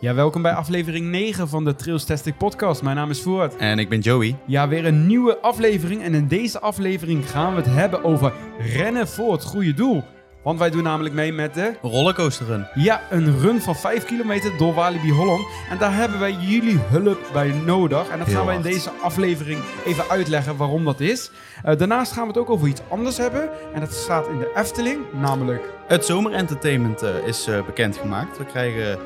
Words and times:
Ja, 0.00 0.14
welkom 0.14 0.42
bij 0.42 0.52
aflevering 0.52 1.06
9 1.06 1.48
van 1.48 1.64
de 1.64 1.74
Trails 1.74 2.04
Testing 2.04 2.36
Podcast. 2.36 2.82
Mijn 2.82 2.96
naam 2.96 3.10
is 3.10 3.22
Voort. 3.22 3.56
En 3.56 3.78
ik 3.78 3.88
ben 3.88 4.00
Joey. 4.00 4.36
Ja, 4.46 4.68
weer 4.68 4.86
een 4.86 5.06
nieuwe 5.06 5.38
aflevering. 5.38 6.02
En 6.02 6.14
in 6.14 6.28
deze 6.28 6.60
aflevering 6.60 7.30
gaan 7.30 7.54
we 7.54 7.60
het 7.60 7.70
hebben 7.70 8.04
over 8.04 8.32
rennen 8.58 9.08
voor 9.08 9.32
het 9.32 9.44
goede 9.44 9.74
doel. 9.74 10.04
Want 10.48 10.60
wij 10.60 10.70
doen 10.70 10.82
namelijk 10.82 11.14
mee 11.14 11.32
met 11.32 11.54
de... 11.54 11.74
Rollercoaster 11.82 12.46
run. 12.46 12.66
Ja, 12.74 13.02
een 13.10 13.38
run 13.40 13.60
van 13.60 13.76
5 13.76 14.04
kilometer 14.04 14.56
door 14.56 14.74
Walibi 14.74 15.12
Holland. 15.12 15.46
En 15.70 15.78
daar 15.78 15.94
hebben 15.94 16.18
wij 16.18 16.32
jullie 16.32 16.78
hulp 16.78 17.18
bij 17.32 17.48
nodig. 17.48 18.08
En 18.08 18.18
dat 18.18 18.26
Heel 18.26 18.36
gaan 18.36 18.46
wij 18.46 18.54
in 18.54 18.62
deze 18.62 18.90
aflevering 19.02 19.60
even 19.84 20.04
uitleggen 20.08 20.56
waarom 20.56 20.84
dat 20.84 21.00
is. 21.00 21.30
Eh, 21.64 21.76
daarnaast 21.76 22.12
gaan 22.12 22.22
we 22.22 22.28
het 22.28 22.38
ook 22.38 22.50
over 22.50 22.68
iets 22.68 22.80
anders 22.88 23.16
hebben. 23.16 23.50
En 23.74 23.80
dat 23.80 23.92
staat 23.92 24.28
in 24.28 24.38
de 24.38 24.50
Efteling, 24.54 24.98
namelijk... 25.12 25.62
Het 25.86 26.04
zomerentertainment 26.04 27.02
eh, 27.02 27.26
is 27.26 27.46
eh, 27.46 27.64
bekendgemaakt. 27.64 28.38
We 28.38 28.44
krijgen 28.44 28.98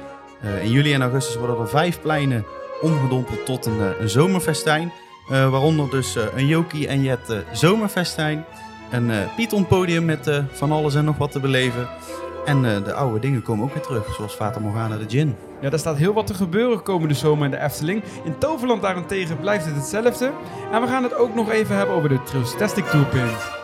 in 0.63 0.71
juli 0.71 0.93
en 0.95 1.03
augustus 1.03 1.37
worden 1.37 1.59
er 1.59 1.69
vijf 1.69 2.01
pleinen 2.01 2.45
omgedompeld 2.81 3.47
tot 3.47 3.67
een, 3.67 4.01
een 4.01 4.09
zomerfestijn. 4.09 4.93
Waaronder 5.29 5.91
dus 5.91 6.17
een 6.35 6.47
Jokie 6.47 6.87
en 6.89 7.03
Jet 7.03 7.45
zomerfestijn. 7.53 8.45
Een 8.93 9.11
eh 9.11 9.35
Python 9.37 9.67
podium 9.67 10.05
met 10.05 10.27
eh, 10.27 10.45
van 10.53 10.73
alles 10.73 10.95
en 10.95 11.05
nog 11.05 11.17
wat 11.17 11.33
te 11.33 11.41
beleven. 11.41 11.89
En 12.45 12.65
eh, 12.65 12.85
de 12.85 12.93
oude 12.93 13.19
dingen 13.19 13.43
komen 13.43 13.65
ook 13.65 13.75
weer 13.75 13.83
terug, 13.83 14.15
zoals 14.15 14.35
Fata 14.35 14.61
Morgana 14.61 14.97
de 14.97 15.09
Gin. 15.09 15.37
Ja, 15.61 15.71
daar 15.71 15.79
staat 15.79 15.97
heel 15.97 16.13
wat 16.13 16.27
te 16.27 16.35
gebeuren 16.35 16.83
komende 16.83 17.15
zomer 17.15 17.45
in 17.45 17.51
de 17.51 17.59
Efteling. 17.59 18.03
In 18.25 18.39
Toverland 18.39 18.83
daarentegen 18.83 19.41
blijft 19.41 19.65
het 19.65 19.75
hetzelfde. 19.75 20.31
En 20.73 20.81
we 20.81 20.87
gaan 20.87 21.03
het 21.03 21.15
ook 21.15 21.35
nog 21.35 21.51
even 21.51 21.77
hebben 21.77 21.95
over 21.95 22.09
de 22.09 22.23
Trails 22.23 22.57
Testing 22.57 22.87
Toolpin. 22.87 23.62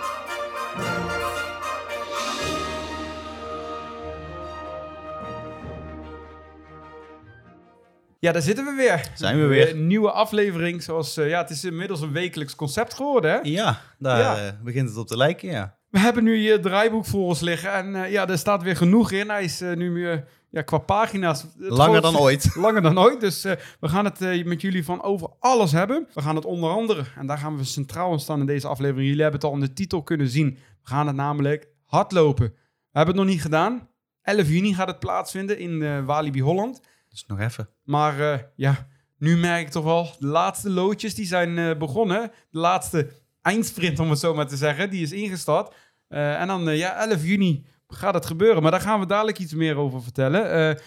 Ja, 8.21 8.33
daar 8.33 8.43
zitten 8.43 8.65
we 8.65 8.73
weer. 8.73 9.11
Zijn 9.15 9.41
we 9.41 9.47
weer. 9.47 9.71
Een 9.71 9.87
nieuwe 9.87 10.11
aflevering. 10.11 10.83
Zoals, 10.83 11.17
eh, 11.17 11.29
ja, 11.29 11.41
het 11.41 11.51
is 11.51 11.65
inmiddels 11.65 12.01
een 12.01 12.13
wekelijks 12.13 12.55
concept 12.55 12.95
geworden. 12.95 13.31
Hè? 13.31 13.39
Ja, 13.43 13.81
daar 13.99 14.19
Ja. 14.19 14.47
eh, 14.47 14.53
begint 14.63 14.89
het 14.89 14.99
op 14.99 15.07
te 15.07 15.17
lijken, 15.17 15.49
ja. 15.49 15.77
We 15.91 15.99
hebben 15.99 16.25
nu 16.25 16.51
het 16.51 16.63
draaiboek 16.63 17.05
voor 17.07 17.25
ons 17.25 17.41
liggen. 17.41 17.73
En 17.73 18.05
eh, 18.05 18.11
ja, 18.13 18.29
er 18.29 18.39
staat 18.39 18.63
weer 18.63 18.77
genoeg 18.77 19.11
in. 19.13 19.29
Hij 19.31 19.45
is 19.45 19.61
nu 19.61 19.91
meer, 19.91 20.25
ja, 20.51 20.63
qua 20.63 20.79
pagina's... 20.79 21.47
Langer 21.57 22.01
dan 22.01 22.19
ooit. 22.19 22.55
Langer 22.67 22.83
dan 22.83 22.99
ooit. 22.99 23.21
Dus 23.21 23.43
we 23.81 23.89
gaan 23.89 24.05
het 24.05 24.45
met 24.45 24.61
jullie 24.61 24.85
van 24.85 25.03
over 25.03 25.29
alles 25.41 25.73
hebben. 25.73 26.09
We 26.15 26.23
gaan 26.23 26.37
het 26.37 26.45
onder 26.45 26.71
andere, 26.71 27.05
en 27.17 27.27
daar 27.27 27.39
gaan 27.39 27.57
we 27.57 27.65
centraal 27.65 28.13
aan 28.13 28.21
staan 28.21 28.41
in 28.41 28.47
deze 28.47 28.69
aflevering. 28.69 29.07
Jullie 29.07 29.23
hebben 29.23 29.41
het 29.41 29.51
al 29.51 29.55
in 29.57 29.65
de 29.65 29.73
titel 29.73 30.03
kunnen 30.03 30.29
zien. 30.29 30.51
We 30.83 30.89
gaan 30.95 31.07
het 31.07 31.17
namelijk 31.17 31.69
hardlopen. 31.85 32.47
We 32.91 32.99
hebben 32.99 33.15
het 33.15 33.25
nog 33.25 33.33
niet 33.35 33.43
gedaan. 33.43 33.89
11 34.23 34.49
juni 34.49 34.75
gaat 34.75 34.89
het 34.89 34.99
plaatsvinden 34.99 35.59
in 35.59 36.05
Walibi 36.05 36.41
Holland. 36.43 36.81
Dus 37.19 37.27
nog 37.37 37.47
even. 37.47 37.69
Maar 37.85 38.33
eh, 38.33 38.39
ja, 38.55 38.89
nu 39.19 39.37
merk 39.37 39.67
ik 39.67 39.73
toch 39.73 39.85
wel, 39.85 40.17
de 40.19 40.27
laatste 40.27 40.71
loodjes 40.71 41.15
die 41.15 41.27
zijn 41.27 41.59
eh, 41.59 41.77
begonnen. 41.77 42.31
De 42.51 42.59
laatste 42.59 43.11
eindsprint, 43.43 43.99
om 43.99 44.11
het 44.11 44.19
zo 44.19 44.35
maar 44.35 44.47
te 44.47 44.57
zeggen, 44.57 44.91
die 44.91 45.03
is 45.03 45.13
ingestart. 45.13 45.75
Eh, 46.09 46.41
en 46.41 46.47
dan, 46.47 46.77
ja, 46.77 47.09
11 47.09 47.25
juni 47.25 47.67
gaat 47.89 48.15
het 48.15 48.27
gebeuren. 48.27 48.63
Maar 48.63 48.71
daar 48.71 48.81
gaan 48.81 49.01
we 49.01 49.07
dadelijk 49.07 49.39
iets 49.39 49.55
meer 49.55 49.77
over 49.77 50.03
vertellen. 50.03 50.79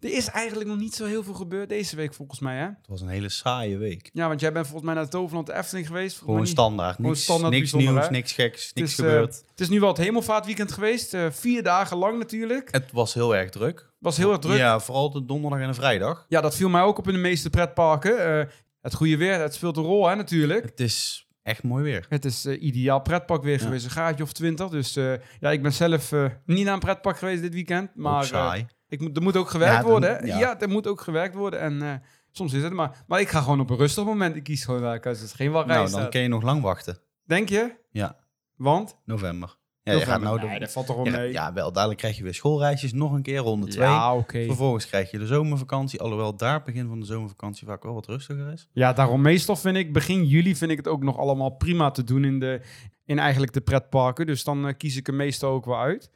Er 0.00 0.12
is 0.12 0.28
eigenlijk 0.28 0.68
nog 0.68 0.78
niet 0.78 0.94
zo 0.94 1.04
heel 1.04 1.22
veel 1.22 1.34
gebeurd 1.34 1.68
deze 1.68 1.96
week, 1.96 2.14
volgens 2.14 2.40
mij, 2.40 2.56
hè? 2.56 2.64
Het 2.64 2.86
was 2.86 3.00
een 3.00 3.08
hele 3.08 3.28
saaie 3.28 3.76
week. 3.78 4.10
Ja, 4.12 4.28
want 4.28 4.40
jij 4.40 4.52
bent 4.52 4.66
volgens 4.66 4.86
mij 4.86 4.94
naar 4.94 5.08
Toverland 5.08 5.46
de 5.46 5.54
Efteling 5.54 5.86
geweest. 5.86 6.18
Gewoon 6.18 6.46
standaard. 6.46 6.94
Gewoon 6.96 7.10
Niks, 7.10 7.22
standaard 7.24 7.52
niks 7.52 7.72
nieuws, 7.72 8.04
hè? 8.04 8.10
niks 8.10 8.32
geks, 8.32 8.72
niks 8.72 8.90
is, 8.92 8.98
eh, 8.98 9.04
gebeurd. 9.04 9.42
Het 9.50 9.60
is 9.60 9.68
nu 9.68 9.80
wel 9.80 9.88
het 9.88 9.98
hemelvaartweekend 9.98 10.72
geweest. 10.72 11.14
eh, 11.14 11.26
vier 11.30 11.62
dagen 11.62 11.96
lang 11.96 12.18
natuurlijk. 12.18 12.68
Het 12.70 12.92
was 12.92 13.14
heel 13.14 13.36
erg 13.36 13.50
druk. 13.50 13.90
Was 13.98 14.16
heel 14.16 14.30
erg 14.30 14.38
druk. 14.38 14.56
Ja. 14.56 14.64
Ja, 14.64 14.80
vooral 14.80 15.10
de 15.10 15.24
donderdag 15.24 15.60
en 15.60 15.68
de 15.68 15.74
vrijdag. 15.74 16.26
dat 16.28 16.56
viel 16.56 16.68
mij 16.68 16.82
ook 16.82 16.98
op 16.98 17.06
in 17.06 17.12
de 17.14 17.18
meeste 17.18 17.50
pretparken. 17.50 18.24
Eh, 18.40 18.46
het 18.80 18.94
goede 18.94 19.16
weer, 19.16 19.40
het 19.40 19.54
speelt 19.54 19.76
een 19.76 19.82
rol, 19.82 20.08
hè, 20.08 20.14
natuurlijk. 20.14 20.64
Het 20.64 20.80
is 20.80 21.26
echt 21.42 21.62
mooi 21.62 21.82
weer. 21.82 22.06
Het 22.08 22.24
is 22.24 22.46
ideaal 22.46 23.00
pretpark 23.00 23.42
weer 23.42 23.58
Ja. 23.58 23.64
geweest, 23.64 23.84
een 23.84 23.90
gaatje 23.90 24.22
of 24.22 24.32
twintig. 24.32 24.68
Dus 24.68 24.94
ja, 25.40 25.50
ik 25.50 25.62
ben 25.62 25.72
zelf 25.72 26.12
niet 26.44 26.64
naar 26.64 26.74
een 26.74 26.78
pretpark 26.80 27.18
geweest 27.18 27.42
dit 27.42 27.54
weekend. 27.54 27.90
Maar 27.94 28.24
saai. 28.24 28.66
Ik 28.88 29.00
moet, 29.00 29.16
er 29.16 29.22
moet 29.22 29.36
ook 29.36 29.50
gewerkt 29.50 29.74
Ja, 29.74 29.80
dan- 29.80 29.90
worden. 29.90 30.10
Hè? 30.16 30.26
Ja. 30.26 30.38
ja. 30.38 30.60
er 30.60 30.68
moet 30.68 30.86
ook 30.86 31.00
gewerkt 31.00 31.34
worden. 31.34 31.60
En 31.60 31.82
eh, 31.82 31.92
soms 32.30 32.52
is 32.52 32.62
het 32.62 32.72
maar. 32.72 33.04
Maar 33.06 33.20
ik 33.20 33.28
ga 33.28 33.40
gewoon 33.40 33.60
op 33.60 33.70
een 33.70 33.76
rustig 33.76 34.04
moment. 34.04 34.36
Ik 34.36 34.42
kies 34.42 34.64
gewoon 34.64 34.80
werken. 34.80 35.10
Dus 35.10 35.20
het 35.20 35.28
is 35.30 35.34
geen 35.36 35.50
wachtrij. 35.50 35.76
nou, 35.76 35.90
dan 35.90 36.10
kun 36.10 36.20
je 36.20 36.28
nog 36.28 36.42
lang 36.42 36.62
wachten. 36.62 36.98
Denk 37.24 37.48
je? 37.48 37.74
Ja, 37.90 38.16
Want? 38.56 38.96
november. 39.04 39.56
Ja, 39.82 39.94
je 39.94 40.00
gaat 40.00 40.20
nou 40.20 40.40
nee, 40.46 40.58
dat 40.60 40.72
valt 40.72 40.86
toch 40.86 40.96
wel 40.96 41.04
Ja, 41.04 41.16
mee. 41.16 41.32
ja, 41.32 41.52
wel. 41.52 41.72
Dadelijk 41.72 41.98
krijg 41.98 42.16
je 42.16 42.22
weer 42.22 42.34
schoolreisjes. 42.34 42.92
Nog 42.92 43.12
een 43.12 43.22
keer 43.22 43.38
ronde 43.38 43.66
twee. 43.66 43.88
Ja, 43.88 44.14
oké. 44.16 44.44
Vervolgens 44.44 44.86
krijg 44.86 45.10
je 45.10 45.18
de 45.18 45.26
zomervakantie. 45.26 46.00
Alhoewel 46.00 46.36
daar 46.36 46.62
begin 46.62 46.88
van 46.88 47.00
de 47.00 47.06
zomervakantie 47.06 47.66
vaak 47.66 47.82
wel 47.82 47.94
wat 47.94 48.06
rustiger 48.06 48.52
is. 48.52 48.68
Ja, 48.72 48.92
daarom 48.92 49.20
meestal 49.20 49.56
vind 49.56 49.76
ik 49.76 49.92
begin 49.92 50.24
juli 50.24 50.56
vind 50.56 50.70
ik 50.70 50.76
het 50.76 50.88
ook 50.88 51.02
nog 51.02 51.18
allemaal 51.18 51.50
prima 51.50 51.90
te 51.90 52.04
doen 52.04 52.24
in, 52.24 52.38
de, 52.38 52.60
in 53.04 53.18
eigenlijk 53.18 53.52
de 53.52 53.60
pretparken. 53.60 54.26
Dus 54.26 54.44
dan 54.44 54.66
eh, 54.68 54.74
kies 54.76 54.96
ik 54.96 55.08
er 55.08 55.14
meestal 55.14 55.50
ook 55.52 55.64
wel 55.64 55.78
uit. 55.80 56.10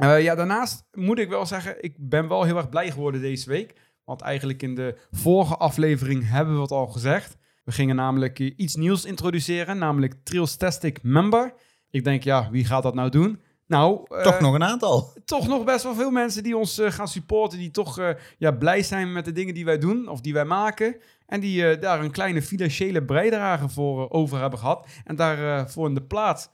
Eh, 0.00 0.22
ja, 0.22 0.34
daarnaast 0.34 0.84
moet 0.92 1.18
ik 1.18 1.28
wel 1.28 1.46
zeggen, 1.46 1.82
ik 1.82 1.94
ben 1.98 2.28
wel 2.28 2.42
heel 2.42 2.56
erg 2.56 2.68
blij 2.68 2.90
geworden 2.90 3.20
deze 3.20 3.48
week. 3.48 3.74
Want 4.04 4.20
eigenlijk 4.20 4.62
in 4.62 4.74
de 4.74 4.96
vorige 5.10 5.56
aflevering 5.56 6.28
hebben 6.28 6.54
we 6.54 6.60
het 6.60 6.70
al 6.70 6.86
gezegd. 6.86 7.36
We 7.64 7.72
gingen 7.72 7.96
namelijk 7.96 8.38
iets 8.38 8.74
nieuws 8.74 9.04
introduceren, 9.04 9.78
namelijk 9.78 10.14
Trailstastic 10.22 11.02
Member. 11.02 11.54
Ik 11.90 12.04
denk, 12.04 12.22
ja, 12.22 12.48
wie 12.50 12.64
gaat 12.64 12.82
dat 12.82 12.94
nou 12.94 13.08
doen? 13.08 13.40
Nou, 13.66 14.04
eh, 14.08 14.22
Toch 14.22 14.40
nog 14.40 14.54
een 14.54 14.64
aantal. 14.64 15.12
toch 15.24 15.48
nog 15.48 15.64
best 15.64 15.82
wel 15.82 15.94
veel 15.94 16.10
mensen 16.10 16.42
die 16.42 16.56
ons 16.56 16.78
eh, 16.78 16.90
gaan 16.90 17.08
supporten. 17.08 17.58
Die 17.58 17.70
toch 17.70 18.16
ja, 18.38 18.50
blij 18.52 18.82
zijn 18.82 19.12
met 19.12 19.24
de 19.24 19.32
dingen 19.32 19.54
die 19.54 19.64
wij 19.64 19.78
doen 19.78 20.08
of 20.08 20.20
die 20.20 20.32
wij 20.32 20.44
maken. 20.44 20.96
En 21.26 21.40
die 21.40 21.78
daar 21.78 22.00
een 22.00 22.10
kleine 22.10 22.42
financiële 22.42 23.02
bijdrage 23.02 23.68
voor 23.68 24.10
over 24.10 24.40
hebben 24.40 24.58
gehad. 24.58 24.86
En 25.04 25.16
daarvoor 25.16 25.70
voor 25.70 25.88
in 25.88 25.94
de 25.94 26.02
plaats 26.02 26.48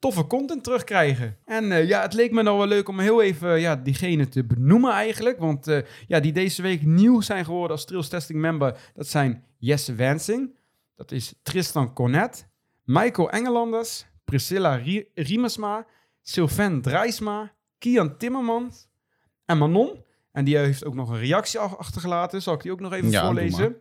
toffe 0.00 0.26
content 0.26 0.64
terugkrijgen. 0.64 1.36
En 1.44 1.72
eh, 1.72 1.88
ja, 1.88 2.02
het 2.02 2.12
leek 2.14 2.32
me 2.32 2.42
nou 2.42 2.58
wel 2.58 2.66
leuk 2.66 2.88
om 2.88 2.98
heel 2.98 3.22
even 3.22 3.54
eh, 3.54 3.60
ja, 3.60 3.76
diegene 3.76 4.28
te 4.28 4.44
benoemen 4.44 4.92
eigenlijk. 4.92 5.38
Want 5.38 5.68
eh, 5.68 5.78
ja, 6.06 6.20
die 6.20 6.32
deze 6.32 6.62
week 6.62 6.82
nieuw 6.82 7.20
zijn 7.20 7.44
geworden 7.44 7.70
als 7.70 7.84
Trails 7.84 8.08
Testing 8.08 8.38
member. 8.40 8.78
Dat 8.94 9.06
zijn 9.06 9.44
Jesse 9.58 9.94
Wansing. 9.96 10.56
Dat 10.96 11.12
is 11.12 11.34
Tristan 11.42 11.92
Cornet. 11.94 12.48
Michael 12.84 13.30
Engelanders. 13.30 14.06
Priscilla 14.24 14.74
Rie- 14.74 15.08
Riemersma. 15.14 15.86
Sylvain 16.22 16.82
Drijsma. 16.82 17.52
Kian 17.78 18.16
Timmermans. 18.16 18.88
En 19.44 19.58
Manon. 19.58 20.04
En 20.32 20.44
die 20.44 20.56
heeft 20.56 20.84
ook 20.84 20.94
nog 20.94 21.08
een 21.10 21.18
reactie 21.18 21.58
ach- 21.58 21.78
achtergelaten. 21.78 22.42
Zal 22.42 22.54
ik 22.54 22.62
die 22.62 22.72
ook 22.72 22.80
nog 22.80 22.92
even 22.92 23.10
Ja, 23.10 23.24
voorlezen? 23.24 23.76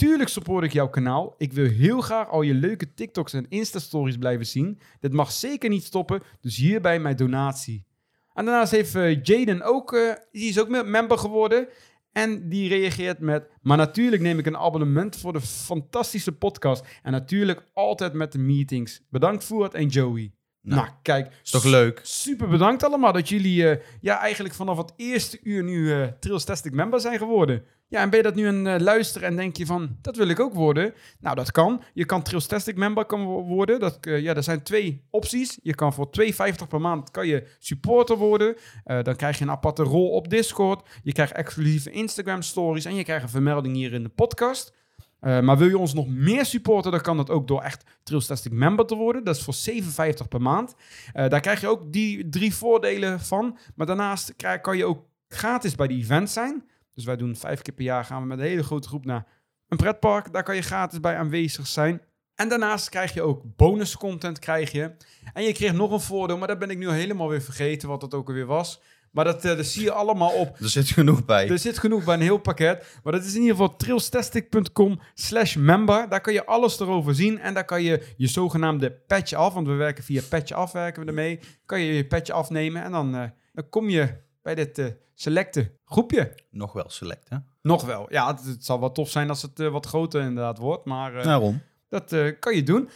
Tuurlijk 0.00 0.28
support 0.28 0.64
ik 0.64 0.72
jouw 0.72 0.88
kanaal. 0.88 1.34
Ik 1.38 1.52
wil 1.52 1.66
heel 1.66 2.00
graag 2.00 2.28
al 2.28 2.42
je 2.42 2.54
leuke 2.54 2.94
TikToks 2.94 3.32
en 3.32 3.46
Insta-stories 3.48 4.16
blijven 4.16 4.46
zien. 4.46 4.78
Dit 5.00 5.12
mag 5.12 5.32
zeker 5.32 5.70
niet 5.70 5.84
stoppen, 5.84 6.22
dus 6.40 6.56
hierbij 6.56 7.00
mijn 7.00 7.16
donatie. 7.16 7.84
En 8.32 8.44
daarnaast 8.44 8.70
heeft 8.72 8.94
eh, 8.94 9.22
Jaden 9.22 9.62
ook, 9.62 9.92
eh, 9.92 10.12
die 10.32 10.48
is 10.48 10.60
ook 10.60 10.68
me- 10.68 10.84
member 10.84 11.18
geworden. 11.18 11.68
En 12.12 12.48
die 12.48 12.68
reageert 12.68 13.18
met, 13.18 13.48
maar 13.62 13.76
natuurlijk 13.76 14.22
neem 14.22 14.38
ik 14.38 14.46
een 14.46 14.56
abonnement 14.56 15.16
voor 15.16 15.32
de 15.32 15.40
fantastische 15.40 16.32
podcast. 16.32 16.84
En 17.02 17.12
natuurlijk 17.12 17.62
altijd 17.72 18.12
met 18.12 18.32
de 18.32 18.38
meetings. 18.38 19.02
Bedankt 19.10 19.44
Voert 19.44 19.74
en 19.74 19.86
Joey. 19.86 20.32
Nou, 20.62 20.80
Nou, 20.80 20.92
kijk. 21.02 21.32
Is 21.44 21.50
toch 21.50 21.64
leuk? 21.64 22.00
Super 22.02 22.48
bedankt 22.48 22.84
allemaal 22.84 23.12
dat 23.12 23.28
jullie 23.28 23.68
eh, 23.70 23.80
ja, 24.00 24.18
eigenlijk 24.20 24.54
vanaf 24.54 24.76
het 24.76 24.92
eerste 24.96 25.38
uur 25.42 25.62
nu 25.64 25.92
eh 25.92 26.06
Trails 26.20 26.44
Testing 26.44 26.74
member 26.74 27.00
zijn 27.00 27.18
geworden. 27.18 27.64
Ja, 27.88 28.00
en 28.00 28.08
ben 28.10 28.18
je 28.18 28.24
dat 28.24 28.34
nu 28.34 28.46
een 28.46 28.66
eh, 28.66 28.80
luisteren 28.80 29.28
en 29.28 29.36
denk 29.36 29.56
je 29.56 29.66
van, 29.66 29.96
dat 30.02 30.16
wil 30.16 30.28
ik 30.28 30.40
ook 30.40 30.54
worden? 30.54 30.94
Nou, 31.20 31.36
dat 31.36 31.50
kan. 31.50 31.82
Je 31.94 32.04
kan 32.04 32.22
Trails 32.22 32.46
Testing 32.46 32.76
member 32.76 33.04
kan 33.04 33.24
wo- 33.24 33.42
worden. 33.42 33.80
Dat, 33.80 33.98
ja, 34.00 34.34
er 34.34 34.42
zijn 34.42 34.62
twee 34.62 35.04
opties. 35.10 35.58
Je 35.62 35.74
kan 35.74 35.92
voor 35.92 36.08
2,50 36.20 36.68
per 36.68 36.80
maand 36.80 37.10
kan 37.10 37.26
je 37.26 37.46
supporter 37.58 38.16
worden. 38.16 38.56
Dan 38.84 39.16
krijg 39.16 39.38
je 39.38 39.44
een 39.44 39.50
aparte 39.50 39.82
rol 39.82 40.10
op 40.10 40.28
Discord. 40.30 40.88
Je 41.02 41.12
krijgt 41.12 41.32
exclusieve 41.32 41.90
Instagram 41.90 42.42
stories 42.42 42.84
en 42.84 42.94
je 42.94 43.04
krijgt 43.04 43.22
een 43.22 43.28
vermelding 43.30 43.74
hier 43.76 43.92
in 43.92 44.02
de 44.02 44.08
podcast. 44.08 44.72
Eh, 45.20 45.40
maar 45.40 45.58
wil 45.58 45.68
je 45.68 45.78
ons 45.78 45.94
nog 45.94 46.08
meer 46.08 46.44
supporten, 46.44 46.90
dan 46.90 47.00
kan 47.00 47.16
dat 47.16 47.30
ook 47.30 47.48
door 47.48 47.62
echt 47.62 47.84
Trails 48.02 48.26
Testing 48.26 48.54
member 48.54 48.86
te 48.86 48.94
worden. 48.94 49.24
Dat 49.24 49.36
is 49.36 49.42
voor 49.42 49.54
7,50 49.54 50.28
per 50.28 50.42
maand. 50.42 50.74
Eh, 51.12 51.28
daar 51.28 51.40
krijg 51.40 51.60
je 51.60 51.68
ook 51.68 51.92
die 51.92 52.28
drie 52.28 52.54
voordelen 52.54 53.20
van. 53.20 53.58
Maar 53.74 53.86
daarnaast 53.86 54.34
kan 54.60 54.76
je 54.76 54.84
ook 54.84 55.04
gratis 55.28 55.74
bij 55.74 55.86
de 55.86 55.94
events 55.94 56.32
zijn. 56.32 56.64
Dus 56.94 57.04
wij 57.04 57.16
doen 57.16 57.36
vijf 57.36 57.62
keer 57.62 57.74
per 57.74 57.84
jaar 57.84 58.04
gaan 58.04 58.20
we 58.20 58.26
met 58.26 58.38
een 58.38 58.44
hele 58.44 58.62
grote 58.62 58.88
groep 58.88 59.04
naar 59.04 59.26
een 59.68 59.76
pretpark. 59.76 60.32
Daar 60.32 60.42
kan 60.42 60.54
je 60.54 60.62
gratis 60.62 61.00
bij 61.00 61.16
aanwezig 61.16 61.66
zijn. 61.66 62.00
En 62.34 62.48
daarnaast 62.48 62.88
krijg 62.88 63.14
je 63.14 63.22
ook 63.22 63.42
bonus 63.56 63.96
content 63.96 64.38
krijg 64.38 64.72
je. 64.72 64.92
En 65.32 65.42
je 65.42 65.52
kreeg 65.52 65.72
nog 65.72 65.90
een 65.90 66.00
voordeel, 66.00 66.38
maar 66.38 66.48
dat 66.48 66.58
ben 66.58 66.70
ik 66.70 66.78
nu 66.78 66.90
helemaal 66.90 67.28
weer 67.28 67.42
vergeten 67.42 67.88
wat 67.88 68.00
dat 68.00 68.14
ook 68.14 68.28
alweer 68.28 68.46
was. 68.46 68.80
Maar 69.10 69.24
dat, 69.24 69.44
eh, 69.44 69.56
dat 69.56 69.66
zie 69.66 69.82
je 69.82 69.92
allemaal 69.92 70.30
op. 70.30 70.56
Er 70.60 70.68
zit 70.68 70.88
genoeg 70.88 71.24
bij. 71.24 71.48
Er 71.48 71.58
zit 71.58 71.78
genoeg 71.78 72.04
bij 72.04 72.14
een 72.14 72.20
heel 72.20 72.38
pakket. 72.38 72.98
Maar 73.02 73.12
dat 73.12 73.24
is 73.24 73.34
in 73.34 73.40
ieder 73.40 73.56
geval 73.56 73.76
trailstastic.com 73.76 75.00
slash 75.14 75.54
member. 75.54 76.08
Daar 76.08 76.20
kan 76.20 76.32
je 76.32 76.46
alles 76.46 76.80
erover 76.80 77.14
zien. 77.14 77.38
En 77.38 77.54
daar 77.54 77.64
kan 77.64 77.82
je 77.82 78.06
je 78.16 78.26
zogenaamde 78.26 78.90
patch 78.92 79.32
af. 79.32 79.54
Want 79.54 79.66
we 79.66 79.72
werken 79.72 80.04
via 80.04 80.22
patch 80.28 80.52
af, 80.52 80.72
werken 80.72 81.02
we 81.02 81.08
ermee. 81.08 81.40
Kan 81.66 81.80
je 81.80 81.94
je 81.94 82.06
patch 82.06 82.30
afnemen. 82.30 82.82
En 82.82 82.92
dan, 82.92 83.14
eh, 83.14 83.28
dan 83.52 83.68
kom 83.68 83.88
je 83.88 84.14
bij 84.42 84.54
dit 84.54 84.78
eh, 84.78 84.86
selecte 85.14 85.72
groepje. 85.84 86.34
Nog 86.50 86.72
wel 86.72 86.88
select, 86.88 87.28
hè? 87.28 87.36
Nog 87.62 87.84
wel. 87.84 88.06
Ja, 88.08 88.26
het, 88.26 88.44
het 88.44 88.64
zal 88.64 88.80
wel 88.80 88.92
tof 88.92 89.10
zijn 89.10 89.28
als 89.28 89.42
het 89.42 89.58
wat 89.58 89.86
groter 89.86 90.20
inderdaad 90.22 90.58
wordt. 90.58 90.84
Maar 90.84 91.22
Daarom. 91.22 91.62
dat 91.88 92.14
kan 92.38 92.54
je 92.54 92.62
doen. 92.62 92.88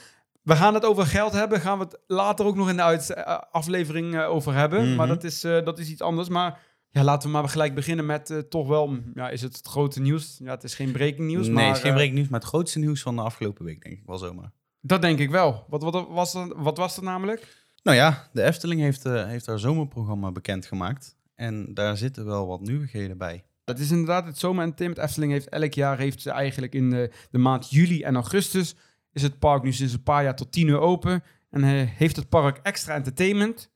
We 0.45 0.57
gaan 0.57 0.75
het 0.75 0.85
over 0.85 1.07
geld 1.07 1.33
hebben. 1.33 1.61
Gaan 1.61 1.79
we 1.79 1.85
het 1.85 1.99
later 2.07 2.47
ook 2.47 2.57
nog 2.57 2.69
in 2.69 2.77
de 2.77 2.83
eh, 2.83 3.39
aflevering 3.51 4.15
eh, 4.15 4.31
over 4.31 4.55
hebben. 4.55 4.87
Mhm. 4.87 4.97
Maar 4.97 5.07
dat 5.07 5.25
is, 5.25 5.45
eh, 5.45 5.65
dat 5.65 5.79
is 5.79 5.91
iets 5.91 6.01
anders. 6.01 6.29
Maar 6.29 6.61
ja, 6.91 7.05
laten 7.05 7.29
we 7.31 7.37
maar 7.37 7.49
gelijk 7.49 7.75
beginnen 7.75 8.07
met 8.07 8.45
toch 8.49 8.69
wel... 8.69 8.99
Ja, 9.15 9.29
is 9.29 9.43
het 9.43 9.57
het 9.57 9.67
grote 9.67 10.01
nieuws? 10.01 10.39
Ja, 10.43 10.51
het 10.51 10.65
is 10.65 10.75
geen 10.75 10.93
breaking 10.93 11.27
nieuws. 11.27 11.47
nee, 11.47 11.55
maar, 11.55 11.67
het 11.67 11.77
is 11.77 11.83
geen 11.83 11.93
breaking 11.93 12.17
nieuws, 12.17 12.29
maar 12.29 12.41
het 12.41 12.49
grootste 12.49 12.79
nieuws 12.79 13.03
van 13.03 13.17
de 13.17 13.23
afgelopen 13.23 13.65
week, 13.65 13.83
denk 13.83 13.97
ik 13.97 14.07
wel 14.07 14.19
zomaar. 14.19 14.53
dat 14.81 15.03
denk 15.03 15.19
ik 15.19 15.31
wel. 15.31 15.65
Wat, 15.69 15.83
wat, 15.83 16.09
was, 16.09 16.35
er, 16.35 16.63
wat 16.63 16.77
was 16.77 16.97
er 16.97 17.03
namelijk? 17.03 17.67
Nou 17.83 17.97
ja, 17.97 18.29
de 18.33 18.43
Efteling 18.43 18.81
heeft, 18.81 19.05
heeft 19.05 19.47
haar 19.47 19.59
zomerprogramma 19.59 20.33
bekendgemaakt. 20.33 21.17
En 21.35 21.75
daar 21.75 21.97
zitten 21.97 22.25
wel 22.25 22.47
wat 22.47 22.61
nieuwigheden 22.61 23.19
bij. 23.19 23.45
Dat 23.65 23.79
is 23.79 23.91
inderdaad 23.91 24.27
het 24.27 24.39
zomer 24.39 24.63
entertainment. 24.63 25.07
Efteling 25.09 25.33
heeft 25.33 25.49
elk 25.49 25.73
jaar 25.73 25.99
heeft 25.99 26.23
ze 26.23 26.31
eigenlijk 26.31 26.75
in 26.75 26.91
de, 26.91 27.11
de 27.31 27.39
maand 27.39 27.71
juli 27.71 28.03
en 28.03 28.15
augustus 28.15 28.75
is 29.15 29.23
het 29.23 29.39
park 29.39 29.63
nu 29.63 29.73
sinds 29.73 29.93
een 29.93 30.03
paar 30.03 30.23
jaar 30.23 30.37
tot 30.37 30.53
10 30.53 30.69
uur 30.69 30.79
open. 30.81 31.23
En 31.51 31.65
eh, 31.65 31.71
heeft 31.97 32.17
het 32.17 32.29
park 32.29 32.61
extra 32.63 32.95
entertainment. 32.95 33.71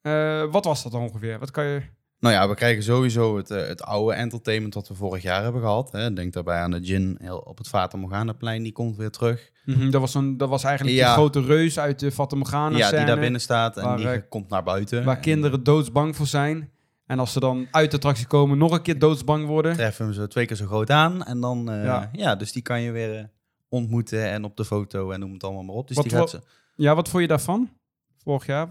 Eh, 0.00 0.44
wat 0.50 0.64
was 0.64 0.82
dat 0.82 0.92
dan 0.92 1.00
ongeveer? 1.02 1.38
Wat 1.38 1.50
kan 1.50 1.64
je... 1.64 1.82
Nou 2.20 2.34
ja, 2.34 2.48
we 2.48 2.54
krijgen 2.54 2.82
sowieso 2.82 3.36
het, 3.36 3.50
eh, 3.50 3.66
het 3.66 3.82
oude 3.82 4.14
entertainment 4.14 4.74
wat 4.74 4.88
we 4.88 4.94
vorig 4.94 5.22
jaar 5.22 5.42
hebben 5.42 5.60
gehad. 5.60 5.92
Hè. 5.92 6.12
Denk 6.12 6.32
daarbij 6.32 6.58
aan 6.60 6.70
de 6.70 6.84
gin 6.84 7.30
op 7.44 7.58
het 7.58 7.68
Fata 7.68 7.96
Morgana-plein, 7.96 8.62
die 8.62 8.72
komt 8.72 8.96
weer 8.96 9.10
terug. 9.10 9.50
Mhm, 9.64 9.90
dat, 9.90 10.00
was 10.00 10.12
zo'n, 10.12 10.36
dat 10.36 10.48
was 10.48 10.64
eigenlijk 10.64 10.96
Ja. 10.96 11.04
die 11.04 11.14
grote 11.14 11.40
reus 11.40 11.78
uit 11.78 11.98
de 11.98 12.10
Fata 12.12 12.36
Morgana 12.36 12.76
ja, 12.76 12.90
die 12.90 13.04
daar 13.04 13.18
binnen 13.20 13.40
staat 13.40 13.76
en 13.76 13.84
waar, 13.84 13.96
die 13.96 14.28
komt 14.28 14.48
naar 14.48 14.62
buiten. 14.62 15.04
Waar 15.04 15.16
En 15.16 15.22
kinderen 15.22 15.62
doodsbang 15.62 16.16
voor 16.16 16.26
zijn. 16.26 16.70
En 17.06 17.18
als 17.18 17.32
ze 17.32 17.40
dan 17.40 17.66
uit 17.70 17.90
de 17.90 17.96
attractie 17.96 18.26
komen, 18.26 18.58
nog 18.58 18.72
een 18.72 18.82
keer 18.82 18.98
doodsbang 18.98 19.46
worden. 19.46 19.72
treffen 19.74 20.14
zo 20.14 20.26
twee 20.26 20.46
keer 20.46 20.56
zo 20.56 20.66
groot 20.66 20.90
aan. 20.90 21.24
En 21.24 21.40
dan, 21.40 21.64
Ja. 21.70 22.08
ja. 22.12 22.34
dus 22.36 22.52
die 22.52 22.62
kan 22.62 22.80
je 22.80 22.90
weer 22.90 23.30
ontmoeten 23.68 24.24
en 24.30 24.44
op 24.44 24.56
de 24.56 24.64
foto 24.64 25.10
en 25.10 25.20
noem 25.20 25.32
het 25.32 25.44
allemaal 25.44 25.62
maar 25.62 25.74
op. 25.74 25.88
Dus 25.88 25.96
Wat 25.96 26.04
die 26.04 26.14
gaat 26.14 26.30
ze... 26.30 26.42
Ja, 26.76 26.94
wat 26.94 27.08
vond 27.08 27.22
je 27.22 27.28
daarvan? 27.28 27.70
Vorig 28.16 28.46
jaar? 28.46 28.68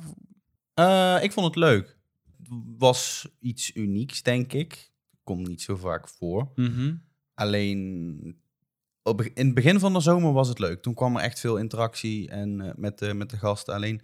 Eh, 0.74 1.18
ik 1.22 1.32
vond 1.32 1.46
het 1.46 1.56
leuk. 1.56 1.98
Het 2.38 2.50
was 2.78 3.28
iets 3.40 3.76
unieks, 3.76 4.24
denk 4.24 4.54
ik. 4.54 4.92
Komt 5.24 5.48
niet 5.48 5.62
zo 5.62 5.76
vaak 5.76 6.08
voor. 6.08 6.52
Mhm. 6.56 6.96
Alleen 7.34 8.42
op, 9.04 9.22
in 9.22 9.46
het 9.46 9.56
begin 9.56 9.80
van 9.80 9.94
de 9.94 10.00
zomer 10.00 10.34
was 10.34 10.48
het 10.48 10.60
leuk. 10.60 10.82
Toen 10.82 10.94
kwam 10.94 11.16
er 11.16 11.22
echt 11.22 11.40
veel 11.40 11.58
interactie 11.58 12.30
en, 12.30 12.62
eh, 12.62 12.72
met, 12.76 13.00
de, 13.00 13.14
met 13.14 13.30
de 13.30 13.38
gasten. 13.38 13.74
Alleen 13.74 14.02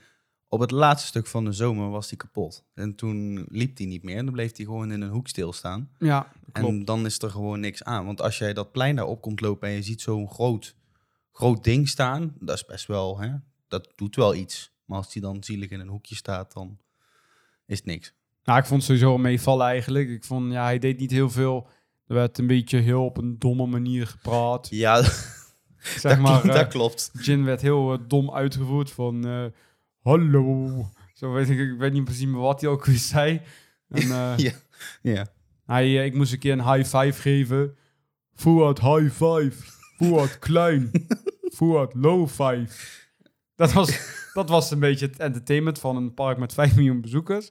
op 0.47 0.59
het 0.59 0.71
laatste 0.71 1.07
stuk 1.07 1.27
van 1.27 1.45
de 1.45 1.51
zomer 1.51 1.89
was 1.89 2.09
die 2.09 2.17
kapot. 2.17 2.65
En 2.73 2.95
toen 2.95 3.45
liep 3.49 3.77
hij 3.77 3.85
niet 3.85 4.03
meer. 4.03 4.17
En 4.17 4.25
dan 4.25 4.33
bleef 4.33 4.55
hij 4.55 4.65
gewoon 4.65 4.91
in 4.91 5.01
een 5.01 5.09
hoek 5.09 5.27
stilstaan. 5.27 5.89
Ja, 5.99 6.31
klopt. 6.51 6.69
En 6.69 6.85
dan 6.85 7.05
is 7.05 7.19
er 7.19 7.29
gewoon 7.29 7.59
niks 7.59 7.83
aan. 7.83 8.05
Want 8.05 8.21
als 8.21 8.37
jij 8.37 8.53
dat 8.53 8.71
plein 8.71 8.95
daar 8.95 9.05
op 9.05 9.21
komt 9.21 9.41
lopen 9.41 9.67
en 9.69 9.73
je 9.73 9.83
ziet 9.83 10.01
zo'n 10.01 10.29
groot, 10.29 10.75
groot 11.33 11.63
ding 11.63 11.89
staan, 11.89 12.33
dat 12.39 12.55
is 12.55 12.65
best 12.65 12.87
wel, 12.87 13.19
hè, 13.19 13.29
dat 13.67 13.91
doet 13.95 14.15
wel 14.15 14.35
iets. 14.35 14.71
Maar 14.85 14.97
als 14.97 15.13
die 15.13 15.21
dan 15.21 15.43
zielig 15.43 15.69
in 15.69 15.79
een 15.79 15.87
hoekje 15.87 16.15
staat, 16.15 16.53
dan 16.53 16.77
is 17.65 17.77
het 17.77 17.85
niks. 17.85 18.13
Nou, 18.43 18.59
ik 18.59 18.65
vond 18.65 18.87
het 18.87 18.89
sowieso 18.97 19.17
meevallen 19.17 19.67
eigenlijk. 19.67 20.09
Ik 20.09 20.23
vond, 20.23 20.51
ja, 20.51 20.63
hij 20.63 20.79
deed 20.79 20.99
niet 20.99 21.11
heel 21.11 21.29
veel. 21.29 21.67
Er 22.07 22.15
werd 22.15 22.37
een 22.37 22.47
beetje 22.47 22.77
heel 22.77 23.05
op 23.05 23.17
een 23.17 23.39
domme 23.39 23.65
manier 23.65 24.07
gepraat. 24.07 24.67
Ja, 24.69 25.01
Zeg 25.77 26.01
dat, 26.01 26.19
maar, 26.19 26.41
klopt, 26.41 26.55
dat 26.57 26.67
klopt. 26.67 27.11
Jin 27.21 27.43
werd 27.43 27.61
heel 27.61 27.93
eh, 27.93 27.99
dom 28.07 28.31
uitgevoerd 28.33 28.91
van... 28.91 29.27
eh, 29.27 29.45
Hallo. 30.01 30.69
Zo 31.13 31.31
weet 31.31 31.49
ik, 31.49 31.59
ik 31.59 31.77
weet 31.77 31.93
niet 31.93 32.03
precies 32.03 32.25
meer 32.25 32.39
wat 32.41 32.61
hij 32.61 32.69
ook 32.69 32.85
weer 32.85 32.97
zei. 32.97 33.41
En, 33.89 34.01
eh, 34.11 34.33
Ja. 34.37 34.51
Ja. 35.01 35.27
hij, 35.65 36.05
ik 36.05 36.13
moest 36.15 36.33
een 36.33 36.39
keer 36.39 36.51
een 36.51 36.73
high 36.73 36.97
five 36.97 37.21
geven. 37.21 37.75
Fuad 38.35 38.79
high 38.79 39.09
five. 39.11 39.51
Fuad 40.03 40.39
klein. 40.39 40.91
Fuad 41.55 41.93
low 41.93 42.27
five. 42.27 42.67
Dat 43.55 43.71
was, 43.73 43.99
dat 44.33 44.49
was 44.49 44.71
een 44.71 44.79
beetje 44.79 45.05
het 45.05 45.19
entertainment 45.19 45.79
van 45.79 45.95
een 45.95 46.13
park 46.13 46.37
met 46.37 46.53
5 46.53 46.75
miljoen 46.75 47.01
bezoekers. 47.01 47.49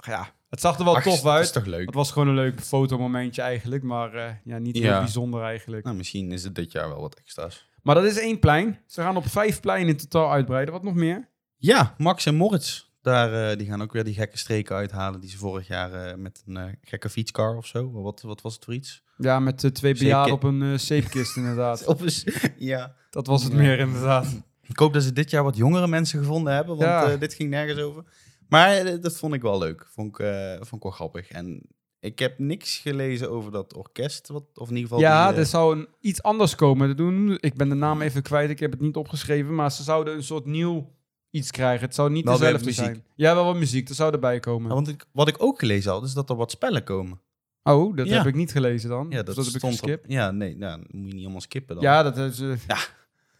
Ja, 0.00 0.34
het 0.48 0.60
zag 0.60 0.78
er 0.78 0.84
wel 0.84 0.96
Ach, 0.96 1.02
tof 1.02 1.20
dat 1.20 1.32
uit. 1.32 1.44
is 1.44 1.52
toch 1.52 1.66
leuk? 1.66 1.86
Het 1.86 1.94
was 1.94 2.10
gewoon 2.12 2.28
een 2.28 2.34
leuk 2.34 2.60
fotomomentje 2.60 3.42
eigenlijk, 3.42 3.82
maar 3.82 4.14
eh, 4.14 4.30
ja, 4.44 4.58
niet 4.58 4.74
heel 4.76 4.84
Ja. 4.84 4.98
bijzonder 4.98 5.42
eigenlijk. 5.42 5.84
Nou, 5.84 5.96
misschien 5.96 6.32
is 6.32 6.44
het 6.44 6.54
dit 6.54 6.72
jaar 6.72 6.88
wel 6.88 7.00
wat 7.00 7.14
extra's. 7.14 7.70
Maar 7.82 7.94
dat 7.94 8.04
is 8.04 8.18
één 8.18 8.38
plein. 8.38 8.78
Ze 8.86 9.00
gaan 9.00 9.16
op 9.16 9.26
vijf 9.28 9.60
pleinen 9.60 9.88
in 9.88 9.96
totaal 9.96 10.30
uitbreiden. 10.32 10.74
Wat 10.74 10.82
nog 10.82 10.94
meer? 10.94 11.28
Ja, 11.56 11.94
Max 11.98 12.26
en 12.26 12.34
Moritz. 12.34 12.90
Daar, 13.02 13.50
eh, 13.50 13.56
die 13.58 13.66
gaan 13.66 13.82
ook 13.82 13.92
weer 13.92 14.04
die 14.04 14.14
gekke 14.14 14.38
streken 14.38 14.76
uithalen 14.76 15.20
die 15.20 15.30
ze 15.30 15.38
vorig 15.38 15.66
jaar 15.66 15.92
eh, 15.92 16.16
met 16.16 16.42
een 16.46 16.56
eh, 16.56 16.64
gekke 16.82 17.08
fietscar 17.08 17.56
of 17.56 17.66
zo. 17.66 17.90
Wat, 17.90 18.20
wat 18.20 18.40
was 18.42 18.54
het 18.54 18.64
voor 18.64 18.74
iets? 18.74 19.02
Ja, 19.16 19.40
met 19.40 19.74
twee 19.74 19.94
bejaarden 19.94 20.34
op 20.34 20.42
een 20.42 20.80
zeepkist 20.80 21.36
inderdaad. 21.36 21.84
Op 21.86 22.00
een- 22.00 22.12
ja. 22.58 22.94
Dat 23.10 23.26
was 23.26 23.42
het 23.42 23.52
Ja. 23.52 23.58
meer 23.58 23.78
inderdaad. 23.78 24.42
Ik 24.62 24.76
hoop 24.78 24.92
dat 24.92 25.02
ze 25.02 25.12
dit 25.12 25.30
jaar 25.30 25.42
wat 25.42 25.56
jongere 25.56 25.88
mensen 25.88 26.18
gevonden 26.18 26.54
hebben, 26.54 26.76
want 26.76 26.88
Ja. 26.88 27.16
dit 27.16 27.34
ging 27.34 27.50
nergens 27.50 27.80
over. 27.80 28.04
Maar 28.48 29.00
dat 29.00 29.16
vond 29.16 29.34
ik 29.34 29.42
wel 29.42 29.58
leuk. 29.58 29.86
Vond 29.90 30.08
ik, 30.18 30.26
vond 30.56 30.72
ik 30.74 30.82
wel 30.82 30.90
grappig. 30.92 31.28
En 31.28 31.62
ik 32.00 32.18
heb 32.18 32.38
niks 32.38 32.78
gelezen 32.78 33.30
over 33.30 33.52
dat 33.52 33.74
orkest, 33.74 34.28
wat, 34.28 34.44
of 34.54 34.68
in 34.68 34.74
ieder 34.76 34.88
geval... 34.90 35.04
Ja, 35.04 35.28
die, 35.30 35.38
er 35.38 35.46
zou 35.46 35.76
een, 35.78 35.88
iets 36.00 36.22
anders 36.22 36.54
komen. 36.54 36.88
Dat 36.88 36.96
doen- 36.96 37.36
Ik 37.40 37.54
ben 37.54 37.68
de 37.68 37.74
naam 37.74 38.00
even 38.02 38.22
kwijt, 38.22 38.50
ik 38.50 38.58
heb 38.60 38.70
het 38.70 38.80
niet 38.80 38.96
opgeschreven. 38.96 39.54
Maar 39.54 39.72
ze 39.72 39.82
zouden 39.82 40.14
een 40.14 40.22
soort 40.22 40.46
nieuw 40.46 40.90
iets 41.32 41.50
krijgen. 41.50 41.86
Het 41.86 41.94
zou 41.94 42.10
niet 42.10 42.24
Wel 42.24 42.38
dezelfde 42.38 42.64
muziek. 42.64 42.84
zijn. 42.84 43.04
Ja, 43.14 43.34
wel 43.34 43.44
wat 43.44 43.56
muziek. 43.56 43.88
Er 43.88 43.94
zou 43.94 44.12
erbij 44.12 44.40
komen. 44.40 44.68
ja, 44.68 44.74
want 44.74 44.88
ik, 44.88 45.04
wat 45.12 45.28
ik 45.28 45.36
ook 45.42 45.58
gelezen 45.58 45.90
had, 45.92 46.04
is 46.04 46.12
dat 46.12 46.30
er 46.30 46.36
wat 46.36 46.50
spellen 46.50 46.84
komen. 46.84 47.20
Oh, 47.62 47.96
dat 47.96 48.06
Ja. 48.06 48.16
heb 48.16 48.26
ik 48.26 48.34
niet 48.34 48.52
gelezen 48.52 48.88
dan. 48.88 49.06
Ja, 49.10 49.22
Dus 49.22 49.34
dat, 49.34 49.60
dat 49.60 49.80
heb 49.80 50.04
ik. 50.04 50.10
Ja, 50.10 50.30
nee, 50.30 50.56
nou, 50.56 50.76
dan 50.80 51.00
moet 51.00 51.08
je 51.08 51.14
niet 51.14 51.22
allemaal 51.22 51.40
skippen 51.40 51.74
dan. 51.74 51.84
Ja, 51.84 52.02
dat 52.02 52.16
is... 52.16 52.40
eh, 52.40 52.52
Ja. 52.66 52.76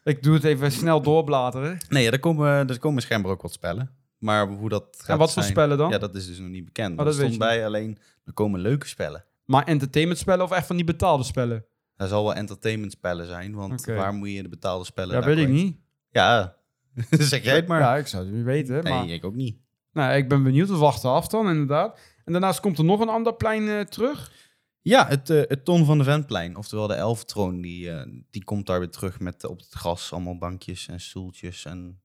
Ik 0.04 0.22
doe 0.22 0.34
het 0.34 0.44
even 0.44 0.72
snel 0.72 1.02
doorbladeren. 1.02 1.78
Nee, 1.88 2.02
ja, 2.02 2.10
er, 2.10 2.20
komen, 2.20 2.68
er 2.68 2.78
komen 2.78 3.02
schijnbaar 3.02 3.32
ook 3.32 3.42
wat 3.42 3.52
spellen. 3.52 3.90
Maar 4.18 4.48
hoe 4.48 4.68
dat 4.68 4.86
gaat 4.98 5.08
En 5.08 5.18
wat 5.18 5.32
voor 5.32 5.42
zijn, 5.42 5.54
spellen 5.54 5.78
dan? 5.78 5.90
Ja, 5.90 5.98
dat 5.98 6.14
is 6.14 6.26
dus 6.26 6.38
nog 6.38 6.48
niet 6.48 6.64
bekend. 6.64 6.92
Oh, 6.92 6.98
er 6.98 7.04
dat 7.04 7.14
stond 7.14 7.38
bij 7.38 7.66
alleen, 7.66 7.98
er 8.24 8.32
komen 8.32 8.60
leuke 8.60 8.86
spellen. 8.88 9.24
Maar 9.44 9.64
entertainment 9.64 10.18
spellen 10.18 10.44
of 10.44 10.50
echt 10.50 10.66
van 10.66 10.76
die 10.76 10.84
betaalde 10.84 11.24
spellen? 11.24 11.64
Er 11.96 12.08
zal 12.08 12.22
wel 12.24 12.34
entertainment 12.34 12.92
spellen 12.92 13.26
zijn, 13.26 13.54
want 13.54 13.84
waar 13.84 14.12
moet 14.14 14.30
je 14.30 14.42
de 14.42 14.48
betaalde 14.48 14.84
spellen 14.84 15.14
Ja, 15.14 15.20
daar 15.20 15.34
weet 15.34 15.44
ik 15.46 15.52
niet. 15.52 15.76
Ja, 16.10 16.56
zeg 17.10 17.44
jij 17.44 17.56
het 17.56 17.66
maar. 17.66 17.80
Ja, 17.80 17.96
ik 17.96 18.06
zou 18.06 18.24
het 18.24 18.34
niet 18.34 18.44
weten. 18.44 18.84
nee, 18.84 18.92
Maar 18.92 19.08
ik 19.08 19.24
ook 19.24 19.34
niet. 19.34 19.56
nou, 19.92 20.16
ik 20.16 20.28
ben 20.28 20.42
benieuwd. 20.42 20.68
We 20.68 20.76
wachten 20.76 21.10
af 21.10 21.28
dan, 21.28 21.48
inderdaad. 21.48 21.98
En 22.24 22.32
daarnaast 22.32 22.60
komt 22.60 22.78
er 22.78 22.84
nog 22.84 23.00
een 23.00 23.08
ander 23.08 23.34
plein 23.34 23.68
eh, 23.68 23.80
terug. 23.80 24.32
Ja, 24.80 25.06
het, 25.06 25.30
eh, 25.30 25.42
het 25.46 25.64
Ton 25.64 25.84
van 25.84 25.98
de 25.98 26.04
Ventplein, 26.04 26.56
oftewel 26.56 26.86
de 26.86 26.94
Elftroon, 26.94 27.60
die, 27.60 27.90
eh, 27.90 28.06
die 28.30 28.44
komt 28.44 28.66
daar 28.66 28.78
weer 28.78 28.90
terug 28.90 29.20
met 29.20 29.44
op 29.44 29.58
het 29.58 29.72
gras 29.72 30.12
allemaal 30.12 30.38
bankjes 30.38 30.88
en 30.88 31.00
stoeltjes 31.00 31.64
en 31.64 32.00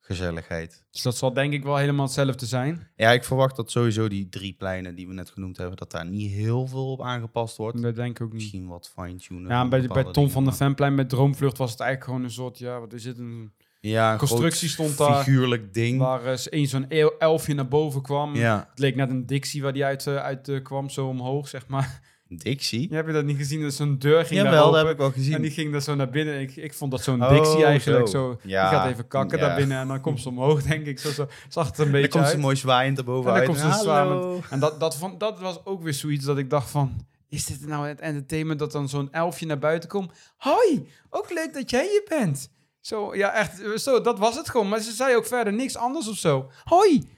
gezelligheid. 0.00 0.84
Dus 0.90 1.02
dat 1.02 1.16
zal 1.16 1.32
denk 1.32 1.52
ik 1.52 1.62
wel 1.62 1.76
helemaal 1.76 2.04
hetzelfde 2.04 2.46
zijn. 2.46 2.88
Ja, 2.96 3.10
ik 3.10 3.24
verwacht 3.24 3.56
dat 3.56 3.70
sowieso 3.70 4.08
die 4.08 4.28
drie 4.28 4.52
pleinen 4.52 4.94
die 4.94 5.08
we 5.08 5.14
net 5.14 5.30
genoemd 5.30 5.56
hebben, 5.56 5.76
dat 5.76 5.90
daar 5.90 6.06
niet 6.06 6.32
heel 6.32 6.66
veel 6.66 6.92
op 6.92 7.02
aangepast 7.02 7.56
wordt. 7.56 7.82
Dat 7.82 7.94
denk 7.94 8.18
ik 8.18 8.24
ook 8.24 8.32
niet. 8.32 8.40
Misschien 8.40 8.66
wat 8.66 8.92
fine-tunen. 8.98 9.48
Ja, 9.48 9.68
bij, 9.68 9.86
bij 9.86 10.04
dingen, 10.12 10.30
van 10.30 10.44
de 10.44 10.52
Fanplein 10.52 10.94
met 10.94 11.08
Droomvlucht 11.08 11.58
was 11.58 11.70
het 11.70 11.80
eigenlijk 11.80 12.10
gewoon 12.10 12.24
een 12.26 12.34
soort, 12.34 12.58
ja, 12.58 12.80
wat 12.80 12.92
is 12.92 13.04
het, 13.04 13.18
een, 13.18 13.52
Ja, 13.80 14.12
een 14.12 14.18
constructie 14.18 14.68
groot 14.68 14.90
stond 14.90 15.08
daar, 15.08 15.22
Figuurlijk 15.22 15.74
ding. 15.74 15.98
waar 15.98 16.26
eens 16.26 16.52
een 16.52 16.66
zo'n 16.66 16.88
el- 16.88 17.14
elfje 17.18 17.54
naar 17.54 17.68
boven 17.68 18.02
kwam. 18.02 18.34
Ja, 18.36 18.66
Het 18.70 18.78
leek 18.78 18.96
net 18.96 19.10
een 19.10 19.26
Dixie 19.26 19.62
waar 19.62 19.72
die 19.72 19.84
uit, 19.84 20.06
eh, 20.06 20.16
uit 20.16 20.48
eh, 20.48 20.62
kwam, 20.62 20.88
zo 20.90 21.06
omhoog, 21.06 21.48
zeg 21.48 21.66
maar. 21.66 22.00
Dixie. 22.28 22.86
Ja, 22.90 22.96
heb 22.96 23.06
je 23.06 23.12
dat 23.12 23.24
niet 23.24 23.36
gezien? 23.36 23.62
Dat 23.62 23.72
zo'n 23.72 23.98
deur 23.98 24.24
ging 24.24 24.40
Jawel, 24.42 24.60
open. 24.64 24.72
dat 24.72 24.82
heb 24.82 24.92
ik 24.92 24.98
wel 24.98 25.10
gezien. 25.10 25.34
En 25.34 25.42
die 25.42 25.50
ging 25.50 25.72
daar 25.72 25.82
zo 25.82 25.94
naar 25.94 26.10
binnen. 26.10 26.40
Ik, 26.40 26.56
ik 26.56 26.74
vond 26.74 26.90
dat 26.90 27.02
zo'n 27.02 27.22
Oh, 27.22 27.30
Dixie 27.30 27.64
eigenlijk. 27.64 28.08
zo. 28.08 28.12
Zo. 28.42 28.48
Ja, 28.48 28.68
Die 28.70 28.78
gaat 28.78 28.90
even 28.90 29.08
kakken 29.08 29.38
ja. 29.38 29.46
daar 29.46 29.56
binnen 29.56 29.78
en 29.78 29.88
dan 29.88 30.00
komt 30.00 30.20
ze 30.20 30.28
omhoog, 30.28 30.62
denk 30.72 30.86
ik. 30.86 30.98
Zo, 30.98 31.10
zo 31.10 31.26
zag 31.48 31.66
het 31.66 31.78
een 31.78 31.84
Dan 31.84 31.92
beetje 31.92 32.08
komt 32.08 32.24
uit. 32.24 32.32
ze 32.32 32.38
mooi 32.38 32.56
zwaaiend 32.56 32.98
erboven 32.98 33.30
En 33.30 33.36
dan 33.36 33.46
komt 33.46 33.58
ze. 33.58 34.38
En 34.50 34.58
dat, 34.60 34.80
dat, 34.80 34.96
vond, 34.96 35.20
dat 35.20 35.40
was 35.40 35.64
ook 35.64 35.82
weer 35.82 35.94
zoiets 35.94 36.24
dat 36.24 36.38
ik 36.38 36.50
dacht 36.50 36.70
van... 36.70 37.06
Is 37.28 37.46
dit 37.46 37.66
nou 37.66 37.88
het 37.88 38.00
entertainment 38.00 38.58
dat 38.58 38.72
dan 38.72 38.88
zo'n 38.88 39.12
elfje 39.12 39.46
naar 39.46 39.58
buiten 39.58 39.88
komt? 39.88 40.12
Hoi, 40.36 40.88
ook 41.10 41.30
leuk 41.32 41.54
dat 41.54 41.70
jij 41.70 41.82
hier 41.86 42.18
bent. 42.18 42.50
Zo, 42.80 43.14
ja, 43.14 43.32
echt, 43.32 43.62
eh, 43.62 43.70
zo, 43.76 44.00
dat 44.00 44.18
was 44.18 44.36
het 44.36 44.48
gewoon. 44.50 44.68
Maar 44.68 44.80
ze 44.80 44.92
zei 44.92 45.16
ook 45.16 45.26
verder 45.26 45.52
niks 45.52 45.76
anders 45.76 46.08
of 46.08 46.16
zo. 46.16 46.50
Hoi, 46.64 47.08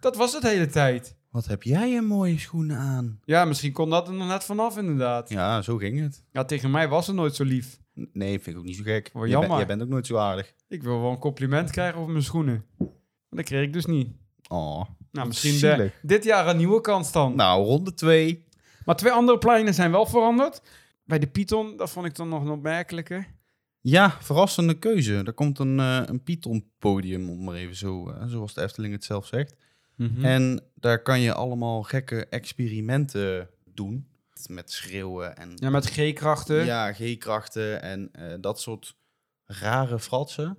dat 0.00 0.16
was 0.16 0.32
het 0.32 0.42
de 0.42 0.48
hele 0.48 0.66
tijd. 0.66 1.16
Wat 1.30 1.46
heb 1.46 1.62
jij 1.62 1.96
een 1.96 2.06
mooie 2.06 2.38
schoenen 2.38 2.76
aan? 2.78 3.20
Ja, 3.24 3.44
misschien 3.44 3.72
kon 3.72 3.90
dat 3.90 4.08
er 4.08 4.14
nog 4.14 4.28
net 4.28 4.44
vanaf 4.44 4.78
inderdaad. 4.78 5.28
Ja. 5.28 5.36
Ja, 5.56 5.62
zo 5.62 5.76
ging 5.76 6.00
het. 6.00 6.48
tegen 6.48 6.70
mij 6.70 6.88
was 6.88 7.04
ze 7.04 7.12
nooit 7.14 7.34
zo 7.34 7.44
lief. 7.44 7.78
Nee, 8.12 8.30
vind 8.40 8.46
ik 8.46 8.56
ook 8.56 8.64
niet 8.64 8.76
zo 8.76 8.82
gek. 8.82 9.10
Oh, 9.12 9.20
Jij 9.22 9.30
jammer. 9.30 9.48
bent- 9.48 9.58
jij 9.58 9.68
bent 9.68 9.82
ook 9.82 9.88
nooit 9.88 10.06
zo 10.06 10.16
aardig. 10.16 10.52
Ik 10.68 10.82
wil 10.82 11.00
wel 11.00 11.10
een 11.10 11.18
compliment 11.18 11.70
krijgen 11.70 11.98
over 12.00 12.10
mijn 12.12 12.24
schoenen. 12.24 12.64
Maar 12.78 12.88
dat 13.30 13.44
kreeg 13.44 13.62
ik 13.62 13.72
dus 13.72 13.86
niet. 13.86 14.08
Oh. 14.48 14.84
Nou, 15.12 15.26
misschien 15.28 15.52
de, 15.52 15.58
Zielig. 15.58 15.92
dit 16.02 16.24
jaar 16.24 16.46
een 16.48 16.56
nieuwe 16.56 16.80
kans 16.80 17.12
dan. 17.12 17.36
Nou, 17.36 17.64
ronde 17.64 17.94
2. 17.94 18.44
Maar 18.84 18.96
twee 18.96 19.12
andere 19.12 19.38
pleinen 19.38 19.74
zijn 19.74 19.90
wel 19.90 20.06
veranderd. 20.06 20.62
Bij 21.04 21.18
de 21.18 21.26
Python, 21.26 21.76
dat 21.76 21.90
vond 21.90 22.06
ik 22.06 22.14
dan 22.14 22.28
nog 22.28 22.42
een 22.42 22.50
opmerkelijke. 22.50 23.24
Ja, 23.88 24.16
verrassende 24.20 24.78
keuze. 24.78 25.22
Er 25.24 25.32
komt 25.32 25.58
een, 25.58 25.80
eh 25.80 26.02
een 26.06 26.22
Python-podium, 26.22 27.30
om 27.30 27.44
maar 27.44 27.54
even 27.54 27.76
zo, 27.76 28.10
eh, 28.10 28.26
zoals 28.26 28.54
de 28.54 28.62
Efteling 28.62 28.92
het 28.92 29.04
zelf 29.04 29.26
zegt. 29.26 29.56
Mhm. 29.96 30.24
En 30.24 30.62
daar 30.74 31.02
kan 31.02 31.20
je 31.20 31.32
allemaal 31.34 31.82
gekke 31.82 32.26
experimenten 32.26 33.48
doen. 33.74 34.08
Met 34.48 34.70
schreeuwen 34.72 35.36
en 35.36 35.52
Ja, 35.54 35.70
met 35.70 35.86
G-krachten. 35.86 36.64
ja, 36.64 36.92
G-krachten 36.92 37.82
en 37.82 38.08
eh, 38.12 38.34
dat 38.40 38.60
soort 38.60 38.96
rare 39.44 39.98
fratsen. 39.98 40.58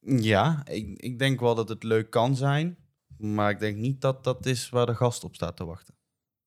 Ja, 0.00 0.62
ik, 0.70 0.88
ik 1.02 1.18
denk 1.18 1.40
wel 1.40 1.54
dat 1.54 1.68
het 1.68 1.82
leuk 1.82 2.10
kan 2.10 2.36
zijn. 2.36 2.76
Maar 3.18 3.50
ik 3.50 3.58
denk 3.58 3.76
niet 3.76 4.00
dat 4.00 4.24
dat 4.24 4.46
is 4.46 4.68
waar 4.68 4.86
de 4.86 4.94
gast 4.94 5.24
op 5.24 5.34
staat 5.34 5.56
te 5.56 5.64
wachten. 5.64 5.94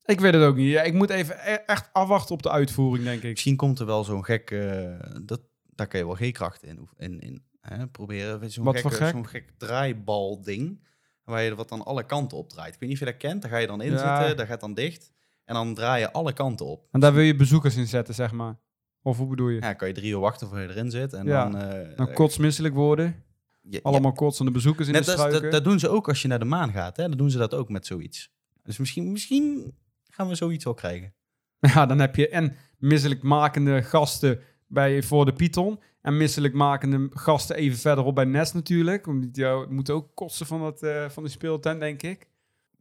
Ik 0.06 0.20
weet 0.20 0.34
het 0.34 0.44
ook 0.44 0.56
niet. 0.56 0.72
Ja, 0.72 0.82
ik 0.82 0.94
moet 0.94 1.10
even 1.10 1.36
e- 1.36 1.64
echt 1.66 1.90
afwachten 1.94 2.36
op 2.36 2.42
de 2.44 2.52
uitvoering, 2.52 3.06
denk 3.06 3.22
ik. 3.24 3.30
Misschien 3.30 3.56
komt 3.56 3.80
er 3.80 3.86
wel 3.86 4.04
zo'n 4.04 4.26
gek... 4.26 4.52
eh, 4.52 5.00
dat, 5.22 5.42
daar 5.80 5.88
kan 5.88 6.00
je 6.00 6.06
wel 6.06 6.16
G-krachten 6.30 6.68
in, 6.68 6.88
in, 6.98 7.20
in 7.20 7.44
hè, 7.62 7.88
proberen. 7.88 8.52
Zo'n 8.52 8.64
Wat 8.66 8.80
voor 8.80 8.90
gekke- 8.92 9.06
gek? 9.06 9.14
Zo'n 9.14 9.28
gek 9.28 9.52
draaibal-ding. 9.58 10.88
Waar 11.24 11.42
je 11.44 11.56
wat 11.56 11.72
aan 11.72 11.86
alle 11.86 12.06
kanten 12.06 12.38
op 12.38 12.50
draait. 12.50 12.74
Ik 12.74 12.80
weet 12.80 12.90
niet 12.90 13.02
of 13.02 13.06
je 13.08 13.12
dat 13.12 13.22
kent. 13.22 13.42
Daar 13.42 13.52
ga 13.52 13.58
je 13.58 13.68
dan 13.68 13.82
in 13.82 13.92
Ja. 13.92 14.18
zitten, 14.20 14.38
dat 14.38 14.48
gaat 14.48 14.60
dan 14.60 14.74
dicht. 14.74 15.12
En 15.46 15.54
dan 15.54 15.74
draai 15.74 16.00
je 16.02 16.12
alle 16.12 16.34
kanten 16.34 16.66
op. 16.66 16.88
En 16.92 17.00
daar 17.00 17.14
wil 17.14 17.24
je 17.24 17.36
bezoekers 17.36 17.76
in 17.76 17.88
zetten, 17.88 18.14
zeg 18.14 18.32
maar. 18.32 18.60
Of 19.02 19.18
hoe 19.18 19.28
bedoel 19.28 19.50
je? 19.50 19.62
Ja, 19.62 19.74
kan 19.74 19.88
je 19.88 19.94
drie 19.94 20.12
uur 20.12 20.20
wachten 20.20 20.48
voor 20.48 20.60
je 20.60 20.68
erin 20.68 20.92
zit. 20.92 21.14
En 21.14 21.26
Ja. 21.26 21.50
dan... 21.50 21.62
eh, 21.62 21.96
Dan 21.98 22.14
kotsmisselijk 22.14 22.74
worden. 22.74 23.24
ja, 23.62 23.80
Allemaal 23.84 24.12
kotsende 24.12 24.52
bezoekers 24.52 24.88
in 24.88 24.94
Net 24.94 25.06
de 25.06 25.12
struiken. 25.12 25.42
dat, 25.42 25.52
dat 25.52 25.64
doen 25.64 25.80
ze 25.80 25.90
ook 25.90 26.08
als 26.08 26.22
je 26.22 26.28
naar 26.28 26.40
de 26.40 26.46
maan 26.46 26.72
gaat. 26.72 26.98
Hè? 26.98 27.08
Dan 27.10 27.18
doen 27.18 27.32
ze 27.32 27.38
dat 27.38 27.54
ook 27.54 27.70
met 27.70 27.86
zoiets. 27.86 28.32
Dus 28.64 28.78
misschien, 28.78 29.12
misschien 29.12 29.76
gaan 30.10 30.28
we 30.28 30.36
zoiets 30.36 30.64
wel 30.64 30.74
krijgen. 30.74 31.14
Ja, 31.74 31.86
dan 31.86 32.00
heb 32.00 32.16
je 32.16 32.30
en 32.30 32.56
misselijkmakende 32.78 33.84
gasten 33.84 34.40
bij, 34.70 35.04
voor 35.04 35.26
de 35.26 35.34
Python. 35.34 35.80
En 36.02 36.18
misselijkmakende 36.18 37.08
gasten 37.14 37.56
even 37.56 37.78
verderop 37.78 38.16
bij 38.16 38.26
Nest 38.26 38.54
natuurlijk. 38.54 39.06
Want 39.06 39.34
die 39.34 39.44
uh, 39.44 39.68
moeten 39.70 39.94
ook 39.94 40.08
kosten 40.16 40.46
van, 40.46 40.60
dat, 40.62 40.84
eh, 40.84 41.10
van 41.10 41.24
de 41.24 41.30
speeltent, 41.30 41.80
denk 41.80 42.02
ik. 42.02 42.28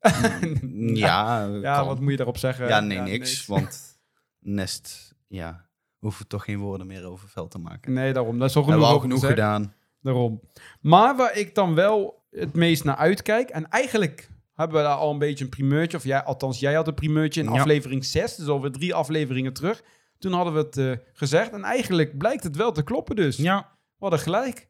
Ja, 0.00 1.44
Ja, 1.62 1.76
kan. 1.76 1.86
wat 1.86 2.00
moet 2.00 2.10
je 2.10 2.16
daarop 2.16 2.36
zeggen? 2.38 2.68
ja 2.68 2.80
nee, 2.80 2.98
niks. 2.98 3.46
Want 3.46 3.80
Nest, 4.40 5.14
ja, 5.28 5.66
hoeven 5.98 6.22
we 6.22 6.26
toch 6.28 6.44
geen 6.44 6.58
woorden 6.58 6.86
meer 6.86 7.04
over 7.04 7.28
veld 7.28 7.50
te 7.50 7.58
maken. 7.58 7.92
Nee, 7.92 8.12
daarom. 8.12 8.38
Dat 8.38 8.48
is 8.48 8.56
al 8.56 8.62
genoeg, 8.62 8.84
al 8.84 8.98
genoeg 8.98 9.20
gezegd. 9.20 9.32
gedaan. 9.38 9.74
Daarom. 10.02 10.40
Maar 10.80 11.16
waar 11.16 11.36
ik 11.36 11.54
dan 11.54 11.74
wel 11.74 12.22
het 12.30 12.54
meest 12.54 12.84
naar 12.84 12.96
uitkijk... 12.96 13.48
En 13.48 13.68
eigenlijk 13.68 14.30
hebben 14.54 14.76
we 14.76 14.82
daar 14.82 14.96
al 14.96 15.12
een 15.12 15.18
beetje 15.18 15.44
een 15.44 15.50
primeurtje... 15.50 15.96
Of 15.96 16.04
jij, 16.04 16.22
althans, 16.22 16.58
jij 16.60 16.74
had 16.74 16.88
een 16.88 16.94
primeurtje 16.94 17.40
in 17.42 17.52
Ja. 17.52 17.58
aflevering 17.58 18.04
6. 18.04 18.36
Dus 18.36 18.46
alweer 18.46 18.72
drie 18.72 18.94
afleveringen 18.94 19.52
terug. 19.52 19.82
Toen 20.18 20.32
hadden 20.32 20.52
we 20.54 20.58
het 20.60 20.76
eh, 20.76 20.92
gezegd. 21.12 21.50
En 21.52 21.64
eigenlijk 21.64 22.18
blijkt 22.18 22.42
het 22.42 22.56
wel 22.56 22.72
te 22.72 22.82
kloppen 22.82 23.16
dus. 23.16 23.36
Ja, 23.36 23.58
We 23.70 23.96
hadden 23.98 24.18
gelijk. 24.18 24.68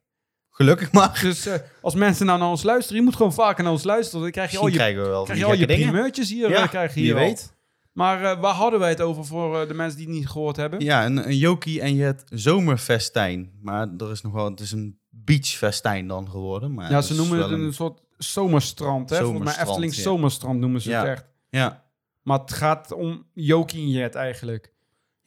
gelukkig 0.51 0.93
maar. 0.93 1.19
Dus 1.23 1.47
eh, 1.47 1.55
als 1.83 1.95
mensen 1.95 2.27
nou 2.27 2.39
naar 2.39 2.49
ons 2.49 2.63
luisteren... 2.63 2.99
Je 2.99 3.05
moet 3.05 3.17
gewoon 3.17 3.33
vaker 3.33 3.63
naar 3.63 3.73
ons 3.73 3.85
luisteren. 3.85 4.23
Dan 4.23 4.31
krijg 4.31 4.51
je 4.51 4.59
al 4.59 4.67
je, 4.67 4.75
krijgen 4.75 5.03
we 5.03 5.09
wel 5.09 5.25
krijg 5.25 5.39
je, 5.39 5.45
al 5.45 5.55
je 5.55 5.67
primeurtjes 5.67 6.31
hier. 6.31 6.49
Ja, 6.51 6.63
eh, 6.63 6.69
krijg 6.69 6.95
je 6.95 7.01
wie 7.01 7.05
hier 7.11 7.15
al. 7.21 7.27
weet. 7.27 7.57
Maar 7.93 8.41
waar 8.41 8.55
hadden 8.55 8.81
wij 8.81 8.89
het 8.89 9.01
over 9.01 9.25
voor 9.25 9.69
de 9.69 9.75
mensen 9.75 9.97
die 9.99 10.07
het 10.07 10.17
niet 10.17 10.29
gehoord 10.29 10.57
hebben? 10.57 10.81
Ja, 10.81 11.07
een, 11.07 11.17
een 11.29 11.37
Jokie 11.37 11.81
en 11.81 11.95
je 11.95 12.03
het 12.05 12.25
zomerfestijn. 12.29 13.53
Maar 13.63 13.89
er 13.99 14.11
is 14.11 14.23
nog 14.23 14.33
wel, 14.33 14.45
het 14.51 14.61
is 14.61 14.73
een 14.73 14.99
beachfestijn 15.11 16.07
dan 16.09 16.31
geworden. 16.31 16.75
Maar 16.75 16.91
Ja, 16.91 17.01
ze 17.01 17.15
noemen 17.15 17.39
het 17.39 17.51
een, 17.51 17.73
soort 17.73 18.01
zomerstrand. 18.19 19.11
Hè? 19.11 19.17
Volgens 19.17 19.39
mij 19.45 19.53
Zomerstrand, 19.53 19.69
Efteling 19.69 19.95
ja. 19.95 20.03
zomerstrand 20.03 20.61
noemen 20.61 20.81
ze 20.81 20.91
Ja. 20.91 20.99
het 21.01 21.09
echt. 21.09 21.27
Ja, 21.49 21.85
Maar 22.23 22.39
het 22.39 22.53
gaat 22.53 22.93
om 22.93 23.27
Jokie 23.35 23.81
en 23.81 23.91
Jet 23.91 24.15
eigenlijk. 24.15 24.73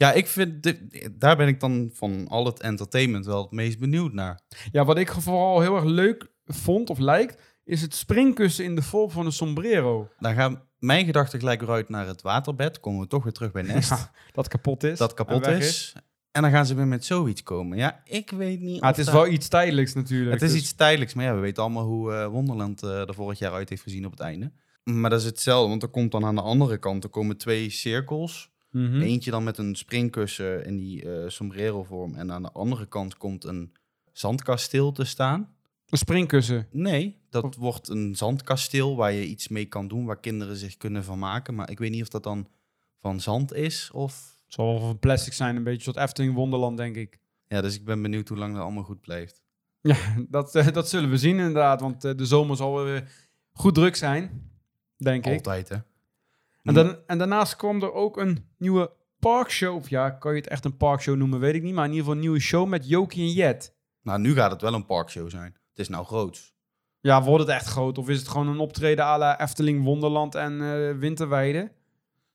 Ja 0.01 0.11
ik 0.13 0.27
vind, 0.27 0.63
dit- 0.63 1.09
daar 1.19 1.35
ben 1.37 1.47
ik 1.47 1.59
dan 1.59 1.89
van 1.93 2.27
al 2.27 2.45
het 2.45 2.59
entertainment 2.59 3.25
wel 3.25 3.41
het 3.41 3.51
meest 3.51 3.79
benieuwd 3.79 4.13
naar. 4.13 4.41
Ja, 4.71 4.85
wat 4.85 4.97
ik 4.97 5.11
vooral 5.11 5.61
heel 5.61 5.75
erg 5.75 5.83
leuk 5.85 6.27
vond 6.45 6.89
of 6.89 6.97
lijkt, 6.99 7.41
is 7.63 7.81
het 7.81 7.95
springkussen 7.95 8.65
in 8.65 8.75
de 8.75 8.81
vorm 8.81 9.09
van 9.11 9.25
een 9.25 9.31
sombrero. 9.31 10.09
Dan 10.19 10.33
gaan 10.33 10.63
mijn 10.79 11.05
gedachten 11.05 11.39
gelijk 11.39 11.59
weer 11.59 11.69
uit 11.69 11.89
naar 11.89 12.07
het 12.07 12.21
waterbed. 12.21 12.79
Komen 12.79 13.01
we 13.01 13.07
toch 13.07 13.23
weer 13.23 13.33
terug 13.33 13.51
bij 13.51 13.61
Nest. 13.61 13.89
Ja, 13.89 14.11
dat 14.31 14.47
kapot 14.47 14.83
is. 14.83 14.97
dat 14.97 15.09
en 15.09 15.15
kapot 15.15 15.45
weg 15.45 15.59
is. 15.59 15.93
En 16.31 16.41
dan 16.41 16.51
gaan 16.51 16.65
ze 16.65 16.75
weer 16.75 16.87
met 16.87 17.05
zoiets 17.05 17.43
komen. 17.43 17.77
Ja, 17.77 18.01
ik 18.05 18.29
weet 18.31 18.59
niet 18.59 18.81
of 18.81 18.87
het 18.87 18.97
is 18.97 19.05
daar- 19.05 19.13
wel 19.15 19.27
iets 19.27 19.47
tijdelijks 19.47 19.93
natuurlijk. 19.93 20.31
Het 20.31 20.41
is 20.41 20.51
dus- 20.51 20.59
iets 20.61 20.73
tijdelijks, 20.75 21.13
maar 21.13 21.25
ja, 21.25 21.33
we 21.35 21.39
weten 21.39 21.63
allemaal 21.63 21.85
hoe 21.85 22.13
eh, 22.13 22.27
Wonderland 22.27 22.83
eh, 22.83 23.07
er 23.07 23.13
vorig 23.13 23.39
jaar 23.39 23.53
uit 23.53 23.69
heeft 23.69 23.81
gezien 23.81 24.05
op 24.05 24.11
het 24.11 24.19
einde. 24.19 24.51
Maar 24.83 25.09
dat 25.09 25.19
is 25.19 25.25
hetzelfde, 25.25 25.69
want 25.69 25.83
er 25.83 25.89
komt 25.89 26.11
dan 26.11 26.25
aan 26.25 26.35
de 26.35 26.41
andere 26.41 26.77
kant, 26.77 27.03
er 27.03 27.09
komen 27.09 27.37
twee 27.37 27.69
cirkels. 27.69 28.50
Mhm. 28.71 29.01
Eentje 29.01 29.31
dan 29.31 29.43
met 29.43 29.57
een 29.57 29.75
springkussen 29.75 30.65
in 30.65 30.77
die 30.77 31.11
eh 31.11 31.29
sombrero 31.29 31.83
vorm. 31.83 32.15
En 32.15 32.31
aan 32.31 32.41
de 32.41 32.51
andere 32.51 32.85
kant 32.85 33.17
komt 33.17 33.43
een 33.43 33.71
zandkasteel 34.11 34.91
te 34.91 35.03
staan. 35.03 35.55
Een 35.89 35.97
springkussen. 35.97 36.67
Nee, 36.71 37.17
dat 37.29 37.43
Of- 37.43 37.55
wordt 37.55 37.89
een 37.89 38.15
zandkasteel 38.15 38.95
waar 38.95 39.11
je 39.11 39.25
iets 39.25 39.47
mee 39.47 39.65
kan 39.65 39.87
doen, 39.87 40.05
waar 40.05 40.19
kinderen 40.19 40.55
zich 40.55 40.77
kunnen 40.77 41.03
vermaken. 41.03 41.55
Maar 41.55 41.69
ik 41.69 41.79
weet 41.79 41.91
niet 41.91 42.01
of 42.01 42.07
dat 42.09 42.23
dan 42.23 42.47
van 42.99 43.19
zand 43.21 43.53
is 43.53 43.89
of... 43.93 44.29
Het 44.45 44.53
zal 44.59 44.65
wel 44.65 44.79
van 44.79 44.99
plastic 44.99 45.33
zijn, 45.33 45.55
een 45.55 45.63
beetje 45.63 45.81
soort 45.83 45.97
Efteling 45.97 46.33
Wonderland, 46.33 46.77
denk 46.77 46.95
ik. 46.95 47.19
Ja, 47.47 47.61
dus 47.61 47.75
ik 47.75 47.85
ben 47.85 48.01
benieuwd 48.01 48.27
hoe 48.27 48.37
lang 48.37 48.53
dat 48.53 48.61
allemaal 48.63 48.83
goed 48.83 49.01
blijft. 49.01 49.41
Ja, 49.81 49.95
dat, 50.29 50.55
eh, 50.55 50.67
dat 50.71 50.89
zullen 50.89 51.09
we 51.09 51.17
zien 51.17 51.37
inderdaad. 51.37 51.81
Want 51.81 52.03
eh, 52.05 52.15
de 52.15 52.25
zomer 52.25 52.55
zal 52.55 52.83
weer 52.83 53.11
goed 53.51 53.75
druk 53.75 53.95
zijn, 53.95 54.51
denk 54.97 55.25
ik. 55.25 55.33
Altijd, 55.33 55.69
hè? 55.69 55.77
En, 56.63 56.73
dan, 56.73 56.97
en 57.07 57.17
daarnaast 57.17 57.55
kwam 57.55 57.81
er 57.81 57.93
ook 57.93 58.17
een 58.17 58.49
nieuwe 58.57 58.91
parkshow. 59.19 59.75
Of 59.75 59.89
ja, 59.89 60.09
kan 60.09 60.31
je 60.31 60.37
het 60.37 60.47
echt 60.47 60.65
een 60.65 60.77
parkshow 60.77 61.15
noemen, 61.15 61.39
weet 61.39 61.55
ik 61.55 61.63
niet. 61.63 61.73
Maar 61.73 61.85
in 61.85 61.91
ieder 61.91 62.03
geval 62.05 62.15
een 62.15 62.25
nieuwe 62.25 62.39
show 62.39 62.67
met 62.67 62.87
Jokie 62.87 63.21
en 63.23 63.31
Jet. 63.31 63.75
Nou, 64.01 64.19
nu 64.19 64.33
gaat 64.33 64.51
het 64.51 64.61
wel 64.61 64.73
een 64.73 64.85
parkshow 64.85 65.29
zijn. 65.29 65.53
Het 65.69 65.79
is 65.79 65.89
nou 65.89 66.05
groot. 66.05 66.53
Ja, 66.99 67.23
wordt 67.23 67.43
het 67.47 67.53
echt 67.55 67.65
groot? 67.65 67.97
Of 67.97 68.09
is 68.09 68.19
het 68.19 68.27
gewoon 68.27 68.47
een 68.47 68.59
optreden 68.59 69.05
à 69.05 69.17
la 69.17 69.39
Efteling, 69.39 69.83
Wonderland 69.83 70.35
en 70.35 70.61
eh, 70.61 70.97
Winterweide? 70.97 71.71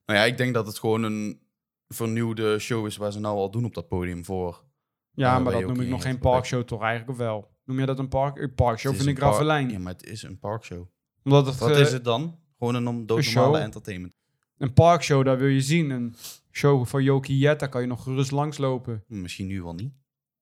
Nou 0.06 0.18
ja, 0.18 0.24
ik 0.24 0.36
denk 0.36 0.54
dat 0.54 0.66
het 0.66 0.78
gewoon 0.78 1.02
een 1.02 1.40
vernieuwde 1.88 2.58
show 2.58 2.86
is 2.86 2.96
waar 2.96 3.12
ze 3.12 3.20
nou 3.20 3.36
al 3.36 3.50
doen 3.50 3.64
op 3.64 3.74
dat 3.74 3.88
podium 3.88 4.24
voor. 4.24 4.64
Ja, 5.10 5.38
maar 5.38 5.52
dat 5.52 5.60
noem 5.62 5.80
ik 5.80 5.88
nog 5.88 6.04
en 6.04 6.10
geen 6.10 6.18
parkshow 6.18 6.62
toch 6.64 6.82
eigenlijk, 6.82 7.18
wel? 7.18 7.50
Noem 7.64 7.80
je 7.80 7.86
dat 7.86 7.98
een 7.98 8.08
park? 8.08 8.38
Een 8.38 8.54
parkshow 8.54 8.94
vind 8.94 9.08
ik 9.08 9.18
Ravelijn. 9.18 9.70
Ja, 9.70 9.78
maar 9.78 9.92
het 9.92 10.04
is 10.04 10.22
een 10.22 10.38
parkshow. 10.38 10.86
Omdat 11.24 11.46
het, 11.46 11.58
Wat 11.58 11.70
eh, 11.70 11.80
is 11.80 11.92
het 11.92 12.04
dan? 12.04 12.38
Gewoon 12.58 12.74
een 12.74 13.22
show. 13.22 13.54
entertainment. 13.54 14.14
Een 14.58 14.72
parkshow, 14.72 15.24
daar 15.24 15.38
wil 15.38 15.48
je 15.48 15.60
zien. 15.60 15.90
Een 15.90 16.14
show 16.50 16.86
van 16.86 17.02
Jokie 17.02 17.38
Jet, 17.38 17.60
daar 17.60 17.68
kan 17.68 17.80
je 17.80 17.86
nog 17.86 18.02
gerust 18.02 18.30
langslopen. 18.30 19.04
Misschien 19.06 19.46
nu 19.46 19.62
wel 19.62 19.74
niet. 19.74 19.92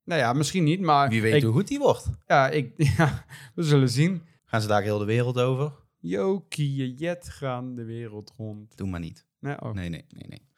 Nou 0.05 0.21
ja, 0.21 0.33
misschien 0.33 0.65
niet, 0.65 0.81
maar... 0.81 1.09
Wie 1.09 1.23
weet 1.23 1.35
ik, 1.35 1.43
hoe 1.43 1.53
goed 1.53 1.69
die 1.69 1.79
wordt. 1.79 2.07
Ja, 2.27 2.49
ik, 2.49 2.73
ja, 2.97 3.25
we 3.55 3.63
zullen 3.63 3.89
zien. 3.89 4.23
Gaan 4.45 4.61
ze 4.61 4.69
daar 4.69 4.83
heel 4.83 4.99
de 4.99 5.05
wereld 5.05 5.39
over? 5.39 5.73
Jokie 5.99 6.95
Jet 6.95 7.29
gaan 7.29 7.75
de 7.75 7.85
wereld 7.85 8.33
rond. 8.37 8.77
Doe 8.77 8.89
maar 8.89 9.01
niet. 9.01 9.27
Nee, 9.41 9.61
oh. 9.61 9.73
Nee, 9.73 9.89
nee, 9.89 10.05
nee, 10.09 10.29
nee. 10.29 10.49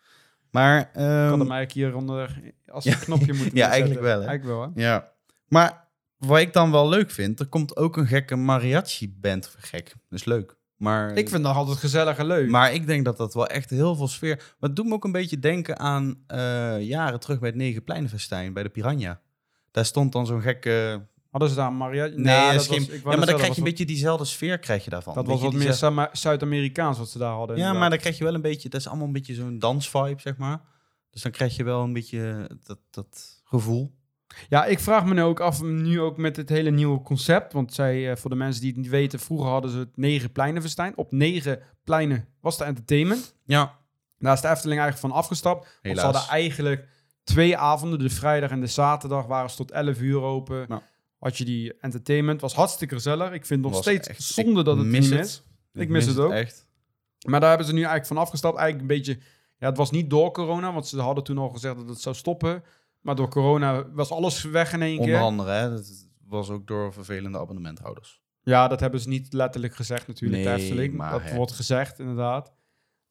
Maar, 0.51 0.81
Ik 0.81 0.89
ehm, 0.93 1.05
hem 1.07 1.39
eigenlijk 1.41 1.73
hieronder 1.73 2.53
als 2.67 2.85
een 2.85 2.91
Ja. 2.91 2.99
knopje 2.99 3.33
moeten 3.39 3.57
Ja, 3.57 3.69
eigenlijk 3.69 4.01
wel, 4.01 4.21
hè? 4.21 4.27
Eigenlijk 4.27 4.59
wel, 4.59 4.73
hè? 4.75 4.83
ja. 4.83 5.13
Maar 5.49 5.89
wat 6.17 6.39
ik 6.39 6.53
dan 6.53 6.71
wel 6.71 6.89
leuk 6.89 7.11
vind, 7.11 7.41
er 7.41 7.47
komt 7.47 7.77
ook 7.77 7.97
een 7.97 8.07
gekke 8.07 8.37
mariachi-band. 8.37 9.55
Gek, 9.59 9.89
dat 9.89 10.19
is 10.19 10.25
leuk. 10.25 10.57
Maar, 10.77 11.17
Ik 11.17 11.29
vind 11.29 11.45
dat 11.45 11.55
altijd 11.55 11.79
gezellig 11.79 12.19
en 12.19 12.27
leuk. 12.27 12.49
maar 12.51 12.73
ik 12.73 12.87
denk 12.87 13.05
dat 13.05 13.17
dat 13.17 13.35
wel 13.35 13.47
echt 13.47 13.71
heel 13.71 13.95
veel 13.97 14.09
sfeer... 14.09 14.37
Maar 14.37 14.69
het 14.69 14.77
doet 14.77 14.87
me 14.87 14.93
ook 14.93 15.05
een 15.05 15.13
beetje 15.13 15.39
denken 15.39 15.79
aan 15.79 16.19
eh, 16.27 16.81
jaren 16.83 17.21
terug 17.21 17.39
bij 17.39 17.49
het 17.49 17.59
Negenpleinenfestijn, 17.59 18.53
bij 18.53 18.63
de 18.63 18.69
Piranha. 18.69 19.21
Daar 19.71 19.85
stond 19.85 20.13
dan 20.13 20.27
zo'n 20.27 20.41
gekke... 20.43 21.07
Hadden 21.31 21.49
ze 21.51 21.57
daar 21.57 21.67
een 21.67 21.77
mariachi? 21.77 22.15
Nee, 22.17 22.53
dat 22.53 22.61
is 22.61 22.67
geen... 22.67 23.01
ja, 23.05 23.17
maar 23.17 23.27
dan 23.27 23.35
krijg 23.37 23.53
je 23.53 23.59
een 23.59 23.65
beetje 23.65 23.85
diezelfde 23.85 24.25
sfeer 24.25 24.59
krijg 24.59 24.85
je 24.85 24.91
daarvan. 24.91 25.15
dat 25.15 25.27
was 25.27 25.41
wat 25.41 25.53
meer 25.53 25.67
diezelfde- 25.67 26.09
Zuid-Amerikaans 26.13 26.99
wat 26.99 27.09
ze 27.09 27.19
daar 27.19 27.33
hadden. 27.33 27.57
Ja, 27.57 27.73
maar 27.73 27.91
dan 27.91 27.99
krijg 27.99 28.19
je 28.19 28.25
wel 28.25 28.35
een 28.35 28.41
beetje... 28.41 28.69
Dat 28.69 28.81
is 28.81 28.87
allemaal 28.89 29.07
een 29.07 29.13
beetje 29.13 29.35
zo'n 29.35 29.59
dansvibe, 29.59 30.21
zeg 30.21 30.37
maar. 30.37 30.61
Dus 31.11 31.23
dan 31.23 31.33
krijg 31.33 31.57
je 31.57 31.65
wel 31.65 31.83
een 31.83 31.93
beetje 31.93 32.51
dat, 32.63 32.79
dat 32.91 33.41
gevoel. 33.45 33.95
Ja, 34.49 34.65
ik 34.65 34.79
vraag 34.81 35.05
me 35.05 35.15
nu 35.15 35.23
ook 35.23 35.41
af, 35.41 35.63
nu 35.63 36.01
ook 36.01 36.17
met 36.17 36.37
het 36.37 36.49
hele 36.49 36.71
nieuwe 36.71 37.03
concept. 37.03 37.53
Want 37.53 37.75
zij, 37.75 38.11
eh, 38.11 38.17
voor 38.17 38.31
de 38.31 38.37
mensen 38.37 38.61
die 38.61 38.71
het 38.71 38.81
niet 38.81 38.89
weten, 38.91 39.19
vroeger 39.19 39.49
hadden 39.51 39.71
ze 39.71 39.79
het 39.79 39.97
negen 39.97 40.33
pleinenfestijn. 40.33 40.97
Op 40.97 41.13
negen 41.13 41.61
pleinen 41.85 42.29
was 42.41 42.59
de 42.59 42.65
entertainment. 42.65 43.35
Ja, 43.45 43.79
Daar 44.19 44.35
is 44.35 44.41
de 44.41 44.49
Efteling 44.49 44.81
eigenlijk 44.81 45.13
van 45.13 45.21
afgestapt. 45.23 45.61
Want 45.83 45.99
ze 45.99 46.05
hadden 46.05 46.23
eigenlijk 46.31 46.89
twee 47.25 47.57
avonden, 47.57 47.99
de 47.99 48.11
vrijdag 48.11 48.51
en 48.51 48.61
de 48.61 48.67
zaterdag, 48.67 49.27
waren 49.27 49.51
ze 49.51 49.57
tot 49.57 49.71
11 49.71 50.01
uur 50.01 50.21
open. 50.21 50.65
Ja. 50.69 50.83
Had 51.19 51.39
je 51.39 51.45
die 51.45 51.75
entertainment, 51.81 52.41
was 52.41 52.55
hartstikke 52.55 52.95
gezellig. 52.95 53.27
Ik 53.27 53.47
vind 53.47 53.49
het 53.49 53.61
nog 53.61 53.71
Was 53.73 53.81
steeds 53.81 54.09
echt- 54.09 54.23
zonde 54.23 54.63
dat 54.65 54.77
het 54.77 54.87
mis 54.87 55.11
niet 55.11 55.19
is. 55.21 55.43
Ik 55.73 55.89
mis 55.89 56.07
het 56.07 56.19
ook. 56.19 56.33
Echt. 56.33 56.67
Maar 57.27 57.41
daar 57.41 57.49
hebben 57.49 57.67
ze 57.67 57.73
nu 57.73 57.79
eigenlijk 57.79 58.09
van 58.09 58.17
afgestapt. 58.19 58.59
Eigenlijk 58.59 58.91
een 58.91 58.97
beetje, 58.97 59.19
ja, 59.59 59.69
het 59.69 59.77
was 59.77 59.91
niet 59.91 60.11
door 60.11 60.31
corona, 60.33 60.73
want 60.73 60.87
ze 60.87 61.01
hadden 61.01 61.25
toen 61.25 61.39
al 61.39 61.49
gezegd 61.49 61.77
dat 61.77 61.89
het 61.89 62.01
zou 62.01 62.15
stoppen. 62.15 62.63
Maar 63.07 63.15
door 63.17 63.29
corona 63.29 63.85
was 63.93 64.11
alles 64.11 64.43
weg 64.43 64.73
in 64.73 64.83
één 64.83 64.99
Onder 64.99 65.15
keer. 65.15 65.23
andere, 65.25 65.51
hè, 65.51 65.71
dat 65.71 66.07
was 66.27 66.51
ook 66.51 66.67
door 66.67 66.93
vervelende 66.93 67.39
abonnementhouders. 67.39 68.21
Ja, 68.43 68.69
dat 68.69 68.81
hebben 68.81 69.01
ze 69.01 69.09
niet 69.09 69.33
letterlijk 69.33 69.75
gezegd 69.75 70.07
natuurlijk, 70.07 70.43
de 70.43 70.49
Nee, 70.49 70.59
Efteling. 70.59 70.95
maar 70.95 71.11
dat 71.11 71.23
hè. 71.23 71.37
wordt 71.37 71.53
gezegd, 71.53 71.99
inderdaad. 71.99 72.53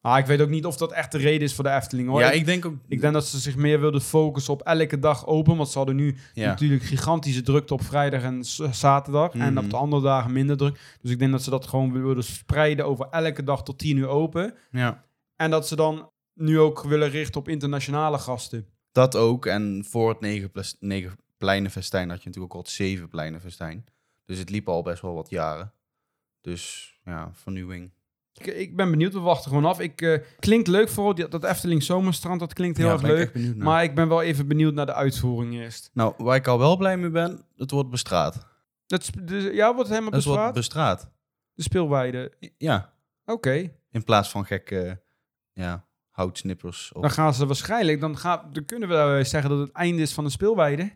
Maar 0.00 0.18
ik 0.18 0.26
weet 0.26 0.40
ook 0.40 0.48
niet 0.48 0.64
of 0.66 0.76
dat 0.76 0.92
echt 0.92 1.12
de 1.12 1.18
reden 1.18 1.40
is 1.42 1.54
voor 1.54 1.64
de 1.64 1.70
Efteling, 1.70 2.08
hoor. 2.08 2.20
ja, 2.20 2.30
ik, 2.30 2.44
denk 2.44 2.66
ook... 2.66 2.74
ik 2.88 3.00
denk 3.00 3.12
dat 3.12 3.26
ze 3.26 3.38
zich 3.38 3.56
meer 3.56 3.80
wilden 3.80 4.00
focussen 4.00 4.52
op 4.52 4.62
elke 4.62 4.98
dag 4.98 5.26
open. 5.26 5.56
Want 5.56 5.68
ze 5.68 5.78
hadden 5.78 5.96
nu 5.96 6.16
ja. 6.34 6.46
natuurlijk 6.48 6.82
gigantische 6.82 7.42
drukte 7.42 7.74
op 7.74 7.82
vrijdag 7.82 8.22
en 8.22 8.44
zaterdag. 8.74 9.32
En 9.32 9.52
Mhm. 9.52 9.64
op 9.64 9.70
de 9.70 9.76
andere 9.76 10.02
dagen 10.02 10.32
minder 10.32 10.56
druk. 10.56 10.96
Dus 11.00 11.10
ik 11.10 11.18
denk 11.18 11.32
dat 11.32 11.42
ze 11.42 11.50
dat 11.50 11.66
gewoon 11.66 11.92
wilden 11.92 12.24
spreiden 12.24 12.86
over 12.86 13.06
elke 13.10 13.42
dag 13.42 13.62
tot 13.62 13.78
10 13.78 13.96
uur 13.96 14.08
open. 14.08 14.54
ja, 14.70 15.04
En 15.36 15.50
dat 15.50 15.68
ze 15.68 15.76
dan 15.76 16.10
nu 16.34 16.58
ook 16.60 16.82
willen 16.82 17.08
richten 17.10 17.40
op 17.40 17.48
internationale 17.48 18.18
gasten. 18.18 18.66
Dat 18.96 19.16
ook. 19.16 19.46
En 19.46 19.84
voor 19.88 20.08
het 20.08 20.20
negen, 20.20 20.50
plus, 20.50 20.76
negen 20.80 21.18
pleinenfestijn 21.36 22.08
had 22.10 22.18
je 22.22 22.26
natuurlijk 22.26 22.54
ook 22.54 22.60
al 22.60 22.64
het 22.66 22.74
zeven 22.76 23.08
pleinenfestijn. 23.08 23.84
Dus 24.24 24.38
het 24.38 24.50
liep 24.50 24.68
al 24.68 24.82
best 24.82 25.02
wel 25.02 25.14
wat 25.14 25.30
jaren. 25.30 25.72
Dus 26.40 26.94
ja, 27.04 27.30
vernieuwing. 27.32 27.90
Ik, 28.34 28.46
ik 28.46 28.76
ben 28.76 28.90
benieuwd, 28.90 29.12
we 29.12 29.18
wachten 29.20 29.48
gewoon 29.50 29.64
af. 29.64 29.80
Ik, 29.80 30.00
eh, 30.02 30.18
klinkt 30.38 30.68
leuk 30.68 30.88
die- 31.14 31.28
dat 31.28 31.44
Efteling 31.44 31.82
Zomerstrand, 31.82 32.40
dat 32.40 32.52
klinkt 32.52 32.76
heel 32.76 32.86
Ja, 32.86 32.92
erg 32.92 33.02
ik 33.02 33.08
leuk. 33.34 33.56
Maar 33.56 33.82
ik 33.82 33.94
ben 33.94 34.08
wel 34.08 34.22
even 34.22 34.48
benieuwd 34.48 34.74
naar 34.74 34.86
de 34.86 34.94
uitvoering 34.94 35.54
eerst. 35.54 35.90
Nou, 35.92 36.14
waar 36.18 36.36
ik 36.36 36.46
al 36.46 36.58
wel 36.58 36.76
blij 36.76 36.96
mee 36.98 37.10
ben, 37.10 37.44
het 37.56 37.70
wordt 37.70 37.90
bestraat. 37.90 38.46
Dat, 38.86 39.04
sp- 39.04 39.26
dus, 39.26 39.44
ja, 39.54 39.64
wordt 39.74 39.88
het 39.88 39.98
helemaal 39.98 40.18
Het 40.18 40.24
wordt 40.24 40.52
bestraat? 40.54 40.54
bestraat. 40.54 41.10
De 41.54 41.62
speelweide. 41.62 42.32
Ja, 42.58 42.92
Oké. 43.24 43.72
in 43.90 44.04
plaats 44.04 44.30
van 44.30 44.44
gekke 44.46 45.02
ja, 45.52 45.86
houtsnippers. 46.16 46.92
Of... 46.92 47.02
Dan 47.02 47.10
gaan 47.10 47.34
ze 47.34 47.46
waarschijnlijk, 47.46 48.00
dan, 48.00 48.18
gaan, 48.18 48.48
dan 48.52 48.64
kunnen 48.64 48.88
we 48.88 49.24
zeggen 49.24 49.50
dat 49.50 49.58
het 49.58 49.72
einde 49.72 50.02
is 50.02 50.12
van 50.12 50.24
de 50.24 50.30
speelweide. 50.30 50.92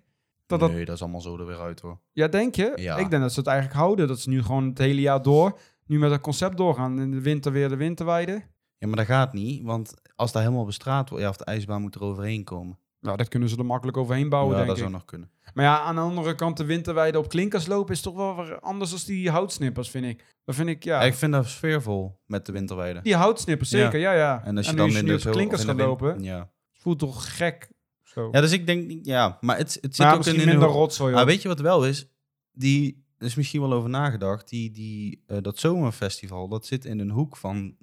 Dat 0.47 0.61
dat, 0.61 0.73
Nee, 0.73 0.85
dat 0.85 0.95
is 0.95 1.03
allemaal 1.03 1.21
zo 1.21 1.39
er 1.39 1.47
weer 1.47 1.61
uit 1.61 1.81
hoor. 1.81 1.99
ja, 2.13 2.29
denk 2.29 2.55
je? 2.55 2.73
Ja. 2.75 2.97
Ik 2.97 3.11
denk 3.11 3.23
dat 3.23 3.33
ze 3.33 3.39
het 3.39 3.49
eigenlijk 3.49 3.79
houden. 3.79 4.09
Dat 4.09 4.21
ze 4.21 4.29
nu 4.29 4.43
gewoon 4.43 4.69
het 4.69 4.79
hele 4.79 5.01
jaar 5.01 5.23
door, 5.23 5.59
nu 5.87 5.99
met 5.99 6.11
dat 6.11 6.21
concept 6.21 6.57
doorgaan. 6.57 7.01
In 7.01 7.11
de 7.11 7.21
winter 7.21 7.53
weer 7.53 7.69
de 7.69 7.77
winterweide. 7.77 8.43
Ja, 8.79 8.87
maar 8.87 8.97
dat 8.97 9.07
gaat 9.07 9.33
niet, 9.33 9.63
want 9.63 9.95
als 10.17 10.33
dat 10.33 10.43
helemaal 10.43 10.65
bestraat 10.65 11.09
wordt, 11.09 11.25
ja, 11.25 11.31
of 11.31 11.37
de 11.37 11.45
ijsbaan 11.45 11.81
moet 11.81 11.95
er 11.95 12.03
overheen 12.03 12.45
komen. 12.45 12.79
Nou, 13.01 13.17
dat 13.17 13.29
kunnen 13.29 13.49
ze 13.49 13.57
er 13.57 13.67
makkelijk 13.67 13.97
overheen 13.97 14.29
bouwen, 14.29 14.51
ja, 14.51 14.57
denk 14.57 14.69
dat 14.69 14.77
ik. 14.77 14.83
zou 14.83 14.95
nog 14.95 15.05
kunnen. 15.05 15.31
Maar 15.55 15.65
ja, 15.65 15.81
aan 15.81 15.95
de 15.95 16.01
andere 16.01 16.35
kant, 16.35 16.57
de 16.57 16.65
winterweide 16.65 17.19
op 17.19 17.29
klinkers 17.29 17.67
lopen 17.67 17.95
is 17.95 18.01
toch 18.01 18.15
wel 18.15 18.55
anders 18.61 18.91
dan 18.91 19.01
die 19.05 19.31
houtsnippers, 19.31 19.91
vind 19.91 20.05
ik. 20.05 20.25
Dat 20.45 20.55
vind 20.55 20.69
ik, 20.69 20.85
ja. 20.85 21.01
Ja, 21.01 21.07
ik 21.07 21.15
vind 21.15 21.33
dat 21.33 21.47
sfeervol 21.49 22.21
met 22.27 22.47
de 22.47 22.53
winterweide. 22.53 23.01
Die 23.03 23.17
houtsnippers, 23.17 23.71
zeker, 23.71 23.99
ja, 23.99 24.13
ja. 24.13 24.45
En 24.45 24.57
als 24.57 24.67
je 24.71 24.77
dan 24.77 24.97
in 24.97 25.07
de 25.07 25.31
klinkers 25.31 25.65
gaat 25.65 25.77
de 25.77 25.83
lopen, 25.83 26.23
Ja. 26.23 26.51
voelt 26.73 26.99
toch 26.99 27.37
gek. 27.37 27.71
Zo. 28.03 28.29
ja, 28.33 28.41
dus 28.41 28.53
ik 28.53 28.67
denk 28.67 29.05
ja, 29.07 29.39
maar 29.41 29.57
het, 29.57 29.79
het 29.81 29.97
zit 29.97 30.07
maar 30.07 30.15
ook 30.15 30.25
in 30.27 30.37
minder 30.37 30.55
een 30.55 30.61
rotzooi. 30.63 31.15
Maar 31.15 31.27
weet 31.27 31.43
je 31.43 31.49
wat 31.49 31.61
wel 31.61 31.87
is? 31.87 32.09
Die, 32.53 33.05
er 33.19 33.27
is 33.27 33.35
misschien 33.35 33.61
wel 33.61 33.73
over 33.73 33.91
nagedacht, 33.91 34.49
die, 34.49 34.71
die, 34.71 35.23
eh, 35.27 35.39
dat 35.41 35.59
zomerfestival, 35.59 36.49
dat 36.49 36.67
zit 36.67 36.85
in 36.85 36.99
een 36.99 37.11
hoek 37.11 37.37
van 37.37 37.77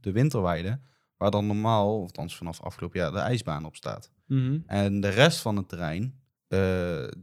de 0.00 0.12
winterweide, 0.12 0.80
waar 1.16 1.30
dan 1.30 1.46
normaal, 1.46 1.96
of 1.96 2.02
althans 2.02 2.36
vanaf 2.36 2.60
afgelopen 2.62 3.00
jaar, 3.00 3.12
de 3.12 3.18
ijsbaan 3.18 3.64
op 3.64 3.76
staat. 3.76 4.10
Mhm. 4.26 4.58
En 4.66 5.00
de 5.00 5.08
rest 5.08 5.38
van 5.40 5.56
het 5.56 5.68
terrein, 5.68 6.14
eh, 6.48 6.58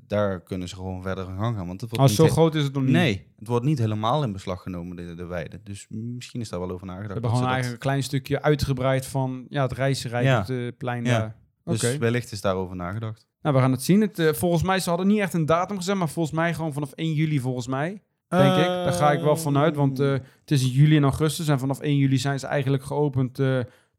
daar 0.07 0.41
kunnen 0.43 0.67
ze 0.67 0.75
gewoon 0.75 1.01
verder 1.01 1.29
in 1.29 1.37
gang 1.37 1.57
gaan. 1.57 1.67
Want 1.67 1.81
het 1.81 1.89
wordt 1.89 2.03
Oh, 2.11 2.17
niet 2.19 2.27
zo 2.29 2.33
groot 2.33 2.55
is 2.55 2.63
het 2.63 2.73
nog 2.73 2.83
niet. 2.83 2.91
Nee, 2.91 3.27
het 3.39 3.47
wordt 3.47 3.65
niet 3.65 3.79
helemaal 3.79 4.23
in 4.23 4.31
beslag 4.31 4.61
genomen, 4.61 4.95
de, 4.95 5.13
de 5.15 5.25
weide. 5.25 5.59
Dus 5.63 5.85
misschien 5.89 6.41
is 6.41 6.49
daar 6.49 6.59
wel 6.59 6.69
over 6.71 6.79
We 6.87 6.91
nagedacht. 6.93 7.11
hebben 7.13 7.29
dat 7.29 7.37
gewoon 7.39 7.53
eigenlijk 7.53 7.83
een 7.83 7.87
klein 7.89 8.03
stukje 8.03 8.41
uitgebreid 8.41 9.05
van 9.05 9.45
ja, 9.49 9.61
het 9.61 9.71
reizenrijk 9.71 10.25
Ja. 10.25 10.39
op 10.39 10.47
het 10.47 10.77
plein 10.77 11.05
Ja. 11.05 11.17
daar. 11.19 11.35
Dus 11.63 11.97
wellicht 11.97 12.31
is 12.31 12.41
daarover 12.41 12.75
nagedacht. 12.75 13.27
Nou, 13.41 13.55
we 13.55 13.61
gaan 13.61 13.71
het 13.71 13.83
zien. 13.83 14.01
Het, 14.01 14.19
eh, 14.19 14.33
volgens 14.33 14.63
mij, 14.63 14.79
ze 14.79 14.89
hadden 14.89 15.07
niet 15.07 15.19
echt 15.19 15.33
een 15.33 15.45
datum 15.45 15.77
gezet, 15.77 15.95
maar 15.95 16.09
volgens 16.09 16.35
mij 16.35 16.53
gewoon 16.53 16.73
vanaf 16.73 16.91
1 16.95 17.13
juli 17.13 17.39
volgens 17.39 17.67
mij. 17.67 18.01
Denk 18.27 18.55
ik. 18.55 18.65
Daar 18.65 18.93
ga 18.93 19.11
ik 19.11 19.21
wel 19.21 19.37
vanuit, 19.37 19.75
want 19.75 19.99
eh, 19.99 20.11
het 20.11 20.51
is 20.51 20.61
in 20.63 20.69
juli 20.69 20.95
en 20.97 21.03
augustus. 21.03 21.47
En 21.47 21.59
vanaf 21.59 21.79
1 21.79 21.97
juli 21.97 22.17
zijn 22.17 22.39
ze 22.39 22.47
eigenlijk 22.47 22.83
geopend 22.83 23.39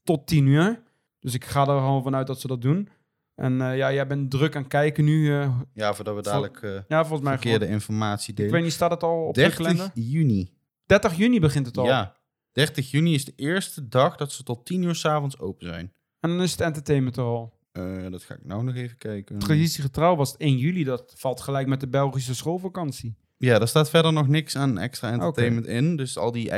tot 0.05 0.27
10 0.27 0.47
uur. 0.47 0.83
Dus 1.23 1.35
ik 1.35 1.45
ga 1.45 1.61
er 1.61 1.79
gewoon 1.79 2.03
vanuit 2.03 2.27
dat 2.27 2.41
ze 2.41 2.47
dat 2.47 2.63
doen. 2.63 2.89
En 3.35 3.61
eh, 3.61 3.77
ja, 3.77 3.93
jij 3.93 4.07
bent 4.07 4.31
druk 4.31 4.57
aan 4.57 4.67
kijken 4.69 5.05
nu. 5.05 5.33
eh, 5.41 5.59
Ja, 5.75 5.95
voordat 5.95 6.15
we 6.15 6.23
dadelijk 6.23 6.63
eh, 6.63 6.71
ja, 6.89 7.01
volgens 7.01 7.21
mij 7.23 7.33
verkeerde 7.33 7.59
gewoon. 7.59 7.73
informatie 7.81 8.31
Ik 8.31 8.37
delen. 8.37 8.53
weet 8.53 8.63
niet, 8.63 8.73
staat 8.73 8.91
het 8.91 9.03
al 9.03 9.27
op 9.27 9.35
de 9.35 9.41
30 9.41 9.59
kalender? 9.59 9.91
juni. 9.95 10.51
30 10.87 11.15
juni 11.17 11.41
begint 11.41 11.67
het 11.67 11.79
al. 11.79 11.85
Ja, 11.85 12.17
30 12.53 12.91
juni 12.91 13.15
is 13.15 13.25
de 13.25 13.33
eerste 13.37 13.89
dag 13.89 14.17
dat 14.17 14.33
ze 14.33 14.43
tot 14.43 14.67
10 14.67 14.83
uur 14.83 14.95
s'avonds 14.95 15.39
open 15.39 15.67
zijn. 15.67 15.93
En 16.21 16.31
dan 16.31 16.43
is 16.43 16.51
het 16.51 16.61
entertainment 16.61 17.17
er 17.17 17.25
al. 17.25 17.61
Dat 18.11 18.23
ga 18.23 18.35
ik 18.35 18.45
nou 18.45 18.65
nog 18.65 18.75
even 18.75 18.99
kijken. 18.99 19.39
Traditiegetrouw 19.39 20.17
was 20.17 20.33
het 20.33 20.41
1 20.41 20.57
juli. 20.57 20.85
Dat 20.85 21.13
valt 21.17 21.41
gelijk 21.41 21.67
met 21.67 21.81
de 21.81 21.89
Belgische 21.89 22.35
schoolvakantie. 22.35 23.15
Ja, 23.37 23.61
er 23.61 23.69
staat 23.69 23.91
verder 23.91 24.13
nog 24.13 24.29
niks 24.29 24.57
aan 24.57 24.79
extra 24.79 25.11
entertainment 25.13 25.67
in. 25.67 25.97
Dus 25.97 26.19
al 26.19 26.33
die, 26.33 26.51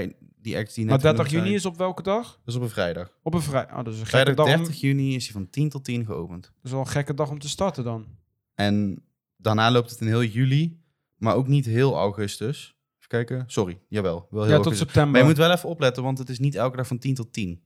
die 0.44 0.56
acts 0.56 0.74
die 0.74 0.84
net 0.84 0.92
Maar 0.92 1.02
30 1.02 1.26
genoemd 1.26 1.30
juni 1.30 1.44
zijn, 1.46 1.54
is 1.54 1.66
op 1.66 1.76
welke 1.76 2.02
dag? 2.02 2.26
Dat 2.26 2.40
is 2.44 2.54
op 2.54 2.62
een 2.62 2.68
vrijdag. 2.70 3.18
Op 3.22 3.34
een 3.34 3.42
vrijdag. 3.42 3.78
Oh, 3.78 3.84
dat 3.84 3.94
is 3.94 4.00
een 4.00 4.06
gekke 4.06 4.10
Vrijdag 4.22 4.34
dag. 4.46 4.46
om- 4.54 4.62
30 4.64 4.80
juni 4.80 5.14
is 5.14 5.24
hij 5.24 5.32
van 5.32 5.50
10 5.50 5.68
tot 5.68 5.84
10 5.84 6.04
geopend. 6.04 6.42
Dat 6.42 6.52
is 6.64 6.70
wel 6.70 6.80
een 6.80 6.86
gekke 6.86 7.14
dag 7.14 7.30
om 7.30 7.38
te 7.38 7.48
starten 7.48 7.84
dan. 7.84 8.06
En 8.54 9.02
daarna 9.36 9.70
loopt 9.70 9.90
het 9.90 10.00
in 10.00 10.06
heel 10.06 10.22
juli, 10.24 10.80
maar 11.16 11.34
ook 11.34 11.48
niet 11.48 11.64
heel 11.66 11.96
augustus. 11.96 12.76
Even 12.98 13.08
kijken. 13.26 13.44
Sorry, 13.46 13.80
jawel. 13.88 14.26
Wel 14.30 14.42
heel 14.42 14.50
Ja, 14.50 14.56
tot 14.56 14.64
augustus. 14.64 14.78
september. 14.78 15.10
Maar 15.12 15.20
je 15.20 15.26
moet 15.26 15.36
wel 15.36 15.50
even 15.52 15.68
opletten, 15.68 16.02
want 16.02 16.18
het 16.18 16.28
is 16.28 16.38
niet 16.38 16.54
elke 16.54 16.76
dag 16.76 16.86
van 16.86 16.98
10 16.98 17.14
tot 17.14 17.32
10. 17.32 17.48
nee, 17.48 17.58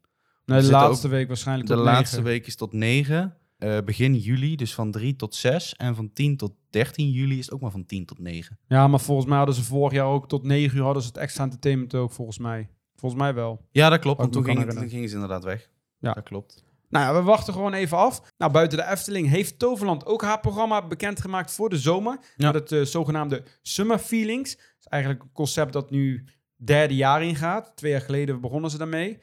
er 0.44 0.54
de 0.54 0.60
zitten 0.68 0.80
laatste 0.88 1.08
week 1.08 1.26
waarschijnlijk 1.28 1.68
De 1.68 1.74
tot 1.74 1.84
laatste 1.84 2.16
negen. 2.16 2.30
week 2.32 2.46
is 2.46 2.56
tot 2.56 2.72
9. 2.72 3.36
Eh, 3.58 3.78
begin 3.84 4.14
juli, 4.14 4.56
dus 4.56 4.74
van 4.74 4.90
3 4.90 5.16
tot 5.16 5.34
6. 5.34 5.74
En 5.76 5.94
van 5.94 6.12
10 6.12 6.36
tot 6.36 6.52
13 6.70 7.10
juli 7.10 7.38
is 7.38 7.44
het 7.44 7.54
ook 7.54 7.60
maar 7.60 7.70
van 7.70 7.86
10 7.86 8.06
tot 8.06 8.18
9. 8.18 8.58
Ja, 8.68 8.88
maar 8.88 9.00
volgens 9.00 9.26
mij 9.26 9.36
hadden 9.36 9.54
ze 9.54 9.64
vorig 9.64 9.92
jaar 9.92 10.06
ook 10.06 10.28
tot 10.28 10.42
9 10.42 10.76
uur 10.76 10.84
hadden 10.84 11.02
ze 11.02 11.08
het 11.08 11.16
extra 11.16 11.44
entertainment 11.44 11.94
ook, 11.94 12.12
volgens 12.12 12.38
mij. 12.38 12.68
Volgens 12.96 13.20
mij 13.20 13.34
wel. 13.34 13.66
Ja, 13.70 13.88
dat 13.88 13.98
klopt. 14.00 14.20
Want 14.20 14.32
toen, 14.32 14.44
ging, 14.44 14.90
gingen 14.90 15.08
ze 15.08 15.14
inderdaad 15.14 15.44
weg. 15.44 15.70
Ja. 15.98 16.12
Dat 16.12 16.24
klopt. 16.24 16.64
Nou 16.88 17.04
ja, 17.04 17.20
we 17.20 17.26
wachten 17.26 17.52
gewoon 17.52 17.72
even 17.72 17.96
af. 17.96 18.22
Nou, 18.38 18.52
buiten 18.52 18.78
de 18.78 18.84
Efteling 18.84 19.28
heeft 19.28 19.58
Toverland 19.58 20.06
ook 20.06 20.22
haar 20.22 20.40
programma 20.40 20.86
bekendgemaakt 20.86 21.52
voor 21.52 21.68
de 21.68 21.78
zomer. 21.78 22.18
Ja. 22.36 22.52
Met 22.52 22.54
het 22.54 22.72
eh, 22.72 22.82
zogenaamde 22.82 23.42
Summer 23.62 23.98
Feelings. 23.98 24.56
Dat 24.56 24.64
is 24.78 24.86
eigenlijk 24.86 25.22
een 25.22 25.32
concept 25.32 25.72
dat 25.72 25.90
nu 25.90 26.24
derde 26.56 26.94
jaar 26.94 27.22
ingaat. 27.22 27.72
Twee 27.76 27.90
jaar 27.90 28.00
geleden 28.00 28.40
begonnen 28.40 28.70
ze 28.70 28.78
daarmee. 28.78 29.18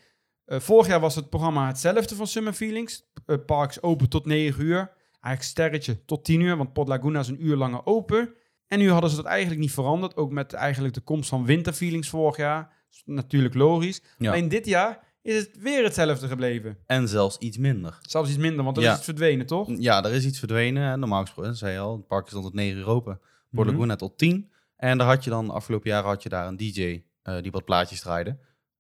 Eh, 0.46 0.60
vorig 0.60 0.88
jaar 0.88 1.00
was 1.00 1.16
het 1.16 1.30
programma 1.30 1.68
hetzelfde 1.68 2.16
van 2.16 2.28
Summer 2.28 2.54
Feelings. 2.54 3.10
Eh, 3.26 3.36
parks 3.46 3.82
open 3.82 4.10
tot 4.10 4.26
9 4.26 4.64
uur. 4.64 4.78
Eigenlijk 5.22 5.42
sterretje 5.42 6.06
tot 6.06 6.26
10 6.26 6.40
uur, 6.40 6.58
want 6.58 6.74
Pot 6.74 6.88
Laguna 6.88 7.20
is 7.20 7.28
een 7.28 7.46
uur 7.46 7.56
langer 7.56 7.86
open. 7.86 8.34
En 8.68 8.80
nu 8.80 8.90
hadden 8.92 9.10
ze 9.10 9.16
dat 9.16 9.26
eigenlijk 9.26 9.62
niet 9.62 9.72
veranderd. 9.72 10.16
Ook 10.16 10.32
met 10.32 10.54
eigenlijk 10.54 10.94
de 10.94 11.02
komst 11.02 11.30
van 11.30 11.46
Winterfeelings 11.46 12.10
vorig 12.10 12.38
jaar. 12.38 12.74
Natuurlijk 13.06 13.54
logisch. 13.56 14.02
Ja. 14.18 14.32
Alleen 14.32 14.50
dit 14.50 14.66
jaar 14.66 15.00
is 15.22 15.36
het 15.36 15.50
weer 15.60 15.84
hetzelfde 15.84 16.28
gebleven. 16.28 16.78
En 16.86 17.08
zelfs 17.08 17.38
iets 17.38 17.58
minder. 17.58 17.98
Zelfs 18.02 18.30
iets 18.30 18.38
minder, 18.38 18.64
want 18.66 18.78
Ja. 18.80 18.90
is 18.90 18.96
het 18.96 19.04
verdwenen, 19.04 19.46
toch? 19.46 19.70
Ja, 19.78 20.04
er 20.04 20.12
is 20.14 20.26
iets 20.26 20.40
verdwenen. 20.40 20.92
En 20.92 21.00
Normaal 21.00 21.22
gesproken, 21.22 21.56
zei 21.56 21.74
je 21.74 21.80
al, 21.80 21.96
het 21.98 22.08
park 22.08 22.26
is 22.26 22.32
dan 22.32 22.42
tot 22.42 22.54
9 22.54 22.78
uur 22.80 22.88
open. 22.88 23.20
Port 23.52 23.68
Mhm. 23.68 23.76
Laguna 23.76 23.96
tot 23.96 24.18
10. 24.18 24.50
En 24.78 24.98
daar 24.98 25.08
had 25.08 25.24
je 25.24 25.30
dan, 25.30 25.50
afgelopen 25.50 25.90
jaar 25.90 26.04
had 26.04 26.24
je 26.24 26.30
daar 26.30 26.48
een 26.48 26.58
DJ 26.58 27.04
eh, 27.22 27.42
die 27.42 27.52
wat 27.52 27.66
plaatjes 27.66 28.02
draaide. 28.02 28.38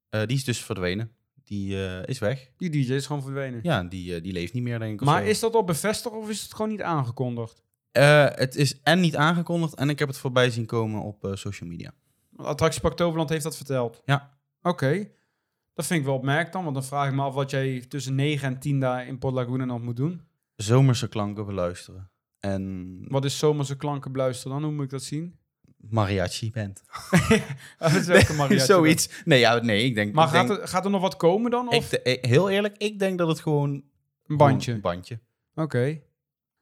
Eh, 0.09 0.25
die 0.25 0.35
is 0.37 0.43
dus 0.43 0.59
verdwenen. 0.63 1.11
Die 1.45 1.85
eh, 1.85 2.07
is 2.07 2.19
weg. 2.19 2.49
Die 2.57 2.69
DJ 2.69 2.93
is 2.93 3.05
gewoon 3.05 3.21
verdwenen. 3.21 3.59
Ja, 3.63 3.83
die, 3.83 4.15
eh, 4.15 4.23
die 4.23 4.33
leeft 4.33 4.53
niet 4.53 4.63
meer, 4.63 4.79
denk 4.79 4.99
ik. 4.99 5.05
maar 5.05 5.25
is 5.25 5.39
dat 5.39 5.55
al 5.55 5.63
bevestigd 5.63 6.15
of 6.15 6.29
is 6.29 6.41
het 6.41 6.53
gewoon 6.53 6.71
niet 6.71 6.81
aangekondigd? 6.81 7.63
Eh, 7.91 8.25
het 8.29 8.55
is 8.55 8.81
en 8.81 8.99
niet 8.99 9.15
aangekondigd 9.15 9.75
en 9.75 9.89
ik 9.89 9.99
heb 9.99 10.07
het 10.07 10.17
voorbij 10.17 10.49
zien 10.49 10.65
komen 10.65 11.01
op 11.01 11.31
social 11.33 11.69
media. 11.69 11.91
Attractiepark 12.35 12.95
Toverland 12.95 13.29
heeft 13.29 13.43
dat 13.43 13.57
verteld. 13.57 14.01
Ja. 14.05 14.37
Oké. 14.61 15.09
Dat 15.73 15.85
vind 15.85 15.99
ik 15.99 16.05
wel 16.05 16.15
opmerkelijk 16.15 16.53
dan, 16.53 16.63
want 16.63 16.75
dan 16.75 16.83
vraag 16.83 17.07
ik 17.07 17.15
me 17.15 17.21
af 17.21 17.33
wat 17.33 17.49
jij 17.49 17.85
tussen 17.87 18.15
9 18.15 18.47
en 18.47 18.59
10 18.59 18.79
daar 18.79 19.07
in 19.07 19.17
Port 19.17 19.33
Laguna 19.33 19.65
nog 19.65 19.81
moet 19.81 19.95
doen. 19.95 20.21
Zomerse 20.55 21.07
klanken 21.07 21.45
beluisteren. 21.45 22.09
En 22.39 23.05
Wat 23.07 23.25
is 23.25 23.37
zomerse 23.37 23.77
klanken 23.77 24.11
beluisteren 24.11 24.51
dan? 24.51 24.63
Hoe 24.63 24.73
moet 24.73 24.83
ik 24.83 24.89
dat 24.89 25.03
zien? 25.03 25.39
Mariachi 25.89 26.51
dat 27.77 27.91
is 27.91 28.09
ook 28.09 28.29
een 28.29 28.35
mariachi 28.35 28.65
Zoiets. 28.65 29.09
Nee, 29.25 29.39
ja, 29.39 29.59
nee, 29.59 29.83
ik 29.83 29.95
denk... 29.95 30.13
Maar 30.13 30.27
ik 30.27 30.33
gaat, 30.33 30.47
denk, 30.47 30.59
er, 30.59 30.67
gaat 30.67 30.85
er 30.85 30.91
nog 30.91 31.01
wat 31.01 31.17
komen 31.17 31.51
dan? 31.51 31.67
Of 31.69 31.91
ik, 31.93 32.03
de- 32.03 32.27
heel 32.27 32.49
eerlijk, 32.49 32.77
ik 32.77 32.99
denk 32.99 33.17
dat 33.17 33.27
het 33.27 33.39
gewoon... 33.39 33.83
een 34.27 34.37
bandje? 34.37 34.71
Een 34.71 34.81
bandje. 34.81 35.19
Oké. 35.55 35.99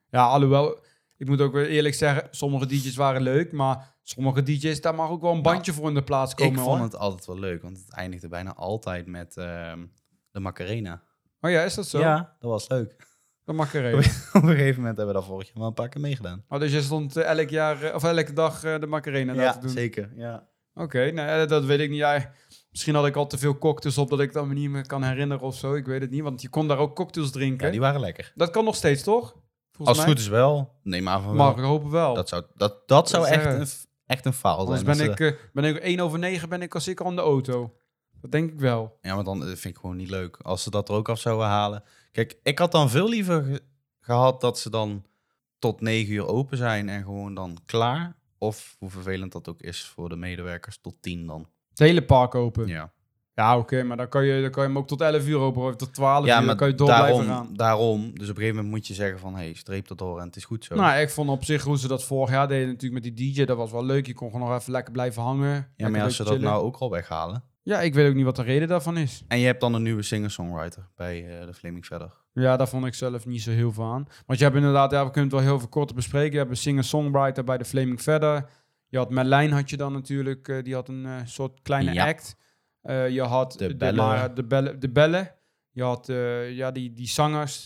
Ja, 0.09 0.25
alhoewel, 0.25 0.79
ik 1.17 1.27
moet 1.27 1.41
ook 1.41 1.53
weer 1.53 1.67
eerlijk 1.67 1.95
zeggen, 1.95 2.27
sommige 2.31 2.65
DJ's 2.65 2.95
waren 2.95 3.21
leuk, 3.21 3.51
maar 3.51 3.95
sommige 4.03 4.43
DJ's, 4.43 4.81
daar 4.81 4.95
mag 4.95 5.09
ook 5.09 5.21
wel 5.21 5.33
een 5.33 5.41
bandje 5.41 5.73
voor 5.73 5.87
in 5.87 5.93
de 5.93 6.03
plaats 6.03 6.35
komen. 6.35 6.53
Nou, 6.53 6.65
ik 6.65 6.69
vond 6.69 6.81
hoor. 6.81 6.91
het 6.91 7.01
altijd 7.01 7.25
wel 7.25 7.39
leuk, 7.39 7.61
want 7.61 7.77
het 7.77 7.93
eindigde 7.93 8.27
bijna 8.27 8.53
altijd 8.53 9.05
met 9.07 9.37
ehm, 9.37 9.85
de 10.31 10.39
Macarena. 10.39 11.03
Oh 11.41 11.51
ja, 11.51 11.63
is 11.63 11.73
dat 11.73 11.87
zo? 11.87 11.99
Ja, 11.99 12.35
dat 12.39 12.49
was 12.49 12.67
leuk. 12.69 13.11
Dat 13.45 13.55
mag 13.55 13.73
er 13.73 13.85
even. 13.85 14.11
Op 14.41 14.43
een 14.43 14.55
gegeven 14.55 14.79
moment 14.79 14.97
hebben 14.97 15.15
we 15.15 15.21
dat 15.21 15.29
vorig 15.29 15.47
jaar 15.47 15.57
wel 15.57 15.67
een 15.67 15.73
paar 15.73 15.89
keer 15.89 16.01
meegedaan. 16.01 16.43
Oh, 16.49 16.59
dus 16.59 16.71
je 16.71 16.81
stond 16.81 17.17
eh, 17.17 17.37
elk 17.37 17.49
jaar, 17.49 17.83
eh, 17.83 17.95
of 17.95 18.03
elke 18.03 18.33
dag 18.33 18.63
eh, 18.63 18.79
de 18.79 18.87
Macarena 18.87 19.33
daar 19.33 19.53
te 19.53 19.59
doen? 19.59 19.69
zeker. 19.69 20.11
Ja. 20.15 20.47
Oké, 20.73 21.11
nou, 21.11 21.47
dat 21.47 21.65
weet 21.65 21.79
ik 21.79 21.89
niet. 21.89 21.97
Ja, 21.99 22.31
misschien 22.71 22.95
had 22.95 23.05
ik 23.05 23.15
al 23.15 23.27
te 23.27 23.37
veel 23.37 23.57
cocktails 23.57 23.97
op 23.97 24.09
dat 24.09 24.19
ik 24.19 24.33
dat 24.33 24.45
me 24.45 24.53
niet 24.53 24.69
meer 24.69 24.87
kan 24.87 25.03
herinneren 25.03 25.43
of 25.43 25.55
zo. 25.55 25.73
Ik 25.75 25.85
weet 25.85 26.01
het 26.01 26.11
niet, 26.11 26.21
want 26.21 26.41
je 26.41 26.49
kon 26.49 26.67
daar 26.67 26.77
ook 26.77 26.95
cocktails 26.95 27.31
drinken. 27.31 27.65
ja, 27.65 27.71
die 27.71 27.81
waren 27.81 27.99
lekker. 28.01 28.31
Dat 28.35 28.49
kan 28.49 28.63
nog 28.63 28.75
steeds, 28.75 29.03
toch? 29.03 29.35
Volgens 29.71 29.87
Als 29.87 29.97
het 29.97 30.05
mij. 30.07 30.15
goed 30.15 30.19
is 30.19 30.27
wel. 30.27 30.79
Nee, 30.83 31.01
maar 31.01 31.21
van 31.21 31.35
Mag 31.35 31.57
ik 31.57 31.63
hopen 31.63 31.89
wel. 31.91 32.13
Dat 32.13 32.29
zou, 32.29 32.43
dat, 32.55 32.87
dat 32.87 33.09
zou 33.09 33.25
echt 33.27 33.43
zeggen. 33.43 33.61
een, 33.61 33.67
echt 34.05 34.25
een 34.25 34.33
faal 34.33 34.65
zijn. 34.65 34.79
ben 34.85 34.89
als 35.09 35.19
ik, 35.19 35.49
ben 35.53 35.63
ik 35.63 35.75
1 35.77 35.99
over 35.99 36.19
9 36.19 36.49
ben 36.49 36.61
ik 36.61 36.73
als 36.73 36.87
ik 36.87 36.99
al 37.01 37.09
in 37.09 37.15
de 37.15 37.21
auto. 37.21 37.73
Dat 38.23 38.31
denk 38.31 38.51
ik 38.51 38.59
wel. 38.59 38.97
Ja, 39.01 39.15
maar 39.15 39.23
dan 39.23 39.41
eh, 39.41 39.47
vind 39.47 39.65
ik 39.75 39.77
gewoon 39.77 39.95
niet 39.95 40.09
leuk. 40.09 40.37
Als 40.41 40.63
ze 40.63 40.69
dat 40.69 40.89
er 40.89 40.95
ook 40.95 41.09
af 41.09 41.19
zouden 41.19 41.47
halen. 41.47 41.83
Kijk, 42.11 42.39
ik 42.43 42.59
had 42.59 42.71
dan 42.71 42.89
veel 42.89 43.09
liever 43.09 43.43
ge- 43.43 43.61
gehad 43.99 44.41
dat 44.41 44.59
ze 44.59 44.69
dan 44.69 45.03
tot 45.59 45.81
negen 45.81 46.13
uur 46.13 46.27
open 46.27 46.57
zijn 46.57 46.89
en 46.89 47.03
gewoon 47.03 47.33
dan 47.33 47.57
klaar. 47.65 48.15
Of 48.37 48.75
hoe 48.79 48.89
vervelend 48.89 49.31
dat 49.31 49.47
ook 49.47 49.61
is 49.61 49.85
voor 49.85 50.09
de 50.09 50.15
medewerkers, 50.15 50.77
tot 50.81 50.95
tien 51.01 51.25
dan. 51.27 51.47
Het 51.69 51.79
hele 51.79 52.03
park 52.05 52.35
open. 52.35 52.67
Ja, 52.67 52.91
Ja, 53.35 53.57
oké, 53.57 53.83
maar 53.83 53.97
dan 53.97 54.09
kan, 54.09 54.25
je, 54.25 54.41
dan 54.41 54.51
kan 54.51 54.63
je 54.63 54.69
hem 54.69 54.77
ook 54.77 54.87
tot 54.87 55.01
11 55.01 55.27
uur 55.27 55.37
open 55.37 55.61
of 55.63 55.75
tot 55.75 55.93
12 55.93 56.25
ja 56.25 56.31
uur. 56.31 56.37
maar 56.37 56.47
dan 56.47 56.57
kan 56.57 56.67
je 56.67 56.75
door 56.75 56.87
blijven 56.87 57.15
gaan. 57.17 57.27
daarom, 57.27 57.57
daarom. 57.57 58.01
Dus 58.01 58.11
op 58.13 58.19
een 58.19 58.41
gegeven 58.41 58.55
moment 58.55 58.69
moet 58.73 58.87
je 58.87 58.93
zeggen 58.93 59.19
van, 59.19 59.35
hey, 59.35 59.53
streep 59.53 59.87
dat 59.87 59.97
door 59.97 60.19
en 60.19 60.25
het 60.25 60.35
is 60.35 60.45
goed 60.45 60.65
zo. 60.65 60.75
Nou, 60.75 60.99
ik 60.99 61.09
vond 61.09 61.29
op 61.29 61.43
zich 61.43 61.63
hoe 61.63 61.77
ze 61.79 61.87
dat 61.87 62.03
vorig 62.03 62.29
jaar 62.29 62.47
deden 62.47 62.67
natuurlijk 62.67 63.03
met 63.05 63.15
die 63.17 63.33
DJ, 63.33 63.45
dat 63.45 63.57
was 63.57 63.71
wel 63.71 63.85
leuk. 63.85 64.05
Je 64.07 64.13
kon 64.13 64.31
gewoon 64.31 64.47
nog 64.49 64.57
even 64.59 64.71
lekker 64.71 64.91
blijven 64.93 65.21
hangen. 65.21 65.67
ja, 65.75 65.89
maar 65.89 66.01
als 66.01 66.15
ze 66.15 66.23
dat 66.23 66.33
chillen. 66.33 66.49
nou 66.49 66.63
ook 66.63 66.77
al 66.77 66.89
weghalen. 66.89 67.43
Ja, 67.65 67.81
ik 67.81 67.93
weet 67.93 68.09
ook 68.09 68.15
niet 68.15 68.25
wat 68.25 68.35
de 68.35 68.41
reden 68.43 68.67
daarvan 68.67 68.97
is. 68.97 69.23
En 69.27 69.39
je 69.39 69.45
hebt 69.45 69.61
dan 69.61 69.73
een 69.73 69.81
nieuwe 69.83 70.01
singer-songwriter 70.01 70.87
bij 70.95 71.39
eh, 71.39 71.45
de 71.45 71.53
Flaming 71.53 71.85
Verder. 71.85 72.11
Ja, 72.33 72.57
daar 72.57 72.67
vond 72.67 72.85
ik 72.85 72.93
zelf 72.93 73.25
niet 73.25 73.41
zo 73.41 73.51
heel 73.51 73.71
veel 73.71 73.83
aan. 73.83 74.07
Want 74.25 74.39
je 74.39 74.45
hebt 74.45 74.57
inderdaad, 74.57 74.91
ja, 74.91 75.05
we 75.05 75.11
kunnen 75.11 75.29
het 75.31 75.39
wel 75.39 75.49
heel 75.49 75.59
veel 75.59 75.69
korter 75.69 75.95
bespreken. 75.95 76.31
Je 76.31 76.37
hebt 76.37 76.49
een 76.49 76.57
singer-songwriter 76.57 77.43
bij 77.43 77.57
de 77.57 77.65
Flaming 77.65 78.01
Verder. 78.01 78.49
Je 78.87 78.97
had 78.97 79.09
Merlijn 79.09 79.51
had 79.51 79.69
je 79.69 79.77
dan 79.77 79.93
natuurlijk, 79.93 80.47
eh, 80.47 80.63
die 80.63 80.73
had 80.73 80.87
een 80.87 81.05
eh, 81.05 81.15
soort 81.25 81.59
kleine 81.61 81.93
Ja. 81.93 82.07
act. 82.07 82.35
Je 83.09 83.21
had 83.21 83.51
De 83.57 83.67
de, 83.67 83.75
bellen. 83.75 84.35
de, 84.35 84.43
bellen, 84.43 84.79
de 84.79 84.89
bellen. 84.89 85.31
Je 85.71 85.83
had 85.83 86.07
ja, 86.49 86.71
die, 86.71 86.93
die 86.93 87.07
zangers, 87.07 87.65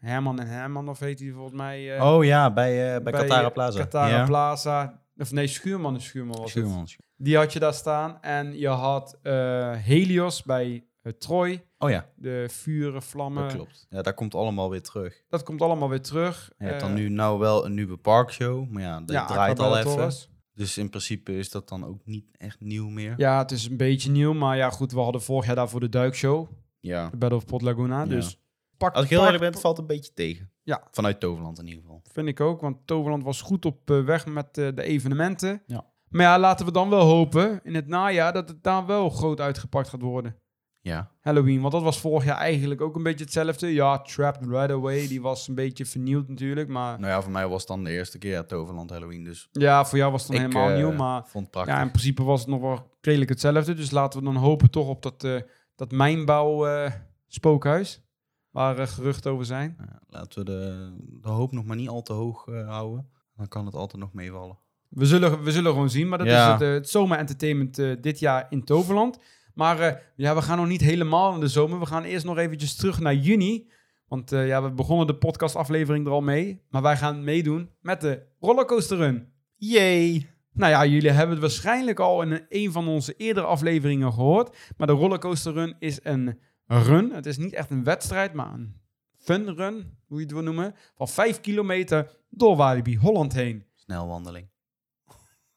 Herman 0.00 0.40
en 0.40 0.46
Herman, 0.46 0.88
of 0.88 0.98
heet 0.98 1.18
die 1.18 1.32
volgens 1.32 1.56
mij. 1.56 2.00
oh 2.00 2.24
ja, 2.24 2.52
bij, 2.52 2.94
eh 2.96 3.02
bij, 3.02 3.12
Katara 3.12 3.48
Plaza. 3.48 3.78
Katara 3.78 4.08
ja. 4.16 4.24
Plaza. 4.24 5.00
Of 5.16 5.32
nee, 5.32 5.46
Schuurman 5.46 5.94
en 5.94 6.00
Schuurman 6.00 6.36
was 6.40 6.54
het. 6.54 6.96
Die 7.16 7.36
had 7.36 7.52
je 7.52 7.58
daar 7.58 7.74
staan. 7.74 8.22
En 8.22 8.58
je 8.58 8.68
had 8.68 9.18
eh, 9.22 9.72
Helios 9.72 10.42
bij 10.42 10.84
eh, 11.02 11.12
Troy. 11.12 11.64
Oh 11.78 11.90
ja, 11.90 12.06
De 12.16 12.46
vuren, 12.50 13.02
vlammen. 13.02 13.42
dat 13.42 13.52
klopt. 13.54 13.86
Ja, 13.90 14.02
dat 14.02 14.14
komt 14.14 14.34
allemaal 14.34 14.70
weer 14.70 14.82
terug. 14.82 15.22
Dat 15.28 15.42
komt 15.42 15.62
allemaal 15.62 15.88
weer 15.88 16.00
terug. 16.02 16.52
Je 16.58 16.64
hebt 16.64 16.82
Eh, 16.82 16.86
dan 16.86 16.94
nu 16.96 17.08
nou 17.08 17.38
wel 17.38 17.64
een 17.64 17.74
nieuwe 17.74 17.96
parkshow, 17.96 18.68
maar 18.70 18.82
ja, 18.82 18.98
dat 19.00 19.10
ja, 19.10 19.26
draait 19.26 19.58
al 19.58 19.76
even. 19.78 19.90
Torres. 19.90 20.30
Dus 20.54 20.78
in 20.78 20.88
principe 20.88 21.36
is 21.38 21.50
dat 21.50 21.68
dan 21.68 21.84
ook 21.86 22.00
niet 22.04 22.26
echt 22.38 22.60
nieuw 22.60 22.88
meer. 22.88 23.14
Ja, 23.16 23.38
het 23.38 23.50
is 23.50 23.66
een 23.68 23.76
beetje 23.76 24.10
nieuw. 24.10 24.32
Maar 24.32 24.56
ja, 24.56 24.70
goed, 24.70 24.92
we 24.92 25.00
hadden 25.00 25.22
vorig 25.22 25.46
jaar 25.46 25.54
daarvoor 25.54 25.80
de 25.80 25.88
duikshow. 25.88 26.48
Ja. 26.80 27.08
De 27.10 27.16
Battle 27.16 27.38
of 27.38 27.44
Pot 27.44 27.62
Laguna. 27.62 27.98
Ja. 28.00 28.06
Dus 28.08 28.40
pak, 28.76 28.94
Als 28.94 29.04
ik 29.04 29.10
heel 29.10 29.24
eerlijk 29.24 29.40
ben, 29.40 29.50
het 29.52 29.60
valt 29.60 29.78
een 29.78 29.86
beetje 29.86 30.12
tegen. 30.12 30.50
Ja. 30.62 30.82
Vanuit 30.90 31.20
Toverland 31.20 31.58
in 31.58 31.66
ieder 31.66 31.82
geval. 31.82 32.00
Vind 32.12 32.28
ik 32.28 32.40
ook, 32.40 32.60
want 32.60 32.86
Toverland 32.86 33.24
was 33.24 33.40
goed 33.42 33.64
op 33.64 33.90
eh, 33.90 34.04
weg 34.04 34.26
met 34.26 34.58
eh, 34.58 34.68
de 34.74 34.82
evenementen. 34.82 35.62
Ja. 35.66 35.84
Maar 36.16 36.26
ja, 36.26 36.38
laten 36.38 36.66
we 36.66 36.72
dan 36.72 36.90
wel 36.90 37.00
hopen 37.00 37.60
in 37.62 37.74
het 37.74 37.86
najaar 37.86 38.32
dat 38.32 38.48
het 38.48 38.62
daar 38.62 38.86
wel 38.86 39.10
groot 39.10 39.40
uitgepakt 39.40 39.88
gaat 39.88 40.00
worden. 40.00 40.36
Ja. 40.80 41.10
Halloween, 41.20 41.60
want 41.60 41.72
dat 41.72 41.82
was 41.82 42.00
vorig 42.00 42.24
jaar 42.24 42.36
eigenlijk 42.36 42.80
ook 42.80 42.96
een 42.96 43.02
beetje 43.02 43.24
hetzelfde. 43.24 43.72
Ja, 43.72 43.98
Trapped 43.98 44.46
Right 44.48 44.70
Away, 44.70 45.08
die 45.08 45.22
was 45.22 45.48
een 45.48 45.54
beetje 45.54 45.86
vernieuwd 45.86 46.28
natuurlijk. 46.28 46.68
Maar 46.68 47.00
Nou 47.00 47.12
ja, 47.12 47.22
voor 47.22 47.32
mij 47.32 47.48
was 47.48 47.58
het 47.58 47.68
dan 47.68 47.84
de 47.84 47.90
eerste 47.90 48.18
keer 48.18 48.46
Toverland 48.46 48.90
Halloween, 48.90 49.24
dus 49.24 49.48
ja, 49.52 49.84
voor 49.84 49.98
jou 49.98 50.12
was 50.12 50.22
het 50.22 50.32
dan 50.32 50.40
ik 50.40 50.52
helemaal 50.52 50.70
eh, 50.70 50.76
nieuw. 50.76 50.92
Maar 50.92 51.26
vond 51.26 51.44
het 51.44 51.52
prachtig. 51.52 51.74
ja, 51.74 51.80
in 51.80 51.90
principe 51.90 52.22
was 52.22 52.40
het 52.40 52.48
nog 52.48 52.60
wel 52.60 52.96
redelijk 53.00 53.30
hetzelfde. 53.30 53.74
Dus 53.74 53.90
laten 53.90 54.18
we 54.18 54.24
dan 54.24 54.36
hopen 54.36 54.70
toch 54.70 54.88
op 54.88 55.02
dat, 55.02 55.24
eh 55.24 55.40
dat 55.74 55.90
mijnbouw 55.90 56.66
eh, 56.66 56.92
spookhuis. 57.26 58.04
Waar 58.50 58.88
geruchten 58.88 59.30
over 59.30 59.44
zijn. 59.44 59.76
Ja, 59.78 60.00
laten 60.06 60.38
we 60.38 60.44
de, 60.44 60.92
de 61.20 61.28
hoop 61.28 61.52
nog 61.52 61.64
maar 61.64 61.76
niet 61.76 61.88
al 61.88 62.02
te 62.02 62.12
hoog 62.12 62.44
houden. 62.44 63.08
Dan 63.34 63.48
kan 63.48 63.66
het 63.66 63.74
altijd 63.74 64.02
nog 64.02 64.12
meevallen. 64.12 64.58
We 64.88 65.06
zullen, 65.06 65.42
we 65.42 65.52
zullen 65.52 65.72
gewoon 65.72 65.90
zien. 65.90 66.08
Maar 66.08 66.18
dat 66.18 66.26
Ja. 66.26 66.46
is 66.46 66.52
het, 66.52 66.62
eh, 66.62 66.72
het 66.74 66.88
zomerentertainment 66.88 67.78
eh, 67.78 67.90
dit 68.00 68.18
jaar 68.18 68.46
in 68.50 68.64
Toverland. 68.64 69.18
Maar 69.54 69.80
eh, 69.80 70.00
ja, 70.16 70.34
we 70.34 70.42
gaan 70.42 70.56
nog 70.58 70.66
niet 70.66 70.80
helemaal 70.80 71.34
in 71.34 71.40
de 71.40 71.48
zomer. 71.48 71.78
We 71.80 71.86
gaan 71.86 72.02
eerst 72.04 72.24
nog 72.24 72.38
eventjes 72.38 72.76
terug 72.76 73.00
naar 73.00 73.14
juni. 73.14 73.68
Want 74.08 74.30
ja, 74.30 74.62
we 74.62 74.70
begonnen 74.70 75.06
de 75.06 75.16
podcastaflevering 75.16 76.06
er 76.06 76.12
al 76.12 76.20
mee. 76.20 76.62
Maar 76.70 76.82
wij 76.82 76.96
gaan 76.96 77.24
meedoen 77.24 77.70
met 77.80 78.00
de 78.00 78.22
Rollercoaster 78.40 78.96
Run. 78.96 79.28
Yay! 79.56 80.30
Nou 80.52 80.70
ja, 80.70 80.86
jullie 80.86 81.10
hebben 81.10 81.30
het 81.30 81.40
waarschijnlijk 81.40 82.00
al 82.00 82.22
in 82.22 82.30
een, 82.30 82.46
een 82.48 82.72
van 82.72 82.88
onze 82.88 83.14
eerdere 83.16 83.46
afleveringen 83.46 84.12
gehoord. 84.12 84.56
Maar 84.76 84.86
de 84.86 84.92
Rollercoaster 84.92 85.52
Run 85.52 85.76
is 85.78 85.98
een 86.02 86.38
run. 86.66 87.10
Het 87.12 87.26
is 87.26 87.36
niet 87.38 87.52
echt 87.52 87.70
een 87.70 87.84
wedstrijd, 87.84 88.32
maar 88.32 88.52
een 88.54 88.80
fun 89.18 89.54
run, 89.54 89.98
hoe 90.06 90.16
je 90.18 90.24
het 90.24 90.32
wil 90.32 90.42
noemen. 90.42 90.74
Van 90.96 91.08
5 91.08 91.40
kilometer 91.40 92.10
door 92.30 92.56
Walibi 92.56 92.96
Holland 92.98 93.32
heen. 93.32 93.64
Snelwandeling. 93.74 94.48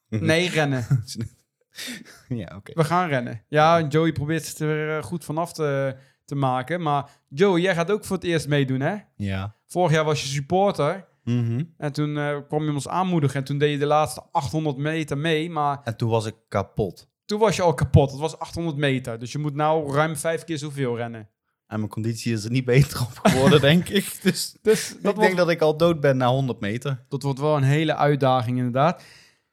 Nee, 0.29 0.49
rennen. 0.49 0.85
ja, 2.27 2.53
oké. 2.55 2.71
We 2.73 2.83
gaan 2.83 3.07
rennen. 3.09 3.41
Ja, 3.47 3.81
Joey 3.87 4.11
probeert 4.11 4.47
het 4.47 4.59
er 4.59 4.97
eh, 4.97 5.03
goed 5.03 5.25
vanaf 5.25 5.53
te, 5.53 5.95
te 6.25 6.35
maken. 6.35 6.81
Maar 6.81 7.09
Joey, 7.29 7.61
jij 7.61 7.73
gaat 7.75 7.91
ook 7.91 8.05
voor 8.05 8.15
het 8.15 8.25
eerst 8.25 8.47
meedoen, 8.47 8.79
hè? 8.79 8.95
Ja. 9.15 9.55
Vorig 9.67 9.91
jaar 9.91 10.03
was 10.05 10.21
je 10.21 10.27
supporter. 10.27 11.07
Mhm. 11.23 11.63
En 11.77 11.91
toen 11.91 12.17
eh, 12.17 12.37
kwam 12.47 12.63
je 12.63 12.71
ons 12.71 12.87
aanmoedigen. 12.87 13.35
En 13.39 13.43
toen 13.43 13.57
deed 13.57 13.71
je 13.71 13.77
de 13.77 13.85
laatste 13.85 14.23
800 14.31 14.77
meter 14.77 15.17
mee. 15.17 15.49
Maar 15.49 15.79
En 15.83 15.97
toen 15.97 16.09
was 16.09 16.25
ik 16.25 16.35
kapot. 16.47 17.09
toen 17.25 17.39
was 17.39 17.55
je 17.55 17.61
al 17.61 17.73
kapot. 17.73 18.11
Het 18.11 18.19
was 18.19 18.39
800 18.39 18.77
meter. 18.77 19.19
Dus 19.19 19.31
je 19.31 19.37
moet 19.37 19.55
nou 19.55 19.93
ruim 19.93 20.15
vijf 20.17 20.43
keer 20.43 20.57
zoveel 20.57 20.95
rennen. 20.97 21.29
En 21.67 21.77
mijn 21.79 21.91
conditie 21.91 22.33
is 22.33 22.43
er 22.43 22.51
niet 22.51 22.65
beter 22.65 23.01
op 23.01 23.19
geworden, 23.23 23.61
denk 23.71 23.89
ik. 23.89 24.19
Dus 24.21 24.55
Dus 24.61 24.87
dat 24.89 24.97
ik 24.97 25.01
wordt, 25.03 25.19
denk 25.19 25.37
dat 25.37 25.49
ik 25.49 25.61
al 25.61 25.77
dood 25.77 25.99
ben 25.99 26.17
na 26.17 26.27
100 26.27 26.59
meter. 26.59 27.05
dat 27.09 27.23
wordt 27.23 27.39
wel 27.39 27.57
een 27.57 27.63
hele 27.63 27.95
uitdaging, 27.95 28.57
inderdaad. 28.57 29.03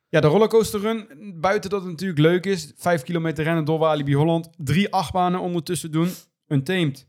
Ja, 0.08 0.20
de 0.20 0.26
rollercoaster 0.26 0.80
run, 0.80 1.06
buiten 1.40 1.70
dat 1.70 1.80
het 1.80 1.90
natuurlijk 1.90 2.18
leuk 2.20 2.46
is. 2.46 2.72
Vijf 2.76 3.02
kilometer 3.02 3.44
rennen 3.44 3.64
door 3.64 3.78
Walibi 3.78 4.14
Holland. 4.14 4.48
Drie 4.56 4.92
achtbanen 4.92 5.40
ondertussen 5.40 5.90
doen. 5.92 6.10
Untamed, 6.48 7.06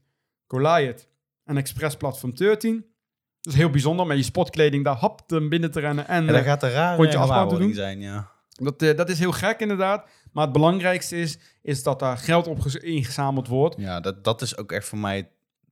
Goliath 0.48 1.08
en 1.44 1.58
Express 1.58 1.96
Platform 1.96 2.36
13. 2.36 2.86
Dat 3.42 3.54
is 3.54 3.60
heel 3.60 3.70
bijzonder, 3.70 4.06
met 4.08 4.18
je 4.18 4.24
sportkleding 4.24 4.84
daar 4.84 4.96
hap 4.96 5.22
te 5.28 5.48
binnen 5.48 5.72
te 5.72 5.80
rennen. 5.80 6.08
En 6.08 6.16
En 6.16 6.28
dat 6.28 6.36
eh, 6.36 6.44
gaat 6.44 6.64
een 6.64 6.72
rare 6.72 6.96
rondje 6.98 7.18
afbouw 7.18 7.48
te 7.48 7.58
doen? 7.58 7.74
zijn, 7.74 8.00
ja. 8.00 8.32
dat, 8.50 8.82
eh, 8.82 8.98
dat 8.98 9.10
is 9.10 9.20
heel 9.20 9.32
gek 9.32 9.60
inderdaad. 9.60 10.08
Maar 10.32 10.44
het 10.44 10.54
belangrijkste 10.54 11.18
is, 11.18 11.38
is 11.62 11.84
dat 11.84 12.00
daar 12.00 12.18
geld 12.18 12.48
op 12.48 12.60
gez- 12.60 12.76
ingezameld 12.76 13.48
wordt. 13.48 13.76
Ja, 13.80 14.00
dat, 14.00 14.24
dat 14.24 14.42
is 14.42 14.58
ook 14.58 14.72
echt 14.72 14.88
voor 14.88 14.98
mij 14.98 15.18
het 15.18 15.30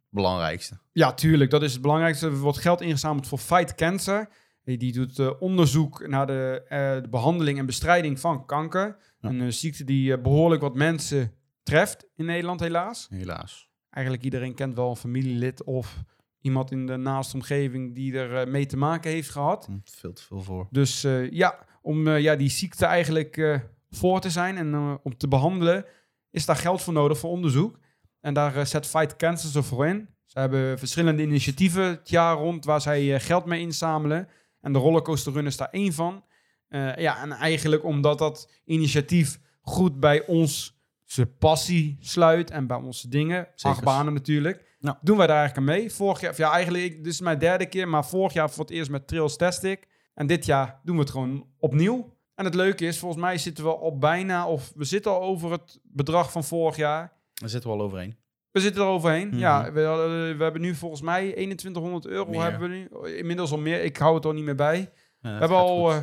belangrijkste. 0.09 0.77
Ja, 0.91 1.13
tuurlijk. 1.13 1.51
Dat 1.51 1.63
is 1.63 1.73
het 1.73 1.81
belangrijkste. 1.81 2.25
Er 2.25 2.37
wordt 2.37 2.57
geld 2.57 2.81
ingezameld 2.81 3.27
voor 3.27 3.37
Fight 3.37 3.75
Cancer. 3.75 4.29
Die 4.65 4.93
doet 4.93 5.19
eh, 5.19 5.31
onderzoek 5.39 6.07
naar 6.07 6.27
de, 6.27 6.63
eh, 6.67 7.01
de 7.01 7.09
behandeling 7.09 7.57
en 7.57 7.65
bestrijding 7.65 8.19
van 8.19 8.45
kanker. 8.45 8.97
Ja. 9.19 9.29
Een 9.29 9.41
eh, 9.41 9.47
ziekte 9.47 9.83
die 9.83 10.13
eh, 10.13 10.21
behoorlijk 10.21 10.61
wat 10.61 10.75
mensen 10.75 11.31
treft 11.63 12.07
in 12.15 12.25
Nederland, 12.25 12.59
helaas. 12.59 13.07
Helaas. 13.09 13.69
Eigenlijk 13.89 14.25
iedereen 14.25 14.53
kent 14.53 14.75
wel 14.75 14.89
een 14.89 14.95
familielid 14.95 15.63
of 15.63 16.03
iemand 16.41 16.71
in 16.71 16.85
de 16.85 16.97
naaste 16.97 17.35
omgeving 17.35 17.95
die 17.95 18.17
er 18.17 18.47
mee 18.47 18.65
te 18.65 18.77
maken 18.77 19.11
heeft 19.11 19.29
gehad. 19.29 19.65
Komt 19.65 19.95
veel 19.95 20.13
te 20.13 20.23
veel 20.23 20.41
voor. 20.41 20.67
Dus 20.71 21.01
ja, 21.29 21.65
om 21.81 22.09
ja, 22.09 22.35
die 22.35 22.49
ziekte 22.49 22.85
eigenlijk 22.85 23.61
voor 23.89 24.19
te 24.19 24.29
zijn 24.29 24.57
en 24.57 24.99
om 25.03 25.17
te 25.17 25.27
behandelen, 25.27 25.85
is 26.31 26.45
daar 26.45 26.55
geld 26.55 26.81
voor 26.81 26.93
nodig 26.93 27.17
voor 27.17 27.29
onderzoek. 27.29 27.79
En 28.19 28.33
daar 28.33 28.67
zet 28.67 28.87
Fight 28.87 29.15
Cancer 29.15 29.49
zo 29.49 29.61
voor 29.61 29.87
in. 29.87 30.07
Ze 30.25 30.39
hebben 30.39 30.79
verschillende 30.79 31.21
initiatieven 31.21 31.83
het 31.83 32.09
jaar 32.09 32.35
rond 32.35 32.65
waar 32.65 32.81
zij 32.81 33.19
geld 33.19 33.45
mee 33.45 33.61
inzamelen. 33.61 34.27
En 34.65 34.73
de 34.73 34.79
rollercoaster 34.79 35.33
run 35.33 35.45
is 35.45 35.57
daar 35.57 35.69
één 35.69 35.93
van. 35.93 36.23
Eh, 36.67 36.95
ja, 36.95 37.21
en 37.21 37.31
eigenlijk 37.31 37.83
omdat 37.83 38.17
dat 38.17 38.51
initiatief 38.65 39.39
goed 39.61 39.99
bij 39.99 40.25
ons 40.25 40.79
zijn 41.03 41.37
passie 41.37 41.97
sluit 41.99 42.51
en 42.51 42.67
bij 42.67 42.77
onze 42.77 43.09
dingen, 43.09 43.47
achtbanen 43.61 44.13
natuurlijk, 44.13 44.75
Ja. 44.79 44.99
doen 45.01 45.17
wij 45.17 45.27
daar 45.27 45.37
eigenlijk 45.37 45.69
aan 45.69 45.75
mee. 45.77 45.91
Vorig 45.93 46.21
jaar, 46.21 46.33
ja, 46.37 46.51
eigenlijk, 46.51 46.83
ik- 46.83 47.03
dit 47.03 47.13
is 47.13 47.21
mijn 47.21 47.39
derde 47.39 47.65
keer, 47.65 47.87
maar 47.87 48.05
vorig 48.05 48.33
jaar 48.33 48.49
voor 48.49 48.63
het 48.63 48.73
eerst 48.73 48.89
met 48.89 49.07
Trails 49.07 49.37
Tastic. 49.37 49.87
En 50.13 50.27
dit 50.27 50.45
jaar 50.45 50.79
doen 50.83 50.95
we 50.95 51.01
het 51.01 51.11
gewoon 51.11 51.47
opnieuw. 51.59 52.13
En 52.35 52.45
het 52.45 52.55
leuke 52.55 52.85
is, 52.85 52.99
volgens 52.99 53.21
mij 53.21 53.37
zitten 53.37 53.63
we 53.63 53.75
al 53.75 53.97
bijna, 53.97 54.47
of 54.47 54.71
we 54.75 54.83
zitten 54.83 55.11
al 55.11 55.21
over 55.21 55.51
het 55.51 55.79
bedrag 55.83 56.31
van 56.31 56.43
vorig 56.43 56.75
jaar. 56.75 57.13
Daar 57.33 57.49
zitten 57.49 57.69
we 57.69 57.75
al 57.75 57.81
overheen. 57.81 58.15
We 58.55 58.61
zitten 58.61 58.81
er 58.81 58.87
overheen. 58.87 59.27
Mhm. 59.27 59.37
Ja, 59.37 59.71
we, 59.71 59.81
hadden- 59.83 60.37
we 60.37 60.43
hebben 60.43 60.61
nu 60.61 60.75
volgens 60.75 61.01
mij 61.01 61.31
2100 61.31 62.05
euro. 62.05 62.29
Meer. 62.29 62.41
Hebben 62.41 62.69
we 62.69 62.75
nu. 63.01 63.15
Inmiddels 63.17 63.51
al 63.51 63.57
meer. 63.57 63.83
Ik 63.83 63.97
hou 63.97 64.15
het 64.15 64.25
er 64.25 64.33
niet 64.33 64.43
meer 64.43 64.55
bij. 64.55 64.89
we 65.21 65.29
We 65.29 65.35
hebben 65.39 65.57
al 65.57 65.91
eh, 65.91 65.97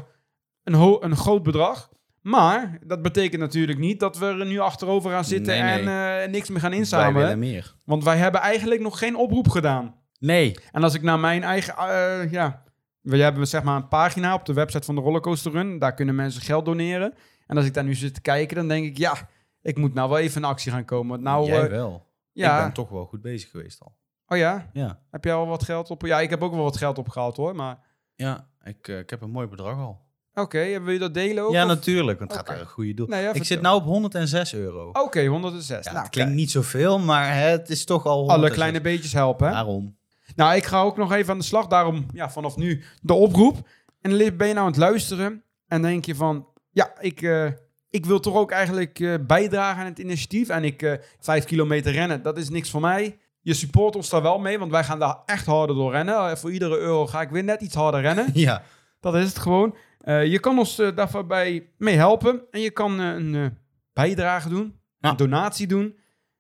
een, 0.65 1.05
een 1.05 1.17
groot 1.17 1.43
bedrag. 1.43 1.91
Maar 2.21 2.79
dat 2.87 3.03
betekent 3.03 3.41
natuurlijk 3.41 3.79
niet 3.79 4.01
dat 4.01 4.19
we 4.19 4.27
er 4.27 4.47
nu 4.47 4.59
achterover 4.59 5.11
gaan 5.11 5.25
zitten 5.25 5.53
Nee, 5.55 5.63
nee. 5.85 5.95
en 5.95 6.23
eh, 6.23 6.31
niks 6.31 6.49
meer 6.51 6.61
gaan 6.61 6.73
inzamelen. 6.73 7.39
meer. 7.39 7.75
Want 7.85 8.05
wij 8.05 8.17
hebben 8.17 8.41
eigenlijk 8.41 8.81
nog 8.81 8.99
geen 8.99 9.17
oproep 9.17 9.49
gedaan. 9.49 9.95
Nee. 10.19 10.57
En 10.73 10.83
als 10.83 10.95
ik 10.95 11.03
naar 11.03 11.19
mijn 11.19 11.43
eigen, 11.43 11.77
eh, 11.77 12.31
ja, 12.33 12.63
we 13.01 13.17
hebben 13.17 13.47
zeg 13.47 13.63
maar 13.63 13.77
een 13.77 13.89
pagina 13.89 14.35
op 14.35 14.45
de 14.47 14.53
website 14.53 14.85
van 14.85 14.95
de 14.95 15.01
Rollercoaster 15.01 15.53
Run. 15.53 15.79
Daar 15.79 15.95
kunnen 15.95 16.15
mensen 16.15 16.43
geld 16.43 16.65
doneren. 16.65 17.15
En 17.47 17.57
als 17.57 17.67
ik 17.67 17.75
daar 17.75 17.85
nu 17.85 17.95
zit 17.95 18.15
te 18.15 18.21
kijken, 18.21 18.57
dan 18.57 18.69
denk 18.69 18.85
ik, 18.87 18.99
ja, 18.99 19.15
ik 19.63 19.77
moet 19.79 19.95
nou 19.95 20.09
wel 20.09 20.19
even 20.19 20.43
in 20.43 20.49
actie 20.49 20.73
gaan 20.73 20.85
komen. 20.85 21.23
Nou, 21.23 21.47
Jij 21.47 21.71
wel. 21.71 22.11
Ja. 22.33 22.57
Ik 22.59 22.63
ben 22.65 22.73
toch 22.73 22.89
wel 22.89 23.05
goed 23.07 23.21
bezig 23.23 23.51
geweest 23.51 23.81
al. 23.81 23.97
Oh 24.27 24.39
ja, 24.39 24.71
Ja. 24.73 25.01
heb 25.11 25.25
jij 25.25 25.35
al 25.35 25.47
wat 25.47 25.63
geld 25.65 25.91
op? 25.91 26.03
Ja, 26.07 26.21
ik 26.21 26.31
heb 26.31 26.43
ook 26.43 26.53
wel 26.55 26.63
wat 26.63 26.77
geld 26.77 26.99
opgehaald 26.99 27.37
hoor. 27.37 27.55
Maar 27.55 27.79
Ja, 28.15 28.49
ik, 28.63 28.89
eh, 28.89 28.99
ik 28.99 29.11
heb 29.11 29.21
een 29.23 29.31
mooi 29.31 29.47
bedrag 29.47 29.79
al. 29.79 30.01
Oké, 30.35 30.81
wil 30.83 30.93
je 30.93 30.99
dat 30.99 31.15
delen 31.15 31.45
ook? 31.45 31.53
Ja, 31.53 31.63
of- 31.63 31.69
natuurlijk, 31.69 32.19
want 32.19 32.31
het 32.31 32.41
gaat 32.41 32.49
naar 32.49 32.61
een 32.61 32.67
goede 32.67 32.95
doel. 32.95 33.07
Nee, 33.07 33.21
ja, 33.23 33.29
ik 33.29 33.37
vertel. 33.37 33.55
zit 33.55 33.61
nou 33.61 33.77
op 33.77 33.85
106 33.85 34.55
euro. 34.55 34.91
Oké, 34.93 35.27
106. 35.27 35.85
Ja, 35.85 35.91
nou, 35.93 36.03
het 36.05 36.13
klinkt 36.13 36.33
niet 36.35 36.51
zoveel, 36.51 36.99
maar 36.99 37.39
het 37.39 37.71
is 37.71 37.85
toch 37.85 38.07
al 38.07 38.13
alle 38.21 38.27
106. 38.31 38.55
kleine 38.57 38.81
beetjes 38.81 39.13
helpen, 39.13 39.47
hè? 39.47 39.53
Daarom. 39.53 39.97
Nou, 40.37 40.55
ik 40.57 40.65
ga 40.65 40.81
ook 40.83 40.97
nog 40.97 41.13
even 41.13 41.33
aan 41.33 41.39
de 41.39 41.45
slag. 41.45 41.67
Daarom, 41.67 42.07
ja, 42.13 42.31
vanaf 42.31 42.57
nu 42.57 42.83
de 43.03 43.13
oproep. 43.15 43.69
En 44.01 44.11
ben 44.17 44.47
je 44.49 44.55
nou 44.55 44.59
aan 44.59 44.67
het 44.67 44.77
luisteren 44.77 45.43
en 45.67 45.83
denk 45.83 46.05
je 46.05 46.15
van... 46.15 46.47
Ja, 46.71 46.93
ik, 47.01 47.23
eh, 47.23 47.47
ik 47.93 48.07
wil 48.07 48.21
toch 48.21 48.35
ook 48.35 48.51
eigenlijk 48.51 49.01
eh, 49.01 49.15
bijdragen 49.27 49.81
aan 49.81 49.87
het 49.89 49.99
initiatief. 49.99 50.49
En 50.49 50.65
ik, 50.65 50.83
eh 50.83 50.93
vijf 51.21 51.45
kilometer 51.45 51.93
rennen, 51.93 52.23
dat 52.23 52.39
is 52.39 52.49
niks 52.49 52.71
voor 52.71 52.81
mij. 52.81 53.19
Je 53.41 53.55
support 53.55 53.97
ons 53.97 54.09
daar 54.09 54.23
wel 54.23 54.39
mee, 54.39 54.59
want 54.59 54.71
wij 54.71 54.85
gaan 54.85 54.99
daar 54.99 55.17
echt 55.27 55.47
harder 55.47 55.77
door 55.77 55.93
rennen. 55.93 56.15
Eh, 56.31 56.37
voor 56.37 56.53
iedere 56.53 56.79
euro 56.79 57.07
ga 57.07 57.21
ik 57.21 57.31
weer 57.31 57.45
net 57.45 57.61
iets 57.61 57.75
harder 57.75 58.01
rennen. 58.01 58.27
Ja, 58.35 58.63
Dat 59.01 59.15
is 59.15 59.29
het 59.29 59.39
gewoon. 59.39 59.77
Je 60.05 60.39
kan 60.41 60.59
ons 60.59 60.77
daarbij 60.77 61.69
mee 61.79 61.97
helpen. 61.97 62.43
En 62.51 62.61
je 62.61 62.71
kan 62.71 62.99
een 62.99 63.59
bijdrage 63.93 64.49
doen. 64.49 64.79
Ja. 64.99 65.11
Een 65.11 65.17
donatie 65.17 65.67
doen. 65.67 65.99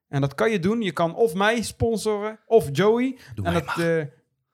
En 0.08 0.20
dat 0.20 0.34
kan 0.34 0.50
je 0.50 0.58
doen. 0.58 0.80
Je 0.82 0.92
kan 0.92 1.14
of 1.14 1.34
mij 1.34 1.62
sponsoren, 1.62 2.38
of 2.46 2.68
Joey. 2.72 3.18
doe 3.34 3.46
en 3.46 3.52
dat, 3.52 3.76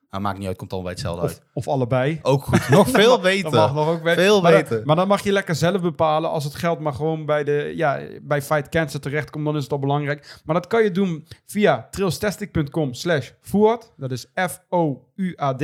maar. 0.09 0.21
Maar 0.21 0.21
maakt 0.21 0.37
niet 0.37 0.47
uit, 0.47 0.57
komt 0.57 0.73
al 0.73 0.81
bij 0.81 0.91
hetzelfde 0.91 1.21
of, 1.23 1.29
uit. 1.29 1.41
of 1.53 1.67
allebei. 1.67 2.19
Ook 2.21 2.43
goed, 2.43 2.69
nog 2.69 2.89
veel 2.99 3.09
Dat 3.11 3.21
beter. 3.21 3.51
mag 3.51 3.73
nog 3.73 3.87
ook. 3.87 4.01
Veel 4.09 4.41
maar, 4.41 4.51
beter. 4.51 4.77
Dan, 4.77 4.85
maar 4.85 4.95
dan 4.95 5.07
mag 5.07 5.23
je 5.23 5.31
lekker 5.31 5.55
zelf 5.55 5.81
bepalen. 5.81 6.29
Als 6.29 6.43
het 6.43 6.55
geld 6.55 6.79
maar 6.79 6.93
gewoon 6.93 7.25
bij, 7.25 7.43
de, 7.43 7.73
ja, 7.75 8.01
bij 8.21 8.41
Fight 8.41 8.69
Cancer 8.69 8.99
terechtkomt, 9.01 9.45
dan 9.45 9.55
is 9.55 9.63
het 9.63 9.71
al 9.71 9.79
belangrijk. 9.79 10.41
Maar 10.45 10.55
dat 10.55 10.67
kan 10.67 10.83
je 10.83 10.91
doen 10.91 11.27
via 11.45 11.87
trailstastic.com 11.91 12.93
slash 12.93 13.31
Fuad. 13.41 13.93
Dat 13.97 14.11
is 14.11 14.25
F-O-U-A-D. 14.35 15.63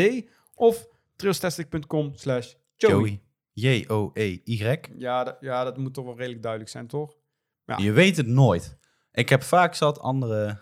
Of 0.55 0.87
trailstastic.com 1.15 2.11
slash 2.15 2.53
Joey. 2.75 2.93
Joey. 2.93 3.19
J-O-E-Y. 3.53 4.79
Ja, 4.97 5.23
dat- 5.23 5.37
ja, 5.39 5.63
dat 5.63 5.77
moet 5.77 5.93
toch 5.93 6.05
wel 6.05 6.15
redelijk 6.17 6.41
duidelijk 6.41 6.71
zijn, 6.71 6.87
toch? 6.87 7.11
Ja. 7.65 7.77
Je 7.77 7.91
weet 7.91 8.17
het 8.17 8.27
nooit. 8.27 8.77
Ik 9.11 9.29
heb 9.29 9.43
vaak 9.43 9.75
zat 9.75 9.99
andere 9.99 10.59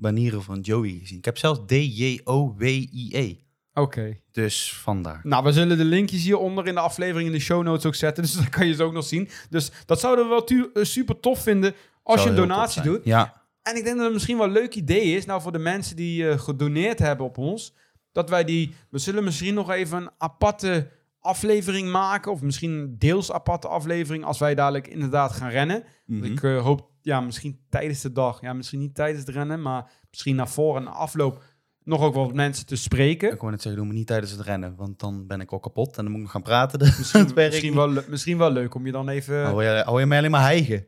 manieren 0.00 0.42
van 0.42 0.60
Joey 0.60 0.98
gezien. 1.00 1.18
Ik 1.18 1.24
heb 1.24 1.38
zelfs 1.38 1.60
D-J-O-W-I-E. 1.66 3.36
Oké. 3.74 4.16
Dus 4.32 4.74
vandaar. 4.74 5.20
Nou, 5.22 5.44
we 5.44 5.52
zullen 5.52 5.76
de 5.76 5.84
linkjes 5.84 6.22
hieronder 6.22 6.66
in 6.66 6.74
de 6.74 6.80
aflevering 6.80 7.26
in 7.26 7.34
de 7.34 7.40
show 7.40 7.62
notes 7.62 7.86
ook 7.86 7.94
zetten. 7.94 8.22
Dus 8.24 8.32
dan 8.32 8.48
kan 8.48 8.66
je 8.66 8.74
ze 8.74 8.82
ook 8.82 8.92
nog 8.92 9.04
zien. 9.04 9.28
Dus 9.50 9.70
dat 9.86 10.00
zouden 10.00 10.24
we 10.24 10.30
wel 10.30 10.68
eh, 10.72 10.84
super 10.84 11.20
tof 11.20 11.42
vinden 11.42 11.74
als 12.02 12.20
Zou 12.22 12.34
je 12.34 12.40
een 12.40 12.48
donatie 12.48 12.82
doet. 12.82 13.04
Ja, 13.04 13.42
En 13.62 13.76
ik 13.76 13.84
denk 13.84 13.96
dat 13.96 14.04
het 14.04 14.12
misschien 14.12 14.36
wel 14.36 14.46
een 14.46 14.52
leuk 14.52 14.74
idee 14.74 15.14
is, 15.16 15.26
nou 15.26 15.40
voor 15.40 15.52
de 15.52 15.58
mensen 15.58 15.96
die 15.96 16.28
eh, 16.28 16.38
gedoneerd 16.38 16.98
hebben 16.98 17.26
op 17.26 17.38
ons, 17.38 17.74
dat 18.12 18.30
wij 18.30 18.44
die, 18.44 18.74
we 18.90 18.98
zullen 18.98 19.24
misschien 19.24 19.54
nog 19.54 19.70
even 19.70 20.02
een 20.02 20.10
aparte 20.18 20.88
aflevering 21.20 21.90
maken, 21.90 22.32
of 22.32 22.42
misschien 22.42 22.70
een 22.70 22.98
deels 22.98 23.32
aparte 23.32 23.68
aflevering, 23.68 24.24
als 24.24 24.38
wij 24.38 24.54
dadelijk 24.54 24.86
inderdaad 24.86 25.32
gaan 25.32 25.50
rennen. 25.50 25.84
Mhm. 26.06 26.24
Ik 26.24 26.42
eh, 26.42 26.62
hoop, 26.62 26.89
ja, 27.02 27.20
misschien 27.20 27.60
tijdens 27.68 28.00
de 28.00 28.12
dag, 28.12 28.40
ja, 28.40 28.52
misschien 28.52 28.78
niet 28.78 28.94
tijdens 28.94 29.26
het 29.26 29.34
rennen, 29.34 29.62
maar 29.62 29.90
misschien 30.10 30.36
naar 30.36 30.48
voor 30.48 30.76
en 30.76 30.86
afloop 30.86 31.42
nog 31.84 32.02
ook 32.02 32.14
wel 32.14 32.24
wat 32.24 32.34
mensen 32.34 32.66
te 32.66 32.76
spreken. 32.76 33.32
Ik 33.32 33.38
wou 33.40 33.50
net 33.50 33.62
zeggen, 33.62 33.80
doe 33.80 33.90
me 33.90 33.96
niet 33.98 34.06
tijdens 34.06 34.30
het 34.30 34.40
rennen, 34.40 34.74
want 34.76 34.98
dan 34.98 35.26
ben 35.26 35.40
ik 35.40 35.52
al 35.52 35.60
kapot 35.60 35.96
en 35.96 36.02
dan 36.02 36.04
moet 36.04 36.14
ik 36.14 36.22
nog 36.22 36.30
gaan 36.32 36.42
praten. 36.42 36.78
Dus 36.78 36.96
Misschien, 36.98 37.32
misschien, 37.34 37.74
wel, 37.74 38.02
misschien 38.08 38.38
wel 38.38 38.50
leuk 38.50 38.74
om 38.74 38.86
je 38.86 38.92
dan 38.92 39.08
even... 39.08 39.44
Hou 39.44 39.64
je, 39.64 39.82
hou 39.84 40.00
je 40.00 40.06
mij 40.06 40.18
alleen 40.18 40.30
maar 40.30 40.40
hijgen? 40.40 40.86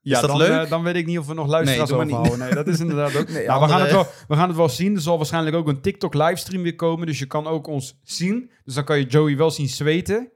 Ja, 0.00 0.14
Is 0.14 0.20
dat 0.20 0.30
dan, 0.30 0.38
leuk? 0.38 0.64
eh, 0.64 0.70
dan 0.70 0.82
weet 0.82 0.94
ik 0.94 1.06
niet 1.06 1.18
of 1.18 1.26
we 1.26 1.34
nog 1.34 1.46
luisteraars 1.46 1.90
Nee, 1.90 1.98
overhouden. 2.00 2.38
Nee, 2.38 2.54
dat 2.54 2.68
is 2.68 2.80
inderdaad 2.80 3.16
ook. 3.16 3.28
Nee, 3.32 3.46
nou, 3.46 3.62
we, 3.62 3.68
gaan 3.68 3.80
het 3.80 3.90
wel, 3.90 4.06
we 4.28 4.34
gaan 4.34 4.48
het 4.48 4.56
wel 4.56 4.68
zien. 4.68 4.94
Er 4.94 5.00
zal 5.00 5.16
waarschijnlijk 5.16 5.56
ook 5.56 5.68
een 5.68 5.80
TikTok 5.80 6.14
livestream 6.14 6.62
weer 6.62 6.74
komen. 6.74 7.06
Dus 7.06 7.18
je 7.18 7.26
kan 7.26 7.46
ook 7.46 7.66
ons 7.66 7.98
zien. 8.02 8.50
Dus 8.64 8.74
dan 8.74 8.84
kan 8.84 8.98
je 8.98 9.06
Joey 9.06 9.36
wel 9.36 9.50
zien 9.50 9.68
zweten. 9.68 10.32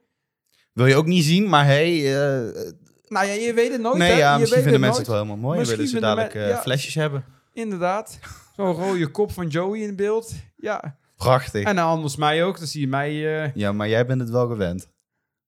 Wil 0.72 0.87
je 0.87 0.94
ook 0.94 1.06
niet 1.06 1.24
zien, 1.24 1.48
maar 1.48 1.64
hey... 1.64 2.16
eh, 2.16 2.72
Nou 3.12 3.27
ja, 3.27 3.33
je 3.33 3.53
weet 3.55 3.72
het 3.72 3.81
nooit. 3.81 3.98
nee, 3.98 4.11
hè? 4.12 4.18
ja, 4.18 4.35
je 4.35 4.40
misschien 4.40 4.62
vinden 4.62 4.81
mensen 4.81 5.05
nooit. 5.05 5.07
het 5.07 5.16
wel 5.16 5.16
helemaal 5.16 5.37
mooi. 5.51 5.59
Misschien 5.59 5.79
willen 5.79 5.92
ze 5.94 6.01
dadelijk 6.01 6.35
eh, 6.35 6.48
ja. 6.48 6.61
flesjes 6.61 6.94
hebben. 6.94 7.25
Inderdaad. 7.53 8.18
Zo'n 8.57 8.72
rode 8.72 9.07
kop 9.07 9.33
van 9.33 9.46
Joey 9.48 9.79
in 9.81 9.96
beeld. 9.96 10.33
Ja. 10.57 10.96
Prachtig. 11.16 11.64
En 11.64 11.79
anders 11.79 12.16
mij 12.16 12.44
ook. 12.44 12.59
Dan 12.59 12.66
zie 12.66 12.81
je 12.81 12.87
mij... 12.88 13.42
eh, 13.44 13.55
Ja, 13.55 13.72
maar 13.72 13.88
jij 13.88 14.07
bent 14.07 14.20
het 14.20 14.31
wel 14.31 14.48
gewend. 14.48 14.88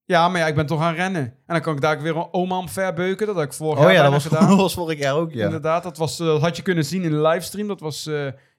Ja, 0.05 0.29
maar 0.29 0.41
ja, 0.41 0.47
ik 0.47 0.55
ben 0.55 0.67
toch 0.67 0.81
aan 0.81 0.95
rennen. 0.95 1.23
En 1.23 1.35
dan 1.47 1.61
kan 1.61 1.75
ik 1.75 1.81
daar 1.81 2.03
weer 2.03 2.17
een 2.17 2.29
oma 2.33 2.59
omverbeuken. 2.59 3.27
Dat 3.27 3.35
had 3.35 3.45
ik 3.45 3.53
vorig 3.53 3.79
Oh 3.79 3.85
jaar 3.85 3.93
ja, 3.93 4.03
dat 4.03 4.13
was, 4.13 4.23
gedaan. 4.29 4.49
dat 4.49 4.59
was 4.59 4.75
vorig 4.75 4.99
jaar 4.99 5.15
ook, 5.15 5.33
ja. 5.33 5.45
Inderdaad, 5.45 5.83
dat, 5.83 5.97
was, 5.97 6.21
eh, 6.21 6.27
dat 6.27 6.41
had 6.41 6.57
je 6.57 6.63
kunnen 6.63 6.85
zien 6.85 7.03
in 7.03 7.11
de 7.11 7.21
livestream. 7.21 7.69
Dat 7.69 7.81
was 7.81 8.05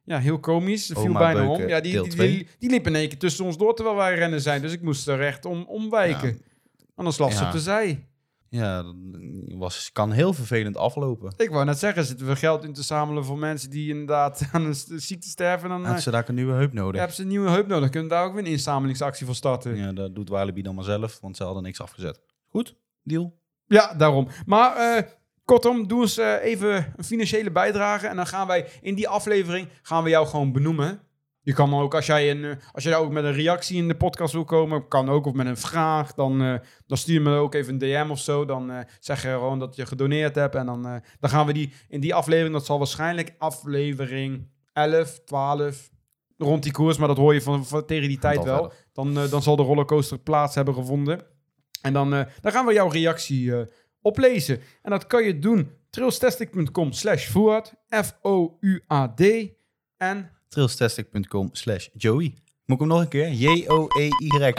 ja, 0.03 0.19
heel 0.19 0.39
komisch. 0.39 0.85
Viel 0.85 0.97
Oma 0.97 1.19
bijna 1.19 1.39
Beuken, 1.45 1.63
om. 1.63 1.69
Ja, 1.69 1.79
die, 1.81 2.01
die, 2.01 2.15
die, 2.15 2.47
die 2.59 2.69
liep 2.69 2.87
in 2.87 2.95
één 2.95 3.09
keer 3.09 3.17
tussen 3.19 3.45
ons 3.45 3.57
door 3.57 3.75
terwijl 3.75 3.95
wij 3.97 4.15
rennen 4.15 4.41
zijn. 4.41 4.61
Dus 4.61 4.71
ik 4.73 4.81
moest 4.81 5.07
er 5.07 5.17
recht 5.17 5.45
om, 5.45 5.63
omwijken. 5.67 6.41
Anders 6.95 7.17
lag 7.17 7.31
ze 7.33 7.39
Ja. 7.41 7.45
op 7.45 7.51
de 7.51 7.59
zij. 7.59 8.07
Ja, 8.55 8.83
dat 8.83 8.95
was, 9.57 9.91
kan 9.91 10.11
heel 10.11 10.33
vervelend 10.33 10.77
aflopen. 10.77 11.33
Ik 11.37 11.49
wou 11.49 11.65
net 11.65 11.79
zeggen, 11.79 12.05
zitten 12.05 12.27
we 12.27 12.35
geld 12.35 12.63
in 12.63 12.73
te 12.73 12.83
zamelen 12.83 13.25
voor 13.25 13.37
mensen 13.37 13.69
die 13.69 13.89
inderdaad 13.89 14.47
aan 14.51 14.65
een 14.65 14.75
ziekte 15.01 15.27
sterven. 15.27 15.69
Dan 15.69 15.85
eh, 15.85 15.91
Had 15.91 16.01
ze 16.01 16.11
daar 16.11 16.29
een 16.29 16.35
nieuwe 16.35 16.53
heup 16.53 16.73
nodig. 16.73 16.97
hebben 16.97 17.15
ze 17.15 17.21
een 17.21 17.27
nieuwe 17.27 17.49
heup 17.49 17.67
nodig. 17.67 17.89
Kunnen 17.89 18.09
we 18.09 18.15
daar 18.15 18.25
ook 18.25 18.33
weer 18.33 18.45
een 18.45 18.51
inzamelingsactie 18.51 19.25
voor 19.25 19.35
starten. 19.35 19.75
Ja, 19.75 19.85
Ja, 19.85 19.93
dat 19.93 20.15
doet 20.15 20.29
Walibi 20.29 20.61
dan 20.61 20.75
maar 20.75 20.83
zelf, 20.83 21.19
want 21.19 21.37
ze 21.37 21.43
hadden 21.43 21.63
niks 21.63 21.81
afgezet. 21.81 22.19
Goed, 22.47 22.75
deal. 23.03 23.39
daarom. 23.97 24.27
Maar 24.45 24.75
eh, 24.75 25.03
kortom, 25.45 25.87
doe 25.87 26.01
eens 26.01 26.17
eh, 26.17 26.43
even 26.43 26.93
een 26.97 27.03
financiële 27.03 27.51
bijdrage. 27.51 28.07
En 28.07 28.15
dan 28.15 28.27
gaan 28.27 28.47
wij 28.47 28.67
in 28.81 28.95
die 28.95 29.07
aflevering 29.07 29.67
gaan 29.81 30.03
we 30.03 30.09
jou 30.09 30.27
gewoon 30.27 30.51
benoemen. 30.51 30.99
Je 31.45 31.53
kan 31.53 31.69
dan 31.69 31.79
ook, 31.79 31.95
als 31.95 32.05
jij, 32.05 32.31
een, 32.31 32.43
eh, 32.43 32.55
als 32.71 32.83
jij 32.83 32.95
ook 32.95 33.11
met 33.11 33.23
een 33.23 33.33
reactie 33.33 33.77
in 33.77 33.87
de 33.87 33.95
podcast 33.95 34.33
wil 34.33 34.45
komen, 34.45 34.87
kan 34.87 35.09
ook, 35.09 35.25
of 35.25 35.33
met 35.33 35.45
een 35.45 35.57
vraag, 35.57 36.13
dan, 36.13 36.41
eh, 36.41 36.55
dan 36.87 36.97
stuur 36.97 37.21
me 37.21 37.37
ook 37.37 37.53
even 37.53 37.73
een 37.73 37.79
DM 37.79 38.07
of 38.11 38.19
zo. 38.19 38.45
Dan 38.45 38.71
eh, 38.71 38.79
zeg 38.99 39.21
je 39.21 39.27
gewoon 39.27 39.59
dat 39.59 39.75
je 39.75 39.85
gedoneerd 39.85 40.35
hebt. 40.35 40.55
En 40.55 40.65
dan, 40.65 40.81
dan 41.19 41.29
gaan 41.29 41.45
we 41.45 41.53
die 41.53 41.73
in 41.89 41.99
die 41.99 42.15
aflevering, 42.15 42.53
dat 42.53 42.65
zal 42.65 42.77
waarschijnlijk 42.77 43.35
aflevering 43.37 44.47
11, 44.73 45.19
12, 45.25 45.89
rond 46.37 46.63
die 46.63 46.71
koers, 46.71 46.97
maar 46.97 47.07
dat 47.07 47.17
hoor 47.17 47.33
je 47.33 47.41
van, 47.41 47.65
van 47.65 47.85
tegen 47.85 48.07
die 48.07 48.19
tijd 48.19 48.43
wel. 48.43 48.57
verder. 48.57 48.87
Dan, 48.93 49.29
dan 49.29 49.41
zal 49.41 49.55
de 49.55 49.63
rollercoaster 49.63 50.19
plaats 50.19 50.55
hebben 50.55 50.73
gevonden. 50.73 51.25
En 51.81 51.93
dan, 51.93 52.09
dan 52.41 52.51
gaan 52.51 52.65
we 52.65 52.73
jouw 52.73 52.87
reactie 52.87 53.53
oplezen. 54.01 54.61
En 54.81 54.91
dat 54.91 55.07
kan 55.07 55.23
je 55.23 55.39
doen 55.39 55.71
trailstastic.com 55.89 56.91
slash 56.91 57.31
F-O-U-A-D. 57.89 59.21
En 59.97 60.34
Trailstastic.com 60.55 61.49
slash 61.51 61.87
Joey. 61.93 62.33
Moet 62.65 62.79
ik 62.79 62.79
hem 62.79 62.87
nog 62.87 63.01
een 63.01 63.07
keer? 63.07 63.29
J-O-E-Y. 63.29 64.53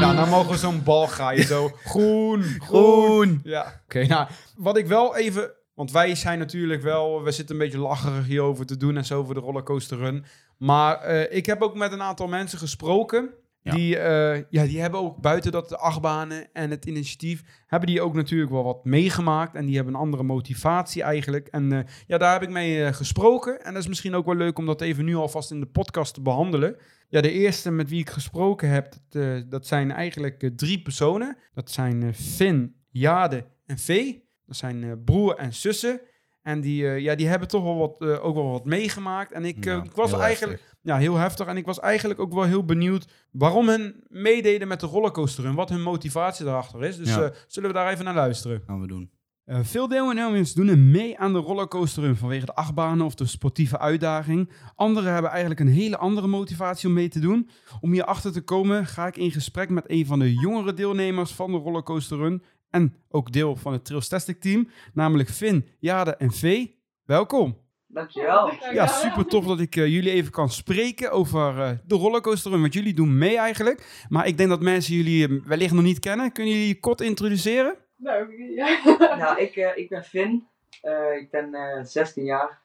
nou, 0.00 0.16
dan 0.16 0.28
mogen 0.28 0.50
we 0.50 0.56
zo'n 0.56 0.82
bal 0.82 1.06
graaien. 1.06 1.44
Zo 1.44 1.68
groen, 1.84 2.42
groen. 2.42 2.60
Groen. 2.60 3.40
Ja, 3.44 3.80
oké. 3.84 4.06
nou, 4.06 4.28
wat 4.56 4.76
ik 4.76 4.86
wel 4.86 5.16
even... 5.16 5.52
Want 5.74 5.92
wij 5.92 6.14
zijn 6.14 6.38
natuurlijk 6.38 6.82
wel... 6.82 7.22
We 7.22 7.30
zitten 7.30 7.54
een 7.54 7.60
beetje 7.62 7.78
lacherig 7.78 8.26
hierover 8.26 8.66
te 8.66 8.76
doen 8.76 8.96
en 8.96 9.04
zo 9.04 9.24
voor 9.24 9.34
de 9.34 9.40
rollercoaster 9.40 9.98
run. 9.98 10.24
Maar 10.58 11.00
eh, 11.00 11.36
ik 11.36 11.46
heb 11.46 11.62
ook 11.62 11.74
met 11.74 11.92
een 11.92 12.02
aantal 12.02 12.26
mensen 12.26 12.58
gesproken. 12.58 13.30
Die, 13.72 13.98
eh, 13.98 14.42
ja, 14.50 14.64
die 14.64 14.80
hebben 14.80 15.00
ook 15.00 15.20
buiten 15.20 15.52
dat 15.52 15.68
de 15.68 15.76
achtbanen 15.76 16.52
en 16.52 16.70
het 16.70 16.84
initiatief... 16.84 17.42
hebben 17.66 17.88
die 17.88 18.00
ook 18.00 18.14
natuurlijk 18.14 18.50
wel 18.50 18.64
wat 18.64 18.84
meegemaakt. 18.84 19.54
En 19.54 19.66
die 19.66 19.74
hebben 19.74 19.94
een 19.94 20.00
andere 20.00 20.22
motivatie 20.22 21.02
eigenlijk. 21.02 21.48
En 21.48 21.72
eh, 21.72 21.78
ja, 22.06 22.18
daar 22.18 22.32
heb 22.32 22.42
ik 22.42 22.50
mee 22.50 22.84
eh, 22.84 22.92
gesproken. 22.92 23.64
En 23.64 23.72
dat 23.72 23.82
is 23.82 23.88
misschien 23.88 24.14
ook 24.14 24.26
wel 24.26 24.34
leuk 24.34 24.58
om 24.58 24.66
dat 24.66 24.80
even 24.80 25.04
nu 25.04 25.14
alvast 25.14 25.50
in 25.50 25.60
de 25.60 25.66
podcast 25.66 26.14
te 26.14 26.20
behandelen. 26.20 26.76
Ja, 27.08 27.20
de 27.20 27.30
eerste 27.30 27.70
met 27.70 27.88
wie 27.88 28.00
ik 28.00 28.10
gesproken 28.10 28.68
heb, 28.68 28.94
dat, 29.08 29.50
dat 29.50 29.66
zijn 29.66 29.90
eigenlijk 29.90 30.50
drie 30.56 30.82
personen. 30.82 31.36
Dat 31.54 31.70
zijn 31.70 32.14
Finn, 32.14 32.74
Jade 32.90 33.46
en 33.66 33.78
Vee. 33.78 34.28
Dat 34.46 34.56
zijn 34.56 35.04
broer 35.04 35.34
en 35.34 35.52
zussen. 35.52 36.00
En 36.44 36.60
die, 36.60 36.86
eh, 36.88 36.98
ja, 36.98 37.14
die 37.14 37.26
hebben 37.28 37.48
toch 37.48 37.62
wel 37.62 37.76
wat, 37.76 38.00
eh, 38.00 38.24
ook 38.24 38.34
wel 38.34 38.50
wat 38.50 38.64
meegemaakt. 38.64 39.32
En 39.32 39.44
ik, 39.44 39.66
eh, 39.66 39.76
ik 39.84 39.92
was 39.94 40.12
eigenlijk 40.12 40.52
heftig. 40.60 40.76
ja, 40.82 40.96
heel 40.96 41.16
heftig. 41.16 41.46
En 41.46 41.56
ik 41.56 41.66
was 41.66 41.80
eigenlijk 41.80 42.20
ook 42.20 42.32
wel 42.34 42.42
heel 42.44 42.64
benieuwd 42.64 43.06
waarom 43.30 43.68
hun 43.68 44.04
meededen 44.08 44.68
met 44.68 44.80
de 44.80 44.86
rollercoaster 44.86 45.44
en 45.44 45.54
wat 45.54 45.68
hun 45.68 45.82
motivatie 45.82 46.44
daarachter 46.44 46.84
is. 46.84 46.96
Dus 46.96 47.08
Ja. 47.14 47.32
zullen 47.46 47.68
we 47.68 47.74
daar 47.74 47.92
even 47.92 48.04
naar 48.04 48.14
luisteren. 48.14 48.62
Gaan 48.66 48.80
we 48.80 48.86
doen. 48.86 49.10
Veel 49.46 49.88
deelnemers 49.88 50.52
doen 50.52 50.90
mee 50.90 51.18
aan 51.18 51.32
de 51.32 51.38
rollercoaster 51.38 52.16
vanwege 52.16 52.46
de 52.46 52.54
achtbanen 52.54 53.06
of 53.06 53.14
de 53.14 53.26
sportieve 53.26 53.78
uitdaging. 53.78 54.50
Anderen 54.74 55.12
hebben 55.12 55.30
eigenlijk 55.30 55.60
een 55.60 55.68
hele 55.68 55.96
andere 55.96 56.26
motivatie 56.26 56.88
om 56.88 56.94
mee 56.94 57.08
te 57.08 57.20
doen. 57.20 57.48
Om 57.80 57.92
hierachter 57.92 58.32
te 58.32 58.40
komen 58.40 58.86
ga 58.86 59.06
ik 59.06 59.16
in 59.16 59.30
gesprek 59.30 59.68
met 59.68 59.84
een 59.86 60.06
van 60.06 60.18
de 60.18 60.32
jongere 60.34 60.74
deelnemers 60.74 61.30
van 61.32 61.50
de 61.50 61.56
rollercoaster 61.58 62.16
run. 62.18 62.42
En 62.74 62.94
ook 63.08 63.32
deel 63.32 63.56
van 63.56 63.72
het 63.72 63.84
Trailstastic 63.84 64.40
team, 64.40 64.68
namelijk 64.92 65.28
Finn, 65.28 65.68
Jade 65.78 66.16
en 66.16 66.32
Vee. 66.32 66.82
Welkom. 67.04 67.62
Dankjewel. 67.86 68.50
Ja, 68.72 68.86
super 68.86 69.26
tof 69.26 69.44
dat 69.44 69.60
ik 69.60 69.76
eh, 69.76 69.86
jullie 69.86 70.10
even 70.10 70.32
kan 70.32 70.50
spreken 70.50 71.10
over 71.10 71.60
eh, 71.60 71.70
de 71.86 71.94
rollercoaster 71.94 72.50
run. 72.50 72.60
Want 72.60 72.72
jullie 72.72 72.94
doen 72.94 73.18
mee 73.18 73.38
eigenlijk. 73.38 74.04
Maar 74.08 74.26
ik 74.26 74.36
denk 74.36 74.48
dat 74.48 74.60
mensen 74.60 74.94
jullie 74.94 75.42
wellicht 75.44 75.72
nog 75.72 75.82
niet 75.82 75.98
kennen. 75.98 76.32
Kunnen 76.32 76.52
jullie 76.52 76.68
je 76.68 76.80
kort 76.80 77.00
introduceren? 77.00 77.76
Nou, 77.96 78.42
ja. 78.54 78.78
Nou, 79.18 79.40
ik, 79.40 79.56
eh, 79.56 79.76
ik 79.76 79.88
ben 79.88 80.04
Finn. 80.04 80.48
Eh, 80.82 81.16
ik 81.16 81.30
ben 81.30 81.54
eh 81.54 81.84
16 81.84 82.24
jaar. 82.24 82.62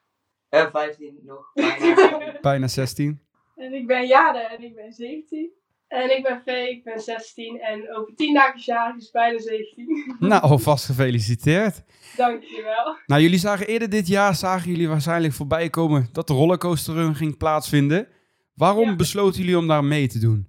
Eh, 0.49 0.71
15 0.71 1.19
nog. 1.23 1.51
bijna. 1.53 2.37
Bijna 2.41 2.67
16. 2.67 3.21
En 3.55 3.73
ik 3.73 3.87
ben 3.87 4.07
Jade 4.07 4.39
en 4.39 4.63
ik 4.63 4.75
ben 4.75 4.93
17. 4.93 5.51
En 5.89 6.17
ik 6.17 6.23
ben 6.23 6.41
Vee, 6.45 6.69
ik 6.69 6.83
ben 6.83 6.99
16 6.99 7.59
en 7.59 7.95
over 7.95 8.15
10 8.15 8.33
dagen 8.33 8.59
jarig, 8.59 8.95
dus 8.95 9.11
bijna 9.11 9.39
17. 9.39 10.15
Nou, 10.19 10.41
alvast 10.41 10.85
gefeliciteerd. 10.85 11.83
Dankjewel. 12.15 12.97
Nou, 13.05 13.21
jullie 13.21 13.39
zagen 13.39 13.67
eerder 13.67 13.89
dit 13.89 14.07
jaar, 14.07 14.35
zagen 14.35 14.71
jullie 14.71 14.87
waarschijnlijk 14.87 15.33
voorbij 15.33 15.69
komen 15.69 16.09
dat 16.11 16.27
de 16.27 16.33
rollercoasterrun 16.33 17.15
ging 17.15 17.37
plaatsvinden. 17.37 18.07
Waarom 18.55 18.89
Ja. 18.89 18.95
besloten 18.95 19.39
jullie 19.39 19.57
om 19.57 19.67
daar 19.67 19.83
mee 19.83 20.07
te 20.07 20.19
doen? 20.19 20.47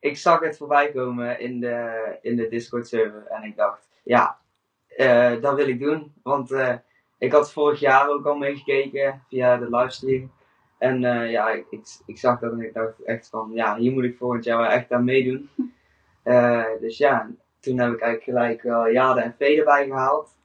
Ik 0.00 0.16
zag 0.16 0.40
het 0.40 0.56
voorbij 0.56 0.90
komen 0.92 1.40
in 1.40 1.60
de, 1.60 2.18
in 2.22 2.36
de 2.36 2.48
Discord 2.48 2.88
server 2.88 3.26
en 3.26 3.42
ik 3.42 3.56
dacht, 3.56 3.88
ja, 4.04 4.38
eh, 4.88 5.32
dat 5.40 5.54
wil 5.56 5.68
ik 5.68 5.80
doen. 5.80 6.12
Want 6.22 6.50
eh, 6.52 6.74
ik 7.18 7.32
had 7.32 7.52
vorig 7.52 7.80
jaar 7.80 8.08
ook 8.08 8.26
al 8.26 8.36
meegekeken 8.36 9.22
via 9.28 9.56
de 9.56 9.76
livestream. 9.76 10.30
En 10.78 11.04
eh, 11.04 11.30
ja, 11.30 11.50
ik, 11.50 11.66
ik, 11.70 11.86
ik 12.06 12.18
zag 12.18 12.40
dat 12.40 12.52
en 12.52 12.60
ik 12.60 12.74
dacht 12.74 13.02
echt 13.04 13.28
van, 13.28 13.50
ja, 13.54 13.76
hier 13.76 13.92
moet 13.92 14.04
ik 14.04 14.16
volgend 14.16 14.44
jaar 14.44 14.58
wel 14.58 14.70
echt 14.70 14.92
aan 14.92 15.04
meedoen. 15.04 15.48
Eh, 16.22 16.64
dus 16.80 16.98
ja, 16.98 17.30
toen 17.60 17.78
heb 17.78 17.92
ik 17.92 18.00
eigenlijk 18.00 18.22
gelijk 18.22 18.62
wel 18.62 18.90
Jade 18.90 19.20
en 19.20 19.34
Vee 19.38 19.58
erbij 19.58 19.86
gehaald. 19.86 20.36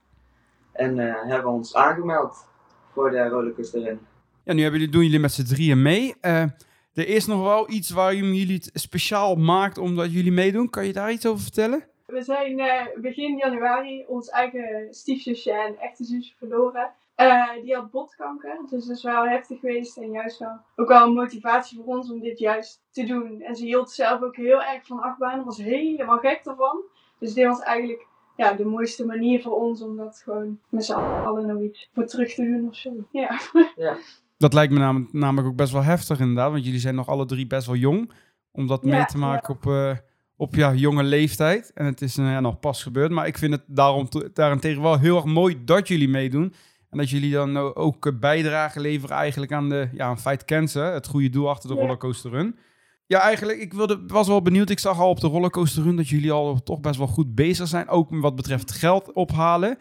En 0.72 1.00
eh, 1.00 1.30
hebben 1.30 1.52
ons 1.52 1.76
aangemeld 1.76 2.48
voor 2.92 3.12
de 3.12 3.28
rollercoaster 3.28 3.98
Ja, 4.44 4.54
nu 4.54 4.62
hebben 4.62 4.80
jullie, 4.80 4.90
doen 4.90 5.04
jullie 5.04 5.20
met 5.20 5.32
z'n 5.32 5.44
drieën 5.44 5.82
mee. 5.82 6.16
Eh, 6.22 6.42
er 6.94 7.08
is 7.08 7.26
nog 7.26 7.42
wel 7.42 7.72
iets 7.72 7.90
waarom 7.90 8.34
jullie 8.34 8.56
het 8.56 8.70
speciaal 8.74 9.36
maakt 9.36 9.78
omdat 9.78 10.14
jullie 10.14 10.32
meedoen. 10.32 10.70
Kan 10.70 10.86
je 10.86 10.94
daar 10.94 11.12
iets 11.12 11.26
over 11.26 11.42
vertellen? 11.42 11.88
We 12.06 12.22
zijn 12.22 12.60
eh, 12.60 12.86
begin 13.02 13.38
januari 13.38 14.06
ons 14.08 14.30
eigen 14.30 14.88
stiefzusje 14.90 15.52
en 15.52 15.80
echte 15.80 16.04
zusje 16.04 16.34
verloren. 16.38 16.92
Eh, 17.28 17.64
die 17.64 17.76
had 17.76 17.92
botkanker, 17.92 18.58
dus 18.70 18.86
dat 18.86 18.96
is 18.98 19.04
wel 19.04 19.28
heftig 19.28 19.60
geweest 19.60 19.98
en 19.98 20.12
juist 20.12 20.40
wel 20.40 20.60
ook 20.76 20.88
wel 20.88 21.08
een 21.08 21.14
motivatie 21.14 21.78
voor 21.78 21.96
ons 21.96 22.12
om 22.12 22.20
dit 22.20 22.40
juist 22.40 22.82
te 22.92 23.04
doen. 23.06 23.42
En 23.42 23.56
ze 23.56 23.66
hield 23.66 23.92
zelf 23.92 24.22
ook 24.22 24.36
heel 24.36 24.64
erg 24.64 24.86
van 24.86 25.02
achtbanen, 25.02 25.46
was 25.46 25.58
helemaal 25.58 26.18
gek 26.18 26.42
ervan. 26.44 26.82
Dus 27.20 27.34
dit 27.34 27.46
was 27.48 27.60
eigenlijk 27.60 28.08
ja, 28.38 28.54
de 28.54 28.66
mooiste 28.66 29.06
manier 29.06 29.42
voor 29.42 29.56
ons 29.62 29.82
om 29.82 29.98
dat 29.98 30.22
gewoon 30.24 30.60
met 30.70 30.86
z'n 30.86 30.94
allen 30.94 31.46
nog 31.48 31.62
iets 31.62 31.90
voor 31.94 32.06
terug 32.06 32.34
te 32.34 32.44
doen 32.44 32.68
of 32.68 32.76
zo. 32.76 32.92
Ja. 33.12 33.40
Dat 34.38 34.54
lijkt 34.54 34.74
me 34.74 34.80
nam- 34.80 35.10
namelijk 35.12 35.48
ook 35.48 35.56
best 35.56 35.72
wel 35.72 35.84
heftig 35.84 36.20
inderdaad, 36.20 36.52
want 36.52 36.66
jullie 36.66 36.80
zijn 36.80 36.96
nog 36.96 37.08
alle 37.08 37.26
drie 37.26 37.48
best 37.48 37.68
wel 37.68 37.76
jong. 37.76 38.12
Om 38.52 38.68
dat 38.68 38.80
Ja, 38.84 38.96
mee 38.96 39.06
te 39.06 39.18
maken 39.18 39.54
op, 39.56 39.66
eh, 39.66 39.92
op 40.38 40.56
ja, 40.56 40.74
jonge 40.74 41.04
leeftijd. 41.04 41.72
En 41.74 41.86
het 41.86 42.02
is 42.02 42.18
eh, 42.18 42.26
ja, 42.26 42.40
nog 42.40 42.60
pas 42.60 42.84
gebeurd, 42.84 43.12
maar 43.12 43.28
ik 43.28 43.38
vind 43.38 43.54
het 43.54 43.64
daarom 43.68 44.10
te- 44.10 44.30
daarentegen 44.34 44.82
wel 44.82 45.00
heel 45.00 45.16
erg 45.16 45.26
mooi 45.26 45.64
dat 45.64 45.88
jullie 45.88 46.10
meedoen. 46.10 46.54
En 46.94 47.00
dat 47.00 47.10
jullie 47.10 47.32
dan 47.32 47.58
ook 47.76 48.20
bijdrage 48.20 48.80
leveren 48.80 49.16
eigenlijk 49.16 49.52
aan 49.52 49.70
de, 49.70 49.90
ja, 49.94 50.06
aan 50.06 50.20
Fight 50.20 50.46
Cancer, 50.46 50.94
het 50.94 51.08
goede 51.08 51.30
doel 51.30 51.50
achter 51.50 51.70
de 51.70 51.76
Ja. 51.76 51.82
rollercoaster 51.82 52.32
run. 52.32 52.60
Ja, 53.06 53.20
eigenlijk, 53.20 53.60
ik 53.60 53.74
wilde, 53.74 54.04
was 54.08 54.28
wel 54.28 54.42
benieuwd. 54.42 54.70
Ik 54.70 54.80
zag 54.80 55.00
al 55.00 55.10
op 55.10 55.20
de 55.20 55.28
rollercoaster 55.28 55.84
run 55.84 55.96
dat 55.96 56.10
jullie 56.10 56.32
al 56.32 56.64
toch 56.64 56.80
best 56.80 56.98
wel 56.98 57.08
goed 57.08 57.36
bezig 57.36 57.68
zijn. 57.68 57.88
Ook 57.90 58.08
wat 58.12 58.36
betreft 58.36 58.72
geld 58.72 59.12
ophalen. 59.14 59.78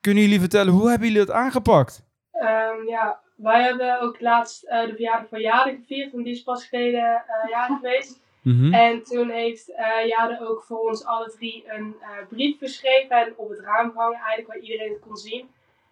Kunnen 0.00 0.22
jullie 0.22 0.40
vertellen, 0.40 0.72
hoe 0.72 0.88
hebben 0.88 1.06
jullie 1.06 1.22
het 1.22 1.30
aangepakt? 1.30 2.04
Ehm, 2.32 2.88
ja, 2.88 3.20
wij 3.36 3.62
hebben 3.62 4.00
ook 4.00 4.20
laatst 4.20 4.64
eh, 4.64 4.86
de 4.86 4.92
verjaardag 4.94 5.28
van 5.28 5.40
Jade 5.40 5.70
gevierd, 5.80 6.12
want 6.12 6.24
die 6.24 6.34
is 6.34 6.42
pas 6.42 6.64
geleden 6.66 7.22
jarig 7.50 7.76
geweest. 7.80 8.20
Mhm. 8.42 8.72
En 8.74 9.02
toen 9.02 9.30
heeft 9.30 9.72
eh 9.74 10.06
Jade 10.08 10.48
ook 10.48 10.62
voor 10.62 10.88
ons 10.88 11.04
alle 11.04 11.34
drie 11.38 11.64
een 11.66 11.94
brief 12.28 12.58
geschreven 12.58 13.16
en 13.16 13.32
op 13.36 13.48
het 13.48 13.60
raam 13.60 13.90
gehangen, 13.90 14.18
eigenlijk 14.18 14.46
waar 14.48 14.58
iedereen 14.58 14.92
het 14.92 15.00
kon 15.06 15.16
zien. 15.16 15.48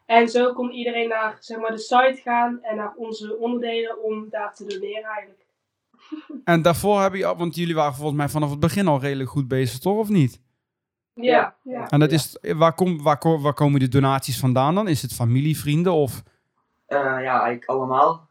En 0.07 0.29
zo 0.29 0.53
kon 0.53 0.71
iedereen 0.71 1.09
naar 1.09 1.37
zeg 1.41 1.59
maar, 1.59 1.71
de 1.71 1.79
site 1.79 2.21
gaan 2.23 2.59
en 2.63 2.77
naar 2.77 2.93
onze 2.97 3.39
onderdelen 3.39 4.03
om 4.03 4.29
daar 4.31 4.55
te 4.55 4.65
doneren 4.65 5.03
eigenlijk. 5.11 5.43
En 6.45 6.63
daarvoor 6.63 7.01
heb 7.01 7.15
je, 7.15 7.37
want 7.37 7.55
jullie 7.55 7.75
waren 7.75 7.95
volgens 7.95 8.17
mij 8.17 8.29
vanaf 8.29 8.51
het 8.51 8.61
begin 8.61 8.87
al 8.87 9.01
redelijk 9.01 9.31
goed 9.31 9.49
bezig, 9.49 9.79
toch? 9.79 9.99
Of 9.99 10.09
niet? 10.09 10.41
Ja, 11.15 11.57
ja. 11.63 11.89
En 11.89 12.01
dat 12.01 12.11
Ja. 12.11 12.17
is, 12.17 12.39
waar, 12.57 12.75
kom, 12.75 13.03
waar, 13.03 13.41
waar 13.41 13.55
komen 13.55 13.81
die 13.81 13.89
donaties 13.89 14.39
vandaan 14.41 14.75
dan? 14.75 14.89
Is 14.89 15.03
het 15.03 15.15
familie, 15.15 15.59
vrienden 15.59 15.93
of... 15.93 16.23
Eh, 16.87 16.99
ja, 16.99 17.33
eigenlijk 17.41 17.65
allemaal. 17.65 18.29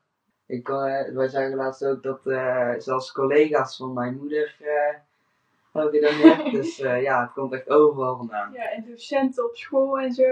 Ik, 0.47 0.69
eh, 0.69 0.75
wij 1.13 1.27
zagen 1.27 1.55
laatst 1.55 1.85
ook 1.85 2.03
dat 2.03 2.25
eh, 2.25 2.69
zelfs 2.77 3.11
collega's 3.11 3.77
van 3.77 3.93
mijn 3.93 4.17
moeder 4.17 4.55
eh 4.59 4.99
hebben 5.71 5.91
gedoneerd. 5.99 6.51
dus 6.61 6.79
eh, 6.79 7.01
ja, 7.01 7.21
het 7.21 7.31
komt 7.33 7.53
echt 7.53 7.69
overal 7.69 8.17
vandaan. 8.17 8.51
Ja, 8.53 8.71
en 8.71 8.85
docenten 8.87 9.45
op 9.45 9.55
school 9.55 9.99
en 9.99 10.13
zo. 10.13 10.23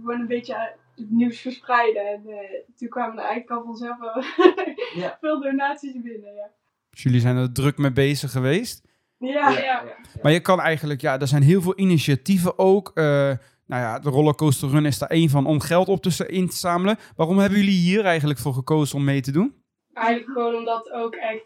Gewoon 0.00 0.20
een 0.20 0.26
beetje 0.26 0.72
het 0.96 1.10
nieuws 1.10 1.40
verspreiden. 1.40 2.06
En 2.06 2.22
eh, 2.26 2.36
toen 2.76 2.88
kwamen 2.88 3.18
er 3.18 3.24
eigenlijk 3.24 3.50
al 3.50 3.64
vanzelf 3.64 3.98
wel 3.98 4.22
Ja. 5.02 5.16
veel 5.20 5.40
donaties 5.40 5.92
binnen. 5.92 6.34
Ja, 6.34 6.50
Dus 6.90 7.02
jullie 7.02 7.20
zijn 7.20 7.36
er 7.36 7.52
druk 7.52 7.78
mee 7.78 7.92
bezig 7.92 8.30
geweest. 8.30 8.82
ja. 9.18 9.48
ja. 9.50 9.58
ja. 9.62 9.82
Maar 10.22 10.32
je 10.32 10.40
kan 10.40 10.60
eigenlijk, 10.60 11.00
ja, 11.00 11.20
er 11.20 11.28
zijn 11.28 11.42
heel 11.42 11.62
veel 11.62 11.78
initiatieven 11.78 12.58
ook. 12.58 12.90
Eh, 12.94 13.04
nou 13.66 13.82
ja, 13.82 13.98
de 13.98 14.10
rollercoaster 14.10 14.68
run 14.68 14.86
is 14.86 14.98
daar 14.98 15.08
één 15.08 15.28
van 15.28 15.46
om 15.46 15.60
geld 15.60 15.88
op 15.88 16.02
te, 16.02 16.26
in 16.26 16.48
te 16.48 16.56
zamelen. 16.56 16.98
Waarom 17.16 17.38
hebben 17.38 17.58
jullie 17.58 17.78
hier 17.80 18.04
eigenlijk 18.04 18.38
voor 18.38 18.52
gekozen 18.54 18.96
om 18.96 19.04
mee 19.04 19.20
te 19.20 19.32
doen? 19.32 19.62
Eigenlijk 19.92 20.30
gewoon 20.32 20.54
omdat 20.54 20.90
ook 20.90 21.14
echt. 21.14 21.44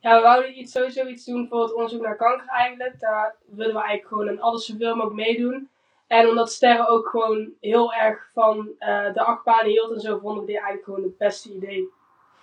Ja, 0.00 0.16
we 0.16 0.22
wouden 0.22 0.58
iets, 0.58 0.72
sowieso 0.72 1.06
iets 1.06 1.24
doen 1.24 1.48
voor 1.48 1.62
het 1.62 1.74
onderzoek 1.74 2.02
naar 2.02 2.16
kanker 2.16 2.46
eigenlijk. 2.48 3.00
Daar 3.00 3.36
willen 3.50 3.74
we 3.74 3.80
eigenlijk 3.80 4.08
gewoon 4.08 4.28
aan 4.28 4.40
alles 4.40 4.66
zoveel 4.66 4.94
mogelijk 4.96 5.16
meedoen. 5.28 5.68
En 6.10 6.28
omdat 6.28 6.52
Sterren 6.52 6.88
ook 6.88 7.08
gewoon 7.08 7.50
heel 7.60 7.92
erg 7.92 8.30
van 8.34 8.68
eh, 8.78 9.12
de 9.14 9.20
achtbanen 9.24 9.70
hield 9.70 9.92
en 9.94 10.00
zo, 10.00 10.18
vonden 10.18 10.40
we 10.40 10.46
dit 10.46 10.54
eigenlijk 10.56 10.84
gewoon 10.84 11.02
het 11.02 11.18
beste 11.18 11.54
idee. 11.54 11.78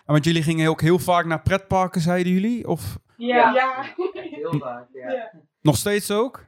En 0.05 0.13
want 0.13 0.25
jullie 0.25 0.43
gingen 0.43 0.69
ook 0.69 0.81
heel 0.81 0.99
vaak 0.99 1.25
naar 1.25 1.41
pretparken, 1.41 2.01
zeiden 2.01 2.33
jullie? 2.33 2.67
Of 2.67 2.97
Ja, 3.17 3.53
Ja. 3.53 3.83
Heel 4.13 4.53
vaak, 4.59 4.87
ja. 4.93 5.11
Ja. 5.11 5.31
nog 5.61 5.75
steeds 5.77 6.11
ook? 6.11 6.45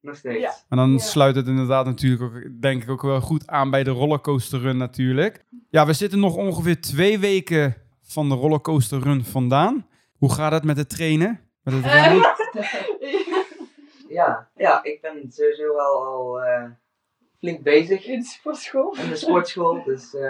Nog 0.00 0.16
steeds. 0.16 0.40
Ja. 0.40 0.52
En 0.68 0.76
dan 0.76 0.92
Ja. 0.92 0.98
sluit 0.98 1.36
het 1.36 1.46
inderdaad 1.46 1.84
natuurlijk 1.86 2.22
ook, 2.22 2.60
denk 2.60 2.82
ik 2.82 2.90
ook 2.90 3.02
wel 3.02 3.20
goed 3.20 3.46
aan 3.46 3.70
bij 3.70 3.84
de 3.84 3.90
rollercoaster 3.90 4.60
run 4.60 4.76
natuurlijk. 4.76 5.44
Ja, 5.70 5.86
we 5.86 5.92
zitten 5.92 6.20
nog 6.20 6.36
ongeveer 6.36 6.80
twee 6.80 7.18
weken 7.18 7.76
van 8.02 8.28
de 8.28 8.34
rollercoaster 8.34 9.00
run 9.02 9.24
vandaan. 9.24 9.86
Hoe 10.18 10.32
gaat 10.32 10.52
het 10.52 10.64
met 10.64 10.76
het 10.76 10.88
trainen? 10.88 11.40
Met 11.62 11.74
het 11.74 11.84
rennen? 11.92 12.34
Ja, 14.20 14.48
ja, 14.54 14.82
ik 14.82 15.00
ben 15.00 15.32
sowieso 15.32 15.74
wel 15.74 16.04
al 16.06 16.42
eh, 16.42 16.64
flink 17.38 17.62
bezig 17.62 18.06
in 18.06 18.18
de 18.18 18.24
sportschool. 18.26 18.94
in 18.96 19.08
de 19.08 19.16
sportschool. 19.16 19.82
Dus 19.84 20.14
eh, 20.14 20.22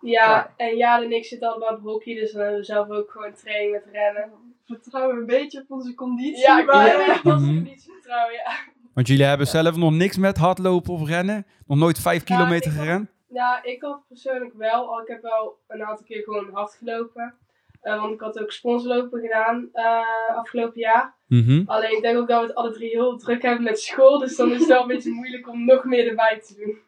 Ja, 0.00 0.24
Ja. 0.30 0.52
en 0.56 0.76
Jade 0.76 1.04
en 1.04 1.12
ik 1.12 1.24
zitten 1.24 1.48
allemaal 1.50 1.74
op 1.74 1.82
hokje, 1.82 2.14
dus 2.14 2.32
dan 2.32 2.40
hebben 2.40 2.58
we 2.60 2.64
zelf 2.66 2.90
ook 2.90 3.10
gewoon 3.10 3.34
training 3.34 3.72
met 3.72 3.84
rennen. 3.92 4.30
vertrouwen 4.66 5.16
een 5.16 5.26
beetje 5.26 5.60
op 5.60 5.70
onze 5.70 5.94
conditie. 5.94 6.38
Ja, 6.40 6.58
ik 6.60 6.64
wil 6.66 6.74
maar- 6.74 6.90
een 6.94 7.06
beetje 7.06 7.18
op 7.18 7.24
onze 7.36 7.46
Mhm. 7.46 7.54
conditie 7.54 7.92
vertrouwen, 7.92 8.32
ja. 8.34 8.52
Want 8.94 9.06
jullie 9.06 9.24
hebben 9.24 9.46
zelf 9.46 9.76
nog 9.76 9.92
niks 9.92 10.16
met 10.16 10.36
hardlopen 10.36 10.92
of 10.94 11.08
rennen? 11.08 11.46
Nog 11.66 11.78
nooit 11.78 11.98
vijf 11.98 12.28
Ja, 12.28 12.36
kilometer 12.36 12.70
gerend? 12.70 13.10
Ja, 13.28 13.62
ik 13.62 13.82
had 13.82 14.02
persoonlijk 14.08 14.52
wel, 14.54 14.92
al 14.92 15.00
ik 15.00 15.08
heb 15.08 15.22
wel 15.22 15.58
een 15.68 15.84
aantal 15.84 16.04
keer 16.06 16.22
gewoon 16.22 16.50
hard 16.52 16.74
gelopen. 16.74 17.34
Eh, 17.82 18.00
want 18.00 18.12
ik 18.14 18.20
had 18.20 18.40
ook 18.40 18.52
sponsorlopen 18.52 19.20
gedaan 19.20 19.68
eh, 19.72 20.36
afgelopen 20.36 20.80
jaar. 20.80 21.14
Mhm. 21.26 21.62
Alleen 21.66 21.96
ik 21.96 22.02
denk 22.02 22.18
ook 22.18 22.28
dat 22.28 22.40
we 22.40 22.46
het 22.46 22.54
alle 22.56 22.72
drie 22.72 22.88
heel 22.90 23.16
druk 23.18 23.42
hebben 23.42 23.62
met 23.62 23.80
school. 23.80 24.18
Dus 24.18 24.36
dan 24.36 24.50
is 24.52 24.58
het 24.58 24.68
wel 24.68 24.80
een 24.82 24.86
beetje 24.88 25.12
moeilijk 25.12 25.48
om 25.48 25.64
nog 25.64 25.84
meer 25.84 26.08
erbij 26.08 26.40
te 26.40 26.54
doen. 26.54 26.78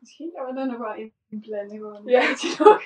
Misschien 0.00 0.30
gaan 0.34 0.46
we 0.46 0.54
daar 0.54 0.66
nog 0.66 0.78
wel 0.78 0.94
in 0.94 1.40
plannen. 1.40 1.68
Gewoon. 1.78 2.02
Ja, 2.04 2.20
Weet 2.26 2.40
je 2.40 2.54
nog? 2.58 2.82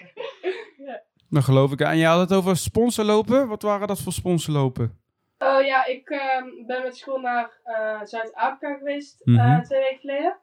Dat 1.31 1.45
geloof 1.45 1.73
ik. 1.73 1.81
En 1.81 1.99
jij 1.99 2.09
had 2.09 2.21
het 2.29 2.39
over 2.39 2.57
sponsorlopen. 2.57 3.49
Wat 3.49 3.63
waren 3.63 3.89
dat 3.89 4.01
voor 4.01 4.13
sponsorlopen? 4.13 4.99
Oh 5.39 5.63
ja, 5.65 5.87
ik 5.87 6.09
ehm, 6.11 6.67
ben 6.67 6.83
met 6.83 6.97
school 6.97 7.19
naar 7.21 7.51
eh, 7.65 8.01
Zuid-Afrika 8.05 8.75
geweest 8.77 9.21
eh, 9.21 9.35
Mhm. 9.35 9.63
twee 9.63 9.81
weken 9.81 9.99
geleden. 9.99 10.37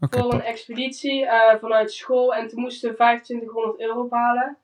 Voor 0.00 0.32
een 0.34 0.42
expeditie 0.42 1.26
eh, 1.26 1.58
vanuit 1.60 1.92
school. 1.92 2.34
En 2.34 2.48
toen 2.48 2.60
moesten 2.60 2.90
we 2.90 2.96
2500 2.96 3.80
euro 3.80 4.02
ophalen. 4.04 4.56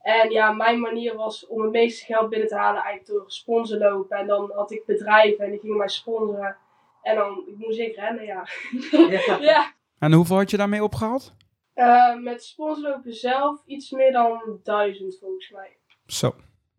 En 0.00 0.30
ja, 0.30 0.52
mijn 0.52 0.80
manier 0.80 1.14
was 1.14 1.46
om 1.46 1.62
het 1.62 1.70
meeste 1.70 2.04
geld 2.04 2.28
binnen 2.28 2.48
te 2.48 2.54
halen 2.56 2.82
eigenlijk 2.82 3.06
door 3.06 3.30
sponsorlopen. 3.30 4.18
En 4.18 4.26
dan 4.26 4.52
had 4.54 4.70
ik 4.70 4.84
bedrijven 4.86 5.44
en 5.44 5.50
die 5.50 5.60
gingen 5.60 5.76
mij 5.76 5.88
sponsoren. 5.88 6.56
En 7.02 7.14
dan 7.16 7.44
moest 7.56 7.78
ik 7.78 7.94
rennen, 7.96 8.24
ja. 8.24 8.46
ja. 9.26 9.38
ja. 9.40 9.72
En 9.98 10.12
hoeveel 10.12 10.36
had 10.36 10.50
je 10.50 10.56
daarmee 10.56 10.82
opgehaald? 10.82 11.34
Eh, 11.74 12.14
met 12.16 12.44
sponsorlopen 12.44 13.12
zelf 13.14 13.62
iets 13.66 13.90
meer 13.90 14.12
dan 14.12 14.60
1000 14.62 15.18
volgens 15.20 15.50
mij. 15.50 15.76
Zo, 16.06 16.34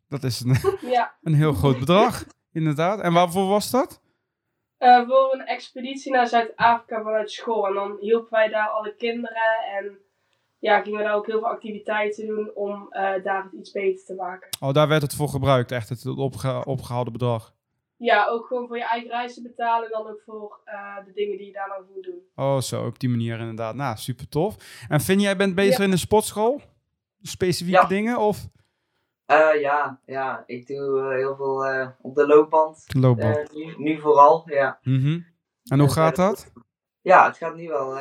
dat 0.10 0.23
is 0.23 0.39
een, 0.39 0.77
Ja, 0.91 1.15
een 1.23 1.34
heel 1.34 1.53
groot 1.53 1.79
bedrag. 1.79 2.23
Inderdaad. 2.53 2.99
En 2.99 3.13
waarvoor 3.13 3.47
was 3.47 3.72
dat? 3.72 4.01
eh, 4.78 5.07
voor 5.07 5.34
een 5.34 5.45
expeditie 5.45 6.11
naar 6.11 6.28
Zuid-Afrika 6.28 7.01
vanuit 7.03 7.32
school. 7.32 7.67
En 7.67 7.74
dan 7.74 7.97
hielpen 7.99 8.32
wij 8.32 8.47
daar 8.47 8.67
alle 8.70 8.95
kinderen. 8.95 9.57
En 9.78 9.97
ja, 10.60 10.82
gingen 10.82 10.97
we 10.99 11.05
daar 11.05 11.16
ook 11.16 11.26
heel 11.28 11.39
veel 11.39 11.47
activiteiten 11.49 12.28
doen 12.28 12.51
om 12.55 12.88
eh, 12.89 13.24
daar 13.24 13.43
het 13.43 13.53
iets 13.53 13.72
beter 13.72 14.05
te 14.05 14.14
maken. 14.14 14.49
Oh, 14.60 14.74
daar 14.74 14.88
werd 14.88 15.01
het 15.01 15.16
voor 15.16 15.28
gebruikt. 15.30 15.72
Echt 15.72 15.89
het 15.89 16.05
opge- 16.05 16.66
opgehaalde 16.66 17.12
bedrag. 17.12 17.53
Ja, 17.97 18.28
ook 18.28 18.45
gewoon 18.47 18.68
voor 18.68 18.78
je 18.78 18.84
eigen 18.88 19.10
reizen 19.10 19.43
betalen 19.43 19.84
en 19.86 19.91
dan 19.91 20.07
ook 20.12 20.22
voor 20.26 20.60
eh, 20.66 20.95
de 21.05 21.12
dingen 21.14 21.38
die 21.38 21.45
je 21.47 21.53
daar 21.53 21.68
dan 21.68 21.86
moet 21.95 22.03
doen. 22.03 22.22
Oh, 22.36 22.60
zo, 22.60 22.86
op 22.86 22.99
die 22.99 23.10
manier 23.10 23.39
inderdaad. 23.39 23.76
Nou, 23.76 23.97
super 23.97 24.30
tof. 24.30 24.55
En 24.88 24.99
Finn, 25.01 25.20
jij 25.22 25.38
bent 25.38 25.55
bezig 25.55 25.78
Ja. 25.78 25.84
in 25.84 25.89
de 25.91 25.97
sportschool? 25.97 26.62
Specifieke 27.22 27.82
Ja. 27.82 27.88
dingen? 27.88 28.18
Of? 28.18 28.47
Eh, 29.26 29.62
ja, 29.62 29.99
ja, 30.05 30.43
ik 30.45 30.68
doe 30.68 31.14
heel 31.14 31.36
veel 31.36 31.66
eh, 31.66 31.88
op 32.01 32.16
de 32.16 32.28
loopband. 32.28 32.86
Loopband. 32.99 33.38
Eh, 33.49 33.55
nu, 33.55 33.74
nu 33.78 33.99
vooral, 33.99 34.43
ja. 34.45 34.80
Mhm. 34.84 35.20
En 35.64 35.80
hoe 35.80 35.89
gaat 35.91 36.16
dat? 36.16 36.51
Ja, 37.01 37.26
het 37.28 37.38
gaat 37.38 37.55
nu 37.55 37.68
wel. 37.68 37.97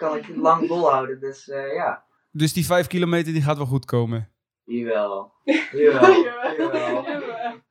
Kan 0.00 0.16
ik 0.16 0.36
lang 0.36 0.66
volhouden, 0.66 1.20
dus 1.20 1.48
eh, 1.48 1.74
ja. 1.74 2.04
Dus 2.30 2.52
die 2.52 2.66
vijf 2.66 2.86
kilometer 2.86 3.32
die 3.32 3.42
gaat 3.42 3.56
wel 3.56 3.66
goed 3.66 3.84
komen. 3.84 4.28
Jawel. 4.64 5.32
Jawel. 5.72 6.22
Jawel. 6.22 6.56
Jawel. 6.58 7.04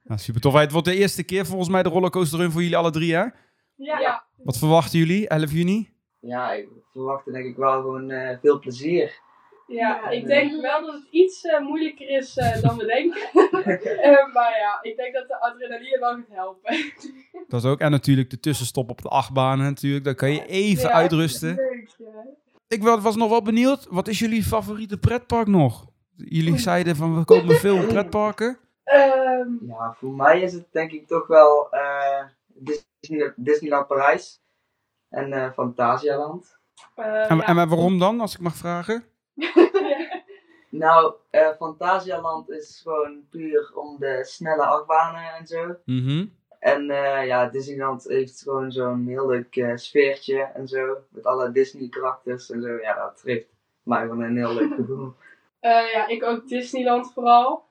Nou, 0.03 0.19
super 0.19 0.41
tof. 0.41 0.53
Het 0.53 0.71
wordt 0.71 0.87
de 0.87 0.95
eerste 0.95 1.23
keer 1.23 1.45
volgens 1.45 1.69
mij 1.69 1.83
de 1.83 1.89
rollercoaster 1.89 2.39
run 2.39 2.51
voor 2.51 2.61
jullie 2.61 2.77
alle 2.77 2.91
drie, 2.91 3.13
hè? 3.13 3.25
Ja. 3.75 3.99
Ja. 3.99 4.23
Wat 4.43 4.57
verwachten 4.57 4.99
jullie? 4.99 5.27
11 5.27 5.51
juni? 5.51 5.89
Ja, 6.19 6.51
ik 6.53 6.67
verwacht 6.91 7.25
denk 7.33 7.45
ik 7.45 7.55
wel 7.55 7.81
gewoon 7.81 8.09
eh, 8.11 8.37
veel 8.41 8.59
plezier. 8.59 9.19
Ja, 9.67 10.09
ik 10.09 10.25
denk 10.25 10.61
wel 10.61 10.81
dat 10.85 10.93
het 10.93 11.07
iets 11.11 11.41
eh, 11.45 11.59
moeilijker 11.59 12.09
is 12.09 12.37
eh, 12.37 12.61
dan 12.61 12.77
we 12.77 12.85
denken. 12.85 13.21
Eh, 14.01 14.33
maar 14.33 14.57
ja, 14.59 14.79
ik 14.81 14.97
denk 14.97 15.13
dat 15.13 15.27
de 15.27 15.41
adrenaline 15.41 15.99
wel 15.99 16.09
gaat 16.15 16.25
helpen. 16.29 16.93
Dat 17.47 17.63
is 17.63 17.69
ook. 17.69 17.79
En 17.79 17.91
natuurlijk 17.91 18.29
de 18.29 18.39
tussenstop 18.39 18.89
op 18.89 19.01
de 19.01 19.09
achtbanen 19.09 19.65
natuurlijk. 19.65 20.03
Dan 20.05 20.15
kan 20.15 20.31
je 20.31 20.45
even 20.45 20.83
Ja. 20.89 20.91
uitrusten. 20.93 21.59
Ik 22.67 22.83
wa- 22.83 22.99
was 23.01 23.15
nog 23.15 23.29
wel 23.29 23.41
benieuwd. 23.41 23.87
Wat 23.89 24.07
is 24.07 24.19
jullie 24.19 24.43
favoriete 24.43 24.97
pretpark 24.97 25.47
nog? 25.47 25.85
Jullie 26.15 26.57
zeiden 26.57 26.95
van 26.95 27.17
we 27.17 27.23
komen 27.25 27.55
veel 27.55 27.85
pretparken. 27.93 28.57
Ehm, 28.83 29.47
Ja, 29.67 29.93
voor 29.97 30.13
mij 30.13 30.41
is 30.41 30.53
het 30.53 30.67
denk 30.71 30.91
ik 30.91 31.07
toch 31.07 31.27
wel 31.27 31.71
eh, 31.71 32.23
Disney, 32.47 33.33
Disneyland 33.35 33.87
Parijs 33.87 34.41
en 35.09 35.33
eh 35.33 35.51
Fantasialand. 35.51 36.57
eh, 36.95 37.31
En, 37.31 37.37
ja. 37.37 37.45
en 37.45 37.55
waarom 37.55 37.99
dan, 37.99 38.19
als 38.21 38.33
ik 38.33 38.39
mag 38.39 38.55
vragen? 38.55 39.03
Nou, 40.71 41.13
eh 41.29 41.49
Fantasialand 41.57 42.49
is 42.49 42.79
gewoon 42.83 43.27
puur 43.29 43.71
om 43.75 43.97
de 43.99 44.19
snelle 44.25 44.65
achtbanen 44.65 45.33
en 45.39 45.47
zo. 45.47 45.75
Mhm. 45.85 46.25
En 46.59 46.89
eh, 46.89 47.25
ja, 47.25 47.45
Disneyland 47.49 48.03
heeft 48.03 48.41
gewoon 48.41 48.71
zo'n 48.71 49.05
heel 49.07 49.27
leuk 49.27 49.55
eh, 49.55 49.75
sfeertje 49.75 50.41
en 50.41 50.67
zo. 50.67 50.97
Met 51.09 51.25
alle 51.25 51.51
Disney 51.51 51.89
karakters 51.89 52.51
en 52.51 52.61
zo. 52.61 52.77
Ja, 52.81 52.95
dat 52.95 53.21
geeft 53.25 53.45
mij 53.83 54.01
gewoon 54.01 54.21
een 54.21 54.37
heel 54.37 54.53
leuk 54.53 54.73
gevoel. 54.75 55.13
Eh, 55.59 55.91
ja, 55.93 56.07
ik 56.07 56.23
ook 56.23 56.47
Disneyland 56.47 57.13
vooral. 57.13 57.63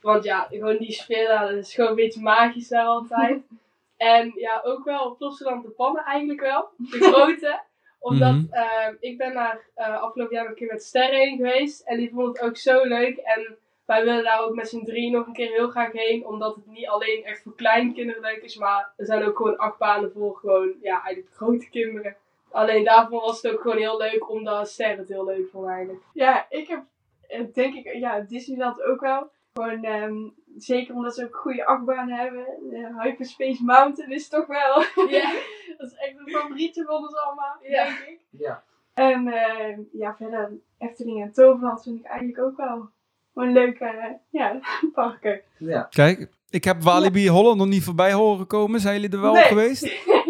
Want 0.00 0.24
ja, 0.24 0.46
gewoon 0.50 0.76
die 0.76 0.92
sfeer 0.92 1.26
daar, 1.28 1.48
dat 1.48 1.56
is 1.58 1.74
gewoon 1.74 1.90
een 1.90 1.96
beetje 1.96 2.20
magisch 2.20 2.68
daar 2.68 2.84
altijd. 2.86 3.42
en 3.96 4.32
ja, 4.34 4.60
ook 4.64 4.84
wel 4.84 5.16
Plopsaland 5.16 5.62
de 5.64 5.70
Pannen 5.70 6.04
eigenlijk 6.04 6.40
wel. 6.40 6.68
De 6.76 6.98
grote. 7.00 7.60
Omdat 7.98 8.32
Mhm. 8.34 8.94
ik 9.00 9.18
ben 9.18 9.34
daar 9.34 9.60
eh, 9.74 10.02
afgelopen 10.02 10.36
jaar 10.36 10.46
een 10.46 10.54
keer 10.54 10.72
met 10.72 10.82
Sterren 10.82 11.18
heen 11.18 11.36
geweest. 11.36 11.80
En 11.80 11.96
die 11.98 12.10
vond 12.14 12.26
het 12.26 12.46
ook 12.46 12.56
zo 12.56 12.84
leuk. 12.84 13.16
En 13.16 13.56
wij 13.90 14.04
willen 14.04 14.24
daar 14.24 14.40
ook 14.40 14.54
met 14.54 14.68
z'n 14.68 14.84
drie 14.84 15.10
nog 15.10 15.26
een 15.26 15.32
keer 15.32 15.50
heel 15.50 15.68
graag 15.68 15.92
heen. 15.92 16.26
Omdat 16.26 16.54
het 16.54 16.66
niet 16.66 16.88
alleen 16.88 17.24
echt 17.24 17.42
voor 17.42 17.54
kleine 17.54 17.92
kinderen 17.92 18.22
leuk 18.22 18.42
is. 18.42 18.56
Maar 18.56 18.92
er 18.96 19.06
zijn 19.06 19.22
ook 19.24 19.36
gewoon 19.36 19.56
acht 19.56 19.78
banen 19.78 20.12
voor 20.12 20.36
gewoon, 20.36 20.74
ja, 20.80 21.02
eigenlijk 21.02 21.34
grote 21.34 21.68
kinderen. 21.70 22.16
Alleen 22.50 22.84
daarvoor 22.84 23.20
was 23.20 23.42
het 23.42 23.52
ook 23.52 23.60
gewoon 23.60 23.76
heel 23.76 23.96
leuk, 23.98 24.30
omdat 24.30 24.68
Sterren 24.68 24.98
het 24.98 25.08
heel 25.08 25.24
leuk 25.24 25.48
vond 25.50 25.66
eigenlijk. 25.68 26.02
Ja, 26.12 26.46
ik 26.48 26.68
heb 26.68 26.82
eh, 27.28 27.40
denk 27.52 27.74
ik, 27.74 27.94
ja, 27.94 28.20
Disneyland 28.20 28.82
ook 28.82 29.00
wel. 29.00 29.30
Gewoon, 29.54 29.84
ehm, 29.84 30.28
zeker 30.58 30.94
omdat 30.94 31.14
ze 31.14 31.24
ook 31.24 31.36
goede 31.36 31.66
achtbanen 31.66 32.18
hebben. 32.18 32.44
De 32.70 32.94
Hyperspace 33.02 33.64
Mountain 33.64 34.10
is 34.12 34.28
toch 34.28 34.46
wel. 34.46 34.78
Ja. 35.08 35.32
dat 35.78 35.86
is 35.90 35.94
echt 35.94 36.18
een 36.18 36.28
favorietje 36.30 36.84
van 36.84 36.96
ons 36.96 37.14
allemaal, 37.16 37.56
Ja. 37.62 37.84
denk 37.84 37.98
ik. 37.98 38.20
Ja, 38.30 38.62
En 38.94 39.28
eh, 39.28 39.78
ja, 39.92 40.16
verder 40.16 40.52
Efteling 40.78 41.22
en 41.22 41.32
Toverland 41.32 41.82
vind 41.82 41.98
ik 41.98 42.04
eigenlijk 42.04 42.38
ook 42.38 42.56
wel 42.56 42.88
gewoon 43.34 43.52
leuke 43.52 44.18
ja, 44.30 44.60
parken. 44.94 45.40
ja. 45.58 45.86
Kijk, 45.90 46.28
ik 46.50 46.64
heb 46.64 46.82
Walibi 46.82 47.28
Holland 47.28 47.56
nog 47.58 47.66
niet 47.66 47.84
voorbij 47.84 48.12
horen 48.12 48.46
komen. 48.46 48.80
Zijn 48.80 48.94
jullie 49.00 49.16
er 49.16 49.20
wel 49.22 49.32
Nee. 49.32 49.42
op 49.42 49.48
geweest? 49.48 49.84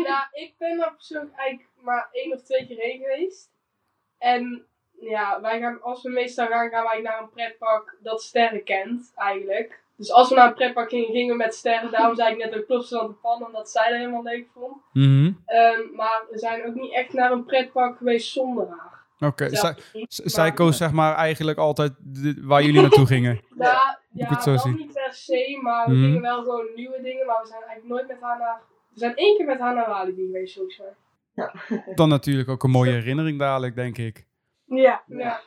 Ja, 0.04 0.28
ik 0.44 0.54
ben 0.58 0.76
daar 0.78 0.94
persoonlijk 0.94 1.34
eigenlijk 1.36 1.68
maar 1.80 2.08
één 2.12 2.32
of 2.32 2.42
twee 2.42 2.66
keer 2.66 2.76
heen 2.78 2.98
geweest. 3.00 3.50
En 4.18 4.64
ja, 5.00 5.40
wij 5.40 5.60
gaan, 5.60 5.82
als 5.82 6.02
we 6.02 6.10
meestal 6.10 6.46
gaan, 6.46 6.68
gaan 6.70 6.84
wij 6.84 7.00
naar 7.00 7.20
een 7.22 7.30
pretpark 7.30 7.96
dat 8.02 8.22
sterren 8.22 8.64
kent, 8.64 9.12
eigenlijk. 9.16 9.82
Dus 9.96 10.12
als 10.12 10.28
we 10.28 10.34
naar 10.34 10.46
een 10.46 10.54
pretpark 10.54 10.88
gingen, 10.88 11.10
gingen 11.10 11.36
we 11.36 11.42
met 11.42 11.54
sterren. 11.54 11.90
Daarom 11.90 12.14
zei 12.16 12.32
ik 12.32 12.38
net 12.44 12.56
ook 12.58 12.66
Plopsaland 12.66 13.08
de 13.08 13.14
Pan, 13.14 13.46
omdat 13.46 13.70
zij 13.70 13.88
dat 13.88 13.98
helemaal 13.98 14.22
leuk 14.22 14.46
vond. 14.54 14.76
Mhm. 14.92 15.32
Ehm, 15.46 15.80
maar 15.94 16.22
we 16.30 16.38
zijn 16.38 16.66
ook 16.66 16.74
niet 16.74 16.92
echt 16.92 17.12
naar 17.12 17.32
een 17.32 17.44
pretpark 17.44 17.96
geweest 17.96 18.32
zonder 18.32 18.68
haar. 18.68 18.99
Oké, 19.20 19.48
zij, 20.08 20.52
koos 20.52 20.76
zeg 20.76 20.92
maar 20.92 21.14
eigenlijk 21.14 21.58
altijd 21.58 21.92
de- 21.98 22.40
waar 22.42 22.62
jullie 22.62 22.80
naartoe 22.80 23.06
gingen. 23.14 23.40
Ja, 23.58 23.98
ik 24.14 24.20
ja 24.20 24.28
het 24.28 24.42
zo 24.42 24.56
zien? 24.56 24.76
niet 24.76 24.92
per 24.92 25.12
se, 25.14 25.58
maar 25.62 25.86
we 25.88 25.94
Mhm. 25.94 26.04
gingen 26.04 26.20
wel 26.20 26.42
gewoon 26.42 26.66
nieuwe 26.74 27.00
dingen. 27.02 27.26
Maar 27.26 27.40
we 27.42 27.48
zijn 27.48 27.62
eigenlijk 27.62 27.88
nooit 27.88 28.06
met 28.08 28.16
haar 28.20 28.38
naar... 28.38 28.60
We 28.94 28.98
zijn 28.98 29.14
één 29.16 29.36
keer 29.36 29.46
met 29.46 29.58
haar 29.58 29.74
naar 29.74 29.88
Walibi 29.88 30.24
geweest, 30.26 30.54
volgens 30.54 30.78
mij. 30.78 30.94
Dan 31.94 32.08
natuurlijk 32.08 32.48
ook 32.48 32.62
een 32.62 32.70
mooie 32.70 32.90
herinnering 32.92 33.38
dadelijk, 33.38 33.74
denk 33.74 33.98
ik. 33.98 34.26
Ja, 34.66 35.02
Ja. 35.06 35.40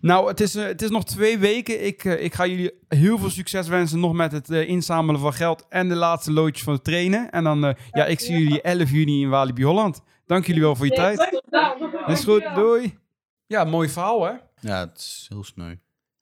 Nou, 0.00 0.28
het 0.28 0.40
is, 0.40 0.54
eh, 0.54 0.64
het 0.64 0.82
is 0.82 0.90
nog 0.90 1.04
twee 1.04 1.38
weken. 1.38 1.86
Ik, 1.86 2.04
eh, 2.04 2.24
ik 2.24 2.34
ga 2.34 2.46
jullie 2.46 2.72
heel 2.88 3.18
veel 3.18 3.30
succes 3.30 3.68
wensen 3.68 4.00
nog 4.00 4.12
met 4.12 4.32
het 4.32 4.50
eh, 4.50 4.68
inzamelen 4.68 5.20
van 5.20 5.32
geld 5.32 5.66
en 5.68 5.88
de 5.88 5.94
laatste 5.94 6.32
loodjes 6.32 6.64
van 6.64 6.72
het 6.72 6.84
trainen. 6.84 7.30
En 7.30 7.44
dan, 7.44 7.64
eh, 7.64 7.74
ja, 7.90 8.04
ik 8.04 8.20
zie 8.20 8.38
jullie 8.38 8.60
11 8.62 8.90
juni 8.90 9.22
in 9.22 9.28
Walibi 9.28 9.64
Holland. 9.64 10.02
Dank 10.26 10.46
jullie 10.46 10.62
wel 10.62 10.76
voor 10.76 10.86
je 10.86 10.92
tijd. 10.92 11.42
dan. 11.50 11.90
Is 12.06 12.24
goed, 12.24 12.44
doei. 12.54 12.98
Ja, 13.46 13.64
mooi 13.64 13.88
verhaal 13.88 14.24
hè. 14.24 14.32
Ja, 14.60 14.78
het 14.80 14.98
is 14.98 15.26
heel 15.28 15.44
sneu. 15.44 15.74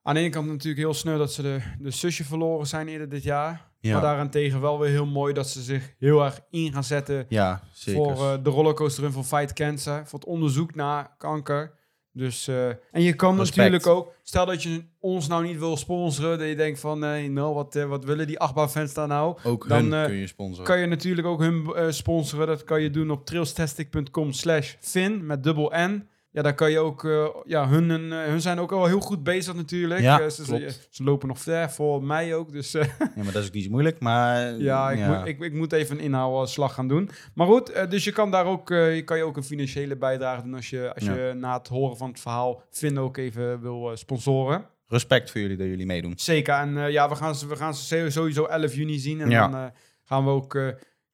Aan 0.02 0.14
de 0.14 0.20
ene 0.20 0.30
kant 0.30 0.46
natuurlijk 0.46 0.82
heel 0.82 0.94
sneu 0.94 1.18
dat 1.18 1.32
ze 1.32 1.42
de, 1.42 1.60
de 1.78 1.90
zusje 1.90 2.24
verloren 2.24 2.66
zijn 2.66 2.88
eerder 2.88 3.08
dit 3.08 3.22
jaar. 3.22 3.72
Ja, 3.80 3.92
Maar 3.92 4.02
daarentegen 4.02 4.60
wel 4.60 4.78
weer 4.78 4.90
heel 4.90 5.06
mooi 5.06 5.32
dat 5.32 5.48
ze 5.48 5.62
zich 5.62 5.94
heel 5.98 6.24
erg 6.24 6.40
in 6.50 6.72
gaan 6.72 6.84
zetten 6.84 7.26
ja 7.28 7.62
zeker. 7.72 8.02
voor 8.02 8.32
eh, 8.32 8.42
de 8.42 8.50
rollercoaster 8.50 9.02
run 9.02 9.12
van 9.12 9.24
Fight 9.24 9.52
Cancer. 9.52 10.06
Voor 10.06 10.18
het 10.18 10.28
onderzoek 10.28 10.74
naar 10.74 11.14
kanker. 11.18 11.72
Dus, 12.12 12.48
eh, 12.48 12.68
en 12.68 13.02
je 13.02 13.14
kan 13.14 13.36
Respect. 13.36 13.56
natuurlijk 13.56 13.86
ook, 13.86 14.12
stel 14.22 14.46
dat 14.46 14.62
je 14.62 14.84
ons 14.98 15.28
nou 15.28 15.44
niet 15.44 15.58
wil 15.58 15.76
sponsoren, 15.76 16.38
dat 16.38 16.48
je 16.48 16.56
denkt 16.56 16.80
van, 16.80 16.98
nee, 16.98 17.30
nou, 17.30 17.54
wat, 17.54 17.76
eh, 17.76 17.84
wat 17.84 18.04
willen 18.04 18.26
die 18.26 18.38
achtbaanfans 18.38 18.94
daar 18.94 19.08
nou? 19.08 19.38
Ook 19.44 19.68
dan, 19.68 19.92
hun 19.92 20.06
kun 20.06 20.16
je 20.16 20.26
sponsoren. 20.26 20.64
Kan 20.64 20.78
je 20.78 20.86
natuurlijk 20.86 21.26
ook 21.26 21.40
hun 21.40 21.94
sponsoren. 21.94 22.46
Dat 22.46 22.64
kan 22.64 22.82
je 22.82 22.90
doen 22.90 23.10
op 23.10 23.26
trailstastic.com 23.26 24.32
slash 24.32 24.74
fin 24.80 25.26
met 25.26 25.42
dubbel 25.42 25.72
N. 25.76 26.08
Ja, 26.34 26.42
daar 26.42 26.54
kan 26.54 26.70
je 26.70 26.78
ook, 26.78 27.04
eh, 27.04 27.26
ja, 27.44 27.68
hun, 27.68 28.12
eh, 28.12 28.18
hun 28.24 28.40
zijn 28.40 28.58
ook 28.58 28.72
al 28.72 28.86
heel 28.86 29.00
goed 29.00 29.22
bezig 29.22 29.54
natuurlijk. 29.54 30.00
Ja, 30.00 30.20
Eh, 30.20 30.28
ze, 30.28 30.44
ze, 30.44 30.74
ze 30.90 31.02
lopen 31.04 31.28
nog 31.28 31.38
ver 31.38 31.70
voor 31.70 32.02
mij 32.04 32.34
ook, 32.34 32.52
dus... 32.52 32.72
Ja, 32.78 32.86
maar 33.16 33.32
dat 33.32 33.42
is 33.42 33.46
ook 33.46 33.54
niet 33.54 33.64
zo 33.64 33.70
moeilijk, 33.70 34.00
maar... 34.00 34.56
ja, 34.58 34.90
ik, 34.90 35.06
Moet, 35.06 35.26
ik, 35.26 35.40
ik 35.40 35.52
moet 35.52 35.72
even 35.72 35.96
een 35.98 36.02
inhaalslag 36.04 36.74
gaan 36.74 36.88
doen. 36.88 37.10
Maar 37.34 37.46
goed, 37.46 37.90
dus 37.90 38.04
je 38.04 38.12
kan 38.12 38.30
daar 38.30 38.46
ook, 38.46 38.68
je 38.68 39.02
kan 39.04 39.16
je 39.16 39.22
ook 39.24 39.36
een 39.36 39.44
financiële 39.44 39.96
bijdrage 39.96 40.42
doen 40.42 40.54
als 40.54 40.70
je, 40.70 40.94
als 40.94 41.04
Ja. 41.04 41.14
je 41.14 41.32
na 41.34 41.56
het 41.58 41.68
horen 41.68 41.96
van 41.96 42.08
het 42.08 42.20
verhaal 42.20 42.62
Finn 42.70 42.98
ook 42.98 43.16
even 43.16 43.60
wil 43.60 43.90
sponsoren. 43.96 44.66
Respect 44.88 45.30
voor 45.30 45.40
jullie 45.40 45.56
dat 45.56 45.66
jullie 45.66 45.86
meedoen. 45.86 46.12
Zeker. 46.16 46.54
En 46.54 46.92
ja, 46.92 47.08
we 47.08 47.14
gaan, 47.14 47.34
ze, 47.34 47.46
we 47.46 47.56
gaan 47.56 47.74
ze 47.74 48.10
sowieso 48.10 48.44
11 48.44 48.74
juni 48.74 48.98
zien. 48.98 49.20
En 49.20 49.30
Ja. 49.30 49.48
dan 49.48 49.70
gaan 50.04 50.24
we 50.24 50.30
ook 50.30 50.58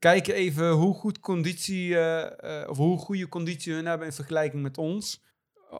kijken 0.00 0.34
even 0.34 0.70
hoe 0.70 0.94
goed 0.94 1.20
conditie, 1.20 1.98
eh, 1.98 2.60
eh, 2.62 2.68
of 2.68 2.76
hoe 2.76 2.98
goede 2.98 3.28
conditie 3.28 3.72
hun 3.74 3.86
hebben 3.86 4.06
in 4.06 4.12
vergelijking 4.12 4.62
met 4.62 4.78
ons. 4.78 5.22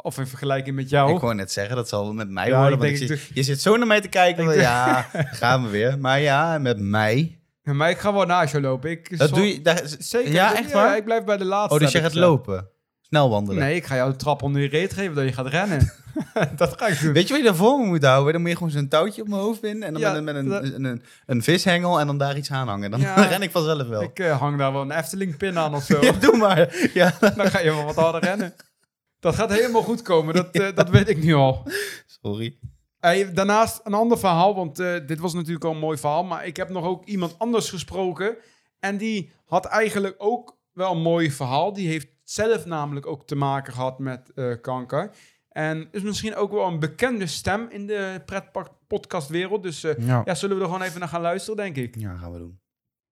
Of 0.03 0.18
in 0.18 0.27
vergelijking 0.27 0.77
met 0.77 0.91
jou. 0.91 1.14
Ik 1.14 1.21
wou 1.21 1.35
net 1.35 1.53
zeggen, 1.53 1.77
dat 1.77 1.89
zal 1.89 2.12
met 2.12 2.29
mij 2.31 2.49
Ja, 2.49 2.57
worden. 2.61 2.73
ik 2.73 2.99
want 2.99 3.11
ik 3.11 3.18
zie- 3.18 3.31
je 3.35 3.43
zit 3.43 3.61
zo 3.61 3.77
naar 3.77 3.87
mij 3.87 4.01
te 4.01 4.09
kijken. 4.09 4.55
Ja, 4.55 5.03
gaan 5.43 5.62
we 5.64 5.68
weer. 5.68 5.99
Maar 5.99 6.21
ja, 6.21 6.59
met 6.59 6.79
mij. 6.79 7.41
Ja, 7.62 7.73
maar 7.73 7.91
ik 7.91 7.99
ga 7.99 8.12
wel 8.12 8.25
naast 8.27 8.53
je 8.53 8.61
lopen. 8.61 8.91
Ik, 8.91 9.18
Dat 9.18 9.35
doe 9.35 9.47
je... 9.47 9.61
Daar, 9.62 9.83
Zeker. 9.99 10.33
Ja, 10.33 10.51
Ik- 10.53 10.59
echt 10.59 10.73
waar? 10.73 10.97
ik 10.97 11.05
blijf 11.05 11.25
bij 11.25 11.37
de 11.37 11.45
laatste. 11.45 11.75
oh, 11.75 11.81
dus 11.81 11.93
je 11.93 12.01
gaat 12.01 12.14
lopen. 12.14 12.68
Snel 13.11 13.30
wandelen. 13.30 13.62
Nee, 13.62 13.74
ik 13.76 13.84
ga 13.84 13.94
jou 13.94 14.11
de 14.11 14.16
trap 14.16 14.42
onder 14.42 14.62
je 14.62 14.68
reet 14.68 14.92
geven 14.92 15.14
dat 15.14 15.24
je 15.24 15.32
gaat 15.32 15.46
rennen. 15.46 15.92
dat 16.56 16.74
ga 16.78 16.86
ik 16.86 17.00
doen. 17.00 17.12
Weet 17.12 17.22
je 17.22 17.28
wat 17.28 17.38
je 17.42 17.48
daarvoor 17.48 17.78
moet 17.78 18.04
houden? 18.04 18.32
Dan 18.32 18.40
moet 18.40 18.50
je 18.50 18.56
gewoon 18.56 18.72
zo'n 18.72 18.88
touwtje 18.88 19.22
op 19.22 19.28
mijn 19.28 19.40
hoofd 19.40 19.61
binden. 19.61 19.82
En 19.88 19.92
dan 19.92 20.02
Ja, 20.02 20.08
met, 20.08 20.18
een, 20.18 20.24
met 20.24 20.34
een, 20.36 20.48
dat- 20.48 20.62
een, 20.62 20.84
een, 20.84 21.02
een 21.26 21.42
vishengel 21.42 22.00
en 22.00 22.06
dan 22.06 22.18
daar 22.18 22.36
iets 22.36 22.50
aan 22.50 22.68
hangen. 22.68 22.90
Dan 22.90 23.00
Ja. 23.00 23.14
ren 23.28 23.42
ik 23.42 23.50
vanzelf 23.50 23.88
wel. 23.88 24.02
Ik 24.02 24.18
eh, 24.18 24.38
hang 24.40 24.58
daar 24.58 24.72
wel 24.72 24.82
een 24.82 24.90
Efteling-pin 24.90 25.58
aan 25.58 25.74
of 25.74 25.82
zo. 25.84 26.00
Ja, 26.04 26.12
doe 26.12 26.36
maar. 26.36 26.90
Ja. 26.94 27.14
Dan 27.20 27.50
ga 27.50 27.58
je 27.61 27.70
wel 27.70 27.84
wat 27.84 27.94
harder 27.94 28.20
rennen. 28.24 28.54
Dat 29.20 29.34
gaat 29.34 29.52
helemaal 29.52 29.82
goed 29.82 30.02
komen, 30.02 30.34
dat, 30.34 30.50
eh, 30.50 30.74
dat 30.74 30.88
weet 30.88 31.08
ik 31.08 31.22
nu 31.22 31.34
al. 31.34 31.66
Sorry. 32.22 32.58
Hey, 32.98 33.32
daarnaast 33.32 33.80
een 33.84 33.94
ander 33.94 34.18
verhaal, 34.18 34.54
want 34.54 34.78
eh, 34.78 34.94
dit 35.06 35.18
was 35.18 35.34
natuurlijk 35.34 35.64
al 35.64 35.70
een 35.72 35.78
mooi 35.78 35.98
verhaal. 35.98 36.24
Maar 36.24 36.46
ik 36.46 36.56
heb 36.56 36.68
nog 36.68 36.84
ook 36.84 37.04
iemand 37.04 37.34
anders 37.38 37.70
gesproken. 37.70 38.36
En 38.80 38.96
die 38.96 39.32
had 39.46 39.64
eigenlijk 39.66 40.14
ook 40.18 40.58
wel 40.72 40.92
een 40.92 41.02
mooi 41.02 41.30
verhaal. 41.30 41.72
Die 41.72 41.88
heeft 41.88 42.06
zelf 42.31 42.66
namelijk 42.66 43.07
ook 43.07 43.26
te 43.26 43.35
maken 43.35 43.72
gehad 43.72 43.99
met 43.99 44.33
eh, 44.35 44.53
kanker. 44.61 45.11
En 45.49 45.89
is 45.91 46.03
misschien 46.03 46.35
ook 46.37 46.53
wel 46.53 46.66
een 46.66 46.78
bekende 46.78 47.26
stem 47.26 47.66
in 47.70 47.87
de 47.87 48.22
pretpark-podcastwereld. 48.26 49.62
Dus 49.62 49.85
eh, 49.85 50.07
Ja. 50.07 50.22
ja, 50.24 50.35
zullen 50.35 50.57
we 50.57 50.62
er 50.62 50.68
gewoon 50.68 50.87
even 50.87 51.01
naar 51.01 51.09
gaan 51.09 51.20
luisteren, 51.20 51.57
denk 51.57 51.76
ik. 51.76 51.97
ja, 51.99 52.16
gaan 52.16 52.33
we 52.33 52.39
doen. 52.39 52.59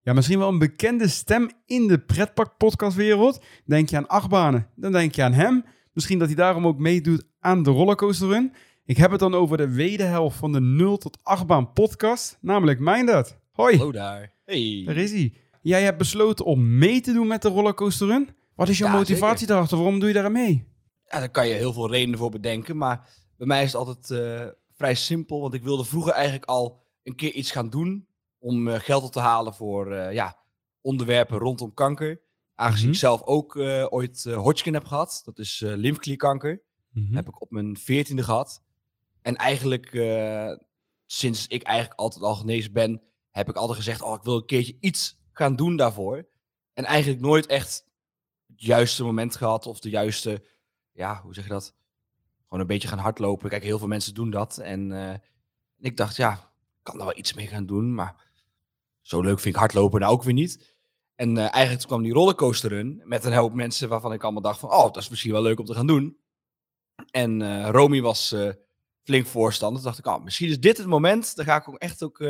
Ja, 0.01 0.13
misschien 0.13 0.39
wel 0.39 0.47
een 0.49 0.59
bekende 0.59 1.07
stem 1.07 1.49
in 1.65 1.87
de 1.87 1.97
pretpark-podcastwereld. 1.99 3.43
Denk 3.65 3.89
je 3.89 3.97
aan 3.97 4.07
achtbanen, 4.07 4.67
dan 4.75 4.91
denk 4.91 5.15
je 5.15 5.23
aan 5.23 5.33
hem. 5.33 5.65
Misschien 5.93 6.19
dat 6.19 6.27
hij 6.27 6.35
daarom 6.35 6.67
ook 6.67 6.77
meedoet 6.79 7.23
aan 7.39 7.63
de 7.63 7.69
rollercoaster 7.69 8.27
run. 8.27 8.53
Ik 8.85 8.97
heb 8.97 9.11
het 9.11 9.19
dan 9.19 9.33
over 9.33 9.57
de 9.57 9.69
wederhelft 9.73 10.37
van 10.37 10.51
de 10.51 10.61
0 10.61 10.97
tot 10.97 11.17
8 11.23 11.47
baan 11.47 11.73
podcast, 11.73 12.37
namelijk 12.41 12.79
Mindert. 12.79 13.37
Hoi, 13.51 13.77
Hallo 13.77 13.91
daar. 13.91 14.33
Hey. 14.45 14.83
daar 14.85 14.95
is 14.97 15.11
hij. 15.11 15.33
Jij 15.61 15.83
hebt 15.83 15.97
besloten 15.97 16.45
om 16.45 16.77
mee 16.77 17.01
te 17.01 17.13
doen 17.13 17.27
met 17.27 17.41
de 17.41 17.49
rollercoaster 17.49 18.07
run. 18.07 18.29
Wat 18.59 18.69
is 18.69 18.77
jouw 18.77 18.87
Ja, 18.91 18.95
motivatie 18.95 19.47
daarachter? 19.47 19.77
Waarom 19.77 19.99
doe 19.99 20.07
je 20.07 20.13
daar 20.13 20.31
mee? 20.31 20.67
Ja, 21.05 21.19
daar 21.19 21.29
kan 21.29 21.47
je 21.47 21.53
heel 21.53 21.73
veel 21.73 21.89
redenen 21.91 22.19
voor 22.19 22.29
bedenken. 22.29 22.77
Maar 22.77 23.09
bij 23.37 23.47
mij 23.47 23.63
is 23.63 23.73
het 23.73 23.81
altijd 23.85 24.11
eh, 24.11 24.47
vrij 24.75 24.95
simpel. 24.95 25.41
Want 25.41 25.53
ik 25.53 25.63
wilde 25.63 25.85
vroeger 25.85 26.11
eigenlijk 26.13 26.45
al 26.45 26.83
een 27.03 27.15
keer 27.15 27.31
iets 27.31 27.51
gaan 27.51 27.69
doen. 27.69 28.07
Om 28.39 28.67
eh, 28.67 28.79
geld 28.79 29.03
op 29.03 29.11
te 29.11 29.19
halen 29.19 29.53
voor 29.53 29.91
eh, 29.91 30.13
ja, 30.13 30.37
onderwerpen 30.81 31.37
rondom 31.37 31.73
kanker. 31.73 32.21
Aangezien 32.55 32.85
Mhm. 32.85 32.93
ik 32.93 32.99
zelf 32.99 33.23
ook 33.23 33.55
ooit 33.89 34.23
Hodgkin 34.23 34.73
heb 34.73 34.85
gehad. 34.85 35.21
Dat 35.25 35.39
is 35.39 35.59
lymfeklierkanker. 35.65 36.61
Mhm. 36.91 37.15
Heb 37.15 37.27
ik 37.27 37.41
op 37.41 37.51
mijn 37.51 37.77
veertiende 37.77 38.23
gehad. 38.23 38.63
En 39.21 39.35
eigenlijk, 39.35 39.91
sinds 41.05 41.47
ik 41.47 41.63
eigenlijk 41.63 41.99
altijd 41.99 42.23
al 42.23 42.35
genezen 42.35 42.73
ben, 42.73 43.01
heb 43.31 43.49
ik 43.49 43.55
altijd 43.55 43.77
gezegd, 43.77 44.01
oh, 44.01 44.13
ik 44.13 44.23
wil 44.23 44.35
een 44.35 44.45
keertje 44.45 44.77
iets 44.79 45.19
gaan 45.31 45.55
doen 45.55 45.75
daarvoor. 45.75 46.27
En 46.73 46.85
eigenlijk 46.85 47.21
nooit 47.21 47.45
echt 47.45 47.87
juiste 48.59 49.03
moment 49.03 49.35
gehad 49.35 49.65
of 49.65 49.79
de 49.79 49.89
juiste, 49.89 50.43
ja, 50.91 51.21
hoe 51.21 51.33
zeg 51.33 51.43
je 51.43 51.49
dat? 51.49 51.73
Gewoon 52.43 52.59
een 52.59 52.67
beetje 52.67 52.87
gaan 52.87 52.97
hardlopen. 52.97 53.49
Kijk, 53.49 53.63
heel 53.63 53.77
veel 53.77 53.87
mensen 53.87 54.13
doen 54.13 54.29
dat. 54.29 54.57
En 54.57 54.91
eh, 54.91 55.15
ik 55.79 55.97
dacht, 55.97 56.15
ja, 56.15 56.31
ik 56.33 56.83
kan 56.83 56.97
daar 56.97 57.05
wel 57.05 57.17
iets 57.17 57.33
mee 57.33 57.47
gaan 57.47 57.65
doen, 57.65 57.93
maar 57.93 58.15
zo 59.01 59.21
leuk 59.21 59.39
vind 59.39 59.53
ik 59.55 59.59
hardlopen 59.59 59.99
nou 59.99 60.13
ook 60.13 60.23
weer 60.23 60.33
niet. 60.33 60.75
En 61.15 61.37
eh, 61.37 61.53
eigenlijk 61.53 61.87
kwam 61.87 62.03
die 62.03 62.13
rollercoaster 62.13 62.69
run 62.69 63.01
met 63.05 63.25
een 63.25 63.33
hoop 63.33 63.53
mensen 63.53 63.89
waarvan 63.89 64.13
ik 64.13 64.23
allemaal 64.23 64.41
dacht 64.41 64.59
van, 64.59 64.69
oh, 64.69 64.83
dat 64.83 64.97
is 64.97 65.09
misschien 65.09 65.31
wel 65.31 65.41
leuk 65.41 65.59
om 65.59 65.65
te 65.65 65.73
gaan 65.73 65.87
doen. 65.87 66.17
En 67.11 67.41
eh 67.41 67.69
Romy 67.69 68.01
was 68.01 68.35
flink 69.03 69.25
voorstander. 69.25 69.81
Toen 69.81 69.91
dacht 69.91 70.05
ik, 70.05 70.13
oh, 70.13 70.23
misschien 70.23 70.49
is 70.49 70.59
dit 70.59 70.77
het 70.77 70.87
moment. 70.87 71.35
Dan 71.35 71.45
ga 71.45 71.55
ik 71.55 71.69
ook 71.69 71.77
echt 71.77 72.03
ook 72.03 72.23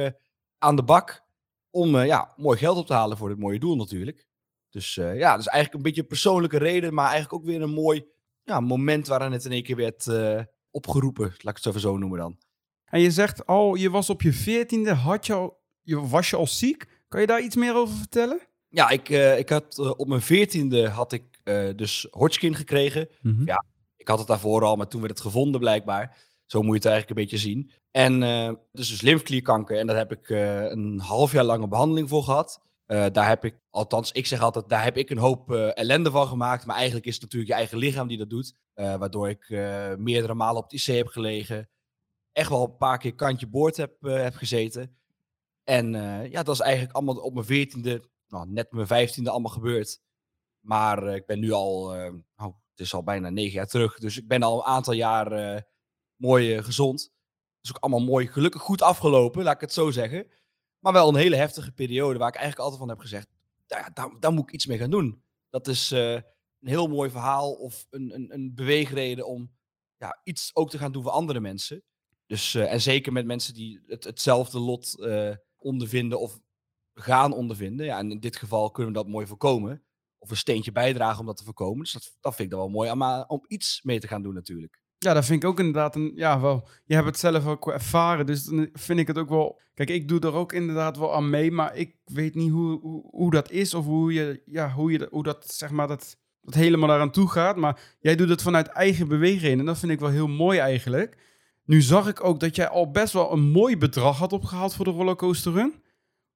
aan 0.57 0.75
de 0.75 0.83
bak 0.83 1.23
om 1.69 1.97
ja, 1.97 2.33
mooi 2.37 2.57
geld 2.57 2.77
op 2.77 2.85
te 2.85 2.93
halen 2.93 3.17
voor 3.17 3.29
dit 3.29 3.39
mooie 3.39 3.59
doel 3.59 3.75
natuurlijk. 3.75 4.28
Dus 4.69 4.97
eh, 4.97 5.17
ja, 5.17 5.31
dat 5.31 5.39
is 5.39 5.47
eigenlijk 5.47 5.75
een 5.75 5.81
beetje 5.81 6.01
een 6.01 6.07
persoonlijke 6.07 6.57
reden, 6.57 6.93
maar 6.93 7.09
eigenlijk 7.09 7.33
ook 7.33 7.49
weer 7.49 7.61
een 7.61 7.69
mooi 7.73 8.05
ja, 8.43 8.59
moment 8.59 9.07
waarin 9.07 9.31
het 9.31 9.45
in 9.45 9.51
één 9.51 9.63
keer 9.63 9.75
werd 9.75 10.07
eh, 10.07 10.41
opgeroepen. 10.71 11.23
Laat 11.25 11.57
ik 11.57 11.63
het 11.63 11.65
even 11.65 11.79
zo 11.79 11.97
noemen 11.97 12.19
dan. 12.19 12.37
En 12.85 13.01
je 13.01 13.11
zegt, 13.11 13.45
oh, 13.45 13.77
je 13.77 13.89
was 13.89 14.09
op 14.09 14.21
je 14.21 14.33
veertiende, 14.33 14.93
had 14.93 15.25
je 15.25 15.33
al, 15.33 15.61
je, 15.81 16.07
was 16.07 16.29
je 16.29 16.35
al 16.35 16.47
ziek? 16.47 16.87
Kan 17.07 17.21
je 17.21 17.27
daar 17.27 17.41
iets 17.41 17.55
meer 17.55 17.75
over 17.75 17.95
vertellen? 17.95 18.39
Ja, 18.69 18.89
ik, 18.89 19.09
eh, 19.09 19.37
ik 19.37 19.49
had 19.49 19.95
op 19.97 20.07
mijn 20.07 20.21
veertiende 20.21 20.89
had 20.89 21.11
ik 21.11 21.23
dus 21.75 22.07
Hodgkin 22.11 22.55
gekregen. 22.55 23.09
Ja. 23.45 23.65
Ik 23.97 24.07
had 24.07 24.19
het 24.19 24.27
daarvoor 24.27 24.63
al, 24.63 24.75
maar 24.75 24.87
toen 24.87 25.01
werd 25.01 25.13
het 25.13 25.21
gevonden 25.21 25.59
blijkbaar. 25.59 26.17
Zo 26.45 26.61
moet 26.61 26.69
je 26.69 26.75
het 26.75 26.85
eigenlijk 26.85 27.09
een 27.09 27.25
beetje 27.25 27.47
zien. 27.47 27.71
En 27.91 28.19
dus, 28.71 28.89
dus 28.89 29.01
lymfeklierkanker. 29.01 29.77
En 29.77 29.87
daar 29.87 29.97
heb 29.97 30.11
ik 30.11 30.29
een 30.29 30.99
half 30.99 31.31
jaar 31.31 31.43
lange 31.43 31.67
behandeling 31.67 32.09
voor 32.09 32.23
gehad. 32.23 32.61
Eh, 32.89 33.05
daar 33.11 33.27
heb 33.27 33.45
ik, 33.45 33.55
althans, 33.69 34.11
ik 34.11 34.25
zeg 34.25 34.41
altijd, 34.41 34.69
daar 34.69 34.83
heb 34.83 34.97
ik 34.97 35.09
een 35.09 35.17
hoop 35.17 35.51
eh, 35.51 35.77
ellende 35.77 36.11
van 36.11 36.27
gemaakt. 36.27 36.65
Maar 36.65 36.75
eigenlijk 36.75 37.05
is 37.05 37.13
het 37.13 37.21
natuurlijk 37.21 37.51
je 37.51 37.57
eigen 37.57 37.77
lichaam 37.77 38.07
die 38.07 38.17
dat 38.17 38.29
doet. 38.29 38.55
Eh, 38.73 38.95
waardoor 38.95 39.29
ik 39.29 39.49
meerdere 39.99 40.33
malen 40.33 40.63
op 40.63 40.71
het 40.71 40.87
IC 40.87 40.95
heb 40.95 41.07
gelegen. 41.07 41.69
Echt 42.31 42.49
wel 42.49 42.63
een 42.63 42.77
paar 42.77 42.97
keer 42.97 43.15
kantje 43.15 43.47
boord 43.47 43.77
heb, 43.77 43.95
heb 44.01 44.35
gezeten. 44.35 44.97
En 45.63 45.91
ja, 46.31 46.43
dat 46.43 46.55
is 46.55 46.61
eigenlijk 46.61 46.95
allemaal 46.95 47.15
op 47.15 47.33
mijn 47.33 47.45
veertiende, 47.45 48.09
nou, 48.27 48.49
net 48.49 48.71
mijn 48.71 48.87
vijftiende 48.87 49.29
allemaal 49.29 49.51
gebeurd. 49.51 50.01
Maar 50.59 51.15
ik 51.15 51.25
ben 51.25 51.39
nu 51.39 51.51
al, 51.51 51.81
oh, 52.37 52.55
het 52.69 52.79
is 52.79 52.93
al 52.93 53.03
bijna 53.03 53.29
negen 53.29 53.53
jaar 53.53 53.67
terug. 53.67 53.99
Dus 53.99 54.17
ik 54.17 54.27
ben 54.27 54.43
al 54.43 54.57
een 54.57 54.65
aantal 54.65 54.93
jaar 54.93 55.63
mooi 56.15 56.63
gezond. 56.63 57.01
Het 57.01 57.69
is 57.69 57.69
ook 57.69 57.83
allemaal 57.83 58.07
mooi, 58.07 58.27
gelukkig 58.27 58.61
goed 58.61 58.81
afgelopen, 58.81 59.43
laat 59.43 59.55
ik 59.55 59.61
het 59.61 59.73
zo 59.73 59.91
zeggen. 59.91 60.27
Maar 60.79 60.93
wel 60.93 61.09
een 61.09 61.15
hele 61.15 61.35
heftige 61.35 61.71
periode 61.71 62.19
waar 62.19 62.27
ik 62.27 62.35
eigenlijk 62.35 62.63
altijd 62.63 62.79
van 62.81 62.89
heb 62.89 62.99
gezegd, 62.99 63.27
ja, 63.67 63.89
daar, 64.19 64.33
moet 64.33 64.43
ik 64.43 64.53
iets 64.53 64.65
mee 64.65 64.77
gaan 64.77 64.89
doen. 64.89 65.23
Dat 65.49 65.67
is 65.67 65.91
eh, 65.91 66.13
een 66.13 66.23
heel 66.67 66.87
mooi 66.87 67.09
verhaal 67.09 67.53
of 67.53 67.87
een, 67.89 68.13
een, 68.13 68.33
een 68.33 68.55
beweegreden 68.55 69.27
om 69.27 69.51
ja, 69.97 70.19
iets 70.23 70.55
ook 70.55 70.69
te 70.69 70.77
gaan 70.77 70.91
doen 70.91 71.03
voor 71.03 71.11
andere 71.11 71.39
mensen. 71.39 71.83
Dus, 72.25 72.55
eh, 72.55 72.71
en 72.73 72.81
zeker 72.81 73.11
met 73.11 73.25
mensen 73.25 73.53
die 73.53 73.81
het, 73.87 74.03
hetzelfde 74.03 74.59
lot 74.59 74.99
eh, 74.99 75.35
ondervinden 75.57 76.19
of 76.19 76.39
gaan 76.93 77.33
ondervinden. 77.33 77.85
Ja, 77.85 77.97
en 77.97 78.11
in 78.11 78.19
dit 78.19 78.35
geval 78.35 78.71
kunnen 78.71 78.93
we 78.93 78.99
dat 78.99 79.07
mooi 79.07 79.27
voorkomen. 79.27 79.83
Of 80.17 80.29
een 80.29 80.37
steentje 80.37 80.71
bijdragen 80.71 81.19
om 81.19 81.25
dat 81.25 81.37
te 81.37 81.43
voorkomen. 81.43 81.83
Dus 81.83 81.91
dat, 81.91 82.17
dat 82.19 82.35
vind 82.35 82.47
ik 82.47 82.49
dan 82.49 82.59
wel 82.59 82.69
mooi. 82.69 82.93
Maar 82.93 83.25
om 83.25 83.43
iets 83.47 83.81
mee 83.83 83.99
te 83.99 84.07
gaan 84.07 84.21
doen 84.21 84.33
natuurlijk. 84.33 84.79
Ja, 84.99 85.13
dat 85.13 85.25
vind 85.25 85.43
ik 85.43 85.49
ook 85.49 85.59
inderdaad 85.59 85.95
een. 85.95 86.11
Ja, 86.15 86.39
wel. 86.39 86.67
Je 86.85 86.93
hebt 86.93 87.05
het 87.05 87.19
zelf 87.19 87.47
ook 87.47 87.71
ervaren. 87.71 88.25
Dus 88.25 88.43
dan 88.43 88.69
vind 88.73 88.99
ik 88.99 89.07
het 89.07 89.17
ook 89.17 89.29
wel. 89.29 89.59
Kijk, 89.73 89.89
ik 89.89 90.07
doe 90.07 90.19
er 90.19 90.33
ook 90.33 90.53
inderdaad 90.53 90.97
wel 90.97 91.15
aan 91.15 91.29
mee. 91.29 91.51
Maar 91.51 91.75
ik 91.75 91.95
weet 92.05 92.35
niet 92.35 92.51
hoe, 92.51 92.79
hoe, 92.79 93.07
hoe 93.11 93.31
dat 93.31 93.51
is. 93.51 93.73
Of 93.73 93.85
hoe 93.85 94.13
je. 94.13 94.41
Ja, 94.45 94.71
hoe 94.71 94.91
je. 94.91 95.07
Hoe 95.11 95.23
dat 95.23 95.51
zeg 95.53 95.71
maar. 95.71 95.87
Dat, 95.87 96.17
dat 96.41 96.53
helemaal 96.53 96.87
daaraan 96.87 97.11
toe 97.11 97.29
gaat. 97.29 97.55
Maar 97.55 97.79
jij 97.99 98.15
doet 98.15 98.29
het 98.29 98.41
vanuit 98.41 98.67
eigen 98.67 99.07
beweging. 99.07 99.59
En 99.59 99.65
dat 99.65 99.79
vind 99.79 99.91
ik 99.91 99.99
wel 99.99 100.09
heel 100.09 100.27
mooi 100.27 100.59
eigenlijk. 100.59 101.17
Nu 101.65 101.81
zag 101.81 102.07
ik 102.07 102.23
ook 102.23 102.39
dat 102.39 102.55
jij 102.55 102.67
al 102.67 102.91
best 102.91 103.13
wel 103.13 103.31
een 103.31 103.51
mooi 103.51 103.77
bedrag 103.77 104.17
had 104.17 104.33
opgehaald 104.33 104.75
voor 104.75 104.85
de 104.85 104.91
rollercoaster 104.91 105.51
run. 105.53 105.73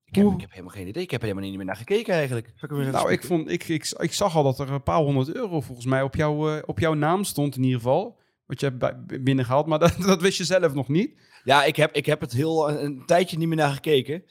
Ik 0.05 0.16
heb, 0.16 0.34
ik 0.34 0.41
heb 0.41 0.51
helemaal 0.51 0.74
geen 0.74 0.88
idee. 0.88 1.03
Ik 1.03 1.11
heb 1.11 1.22
er 1.22 1.28
helemaal 1.28 1.49
niet 1.49 1.57
meer 1.57 1.66
naar 1.66 1.76
gekeken 1.76 2.14
eigenlijk. 2.14 2.47
Ik 2.61 2.70
Nou, 2.70 3.11
ik, 3.11 3.24
vond, 3.24 3.49
ik, 3.49 3.68
ik, 3.68 3.93
ik 3.97 4.14
zag 4.14 4.36
al 4.36 4.43
dat 4.43 4.59
er 4.59 4.72
een 4.72 4.84
paar 4.84 4.99
honderd 4.99 5.36
euro 5.36 5.61
volgens 5.61 5.86
mij 5.86 6.01
op, 6.01 6.16
jou, 6.16 6.55
eh, 6.57 6.64
op 6.66 6.80
jouw 6.80 6.93
naam 6.93 7.24
stond 7.24 7.55
in 7.55 7.64
ieder 7.64 7.80
geval. 7.80 8.22
Wat 8.54 8.60
je 8.60 8.74
hebt 8.78 9.24
binnengehaald. 9.24 9.66
Maar 9.68 9.80
dat, 9.86 9.95
dat 10.06 10.22
wist 10.22 10.38
je 10.38 10.43
zelf 10.43 10.74
nog 10.74 10.88
niet. 10.88 11.22
Ja, 11.43 11.64
ik 11.64 11.76
heb, 11.76 11.95
ik 11.95 12.06
heb 12.06 12.22
het 12.22 12.32
heel 12.32 12.70
een, 12.70 12.84
een 12.86 13.04
tijdje 13.06 13.38
niet 13.38 13.47
meer 13.47 13.58
naar 13.58 13.74
gekeken. 13.74 14.24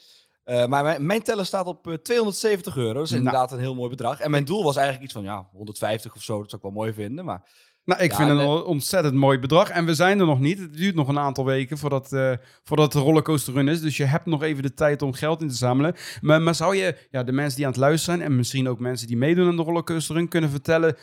Eh, 0.45 0.66
maar 0.66 0.83
mijn, 0.85 1.07
mijn 1.07 1.23
teller 1.23 1.47
staat 1.47 1.66
op 1.66 1.87
eh, 1.87 1.95
270 1.95 2.77
euro. 2.77 2.93
Dat 2.93 3.03
is 3.03 3.11
Nou. 3.11 3.23
inderdaad 3.23 3.53
een 3.53 3.59
heel 3.59 3.75
mooi 3.75 3.91
bedrag. 3.91 4.20
En 4.20 4.31
mijn 4.31 4.45
doel 4.45 4.64
was 4.64 4.77
eigenlijk 4.77 5.05
iets 5.05 5.14
van 5.14 5.23
ja, 5.25 5.49
150 5.53 6.14
of 6.14 6.23
zo. 6.23 6.39
Dat 6.41 6.51
zou 6.51 6.62
ik 6.62 6.73
wel 6.73 6.83
mooi 6.83 6.93
vinden. 6.93 7.25
Maar 7.25 7.43
Nou, 7.85 8.03
ik 8.03 8.11
Ja, 8.11 8.16
vind 8.16 8.29
het 8.29 8.39
en, 8.39 8.45
een 8.45 8.62
ontzettend 8.64 9.14
mooi 9.14 9.39
bedrag. 9.39 9.68
En 9.68 9.85
we 9.85 9.95
zijn 9.95 10.20
er 10.20 10.27
nog 10.27 10.41
niet. 10.41 10.59
Het 10.59 10.75
duurt 10.77 10.95
nog 10.95 11.09
een 11.09 11.18
aantal 11.18 11.45
weken 11.45 11.79
voordat, 11.79 12.12
eh 12.12 12.33
voordat 12.62 12.93
de 12.93 12.99
rollercoaster 12.99 13.53
run 13.55 13.68
is. 13.68 13.81
Dus 13.81 13.97
je 13.97 14.05
hebt 14.05 14.27
nog 14.27 14.43
even 14.43 14.62
de 14.62 14.75
tijd 14.75 15.03
om 15.03 15.12
geld 15.12 15.41
in 15.43 15.49
te 15.49 15.55
zamelen. 15.55 15.95
Maar, 16.20 16.43
maar 16.43 16.55
zou 16.55 16.77
je 16.77 16.97
ja, 17.11 17.23
de 17.23 17.33
mensen 17.33 17.57
die 17.57 17.66
aan 17.66 17.73
het 17.73 17.81
luisteren 17.81 18.18
zijn... 18.18 18.31
en 18.31 18.37
misschien 18.37 18.68
ook 18.68 18.79
mensen 18.79 19.07
die 19.07 19.16
meedoen 19.16 19.49
aan 19.49 19.57
de 19.57 19.62
rollercoaster 19.62 20.14
run... 20.14 20.29
kunnen 20.29 20.51
vertellen... 20.51 20.97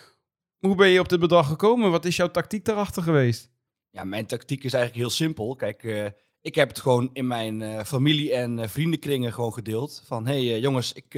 hoe 0.60 0.76
ben 0.76 0.88
je 0.88 0.99
op 0.99 1.10
dit 1.10 1.20
bedrag 1.20 1.47
gekomen? 1.47 1.91
Wat 1.91 2.05
is 2.05 2.16
jouw 2.16 2.32
tactiek 2.32 2.66
daarachter 2.66 3.03
geweest? 3.03 3.51
ja, 3.91 4.03
mijn 4.03 4.26
tactiek 4.26 4.64
is 4.64 4.74
eigenlijk 4.74 5.03
heel 5.03 5.16
simpel. 5.16 5.55
Kijk, 5.55 5.84
eh, 5.84 6.05
ik 6.41 6.55
heb 6.55 6.68
het 6.68 6.80
gewoon 6.80 7.10
in 7.14 7.28
mijn 7.28 7.62
eh, 7.62 7.84
familie- 7.84 8.32
en 8.32 8.60
eh, 8.60 8.68
vriendenkringen 8.68 9.34
gewoon 9.34 9.53
gedeeld. 9.53 10.03
Van, 10.05 10.28
hé 10.28 10.49
hey, 10.49 10.60
jongens, 10.60 10.93
ik, 10.93 11.14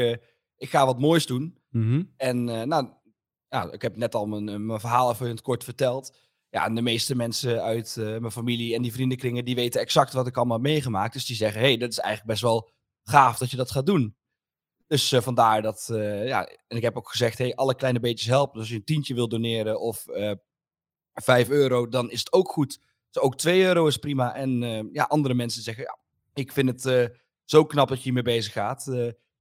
ik 0.57 0.69
ga 0.69 0.85
wat 0.85 0.99
moois 0.99 1.25
doen. 1.25 1.57
Mhm. 1.69 2.03
En 2.17 2.43
nou, 2.43 2.89
ja, 3.47 3.71
ik 3.71 3.81
heb 3.81 3.95
net 3.95 4.15
al 4.15 4.25
mijn, 4.25 4.65
mijn 4.65 4.79
verhaal 4.79 5.11
even 5.11 5.25
in 5.25 5.31
het 5.31 5.41
kort 5.41 5.63
verteld. 5.63 6.15
Ja, 6.49 6.65
en 6.65 6.75
de 6.75 6.81
meeste 6.81 7.15
mensen 7.15 7.63
uit 7.63 7.95
mijn 7.95 8.31
familie 8.31 8.75
en 8.75 8.81
die 8.81 8.93
vriendenkringen, 8.93 9.45
die 9.45 9.55
weten 9.55 9.81
exact 9.81 10.13
wat 10.13 10.27
ik 10.27 10.37
allemaal 10.37 10.57
heb 10.57 10.65
meegemaakt. 10.65 11.13
Dus 11.13 11.25
die 11.25 11.35
zeggen, 11.35 11.61
hé, 11.61 11.67
hey, 11.67 11.77
dat 11.77 11.89
is 11.89 11.99
eigenlijk 11.99 12.29
best 12.29 12.41
wel 12.41 12.69
gaaf 13.03 13.37
dat 13.37 13.51
je 13.51 13.57
dat 13.57 13.71
gaat 13.71 13.85
doen. 13.85 14.15
Dus 14.91 15.11
eh, 15.11 15.21
vandaar 15.21 15.61
dat, 15.61 15.89
eh, 15.91 16.27
ja, 16.27 16.47
en 16.67 16.77
ik 16.77 16.81
heb 16.81 16.97
ook 16.97 17.09
gezegd, 17.09 17.37
hey, 17.37 17.55
alle 17.55 17.75
kleine 17.75 17.99
beetjes 17.99 18.27
helpen. 18.27 18.53
Dus 18.53 18.61
als 18.61 18.69
je 18.69 18.75
een 18.75 18.83
tientje 18.83 19.13
wil 19.13 19.27
doneren 19.27 19.79
of 19.79 20.07
eh 20.07 20.31
5 21.13 21.49
euro, 21.49 21.87
dan 21.87 22.11
is 22.11 22.19
het 22.19 22.33
ook 22.33 22.51
goed. 22.51 22.79
Ook 23.19 23.37
2 23.37 23.63
euro 23.63 23.87
is 23.87 23.97
prima. 23.97 24.35
En 24.35 24.59
ja, 24.93 25.03
andere 25.03 25.33
mensen 25.33 25.63
zeggen, 25.63 25.83
ja, 25.83 25.97
ik 26.33 26.51
vind 26.51 26.83
het 26.83 27.11
zo 27.45 27.65
knap 27.65 27.87
dat 27.87 27.97
je 27.97 28.03
hiermee 28.03 28.23
bezig 28.23 28.53
gaat. 28.53 28.85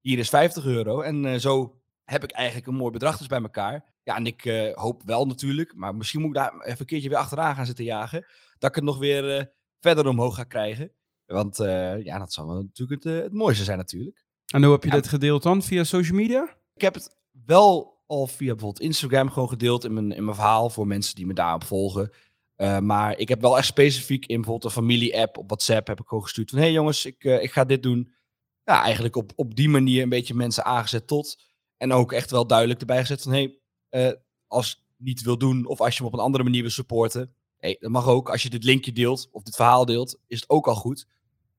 Hier 0.01 0.19
is 0.19 0.29
50 0.29 0.65
euro. 0.65 1.01
En 1.01 1.41
zo 1.41 1.81
heb 2.05 2.25
ik 2.25 2.31
eigenlijk 2.31 2.67
een 2.67 2.75
mooi 2.75 2.93
bedrag 2.93 3.19
dus 3.19 3.27
bij 3.27 3.43
elkaar. 3.43 3.85
Ja, 4.03 4.17
en 4.17 4.27
ik 4.27 4.73
hoop 4.75 5.03
wel 5.05 5.27
natuurlijk, 5.27 5.75
maar 5.75 5.95
misschien 5.95 6.21
moet 6.21 6.31
ik 6.31 6.37
daar 6.37 6.61
even 6.61 6.81
een 6.81 6.87
keertje 6.87 7.09
weer 7.09 7.19
achteraan 7.19 7.55
gaan 7.55 7.67
zitten 7.67 7.85
jagen. 7.85 8.27
Dat 8.59 8.71
ik 8.71 8.77
het 8.77 8.85
nog 8.85 8.99
weer 8.99 9.53
verder 9.81 10.07
omhoog 10.07 10.35
ga 10.35 10.45
krijgen. 10.45 10.93
Want 11.27 11.57
ja, 12.03 12.19
dat 12.19 12.35
wel 12.35 12.63
natuurlijk 12.63 13.05
het, 13.05 13.23
het 13.23 13.33
mooiste 13.33 13.65
zijn 13.65 13.79
natuurlijk. 13.79 14.29
En 14.51 14.63
hoe 14.63 14.73
heb 14.73 14.83
je 14.83 14.89
Ja. 14.89 14.95
dit 14.95 15.09
gedeeld 15.09 15.43
dan? 15.43 15.63
Via 15.63 15.85
social 15.85 16.17
media? 16.17 16.57
Ik 16.75 16.81
heb 16.83 16.95
het 16.95 17.17
wel 17.47 17.99
al 18.07 18.27
via 18.27 18.51
bijvoorbeeld 18.55 18.81
Instagram 18.81 19.31
gewoon 19.31 19.49
gedeeld 19.49 19.85
in 19.85 19.93
mijn, 19.95 20.13
in 20.13 20.25
mijn 20.25 20.37
verhaal 20.37 20.71
voor 20.71 20.87
mensen 20.87 21.15
die 21.15 21.27
me 21.27 21.35
daarop 21.35 21.65
volgen. 21.65 22.11
Eh, 22.57 22.79
maar 22.79 23.19
ik 23.19 23.29
heb 23.29 23.41
wel 23.41 23.57
echt 23.57 23.67
specifiek 23.67 24.27
in 24.27 24.37
bijvoorbeeld 24.37 24.65
een 24.65 24.83
familie-app 24.83 25.39
op 25.39 25.47
WhatsApp 25.47 25.87
heb 25.87 26.01
ik 26.01 26.07
gewoon 26.09 26.23
gestuurd 26.23 26.51
van 26.51 26.59
hé 26.59 26.65
hey 26.65 26.75
jongens, 26.75 27.07
ik, 27.07 27.25
eh, 27.25 27.43
ik 27.43 27.53
ga 27.53 27.65
dit 27.65 27.83
doen. 27.83 28.13
Ja, 28.65 28.83
eigenlijk 28.83 29.17
op, 29.17 29.33
op 29.37 29.55
die 29.55 29.69
manier 29.69 30.03
een 30.03 30.09
beetje 30.09 30.35
mensen 30.35 30.65
aangezet 30.65 31.07
tot. 31.07 31.43
En 31.77 31.93
ook 31.93 32.13
echt 32.13 32.31
wel 32.31 32.47
duidelijk 32.47 32.81
erbij 32.81 33.01
gezet 33.01 33.23
van 33.23 33.33
hé, 33.33 33.39
hey, 33.89 34.09
eh, 34.11 34.17
als 34.47 34.69
het 34.69 34.79
niet 34.97 35.23
wil 35.23 35.39
doen 35.39 35.67
of 35.67 35.81
als 35.81 35.97
je 35.97 36.03
hem 36.03 36.07
op 36.13 36.19
een 36.19 36.25
andere 36.25 36.45
manier 36.45 36.61
wil 36.61 36.71
supporten. 36.71 37.35
Hey, 37.59 37.77
dat 37.81 37.91
mag 37.91 38.07
ook. 38.07 38.31
Als 38.31 38.43
je 38.43 38.51
dit 38.51 38.65
linkje 38.65 38.93
deelt 38.93 39.29
of 39.33 39.43
dit 39.43 39.57
verhaal 39.57 39.85
deelt, 39.85 40.19
is 40.27 40.41
het 40.41 40.51
ook 40.51 40.69
al 40.69 40.75
goed. 40.75 41.07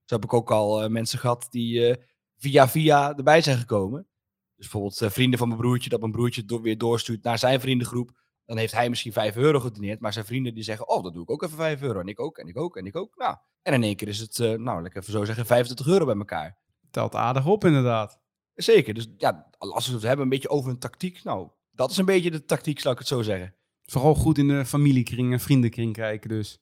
Zo 0.06 0.16
heb 0.16 0.24
ik 0.24 0.34
ook 0.34 0.52
al 0.52 0.89
mensen 0.89 1.20
gehad 1.20 1.48
die 1.50 1.98
via 2.42 2.68
via 2.68 3.18
erbij 3.18 3.42
zijn 3.42 3.58
gekomen. 3.58 4.08
Dus 4.56 4.70
bijvoorbeeld 4.70 5.02
eh, 5.02 5.10
vrienden 5.10 5.39
van 5.39 5.48
mijn 5.48 5.60
broertje, 5.60 5.89
dat 5.89 6.00
mijn 6.00 6.12
broertje 6.12 6.46
door, 6.46 6.62
weer 6.62 6.78
doorstuurt 6.78 7.24
naar 7.24 7.39
zijn 7.39 7.60
vriendengroep. 7.60 8.12
dan 8.46 8.58
heeft 8.58 8.74
hij 8.74 8.89
misschien 8.89 9.14
5 9.14 9.36
euro 9.36 9.60
gedoneerd, 9.60 10.00
maar 10.00 10.14
zijn 10.14 10.26
vrienden 10.26 10.54
die 10.54 10.64
zeggen, 10.64 10.89
oh, 10.89 11.04
dat 11.04 11.14
doe 11.14 11.24
ik 11.24 11.30
ook 11.30 11.44
even 11.44 11.58
5 11.58 11.82
euro. 11.82 12.00
En 12.00 12.08
ik 12.08 12.20
ook, 12.20 12.38
en 12.38 12.48
ik 12.48 12.58
ook, 12.58 12.78
en 12.78 12.86
ik 12.86 12.96
ook. 12.96 13.16
Nou, 13.16 13.36
en 13.62 13.74
in 13.74 13.84
één 13.84 13.96
keer 13.96 14.08
is 14.08 14.20
het, 14.20 14.39
eh, 14.39 14.54
nou, 14.54 14.82
lekker 14.82 15.02
even 15.02 15.14
zo 15.14 15.26
zeggen, 15.26 15.46
25 15.46 15.88
euro 15.88 16.06
bij 16.06 16.16
elkaar. 16.16 16.58
Telt 16.92 17.16
aardig 17.16 17.46
op, 17.46 17.66
inderdaad. 17.66 18.20
Zeker, 18.54 18.94
dus 18.94 19.08
ja, 19.18 19.50
als 19.58 19.88
we 19.88 19.94
het 19.94 20.02
hebben 20.02 20.24
een 20.24 20.30
beetje 20.30 20.50
over 20.50 20.70
een 20.72 20.80
tactiek, 20.80 21.24
nou, 21.24 21.50
dat 21.72 21.92
is 21.92 21.98
een 21.98 22.06
beetje 22.06 22.32
de 22.32 22.46
tactiek, 22.46 22.80
zal 22.80 22.92
ik 22.92 22.98
het 22.98 23.08
zo 23.08 23.22
zeggen. 23.22 23.56
Vooral 23.86 24.16
goed 24.16 24.38
in 24.38 24.48
de 24.48 24.66
familiekring 24.66 25.32
en 25.32 25.39
vriendenkring 25.39 25.94
kijken, 25.94 26.30
dus. 26.30 26.60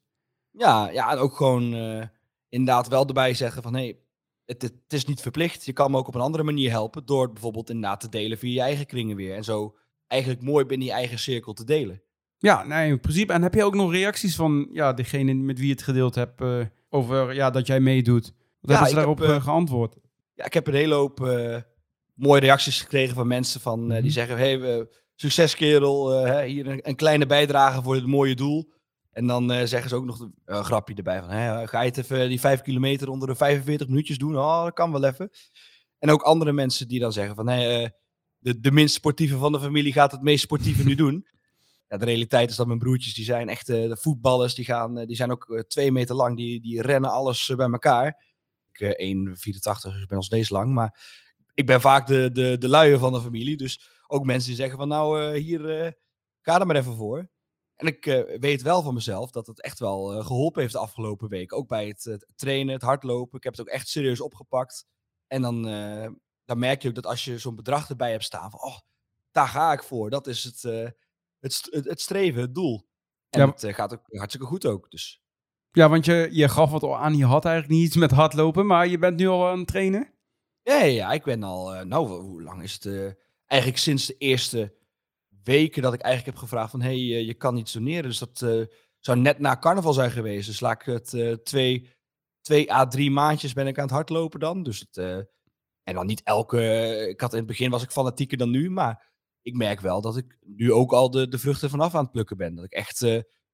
Ja, 0.52 0.90
ja 0.90 1.12
en 1.12 1.18
ook 1.18 1.36
gewoon 1.36 1.74
eh, 1.74 2.08
inderdaad 2.50 2.88
wel 2.88 3.08
erbij 3.08 3.34
zeggen 3.34 3.64
van, 3.64 3.74
hé, 3.74 3.84
hey, 3.84 4.00
het, 4.50 4.62
het, 4.62 4.74
is 4.94 5.06
niet 5.06 5.22
verplicht. 5.22 5.66
Je 5.66 5.74
kan 5.74 5.92
me 5.92 5.98
ook 5.98 6.08
op 6.08 6.16
een 6.16 6.22
andere 6.22 6.44
manier 6.44 6.70
helpen, 6.70 7.06
door 7.06 7.32
bijvoorbeeld 7.32 7.70
inderdaad 7.70 8.00
te 8.00 8.10
delen 8.10 8.38
via 8.38 8.54
je 8.54 8.62
eigen 8.62 8.86
kringen 8.86 9.16
weer. 9.16 9.36
En 9.36 9.44
zo 9.44 9.76
eigenlijk 10.08 10.42
mooi 10.42 10.66
binnen 10.66 10.88
je 10.88 10.94
eigen 10.94 11.20
cirkel 11.20 11.54
te 11.54 11.64
delen. 11.64 12.02
Ja, 12.38 12.64
nee, 12.64 12.90
in 12.90 13.00
principe. 13.00 13.34
En 13.34 13.42
heb 13.42 13.54
je 13.54 13.64
ook 13.64 13.76
nog 13.76 13.92
reacties 13.92 14.36
van 14.36 14.70
ja, 14.72 14.94
degene 14.94 15.34
met 15.34 15.58
wie 15.58 15.68
je 15.68 15.74
het 15.74 15.84
gedeeld 15.84 16.16
hebt 16.16 16.42
uh, 16.42 16.66
over 16.90 17.34
ja, 17.34 17.50
dat 17.50 17.68
jij 17.68 17.80
meedoet? 17.80 18.24
Wat 18.24 18.34
ja, 18.62 18.70
hebben 18.70 18.90
ze 18.90 18.96
daarop 18.96 19.20
heb, 19.20 19.30
uh, 19.30 19.44
geantwoord? 19.44 19.96
Ja, 20.34 20.46
ik 20.46 20.54
heb 20.54 20.68
een 20.68 20.74
hele 20.74 20.94
hoop 20.94 21.20
uh, 21.20 21.58
mooie 22.14 22.42
reacties 22.42 22.82
gekregen 22.82 23.16
van 23.16 23.28
mensen 23.28 23.62
van, 23.62 23.84
mm 23.84 23.92
-hmm. 23.92 24.02
die 24.02 24.12
zeggen, 24.12 24.38
hey, 24.38 24.88
succes 25.16 25.56
kerel, 25.56 26.26
hier 26.44 26.68
een, 26.68 26.80
een, 26.82 26.96
kleine 26.96 27.26
bijdrage 27.26 27.82
voor 27.82 27.96
het 27.96 28.06
mooie 28.06 28.36
doel. 28.36 28.72
En 29.20 29.28
dan 29.28 29.68
zeggen 29.68 29.90
ze 29.90 29.96
ook 29.96 30.06
nog 30.06 30.30
een 30.46 30.64
grapje 30.64 30.96
erbij 30.96 31.20
van, 31.20 31.30
ga 31.68 31.82
je 31.82 31.88
het 31.88 31.98
even 31.98 32.30
die 32.30 32.40
vijf 32.40 32.62
kilometer 32.62 33.10
onder 33.10 33.28
de 33.28 33.36
45 33.36 33.88
minuutjes 33.88 34.18
doen? 34.18 34.38
Oh, 34.38 34.64
dat 34.64 34.74
kan 34.74 34.92
wel 34.92 35.04
even. 35.04 35.30
En 35.98 36.10
ook 36.10 36.22
andere 36.22 36.52
mensen 36.52 36.88
die 36.88 37.00
dan 37.00 37.14
zeggen 37.14 37.36
van, 37.36 37.48
hey, 37.48 37.94
de, 38.38 38.60
de 38.60 38.72
minst 38.72 38.96
sportieve 38.96 39.38
van 39.38 39.52
de 39.52 39.60
familie 39.60 39.94
gaat 39.94 40.12
het 40.12 40.22
meest 40.22 40.44
sportieve 40.44 40.84
nu 40.84 40.96
doen. 40.96 41.26
Ja, 41.88 41.98
de 41.98 42.06
realiteit 42.06 42.50
is 42.50 42.56
dat 42.56 42.68
mijn 42.68 42.80
broertjes, 42.80 43.14
die 43.14 43.26
zijn 43.26 43.50
echt 43.50 43.68
de 43.68 43.98
voetballers, 44.00 44.56
die, 44.56 44.66
gaan, 44.66 45.06
die 45.06 45.16
zijn 45.16 45.32
ook 45.32 45.64
twee 45.68 45.92
meter 45.92 46.16
lang, 46.16 46.38
die, 46.38 46.62
die 46.62 46.82
rennen 46.82 47.12
alles 47.12 47.54
bij 47.56 47.70
elkaar. 47.70 48.26
Ik 48.72 48.82
1,84, 48.82 49.82
dus 49.82 50.02
ik 50.02 50.08
ben 50.08 50.18
als 50.18 50.30
deze 50.30 50.54
lang, 50.54 50.74
maar 50.74 51.00
ik 51.54 51.66
ben 51.66 51.82
vaak 51.82 52.08
de, 52.08 52.32
de, 52.32 52.58
de 52.58 52.70
luier 52.70 53.00
van 53.00 53.14
de 53.14 53.22
familie. 53.22 53.58
Dus 53.58 53.90
ook 54.08 54.26
mensen 54.26 54.48
die 54.48 54.58
zeggen 54.58 54.78
van 54.78 54.88
nou, 54.88 55.38
hier, 55.38 55.96
ga 56.42 56.60
er 56.60 56.66
maar 56.66 56.76
even 56.76 56.96
voor. 56.96 57.30
En 57.80 57.88
ik 57.88 58.06
weet 58.40 58.62
wel 58.62 58.82
van 58.82 58.94
mezelf 58.94 59.32
dat 59.32 59.48
het 59.48 59.62
echt 59.62 59.80
wel 59.80 60.24
geholpen 60.24 60.62
heeft 60.62 60.74
de 60.74 60.80
afgelopen 60.80 61.30
week. 61.30 61.54
Ook 61.54 61.68
bij 61.68 61.88
het 61.88 62.26
trainen, 62.36 62.74
het 62.74 62.82
hardlopen. 62.82 63.38
Ik 63.38 63.44
heb 63.44 63.54
het 63.54 63.62
ook 63.62 63.74
echt 63.74 63.88
serieus 63.88 64.22
opgepakt. 64.22 64.86
En 65.28 65.42
dan 65.42 65.66
dan 66.50 66.60
merk 66.60 66.82
je 66.82 66.88
ook 66.88 66.96
dat 66.96 67.06
als 67.06 67.26
je 67.26 67.38
zo'n 67.38 67.56
bedrag 67.56 67.90
erbij 67.90 68.12
hebt 68.12 68.24
staan 68.24 68.52
van, 68.52 68.62
oh, 68.62 68.78
daar 69.32 69.48
ga 69.48 69.72
ik 69.72 69.84
voor. 69.84 70.10
Dat 70.10 70.28
is 70.28 70.44
het, 70.44 70.62
het, 71.40 71.68
het, 71.72 71.86
het, 71.86 72.02
streven, 72.02 72.42
het 72.42 72.56
doel. 72.56 72.88
En 73.30 73.40
ja. 73.40 73.48
het 73.48 73.76
gaat 73.76 73.94
ook 73.94 74.02
hartstikke 74.08 74.48
goed 74.48 74.66
ook. 74.66 74.92
Dus. 74.92 75.22
Ja, 75.72 75.90
want 75.90 76.06
je, 76.06 76.30
je 76.32 76.50
gaf 76.50 76.84
al 76.84 76.98
aan, 76.98 77.18
je 77.18 77.26
had 77.26 77.46
eigenlijk 77.46 77.76
niet 77.76 77.88
iets 77.88 77.96
met 77.96 78.12
hardlopen, 78.12 78.66
maar 78.66 78.88
je 78.88 78.98
bent 78.98 79.20
nu 79.20 79.28
al 79.28 79.48
aan 79.48 79.58
het 79.58 79.68
trainen? 79.68 80.14
Ja, 80.62 80.84
ja 80.84 81.12
ik 81.12 81.24
ben 81.24 81.44
al, 81.44 81.86
nou, 81.86 82.08
hoe 82.22 82.44
lang 82.44 82.64
is 82.64 82.74
het? 82.74 83.18
eigenlijk 83.46 83.82
sinds 83.82 84.06
de 84.06 84.18
eerste 84.18 84.74
weken 85.44 85.82
dat 85.82 85.94
ik 85.94 86.02
eigenlijk 86.02 86.36
heb 86.36 86.44
gevraagd 86.48 86.72
van, 86.72 86.82
hé, 86.82 86.88
hey, 86.88 87.24
je 87.24 87.34
kan 87.34 87.54
niet 87.54 87.74
doneren. 87.74 88.04
Dus 88.04 88.20
dat 88.20 88.68
zou 89.00 89.20
net 89.20 89.40
na 89.40 89.58
carnaval 89.58 89.94
zijn 89.94 90.12
geweest. 90.12 90.48
Dus 90.48 90.60
laat 90.60 90.82
ik 90.82 90.86
het 90.86 91.46
twee, 91.46 91.90
twee 92.42 92.74
à 92.74 92.88
drie 92.88 93.12
maandjes 93.12 93.54
ben 93.54 93.68
ik 93.68 93.78
aan 93.78 93.84
het 93.84 93.94
hardlopen 93.94 94.40
dan. 94.40 94.64
Dus 94.64 94.80
het 94.80 95.28
en 95.84 95.96
dan 95.96 96.06
niet 96.06 96.24
elke. 96.24 96.62
Ik 97.10 97.22
had 97.22 97.32
in 97.32 97.38
het 97.38 97.48
begin 97.48 97.70
was 97.70 97.84
ik 97.84 97.92
fanatieker 97.92 98.38
dan 98.38 98.50
nu. 98.50 98.70
Maar 98.70 99.12
ik 99.42 99.56
merk 99.56 99.80
wel 99.80 100.02
dat 100.02 100.18
ik 100.18 100.38
nu 100.42 100.72
ook 100.74 100.92
al 100.92 101.12
de, 101.12 101.28
de 101.28 101.38
vruchten 101.38 101.70
vanaf 101.70 101.96
aan 101.96 102.04
het 102.04 102.12
plukken 102.12 102.38
ben. 102.38 102.56
Dat 102.56 102.66
ik 102.66 102.74
echt 102.74 103.06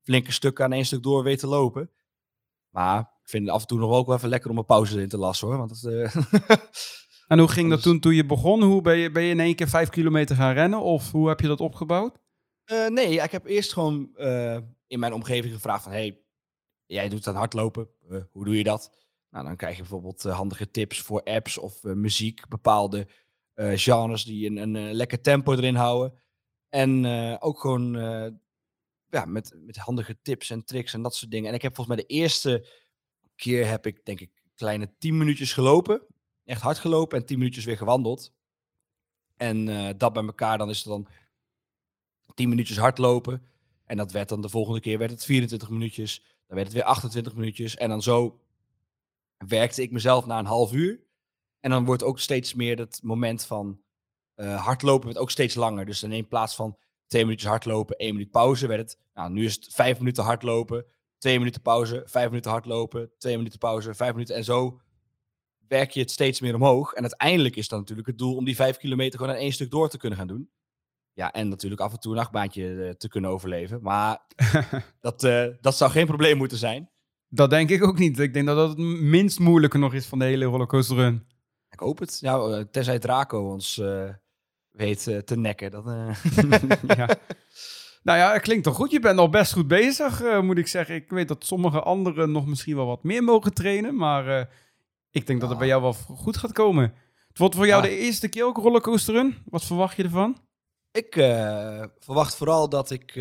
flinke 0.01 0.31
stukken 0.31 0.65
aan 0.65 0.73
één 0.73 0.85
stuk 0.85 1.03
door 1.03 1.23
weet 1.23 1.39
te 1.39 1.47
lopen. 1.47 1.91
Maar 2.69 2.99
ik 2.99 3.29
vind 3.29 3.45
het 3.45 3.53
af 3.53 3.61
en 3.61 3.67
toe 3.67 3.79
nog 3.79 3.91
ook 3.91 4.07
wel 4.07 4.15
even 4.15 4.29
lekker 4.29 4.49
om 4.49 4.57
een 4.57 4.65
pauze 4.65 5.01
in 5.01 5.09
te 5.09 5.17
lassen 5.17 5.47
hoor. 5.47 5.57
Want 5.57 5.83
uh... 5.83 6.15
en 7.27 7.39
hoe 7.39 7.47
ging 7.47 7.69
dat 7.69 7.81
toen, 7.81 7.99
toen 7.99 8.15
je 8.15 8.25
begon? 8.25 8.63
Hoe 8.63 8.81
ben 8.81 8.97
je, 8.97 9.11
ben 9.11 9.23
je 9.23 9.29
in 9.29 9.39
één 9.39 9.55
keer 9.55 9.67
vijf 9.67 9.89
kilometer 9.89 10.35
gaan 10.35 10.53
rennen? 10.53 10.81
Of 10.81 11.11
hoe 11.11 11.27
heb 11.27 11.39
je 11.39 11.47
dat 11.47 11.61
opgebouwd? 11.61 12.17
Uh, 12.71 12.87
nee, 12.87 13.21
ik 13.21 13.31
heb 13.31 13.45
eerst 13.45 13.73
gewoon 13.73 14.09
in 14.87 14.99
mijn 14.99 15.13
omgeving 15.13 15.53
gevraagd 15.53 15.83
van... 15.83 15.91
Hey, 15.91 16.19
jij 16.85 17.09
doet 17.09 17.27
aan 17.27 17.35
hardlopen. 17.35 17.87
hoe 18.31 18.45
doe 18.45 18.57
je 18.57 18.63
dat? 18.63 18.97
Nou, 19.29 19.45
dan 19.45 19.55
krijg 19.55 19.75
je 19.75 19.81
bijvoorbeeld 19.81 20.23
handige 20.23 20.71
tips 20.71 21.01
voor 21.01 21.23
apps 21.23 21.57
of 21.57 21.83
muziek, 21.83 22.47
bepaalde 22.47 23.07
genres 23.55 24.23
die 24.23 24.47
een, 24.47 24.57
een 24.57 24.93
lekker 24.93 25.21
tempo 25.21 25.53
erin 25.53 25.75
houden. 25.75 26.13
En 26.69 27.05
ook 27.39 27.59
gewoon 27.59 27.93
ja, 29.15 29.25
met, 29.25 29.55
met 29.57 29.77
handige 29.77 30.17
tips 30.21 30.49
en 30.49 30.65
tricks 30.65 30.93
en 30.93 31.01
dat 31.01 31.15
soort 31.15 31.31
dingen. 31.31 31.49
En 31.49 31.55
ik 31.55 31.61
heb 31.61 31.75
volgens 31.75 31.95
mij 31.95 32.05
de 32.05 32.13
eerste 32.13 32.67
keer 33.35 33.67
heb 33.67 33.85
ik 33.85 34.05
denk 34.05 34.19
ik 34.19 34.43
kleine 34.55 34.95
10 34.97 35.17
minuutjes 35.17 35.53
gelopen. 35.53 36.01
Echt 36.45 36.61
hard 36.61 36.79
gelopen 36.79 37.17
en 37.17 37.25
10 37.25 37.37
minuutjes 37.37 37.65
weer 37.65 37.77
gewandeld. 37.77 38.33
En 39.37 39.65
dat 39.97 40.13
bij 40.13 40.23
elkaar, 40.23 40.57
dan 40.57 40.69
is 40.69 40.77
het 40.77 40.87
dan 40.87 41.07
10 42.33 42.49
minuutjes 42.49 42.77
hardlopen. 42.77 43.41
En 43.85 43.97
dat 43.97 44.11
werd 44.11 44.29
dan 44.29 44.41
de 44.41 44.49
volgende 44.49 44.79
keer 44.79 44.97
werd 44.97 45.11
het 45.11 45.25
24 45.25 45.69
minuutjes. 45.69 46.23
Dan 46.47 46.55
werd 46.55 46.67
het 46.67 46.75
weer 46.75 46.85
28 46.85 47.35
minuutjes. 47.35 47.75
En 47.75 47.89
dan 47.89 48.01
zo 48.01 48.39
werkte 49.37 49.81
ik 49.81 49.91
mezelf 49.91 50.25
na 50.25 50.39
een 50.39 50.45
half 50.45 50.73
uur. 50.73 50.99
En 51.59 51.69
dan 51.69 51.85
wordt 51.85 52.03
ook 52.03 52.19
steeds 52.19 52.53
meer 52.53 52.77
het 52.77 52.99
moment 53.03 53.45
van 53.45 53.79
uh, 54.35 54.65
hardlopen 54.65 55.07
werd 55.07 55.19
ook 55.19 55.31
steeds 55.31 55.55
langer. 55.55 55.85
Dus 55.85 55.99
dan 55.99 56.11
in 56.11 56.27
plaats 56.27 56.55
van 56.55 56.77
twee 57.07 57.23
minuutjes 57.23 57.49
hardlopen, 57.49 57.95
één 57.95 58.13
minuut 58.13 58.31
pauze, 58.31 58.67
werd 58.67 58.81
het, 58.81 58.99
nou, 59.13 59.31
nu 59.31 59.45
is 59.45 59.55
het 59.55 59.73
vijf 59.73 59.97
minuten 59.97 60.23
hardlopen, 60.23 60.85
twee 61.17 61.37
minuten 61.37 61.61
pauze, 61.61 62.03
vijf 62.05 62.29
minuten 62.29 62.51
hardlopen, 62.51 63.11
twee 63.17 63.37
minuten 63.37 63.59
pauze, 63.59 63.93
vijf 63.93 64.11
minuten. 64.11 64.35
En 64.35 64.43
zo 64.43 64.81
werk 65.67 65.91
je 65.91 65.99
het 65.99 66.11
steeds 66.11 66.41
meer 66.41 66.55
omhoog. 66.55 66.93
En 66.93 67.01
uiteindelijk 67.01 67.55
is 67.55 67.67
dan 67.67 67.79
natuurlijk 67.79 68.07
het 68.07 68.17
doel 68.17 68.35
om 68.35 68.45
die 68.45 68.55
vijf 68.55 68.77
kilometer 68.77 69.19
gewoon 69.19 69.35
in 69.35 69.41
één 69.41 69.53
stuk 69.53 69.71
door 69.71 69.89
te 69.89 69.97
kunnen 69.97 70.17
gaan 70.17 70.27
doen. 70.27 70.49
Ja, 71.13 71.31
en 71.31 71.49
natuurlijk 71.49 71.81
af 71.81 71.91
en 71.91 71.99
toe 71.99 72.11
een 72.11 72.17
nachtbaantje 72.17 72.63
uh, 72.63 72.89
te 72.89 73.07
kunnen 73.07 73.29
overleven. 73.29 73.81
Maar 73.81 74.21
dat, 75.01 75.23
uh, 75.23 75.45
dat 75.61 75.77
zou 75.77 75.91
geen 75.91 76.05
probleem 76.05 76.37
moeten 76.37 76.57
zijn. 76.57 76.89
Dat 77.27 77.49
denk 77.49 77.69
ik 77.69 77.83
ook 77.83 77.97
niet. 77.97 78.19
Ik 78.19 78.33
denk 78.33 78.45
dat 78.45 78.55
dat 78.55 78.69
het 78.69 78.77
minst 79.01 79.39
moeilijke 79.39 79.77
nog 79.77 79.93
is 79.93 80.05
van 80.05 80.19
de 80.19 80.25
hele 80.25 80.45
rollercoaster 80.45 80.95
run. 80.95 81.27
Ik 81.69 81.79
hoop 81.79 81.99
het. 81.99 82.17
Ja, 82.19 82.37
eh, 82.37 82.63
tenzij 82.71 82.99
Draco 82.99 83.51
ons 83.51 83.77
uh, 83.77 84.09
weet 84.71 85.07
uh, 85.07 85.17
te 85.17 85.37
nekken. 85.37 85.71
Dat, 85.71 85.83
ja. 86.97 87.09
Nou 88.03 88.19
ja, 88.19 88.33
het 88.33 88.41
klinkt 88.41 88.63
toch 88.63 88.75
goed. 88.75 88.91
Je 88.91 88.99
bent 88.99 89.19
al 89.19 89.29
best 89.29 89.53
goed 89.53 89.67
bezig, 89.67 90.41
moet 90.41 90.57
ik 90.57 90.67
zeggen. 90.67 90.95
Ik 90.95 91.09
weet 91.09 91.27
dat 91.27 91.45
sommige 91.45 91.81
anderen 91.81 92.31
nog 92.31 92.45
misschien 92.45 92.75
wel 92.75 92.85
wat 92.85 93.03
meer 93.03 93.23
mogen 93.23 93.53
trainen. 93.53 93.95
Maar 93.95 94.49
ik 95.15 95.27
denk 95.27 95.39
dat 95.39 95.49
het 95.49 95.57
bij 95.57 95.67
jou 95.67 95.81
wel 95.81 95.93
goed 95.93 96.37
gaat 96.37 96.51
komen. 96.51 96.93
Het 97.27 97.37
wordt 97.37 97.55
voor 97.55 97.67
jou 97.67 97.81
de 97.81 97.97
eerste 97.97 98.27
keer 98.27 98.45
ook 98.45 98.57
rollercoaster 98.57 99.13
run. 99.13 99.35
Wat 99.45 99.65
verwacht 99.65 99.97
je 99.97 100.03
ervan? 100.03 100.37
Ik 100.91 101.13
verwacht 101.99 102.35
vooral 102.35 102.69
dat 102.69 102.91
ik 102.91 103.13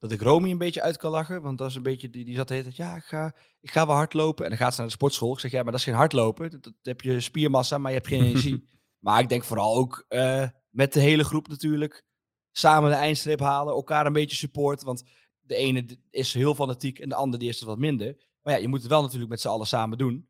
dat 0.00 0.12
ik 0.12 0.20
Romy 0.20 0.50
een 0.50 0.58
beetje 0.58 0.82
uit 0.82 0.96
kan 0.96 1.10
lachen. 1.10 1.42
Want 1.42 1.58
dat 1.58 1.68
is 1.68 1.74
een 1.74 1.82
beetje, 1.82 2.10
die, 2.10 2.24
die 2.24 2.36
zat 2.36 2.48
de 2.48 2.54
hele 2.54 2.64
tijd, 2.64 2.76
ja, 2.76 2.96
ik 2.96 3.04
ga, 3.04 3.34
ik 3.60 3.70
ga 3.70 3.86
wel 3.86 3.96
hardlopen. 3.96 4.44
En 4.44 4.50
dan 4.50 4.58
gaat 4.58 4.72
ze 4.72 4.78
naar 4.78 4.88
de 4.88 4.94
sportschool. 4.94 5.32
Ik 5.32 5.38
zeg, 5.38 5.50
ja, 5.50 5.62
maar 5.62 5.70
dat 5.72 5.80
is 5.80 5.86
geen 5.86 5.94
hardlopen. 5.94 6.50
Dat, 6.50 6.62
dat 6.62 6.74
heb 6.82 7.00
je 7.00 7.20
spiermassa, 7.20 7.78
maar 7.78 7.90
je 7.90 7.96
hebt 7.96 8.08
geen 8.08 8.22
energie. 8.22 8.64
maar 9.04 9.20
ik 9.20 9.28
denk 9.28 9.44
vooral 9.44 9.76
ook 9.76 10.04
uh, 10.08 10.48
met 10.70 10.92
de 10.92 11.00
hele 11.00 11.24
groep 11.24 11.48
natuurlijk. 11.48 12.04
Samen 12.52 12.90
de 12.90 12.96
eindstreep 12.96 13.40
halen, 13.40 13.74
elkaar 13.74 14.06
een 14.06 14.12
beetje 14.12 14.36
supporten. 14.36 14.86
Want 14.86 15.04
de 15.40 15.54
ene 15.54 15.98
is 16.10 16.34
heel 16.34 16.54
fanatiek 16.54 16.98
en 16.98 17.08
de 17.08 17.14
andere 17.14 17.38
die 17.38 17.48
is 17.48 17.58
het 17.58 17.68
wat 17.68 17.78
minder. 17.78 18.16
Maar 18.42 18.54
ja, 18.54 18.60
je 18.60 18.68
moet 18.68 18.80
het 18.80 18.90
wel 18.90 19.02
natuurlijk 19.02 19.30
met 19.30 19.40
z'n 19.40 19.48
allen 19.48 19.66
samen 19.66 19.98
doen. 19.98 20.28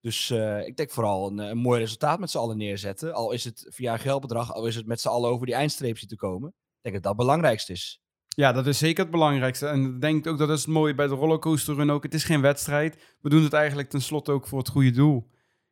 Dus 0.00 0.30
uh, 0.30 0.66
ik 0.66 0.76
denk 0.76 0.90
vooral 0.90 1.30
een, 1.30 1.38
een 1.38 1.58
mooi 1.58 1.80
resultaat 1.80 2.18
met 2.18 2.30
z'n 2.30 2.38
allen 2.38 2.56
neerzetten. 2.56 3.14
Al 3.14 3.32
is 3.32 3.44
het 3.44 3.66
via 3.68 3.92
een 3.92 3.98
geldbedrag, 3.98 4.52
al 4.52 4.66
is 4.66 4.74
het 4.74 4.86
met 4.86 5.00
z'n 5.00 5.08
allen 5.08 5.30
over 5.30 5.46
die 5.46 5.54
eindstreep 5.54 5.98
zien 5.98 6.08
te 6.08 6.16
komen. 6.16 6.48
Ik 6.48 6.54
denk 6.82 6.94
dat 6.94 7.02
dat 7.02 7.12
het 7.12 7.20
belangrijkste 7.20 7.72
is. 7.72 8.00
Ja, 8.28 8.52
dat 8.52 8.66
is 8.66 8.78
zeker 8.78 9.02
het 9.02 9.12
belangrijkste. 9.12 9.66
En 9.66 9.84
ik 9.84 10.00
denk 10.00 10.26
ook 10.26 10.38
dat 10.38 10.50
is 10.50 10.60
het 10.60 10.70
mooie 10.70 10.94
bij 10.94 11.06
de 11.06 11.14
rollercoaster 11.14 11.74
run 11.74 11.90
ook. 11.90 12.02
Het 12.02 12.14
is 12.14 12.24
geen 12.24 12.40
wedstrijd. 12.40 13.16
We 13.20 13.28
doen 13.28 13.42
het 13.42 13.52
eigenlijk 13.52 13.90
tenslotte 13.90 14.32
ook 14.32 14.46
voor 14.46 14.58
het 14.58 14.68
goede 14.68 14.90
doel. 14.90 15.26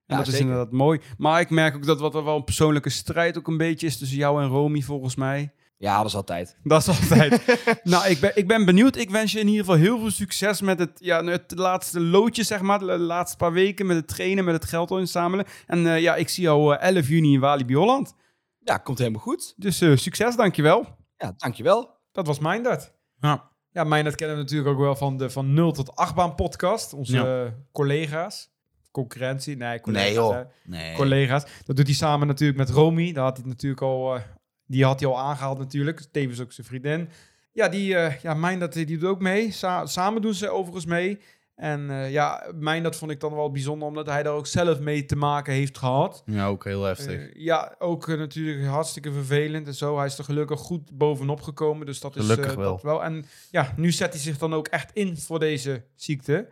En 0.07 0.17
ja, 0.17 0.17
dat 0.17 0.33
is 0.33 0.41
inderdaad 0.41 0.73
mooi. 0.73 1.01
Maar 1.19 1.41
ik 1.41 1.51
merk 1.51 1.75
ook 1.75 1.87
dat 1.87 2.01
wat 2.01 2.15
er 2.15 2.25
wel 2.25 2.37
een 2.37 2.45
persoonlijke 2.45 2.91
strijd 2.91 3.39
ook 3.39 3.49
een 3.49 3.57
beetje 3.57 3.87
is 3.87 3.99
tussen 3.99 4.19
jou 4.19 4.43
en 4.43 4.49
Romy, 4.49 4.81
volgens 4.81 5.15
mij. 5.15 5.53
Ja, 5.79 5.97
dat 5.97 6.07
is 6.07 6.15
altijd. 6.15 6.57
Dat 6.63 6.87
is 6.87 6.89
altijd. 6.89 7.59
nou, 7.83 8.09
ik 8.09 8.21
ben, 8.21 8.37
ik 8.37 8.47
ben 8.47 8.65
benieuwd. 8.65 8.97
Ik 8.97 9.11
wens 9.11 9.33
je 9.33 9.41
in 9.41 9.47
ieder 9.47 9.65
geval 9.65 9.81
heel 9.81 9.99
veel 9.99 10.11
succes 10.11 10.61
met 10.61 10.79
het, 10.79 10.91
ja, 10.99 11.25
het 11.25 11.53
laatste 11.57 12.01
loodje, 12.01 12.43
zeg 12.43 12.61
maar. 12.61 12.79
De 12.79 12.85
laatste 12.85 13.37
paar 13.37 13.53
weken 13.53 13.87
met 13.87 13.97
het 13.97 14.09
trainen, 14.09 14.45
met 14.45 14.55
het 14.55 14.65
geld 14.65 14.91
inzamelen. 14.91 15.47
En 15.67 15.79
uh, 15.79 16.01
ja, 16.01 16.15
ik 16.15 16.29
zie 16.29 16.43
jou 16.43 16.75
uh, 16.75 16.83
11 16.83 17.09
juni 17.09 17.33
in 17.33 17.41
Walibi 17.41 17.75
Holland. 17.75 18.15
Ja, 18.59 18.79
komt 18.79 18.99
helemaal 18.99 19.21
goed. 19.21 19.55
Dus 19.57 19.83
uh, 19.83 19.97
succes, 19.97 20.37
dankjewel. 20.37 20.97
Ja, 21.17 21.35
dankjewel. 21.37 21.95
Dat 22.13 22.27
was 22.27 22.39
Mindert. 22.39 22.93
Ja. 23.21 23.51
Ja, 23.71 23.85
Mindert 23.85 24.15
kennen 24.15 24.37
we 24.37 24.43
natuurlijk 24.43 24.71
ook 24.71 24.79
wel 24.79 24.97
van 24.97 25.17
de 25.17 25.31
van 25.31 25.55
0 25.55 25.73
tot 25.73 25.97
8 25.97 26.15
baan 26.15 26.35
podcast. 26.35 26.93
Onze 26.93 27.17
ja. 27.17 27.55
collega's. 27.73 28.55
Concurrentie? 28.91 29.57
Nee, 29.57 29.81
collega's. 29.81 30.07
Nee, 30.07 30.15
joh. 30.15 30.37
Nee. 30.65 30.95
Collega's. 30.95 31.45
Dat 31.65 31.77
doet 31.77 31.87
hij 31.87 31.95
samen 31.95 32.27
natuurlijk 32.27 32.59
met 32.59 32.71
Romy. 32.71 33.13
Daar 33.13 33.25
had 33.25 33.37
hij 33.37 33.47
natuurlijk 33.47 33.83
al, 33.83 34.17
uh, 34.17 34.23
die 34.67 34.85
had 34.85 35.01
hij 35.01 35.09
al 35.09 35.19
aangehaald 35.19 35.59
natuurlijk. 35.59 36.01
Tevens 36.13 36.41
ook 36.41 36.53
zijn 36.53 36.67
vriendin. 36.67 37.09
ja, 37.53 37.69
die, 37.69 37.97
eh 37.97 38.21
ja, 38.21 38.35
mijn 38.35 38.59
dat 38.59 38.73
die 38.73 38.87
doet 38.87 39.05
ook 39.05 39.21
mee. 39.21 39.51
Sa- 39.53 39.87
samen 39.87 40.23
doen 40.23 40.35
ze 40.35 40.49
overigens 40.51 40.87
mee. 40.87 41.21
En 41.55 41.91
eh, 41.91 42.11
ja, 42.11 42.47
mijn 42.55 42.83
dat 42.83 42.97
vond 42.97 43.11
ik 43.11 43.21
dan 43.21 43.35
wel 43.35 43.51
bijzonder, 43.51 43.89
omdat 43.89 44.07
hij 44.07 44.23
daar 44.23 44.33
ook 44.33 44.47
zelf 44.47 44.81
mee 44.81 45.05
te 45.05 45.17
maken 45.17 45.53
heeft 45.53 45.79
gehad. 45.79 46.23
Ja, 46.27 46.47
ook 46.47 46.65
heel 46.65 46.83
heftig. 46.83 47.07
Eh, 47.21 47.45
ja, 47.45 47.75
ook 47.79 48.07
natuurlijk 48.07 48.67
hartstikke 48.67 49.13
vervelend 49.13 49.67
en 49.67 49.75
zo. 49.75 49.97
Hij 49.97 50.07
is 50.07 50.19
er 50.19 50.25
gelukkig 50.25 50.61
goed 50.61 50.99
bovenop 50.99 51.43
gekomen, 51.43 51.87
dus 51.87 52.01
dat 52.01 52.17
is 52.17 52.23
Gelukkig 52.23 52.51
eh, 52.51 52.57
wel. 52.57 52.73
dat 52.73 52.83
wel. 52.83 53.03
En 53.05 53.25
ja, 53.51 53.73
nu 53.77 53.93
zet 53.93 54.13
hij 54.13 54.23
zich 54.23 54.39
dan 54.39 54.55
ook 54.55 54.69
echt 54.69 54.91
in 54.93 55.17
voor 55.17 55.39
deze 55.39 55.85
ziekte. 55.95 56.49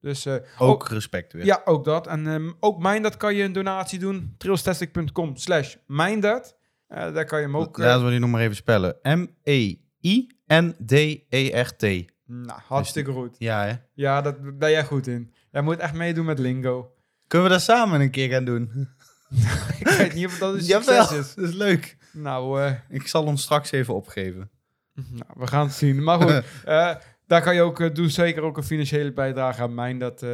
Dus 0.00 0.26
eh, 0.26 0.34
ook 0.58 0.88
respect 0.88 1.32
weer. 1.32 1.44
ja, 1.44 1.60
ook 1.64 1.84
dat. 1.84 2.06
En 2.06 2.26
ehm, 2.26 2.50
ook 2.60 2.78
Mindert 2.82 3.16
kan 3.16 3.34
je 3.34 3.42
een 3.42 3.52
donatie 3.52 3.98
doen. 3.98 4.34
trailstastic.com 4.38 5.36
slash 5.36 5.74
Mindert. 5.86 6.56
Daar 6.88 7.24
kan 7.24 7.38
je 7.40 7.44
hem 7.44 7.56
ook... 7.56 7.78
Laten 7.78 8.04
we 8.04 8.10
die 8.10 8.18
nog 8.20 8.30
maar 8.30 8.40
even 8.40 8.56
spellen. 8.56 8.96
M-E-I-N-D-E-R-T. 9.02 11.82
nou, 12.26 12.60
hartstikke 12.68 13.12
goed. 13.12 13.36
Ja, 13.38 13.64
hè? 13.66 13.72
Ja, 13.94 14.20
daar 14.22 14.54
ben 14.54 14.70
jij 14.70 14.84
goed 14.84 15.06
in. 15.06 15.32
Jij 15.50 15.62
moet 15.62 15.78
echt 15.78 15.94
meedoen 15.94 16.24
met 16.24 16.38
lingo. 16.38 16.92
Kunnen 17.28 17.48
we 17.48 17.52
dat 17.54 17.62
samen 17.62 18.00
een 18.00 18.10
keer 18.10 18.28
gaan 18.28 18.44
doen? 18.44 18.88
Ik 19.80 19.88
weet 19.88 20.14
niet 20.14 20.26
of 20.26 20.38
dat 20.38 20.54
een 20.54 20.64
Jawel, 20.74 21.04
succes 21.04 21.26
is. 21.28 21.34
dat 21.34 21.44
is 21.48 21.54
leuk. 21.54 21.96
Nou, 22.12 22.62
eh, 22.62 22.72
Ik 22.88 23.06
zal 23.06 23.26
hem 23.26 23.36
straks 23.36 23.70
even 23.70 23.94
opgeven. 23.94 24.50
nou, 24.94 25.32
we 25.36 25.46
gaan 25.46 25.66
het 25.66 25.74
zien. 25.74 26.02
Maar 26.02 26.20
goed, 26.20 26.42
eh, 26.64 26.94
daar 27.26 27.42
kan 27.42 27.54
je 27.54 27.62
ook... 27.62 27.80
eh, 27.80 27.94
doe 27.94 28.08
zeker 28.08 28.42
ook 28.42 28.56
een 28.56 28.62
financiële 28.64 29.12
bijdrage 29.12 29.62
aan 29.62 29.74
mijn. 29.74 29.98
Dat, 29.98 30.24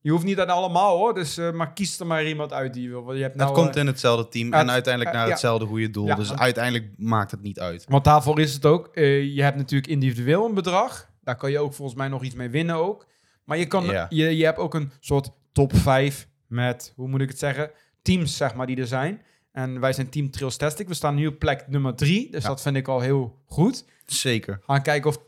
je 0.00 0.10
hoeft 0.10 0.24
niet 0.24 0.40
aan 0.40 0.48
allemaal 0.48 0.96
hoor. 0.96 1.14
Dus, 1.14 1.36
eh, 1.38 1.52
maar 1.52 1.72
kies 1.72 2.00
er 2.00 2.06
maar 2.06 2.26
iemand 2.26 2.52
uit 2.52 2.74
die 2.74 2.82
je 2.82 2.88
wil. 2.88 3.12
Je 3.14 3.22
hebt 3.22 3.34
nou, 3.34 3.50
het 3.50 3.58
komt 3.58 3.74
eh, 3.74 3.80
in 3.80 3.86
hetzelfde 3.86 4.28
team 4.28 4.52
en 4.52 4.70
uiteindelijk 4.70 5.14
eh, 5.14 5.20
naar 5.20 5.30
hetzelfde 5.30 5.66
goede 5.66 5.90
doel. 5.90 6.06
Ja, 6.06 6.14
dus 6.14 6.32
uiteindelijk 6.34 6.90
maakt 6.96 7.30
het 7.30 7.42
niet 7.42 7.60
uit. 7.60 7.84
Want 7.88 8.04
daarvoor 8.04 8.40
is 8.40 8.54
het 8.54 8.66
ook. 8.66 8.90
je 8.94 9.42
hebt 9.42 9.56
natuurlijk 9.56 9.90
individueel 9.90 10.46
een 10.46 10.54
bedrag. 10.54 11.10
Daar 11.22 11.36
kan 11.36 11.50
je 11.50 11.58
ook 11.58 11.74
volgens 11.74 11.98
mij 11.98 12.08
nog 12.08 12.22
iets 12.22 12.34
mee 12.34 12.48
winnen 12.48 12.76
ook. 12.76 13.06
Maar 13.44 13.58
je, 13.58 13.66
kan, 13.66 13.84
Ja. 13.84 14.06
je, 14.08 14.36
je 14.36 14.44
hebt 14.44 14.58
ook 14.58 14.74
een 14.74 14.92
soort 15.00 15.30
top 15.52 15.76
5 15.76 16.28
met, 16.46 16.92
hoe 16.96 17.08
moet 17.08 17.20
ik 17.20 17.28
het 17.28 17.38
zeggen, 17.38 17.70
teams 18.02 18.36
zeg 18.36 18.54
maar 18.54 18.66
die 18.66 18.76
er 18.76 18.86
zijn. 18.86 19.22
En 19.52 19.80
wij 19.80 19.92
zijn 19.92 20.08
Team 20.08 20.30
Trails 20.30 20.56
Tastic. 20.56 20.88
We 20.88 20.94
staan 20.94 21.14
nu 21.14 21.26
op 21.26 21.38
plek 21.38 21.68
nummer 21.68 21.94
3. 21.94 22.30
Dus 22.30 22.44
dat 22.44 22.62
vind 22.62 22.76
ik 22.76 22.88
al 22.88 23.00
heel 23.00 23.38
goed. 23.46 23.84
Zeker. 24.06 24.60
Gaan 24.66 24.82
kijken 24.82 25.10
of 25.10 25.18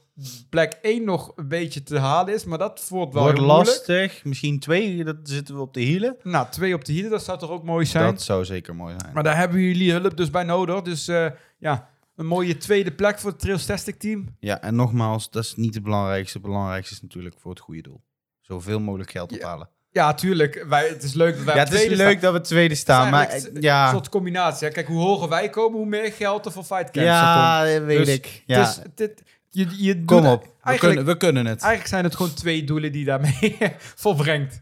plek 0.48 0.78
1 0.82 1.04
nog 1.04 1.32
een 1.36 1.48
beetje 1.48 1.82
te 1.82 1.98
halen 1.98 2.34
is. 2.34 2.44
Maar 2.44 2.58
dat 2.58 2.86
wordt 2.88 3.12
wel 3.14 3.22
Wordt 3.22 3.38
heel 3.38 3.46
moeilijk. 3.46 3.68
lastig. 3.68 4.24
Misschien 4.24 4.60
twee, 4.60 5.04
dat 5.04 5.16
zitten 5.22 5.54
we 5.54 5.60
op 5.60 5.74
de 5.74 5.80
hielen. 5.80 6.16
Nou, 6.22 6.46
twee 6.50 6.74
op 6.74 6.84
de 6.84 6.92
hielen, 6.92 7.10
dat 7.10 7.24
zou 7.24 7.38
toch 7.38 7.50
ook 7.50 7.64
mooi 7.64 7.86
zijn. 7.86 8.04
Dat 8.04 8.22
zou 8.22 8.44
zeker 8.44 8.74
mooi 8.76 8.94
zijn. 8.98 9.14
Maar 9.14 9.22
daar 9.22 9.36
hebben 9.36 9.60
jullie 9.60 9.92
hulp 9.92 10.16
dus 10.16 10.30
bij 10.30 10.42
nodig. 10.44 10.82
Dus 10.82 11.08
eh, 11.08 11.26
ja, 11.58 11.88
een 12.16 12.26
mooie 12.26 12.56
tweede 12.56 12.92
plek 12.92 13.18
voor 13.18 13.30
het 13.30 13.38
Trails 13.40 13.66
Tastic 13.66 13.98
team. 13.98 14.36
Ja, 14.40 14.60
en 14.62 14.74
nogmaals, 14.74 15.30
dat 15.30 15.44
is 15.44 15.54
niet 15.56 15.74
het 15.74 15.82
belangrijkste. 15.82 16.38
Het 16.38 16.46
belangrijkste 16.46 16.94
is 16.94 17.02
natuurlijk 17.02 17.34
voor 17.38 17.50
het 17.50 17.60
goede 17.60 17.82
doel. 17.82 18.00
Zoveel 18.40 18.80
mogelijk 18.80 19.10
geld 19.10 19.30
Ja. 19.30 19.36
ophalen. 19.36 19.68
Ja, 19.92 20.14
tuurlijk. 20.14 20.64
Wij, 20.68 20.88
het 20.88 21.02
is 21.02 21.14
leuk 21.14 21.36
dat 21.36 21.44
wij 21.44 21.54
Ja, 21.54 21.60
het 21.60 21.72
is 21.72 21.86
leuk 21.86 22.18
staan. 22.18 22.20
dat 22.20 22.32
we 22.32 22.48
tweede 22.48 22.74
staan, 22.74 23.10
maar 23.10 23.34
Een 23.34 23.60
ja, 23.62 23.90
soort 23.90 24.08
combinatie. 24.08 24.66
hè. 24.66 24.72
Kijk, 24.72 24.86
hoe 24.86 25.00
hoger 25.00 25.28
wij 25.28 25.48
komen, 25.50 25.78
hoe 25.78 25.86
meer 25.88 26.12
geld 26.12 26.46
er 26.46 26.52
voor 26.52 26.64
Fight 26.64 26.90
Cancer 26.90 27.02
komt. 27.02 27.04
ja, 27.12 27.64
dat 27.64 27.82
weet 27.82 27.98
Dus 27.98 28.14
ik. 28.14 28.42
Ja. 28.46 28.58
Het 28.60 28.68
is, 28.68 28.82
het, 28.96 29.22
je, 29.50 29.66
je 29.84 30.04
Kom 30.04 30.22
doet- 30.22 30.32
op, 30.32 30.54
we 30.62 30.78
kunnen, 30.78 31.04
we 31.04 31.16
kunnen 31.16 31.46
het. 31.46 31.60
eigenlijk 31.60 31.86
zijn 31.86 32.04
het 32.04 32.14
gewoon 32.14 32.34
twee 32.34 32.64
doelen 32.64 32.92
die 32.92 33.04
daarmee 33.04 33.58
volbrengt. 34.04 34.60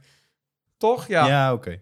Toch? 0.77 1.07
Ja, 1.07 1.27
Ja, 1.27 1.53
oké. 1.53 1.81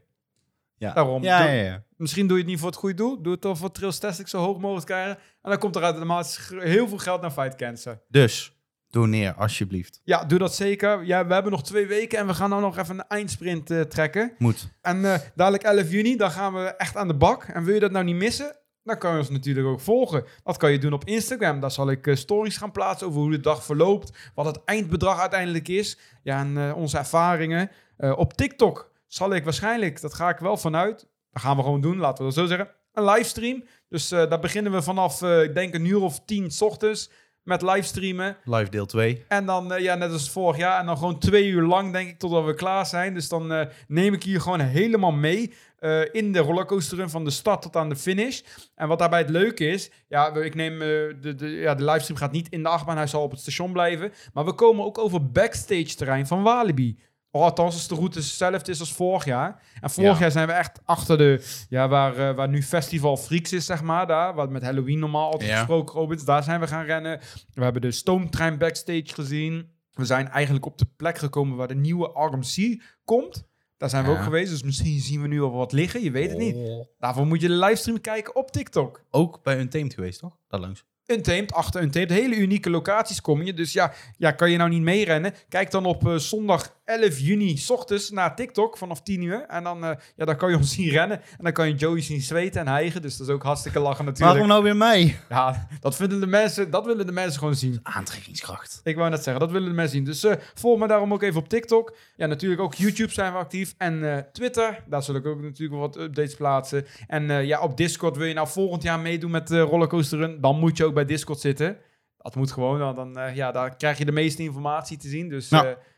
Ja. 0.78 0.92
daarom. 0.92 1.22
Ja, 1.22 1.38
Doe- 1.42 1.48
ja, 1.50 1.62
ja. 1.62 1.84
Misschien 1.96 2.26
doe 2.26 2.36
je 2.36 2.42
het 2.42 2.50
niet 2.52 2.60
voor 2.60 2.68
het 2.68 2.78
goede 2.78 2.94
doel. 2.94 3.22
Doe 3.22 3.32
het 3.32 3.42
dan 3.42 3.56
voor 3.56 3.70
Trails 3.72 3.98
Tastic 3.98 4.28
zo 4.28 4.38
hoog 4.38 4.58
mogelijk 4.58 4.86
krijgen. 4.86 5.18
En 5.42 5.50
dan 5.50 5.58
komt 5.58 5.76
er 5.76 5.82
automatisch 5.82 6.50
heel 6.58 6.88
veel 6.88 6.98
geld 6.98 7.20
naar 7.20 7.30
Fight 7.30 7.54
Cancer. 7.54 8.00
Dus, 8.08 8.52
doneer 8.90 9.34
alsjeblieft. 9.34 10.00
Ja, 10.04 10.24
doe 10.24 10.38
dat 10.38 10.54
zeker. 10.54 11.04
Ja, 11.04 11.26
we 11.26 11.32
hebben 11.34 11.52
nog 11.52 11.62
twee 11.64 11.86
weken 11.86 12.18
en 12.18 12.26
we 12.26 12.34
gaan 12.34 12.50
nou 12.50 12.62
nog 12.62 12.78
even 12.78 12.98
een 12.98 13.06
eindsprint 13.08 13.70
eh, 13.70 13.80
trekken. 13.80 14.32
Moet. 14.38 14.68
En 14.82 15.04
eh, 15.12 15.18
dadelijk 15.34 15.62
11 15.62 15.90
juni, 15.90 16.16
dan 16.16 16.30
gaan 16.30 16.54
we 16.54 16.60
echt 16.64 16.96
aan 16.96 17.08
de 17.08 17.14
bak. 17.16 17.44
En 17.44 17.64
wil 17.64 17.74
je 17.74 17.80
dat 17.80 17.90
nou 17.90 18.04
niet 18.04 18.16
missen? 18.16 18.56
Dan 18.86 18.98
kan 18.98 19.12
je 19.12 19.18
ons 19.18 19.30
natuurlijk 19.30 19.66
ook 19.66 19.80
volgen. 19.80 20.24
Dat 20.44 20.56
kan 20.56 20.72
je 20.72 20.78
doen 20.78 20.92
op 20.92 21.04
Instagram. 21.04 21.60
Daar 21.60 21.70
zal 21.70 21.90
ik 21.90 22.06
eh, 22.06 22.14
stories 22.14 22.56
gaan 22.56 22.72
plaatsen 22.72 23.06
over 23.06 23.20
hoe 23.20 23.30
de 23.30 23.40
dag 23.40 23.64
verloopt. 23.64 24.30
Wat 24.34 24.46
het 24.46 24.64
eindbedrag 24.64 25.20
uiteindelijk 25.20 25.68
is. 25.68 25.98
Ja, 26.22 26.40
en 26.40 26.56
eh, 26.56 26.76
onze 26.76 26.98
ervaringen. 26.98 27.70
Eh, 27.96 28.18
op 28.18 28.32
TikTok 28.32 28.90
zal 29.06 29.34
ik 29.34 29.44
waarschijnlijk, 29.44 30.00
dat 30.00 30.14
ga 30.14 30.28
ik 30.28 30.38
wel 30.38 30.56
vanuit. 30.56 31.08
Dat 31.32 31.42
gaan 31.42 31.56
we 31.56 31.62
gewoon 31.62 31.80
doen, 31.80 31.96
laten 31.96 32.18
we 32.18 32.34
dat 32.34 32.38
zo 32.38 32.46
zeggen. 32.46 32.68
Een 32.92 33.04
livestream. 33.04 33.64
Dus 33.88 34.08
daar 34.08 34.40
beginnen 34.40 34.72
we 34.72 34.82
vanaf, 34.82 35.22
ik 35.22 35.54
denk 35.54 35.74
een 35.74 35.84
uur 35.84 36.00
of 36.00 36.20
tien 36.24 36.50
's 36.50 36.60
ochtends. 36.60 37.10
Met 37.42 37.62
livestreamen. 37.62 38.36
Live 38.44 38.70
deel 38.70 38.86
2. 38.86 39.24
En 39.28 39.46
dan, 39.46 39.72
ja, 39.78 39.94
net 39.94 40.12
als 40.12 40.30
vorig 40.30 40.56
jaar. 40.56 40.80
En 40.80 40.86
dan 40.86 40.96
gewoon 40.96 41.18
twee 41.18 41.46
uur 41.48 41.62
lang, 41.62 41.92
denk 41.92 42.08
ik, 42.08 42.18
totdat 42.18 42.44
we 42.44 42.54
klaar 42.54 42.86
zijn. 42.86 43.14
Dus 43.14 43.28
dan 43.28 43.68
neem 43.88 44.14
ik 44.14 44.22
hier 44.22 44.40
gewoon 44.40 44.60
helemaal 44.60 45.12
mee. 45.12 45.52
Eh, 45.76 46.00
in 46.14 46.32
de 46.32 46.38
rollercoaster 46.38 46.96
run 46.98 47.10
van 47.10 47.24
de 47.24 47.30
start 47.30 47.62
tot 47.62 47.76
aan 47.76 47.88
de 47.88 47.96
finish. 47.96 48.40
En 48.74 48.88
wat 48.88 48.98
daarbij 48.98 49.18
het 49.20 49.30
leuke 49.30 49.66
is, 49.68 49.90
ja, 50.08 50.34
ik 50.34 50.54
neem 50.54 50.72
eh, 50.72 50.88
de, 51.20 51.34
de, 51.36 51.48
ja, 51.48 51.74
de 51.74 51.84
livestream 51.84 52.18
gaat 52.18 52.32
niet 52.32 52.48
in 52.48 52.62
de 52.62 52.68
achtbaan, 52.68 52.96
hij 52.96 53.06
zal 53.06 53.22
op 53.22 53.30
het 53.30 53.40
station 53.40 53.72
blijven. 53.72 54.12
Maar 54.32 54.44
we 54.44 54.52
komen 54.52 54.84
ook 54.84 54.98
over 54.98 55.30
backstage 55.30 55.94
terrein 55.94 56.26
van 56.26 56.42
Walibi. 56.42 56.98
Of 57.30 57.42
althans, 57.42 57.74
als 57.74 57.88
de 57.88 57.94
route 57.94 58.18
hetzelfde 58.18 58.70
is 58.70 58.80
als 58.80 58.92
vorig 58.92 59.24
jaar. 59.24 59.62
En 59.80 59.90
vorig 59.90 60.12
Ja. 60.14 60.20
jaar 60.20 60.30
zijn 60.30 60.46
we 60.46 60.52
echt 60.52 60.80
achter 60.84 61.18
de, 61.18 61.44
ja, 61.68 61.88
waar, 61.88 62.16
eh, 62.16 62.34
waar 62.36 62.48
nu 62.48 62.62
Festival 62.62 63.16
Freaks 63.16 63.52
is, 63.52 63.66
zeg 63.66 63.82
maar, 63.82 64.06
daar. 64.06 64.34
Wat 64.34 64.50
met 64.50 64.62
Halloween 64.62 64.98
normaal 64.98 65.30
altijd 65.32 65.50
Ja. 65.50 65.56
gesproken 65.56 65.94
Robins, 65.94 66.24
daar 66.24 66.42
zijn 66.42 66.60
we 66.60 66.66
gaan 66.66 66.84
rennen. 66.84 67.20
We 67.54 67.62
hebben 67.62 67.82
de 67.82 67.90
stoomtrein 67.90 68.58
backstage 68.58 69.04
gezien. 69.14 69.70
We 69.92 70.04
zijn 70.04 70.28
eigenlijk 70.28 70.66
op 70.66 70.78
de 70.78 70.86
plek 70.96 71.18
gekomen 71.18 71.56
waar 71.56 71.68
de 71.68 71.74
nieuwe 71.74 72.10
RMC 72.14 72.82
komt. 73.04 73.44
Daar 73.76 73.90
zijn 73.90 74.04
we 74.04 74.10
Ja. 74.10 74.16
ook 74.16 74.22
geweest, 74.22 74.50
dus 74.50 74.62
misschien 74.62 75.00
zien 75.00 75.22
we 75.22 75.28
nu 75.28 75.42
al 75.42 75.50
wat 75.50 75.72
liggen. 75.72 76.02
Je 76.02 76.10
weet 76.10 76.28
het 76.30 76.38
niet. 76.38 76.54
Oh. 76.54 76.86
Daarvoor 76.98 77.26
moet 77.26 77.40
je 77.40 77.48
de 77.48 77.54
livestream 77.54 78.00
kijken 78.00 78.36
op 78.36 78.50
TikTok. 78.50 79.02
Ook 79.10 79.42
bij 79.42 79.58
Untamed 79.58 79.94
geweest, 79.94 80.18
toch? 80.20 80.36
Daar 80.48 80.60
langs. 80.60 80.84
Untamed, 81.06 81.52
achter 81.52 81.82
Untamed. 81.82 82.10
Hele 82.10 82.36
unieke 82.36 82.70
locaties 82.70 83.20
kom 83.20 83.42
je. 83.42 83.54
Dus 83.54 83.72
ja, 83.72 83.92
ja 84.16 84.30
kan 84.30 84.50
je 84.50 84.56
nou 84.56 84.70
niet 84.70 84.82
meerennen? 84.82 85.34
Kijk 85.48 85.70
dan 85.70 85.84
op 85.86 86.06
eh, 86.06 86.14
zondag 86.16 86.75
11 86.86 87.18
juni, 87.18 87.56
s 87.56 87.70
ochtends, 87.70 88.10
naar 88.10 88.36
TikTok 88.36 88.76
vanaf 88.76 89.02
10 89.02 89.22
uur. 89.22 89.44
En 89.46 89.64
dan, 89.64 89.84
eh, 89.84 89.90
ja, 90.16 90.24
dan 90.24 90.36
kan 90.36 90.50
je 90.50 90.56
ons 90.56 90.74
zien 90.74 90.88
rennen. 90.88 91.20
En 91.20 91.44
dan 91.44 91.52
kan 91.52 91.68
je 91.68 91.74
Joey 91.74 92.00
zien 92.00 92.20
zweten 92.20 92.60
en 92.60 92.68
hijgen. 92.68 93.02
Dus 93.02 93.16
dat 93.16 93.28
is 93.28 93.34
ook 93.34 93.42
hartstikke 93.42 93.80
lachen 93.80 94.04
natuurlijk. 94.04 94.32
Waarom 94.32 94.48
nou 94.48 94.62
weer 94.62 94.76
mij? 94.76 95.18
Ja, 95.28 95.68
dat, 95.80 95.96
vinden 95.96 96.20
de 96.20 96.26
mensen, 96.26 96.70
dat 96.70 96.86
willen 96.86 97.06
de 97.06 97.12
mensen 97.12 97.38
gewoon 97.38 97.54
zien. 97.54 97.80
Aantrekkingskracht. 97.82 98.80
Ik 98.84 98.96
wou 98.96 99.10
net 99.10 99.22
zeggen, 99.22 99.42
dat 99.42 99.52
willen 99.52 99.68
de 99.68 99.74
mensen 99.74 99.96
zien. 99.96 100.04
Dus 100.04 100.24
eh, 100.24 100.34
volg 100.54 100.78
me 100.78 100.86
daarom 100.86 101.12
ook 101.12 101.22
even 101.22 101.40
op 101.40 101.48
TikTok. 101.48 101.96
Ja, 102.16 102.26
natuurlijk 102.26 102.60
ook 102.60 102.74
YouTube 102.74 103.12
zijn 103.12 103.32
we 103.32 103.38
actief. 103.38 103.74
En 103.78 104.16
eh, 104.16 104.22
Twitter, 104.32 104.82
daar 104.86 105.02
zul 105.02 105.14
ik 105.14 105.26
ook 105.26 105.42
natuurlijk 105.42 105.80
wat 105.80 105.96
updates 105.96 106.34
plaatsen. 106.34 106.86
En 107.06 107.46
ja, 107.46 107.60
op 107.60 107.76
Discord 107.76 108.16
wil 108.16 108.26
je 108.26 108.34
nou 108.34 108.48
volgend 108.48 108.82
jaar 108.82 109.00
meedoen 109.00 109.30
met 109.30 109.48
de 109.48 109.60
Rollercoaster 109.60 110.18
Run. 110.18 110.40
Dan 110.40 110.58
moet 110.58 110.76
je 110.76 110.84
ook 110.84 110.94
bij 110.94 111.04
Discord 111.04 111.40
zitten. 111.40 111.78
Dat 112.26 112.34
moet 112.34 112.52
gewoon, 112.52 112.94
dan 112.94 113.18
eh, 113.18 113.34
ja, 113.34 113.52
daar 113.52 113.76
krijg 113.76 113.98
je 113.98 114.04
de 114.04 114.12
meeste 114.12 114.42
informatie 114.42 114.96
te 114.96 115.08
zien. 115.08 115.28
Dus. 115.28 115.50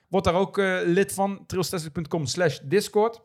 Eh, 0.08 0.14
word 0.14 0.24
daar 0.24 0.34
ook 0.34 0.58
eh, 0.58 0.78
lid 0.84 1.12
van, 1.12 1.44
trailstesting.com 1.46 2.26
slash 2.26 2.58
Discord. 2.64 3.20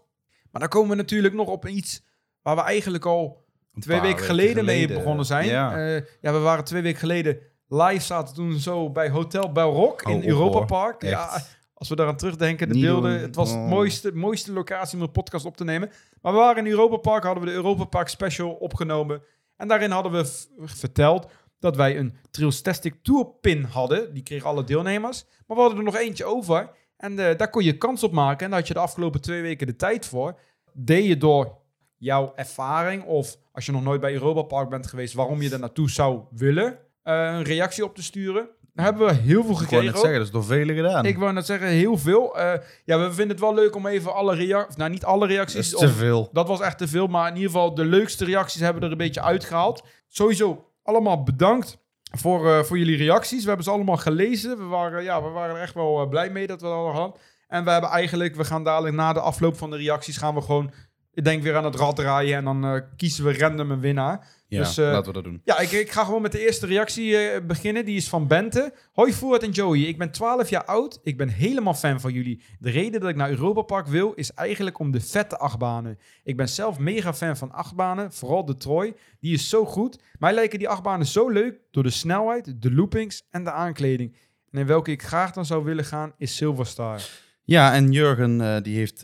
Maar 0.52 0.62
dan 0.62 0.70
komen 0.70 0.90
we 0.90 0.96
natuurlijk 0.96 1.34
nog 1.34 1.48
op 1.48 1.68
iets 1.68 2.04
waar 2.42 2.56
we 2.56 2.62
eigenlijk 2.62 3.06
al 3.06 3.46
Een 3.74 3.82
twee 3.82 4.02
weken 4.02 4.24
geleden, 4.24 4.66
mee 4.66 4.88
begonnen 4.88 5.26
zijn. 5.26 5.46
Ja. 5.48 5.78
Ja. 5.78 6.02
ja, 6.22 6.32
we 6.34 6.40
waren 6.40 6.64
twee 6.64 6.82
weken 6.82 7.00
geleden 7.00 7.38
live, 7.68 8.00
zaten 8.06 8.36
toen 8.36 8.60
zo 8.60 8.90
bij 8.92 9.10
Hotel 9.10 9.52
Belrock 9.52 10.06
Oh, 10.06 10.12
in 10.12 10.18
op, 10.18 10.24
Europa 10.24 10.58
hoor. 10.58 10.66
Park. 10.66 11.02
Ja, 11.02 11.42
als 11.74 11.90
we 11.90 11.96
daaraan 11.96 12.18
terugdenken, 12.18 12.68
de 12.68 12.74
Niet 12.74 12.84
beelden. 12.84 13.12
doen. 13.14 13.22
Het 13.22 13.36
was 13.36 13.50
het 13.50 13.60
Oh. 13.60 13.70
mooiste, 13.70 14.12
mooiste 14.16 14.52
locatie 14.54 14.98
om 14.98 15.04
een 15.04 15.12
podcast 15.12 15.46
op 15.46 15.58
te 15.58 15.64
nemen. 15.64 15.92
Maar 16.22 16.32
we 16.34 16.38
waren 16.40 16.66
in 16.66 16.72
Europa 16.72 16.98
Park, 16.98 17.24
hadden 17.24 17.44
we 17.44 17.50
de 17.50 17.56
Europa 17.56 17.84
Park 17.86 18.08
Special 18.08 18.52
opgenomen. 18.52 19.24
En 19.58 19.68
daarin 19.68 19.92
hadden 19.92 20.12
we 20.12 20.46
verteld 20.66 21.28
dat 21.64 21.76
wij 21.76 21.98
een 21.98 22.16
Trailstastic 22.32 22.94
Tour 23.02 23.26
pin 23.42 23.64
hadden. 23.64 24.14
Die 24.14 24.24
kregen 24.24 24.48
alle 24.50 24.64
deelnemers. 24.64 25.26
Maar 25.48 25.58
we 25.58 25.64
hadden 25.64 25.80
er 25.80 25.86
nog 25.86 25.98
eentje 25.98 26.26
over. 26.26 26.70
En 26.98 27.20
eh, 27.30 27.38
daar 27.38 27.50
kon 27.50 27.64
je 27.64 27.78
kans 27.78 28.04
op 28.04 28.12
maken. 28.12 28.44
En 28.46 28.50
daar 28.50 28.60
had 28.60 28.68
je 28.68 28.74
de 28.74 28.80
afgelopen 28.80 29.22
twee 29.22 29.42
weken 29.42 29.68
de 29.68 29.76
tijd 29.76 30.06
voor. 30.06 30.40
Deed 30.74 31.06
je 31.06 31.18
door 31.18 31.58
jouw 31.98 32.34
ervaring 32.36 33.04
of 33.04 33.38
als 33.52 33.66
je 33.66 33.72
nog 33.72 33.84
nooit 33.84 34.02
bij 34.02 34.14
Europa 34.14 34.42
Park 34.42 34.70
bent 34.70 34.88
geweest, 34.88 35.14
waarom 35.14 35.42
je 35.42 35.50
er 35.52 35.60
naartoe 35.60 35.90
zou 35.90 36.22
willen, 36.32 36.78
eh, 37.04 37.14
een 37.14 37.44
reactie 37.44 37.84
op 37.84 37.96
te 37.96 38.04
sturen. 38.04 38.50
Daar 38.74 38.86
hebben 38.86 39.08
we 39.08 39.14
heel 39.14 39.24
veel 39.24 39.40
Ik 39.42 39.46
wou 39.46 39.58
gekregen. 39.58 39.86
net 39.86 39.96
ook. 39.96 40.02
zeggen, 40.02 40.18
dat 40.18 40.28
is 40.28 40.34
door 40.34 40.44
velen 40.46 40.76
gedaan. 40.76 41.06
Ik 41.06 41.18
wou 41.18 41.34
net 41.34 41.46
zeggen, 41.46 41.68
heel 41.68 41.98
veel. 41.98 42.38
Eh, 42.38 42.54
ja, 42.86 43.00
we 43.00 43.06
vinden 43.08 43.28
het 43.30 43.40
wel 43.40 43.54
leuk 43.54 43.76
om 43.76 43.88
even 43.88 44.14
alle 44.14 44.36
reacties... 44.36 44.76
Nou, 44.76 44.90
niet 44.92 45.06
alle 45.06 45.20
dat 45.20 45.30
reacties. 45.30 45.60
is 45.60 45.76
of- 45.76 45.82
te 45.82 45.90
veel. 45.90 46.30
dat 46.32 46.48
was 46.48 46.60
echt 46.62 46.78
te 46.78 46.88
veel, 46.88 47.08
maar 47.08 47.28
in 47.30 47.36
ieder 47.36 47.52
geval 47.52 47.76
de 47.76 47.86
leukste 47.86 48.26
reacties 48.26 48.62
hebben 48.62 48.80
we 48.80 48.86
er 48.86 48.92
een 48.92 48.98
beetje 48.98 49.22
uitgehaald. 49.22 49.84
Sowieso 50.08 50.66
allemaal 50.84 51.24
bedankt 51.24 51.78
voor, 52.18 52.50
eh, 52.50 52.64
voor 52.64 52.78
jullie 52.78 52.98
reacties. 52.98 53.42
We 53.42 53.48
hebben 53.48 53.66
ze 53.66 53.72
allemaal 53.72 53.98
gelezen. 53.98 54.58
We 54.58 54.64
waren, 54.64 55.04
ja, 55.04 55.24
we 55.24 55.30
waren 55.30 55.62
echt 55.62 55.74
wel 55.74 56.02
eh, 56.02 56.10
blij 56.10 56.30
mee 56.30 56.48
dat 56.48 56.62
we 56.62 56.68
dat 56.68 56.94
hadden. 56.94 57.20
En 57.48 57.64
we 57.64 57.72
hebben 57.72 57.90
eigenlijk, 57.90 58.36
we 58.36 58.46
gaan 58.46 58.64
dadelijk 58.64 58.96
na 58.96 59.14
de 59.14 59.20
afloop 59.20 59.58
van 59.58 59.70
de 59.70 59.78
reacties, 59.78 60.18
gaan 60.18 60.36
we 60.36 60.42
gewoon, 60.42 60.72
ik 61.14 61.24
denk 61.24 61.44
weer 61.44 61.56
aan 61.56 61.66
het 61.66 61.76
rad 61.76 61.96
draaien 61.96 62.38
en 62.38 62.44
dan 62.44 62.66
eh, 62.66 62.82
kiezen 62.96 63.26
we 63.26 63.38
random 63.38 63.72
een 63.72 63.80
winnaar. 63.80 64.28
Ja, 64.54 64.64
Dus, 64.64 64.78
eh, 64.78 64.86
laten 64.86 65.06
we 65.06 65.14
dat 65.14 65.24
doen. 65.24 65.42
Ja, 65.44 65.60
ik, 65.60 65.72
ik 65.72 65.92
ga 65.92 66.04
gewoon 66.04 66.22
met 66.22 66.32
de 66.32 66.46
eerste 66.46 66.66
reactie 66.66 67.18
eh, 67.18 67.46
beginnen. 67.46 67.86
Die 67.86 67.96
is 67.96 68.10
van 68.10 68.28
Bente. 68.28 68.74
Hoi 68.92 69.14
Voert 69.14 69.44
en 69.44 69.52
Joey, 69.52 69.80
ik 69.80 69.98
ben 69.98 70.12
12 70.12 70.50
jaar 70.50 70.66
oud. 70.66 71.00
Ik 71.04 71.18
ben 71.18 71.28
helemaal 71.30 71.74
fan 71.74 72.00
van 72.00 72.14
jullie. 72.14 72.42
De 72.60 72.70
reden 72.70 73.02
dat 73.02 73.10
ik 73.10 73.16
naar 73.16 73.30
Europa 73.30 73.62
Park 73.62 73.88
wil, 73.88 74.14
is 74.14 74.34
eigenlijk 74.34 74.80
om 74.80 74.92
de 74.92 75.02
vette 75.02 75.38
achtbanen. 75.38 76.00
Ik 76.24 76.38
ben 76.38 76.50
zelf 76.50 76.80
mega 76.80 77.14
fan 77.14 77.38
van 77.38 77.52
achtbanen, 77.52 78.14
vooral 78.14 78.46
de 78.46 78.58
Troy. 78.58 78.96
Die 79.20 79.34
is 79.34 79.50
zo 79.50 79.66
goed. 79.66 80.00
Mij 80.20 80.34
lijken 80.34 80.60
die 80.60 80.70
achtbanen 80.70 81.06
zo 81.06 81.30
leuk 81.30 81.60
door 81.72 81.84
de 81.84 81.90
snelheid, 81.90 82.62
de 82.62 82.74
loopings 82.74 83.24
en 83.30 83.44
de 83.44 83.52
aankleding. 83.52 84.18
En 84.52 84.60
in 84.60 84.66
welke 84.66 84.92
ik 84.92 85.04
graag 85.04 85.32
dan 85.32 85.46
zou 85.46 85.64
willen 85.64 85.86
gaan, 85.86 86.14
is 86.18 86.36
Silverstar. 86.36 87.02
Ja, 87.46 87.74
en 87.74 87.92
Jurgen 87.92 88.42
eh, 88.42 88.62
die 88.62 88.78
heeft 88.78 89.04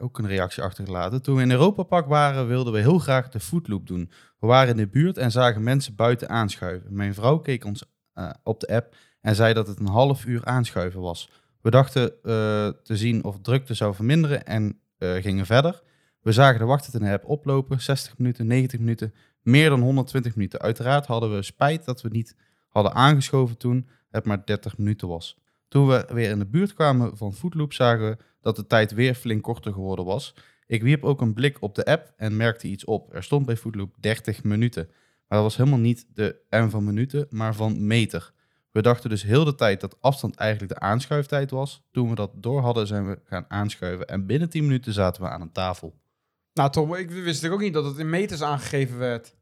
ook 0.00 0.18
een 0.18 0.26
reactie 0.26 0.62
achtergelaten. 0.62 1.22
Toen 1.22 1.36
we 1.36 1.42
in 1.42 1.50
Europa 1.50 1.82
Park 1.82 2.06
waren, 2.06 2.46
wilden 2.46 2.72
we 2.72 2.78
heel 2.78 2.98
graag 2.98 3.28
de 3.28 3.40
footloop 3.40 3.86
doen. 3.86 4.10
We 4.40 4.46
waren 4.46 4.70
in 4.70 4.76
de 4.76 4.88
buurt 4.88 5.18
en 5.18 5.30
zagen 5.30 5.62
mensen 5.62 5.94
buiten 5.94 6.28
aanschuiven. 6.28 6.94
Mijn 6.94 7.14
vrouw 7.14 7.38
keek 7.38 7.64
ons 7.64 7.84
eh, 8.12 8.30
op 8.42 8.60
de 8.60 8.66
app 8.66 8.96
en 9.20 9.34
zei 9.34 9.54
dat 9.54 9.66
het 9.66 9.78
een 9.78 9.86
half 9.86 10.24
uur 10.24 10.44
aanschuiven 10.44 11.00
was. 11.00 11.30
We 11.60 11.70
dachten 11.70 12.02
eh, 12.22 12.68
te 12.82 12.96
zien 12.96 13.24
of 13.24 13.40
drukte 13.40 13.74
zou 13.74 13.94
verminderen 13.94 14.46
en 14.46 14.80
eh, 14.98 15.14
gingen 15.14 15.46
verder. 15.46 15.82
We 16.20 16.32
zagen 16.32 16.58
de 16.58 16.64
wachttijd 16.64 16.94
in 16.94 17.08
de 17.08 17.12
app 17.12 17.24
oplopen, 17.24 17.80
60 17.80 18.18
minuten, 18.18 18.46
90 18.46 18.78
minuten, 18.78 19.14
meer 19.42 19.68
dan 19.68 19.80
120 19.80 20.36
minuten. 20.36 20.60
Uiteraard 20.60 21.06
hadden 21.06 21.34
we 21.34 21.42
spijt 21.42 21.84
dat 21.84 22.02
we 22.02 22.08
niet 22.08 22.36
hadden 22.68 22.94
aangeschoven 22.94 23.56
toen 23.56 23.88
het 24.10 24.24
maar 24.24 24.44
30 24.44 24.78
minuten 24.78 25.08
was. 25.08 25.38
Toen 25.68 25.88
we 25.88 26.06
weer 26.12 26.30
in 26.30 26.38
de 26.38 26.46
buurt 26.46 26.74
kwamen 26.74 27.16
van 27.16 27.34
Footloop 27.34 27.72
zagen 27.72 28.08
we 28.08 28.16
dat 28.40 28.56
de 28.56 28.66
tijd 28.66 28.92
weer 28.92 29.14
flink 29.14 29.42
korter 29.42 29.72
geworden 29.72 30.04
was. 30.04 30.34
Ik 30.70 30.82
wierp 30.82 31.04
ook 31.04 31.20
een 31.20 31.34
blik 31.34 31.56
op 31.60 31.74
de 31.74 31.84
app 31.84 32.12
en 32.16 32.36
merkte 32.36 32.68
iets 32.68 32.84
op. 32.84 33.14
Er 33.14 33.22
stond 33.22 33.46
bij 33.46 33.56
Footloop 33.56 33.94
30 34.00 34.44
minuten. 34.44 34.86
Maar 35.28 35.38
dat 35.38 35.42
was 35.42 35.56
helemaal 35.56 35.78
niet 35.78 36.06
de 36.14 36.40
M 36.50 36.68
van 36.68 36.84
minuten, 36.84 37.26
maar 37.30 37.54
van 37.54 37.86
meter. 37.86 38.32
We 38.72 38.82
dachten 38.82 39.10
dus 39.10 39.22
heel 39.22 39.44
de 39.44 39.54
tijd 39.54 39.80
dat 39.80 39.96
afstand 40.00 40.36
eigenlijk 40.36 40.72
de 40.72 40.80
aanschuiftijd 40.80 41.50
was. 41.50 41.82
Toen 41.90 42.08
we 42.08 42.14
dat 42.14 42.30
door 42.34 42.60
hadden 42.60 42.86
zijn 42.86 43.08
we 43.08 43.18
gaan 43.24 43.44
aanschuiven 43.48 44.06
en 44.06 44.26
binnen 44.26 44.50
10 44.50 44.62
minuten 44.62 44.92
zaten 44.92 45.22
we 45.22 45.28
aan 45.28 45.40
een 45.40 45.52
tafel. 45.52 46.00
Nou 46.52 46.70
Tom, 46.70 46.94
ik 46.94 47.10
wist 47.10 47.48
ook 47.48 47.60
niet 47.60 47.74
dat 47.74 47.84
het 47.84 47.98
in 47.98 48.10
meters 48.10 48.42
aangegeven 48.42 48.98
werd. 48.98 49.34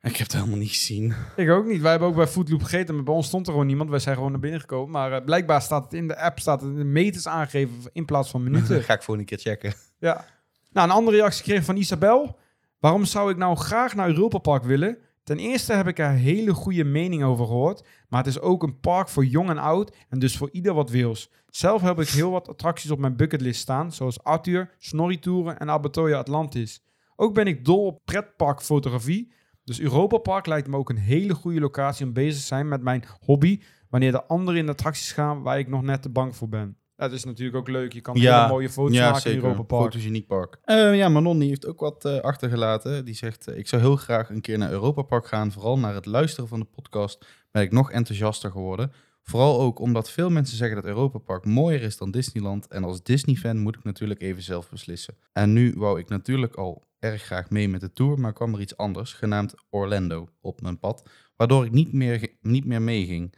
Ik 0.00 0.16
heb 0.16 0.26
het 0.26 0.36
helemaal 0.36 0.58
niet 0.58 0.68
gezien. 0.68 1.14
Ik 1.36 1.50
ook 1.50 1.66
niet. 1.66 1.80
Wij 1.80 1.90
hebben 1.90 2.08
ook 2.08 2.14
bij 2.14 2.26
Footloop 2.26 2.62
gegeten, 2.62 2.94
maar 2.94 3.04
bij 3.04 3.14
ons 3.14 3.26
stond 3.26 3.46
er 3.46 3.52
gewoon 3.52 3.66
niemand. 3.66 3.90
Wij 3.90 3.98
zijn 3.98 4.14
gewoon 4.14 4.30
naar 4.30 4.40
binnen 4.40 4.60
gekomen. 4.60 4.90
Maar 4.90 5.12
eh, 5.12 5.24
blijkbaar 5.24 5.62
staat 5.62 5.84
het 5.84 5.92
in 5.92 6.08
de 6.08 6.18
app 6.18 6.38
staat 6.38 6.60
het 6.60 6.76
in 6.76 6.92
meters 6.92 7.26
aangegeven 7.26 7.74
in 7.92 8.04
plaats 8.04 8.30
van 8.30 8.42
minuten. 8.42 8.82
ga 8.84 8.94
ik 8.94 9.02
voor 9.02 9.18
een 9.18 9.24
keer 9.24 9.38
checken. 9.38 9.74
Ja. 9.98 10.35
Nou, 10.76 10.88
een 10.88 10.94
andere 10.94 11.16
reactie 11.16 11.42
kreeg 11.42 11.64
van 11.64 11.76
Isabel. 11.76 12.38
Waarom 12.78 13.04
zou 13.04 13.30
ik 13.30 13.36
nou 13.36 13.56
graag 13.56 13.94
naar 13.94 14.08
Europa 14.08 14.38
Park 14.38 14.62
willen? 14.64 14.98
Ten 15.24 15.38
eerste 15.38 15.72
heb 15.72 15.86
ik 15.86 15.98
er 15.98 16.10
hele 16.10 16.54
goede 16.54 16.84
mening 16.84 17.24
over 17.24 17.46
gehoord. 17.46 17.86
Maar 18.08 18.24
het 18.24 18.28
is 18.28 18.40
ook 18.40 18.62
een 18.62 18.80
park 18.80 19.08
voor 19.08 19.24
jong 19.24 19.48
en 19.48 19.58
oud 19.58 19.96
en 20.08 20.18
dus 20.18 20.36
voor 20.36 20.48
ieder 20.52 20.74
wat 20.74 20.90
wils. 20.90 21.30
Zelf 21.46 21.82
heb 21.82 22.00
ik 22.00 22.08
heel 22.08 22.30
wat 22.30 22.48
attracties 22.48 22.90
op 22.90 22.98
mijn 22.98 23.16
bucketlist 23.16 23.60
staan, 23.60 23.92
zoals 23.92 24.22
Arthur, 24.22 24.74
Snorri-touren 24.78 25.58
en 25.58 25.70
Abertoia 25.70 26.18
Atlantis. 26.18 26.84
Ook 27.16 27.34
ben 27.34 27.46
ik 27.46 27.64
dol 27.64 27.86
op 27.86 28.00
pretparkfotografie. 28.04 29.32
Dus 29.64 29.80
Europa 29.80 30.18
Park 30.18 30.46
lijkt 30.46 30.68
me 30.68 30.76
ook 30.76 30.90
een 30.90 30.96
hele 30.96 31.34
goede 31.34 31.60
locatie 31.60 32.06
om 32.06 32.12
bezig 32.12 32.40
te 32.40 32.46
zijn 32.46 32.68
met 32.68 32.82
mijn 32.82 33.04
hobby. 33.20 33.60
Wanneer 33.88 34.12
de 34.12 34.26
anderen 34.26 34.60
in 34.60 34.66
de 34.66 34.72
attracties 34.72 35.12
gaan 35.12 35.42
waar 35.42 35.58
ik 35.58 35.68
nog 35.68 35.82
net 35.82 36.02
te 36.02 36.10
bang 36.10 36.36
voor 36.36 36.48
ben. 36.48 36.76
Dat 36.96 37.12
is 37.12 37.24
natuurlijk 37.24 37.56
ook 37.56 37.68
leuk. 37.68 37.92
Je 37.92 38.00
kan 38.00 38.16
Ja. 38.16 38.36
hele 38.36 38.52
mooie 38.52 38.70
foto's 38.70 38.98
maken 38.98 39.30
in 39.30 39.36
Europa 39.36 39.62
Park. 39.62 39.82
Fotogeniek 39.82 40.26
park. 40.26 40.58
Eh, 40.64 40.96
ja, 40.96 41.08
Manon 41.08 41.38
die 41.38 41.48
heeft 41.48 41.66
ook 41.66 41.80
wat 41.80 42.04
eh, 42.04 42.18
achtergelaten. 42.20 43.04
Die 43.04 43.14
zegt, 43.14 43.48
eh, 43.48 43.58
ik 43.58 43.68
zou 43.68 43.82
heel 43.82 43.96
graag 43.96 44.30
een 44.30 44.40
keer 44.40 44.58
naar 44.58 44.70
Europa 44.70 45.02
Park 45.02 45.26
gaan. 45.26 45.52
Vooral 45.52 45.78
naar 45.78 45.94
het 45.94 46.06
luisteren 46.06 46.48
van 46.48 46.60
de 46.60 46.66
podcast 46.66 47.26
ben 47.50 47.62
ik 47.62 47.72
nog 47.72 47.90
enthousiaster 47.90 48.50
geworden. 48.50 48.92
Vooral 49.22 49.60
ook 49.60 49.78
omdat 49.78 50.10
veel 50.10 50.30
mensen 50.30 50.56
zeggen 50.56 50.76
dat 50.76 50.84
Europa 50.84 51.18
Park 51.18 51.44
mooier 51.44 51.82
is 51.82 51.96
dan 51.96 52.10
Disneyland. 52.10 52.66
En 52.66 52.84
als 52.84 53.02
Disney-fan 53.02 53.58
moet 53.58 53.76
ik 53.76 53.84
natuurlijk 53.84 54.20
even 54.20 54.42
zelf 54.42 54.70
beslissen. 54.70 55.16
En 55.32 55.52
nu 55.52 55.74
wou 55.76 55.98
ik 55.98 56.08
natuurlijk 56.08 56.54
al 56.54 56.84
erg 56.98 57.22
graag 57.22 57.50
mee 57.50 57.68
met 57.68 57.80
de 57.80 57.92
tour, 57.92 58.20
maar 58.20 58.32
kwam 58.32 58.54
er 58.54 58.60
iets 58.60 58.76
anders, 58.76 59.12
genaamd 59.12 59.54
Orlando, 59.70 60.28
op 60.40 60.60
mijn 60.60 60.78
pad. 60.78 61.08
Waardoor 61.36 61.64
ik 61.64 61.72
niet 61.72 61.92
meer, 61.92 62.28
niet 62.40 62.64
meer 62.64 62.82
meeging. 62.82 63.34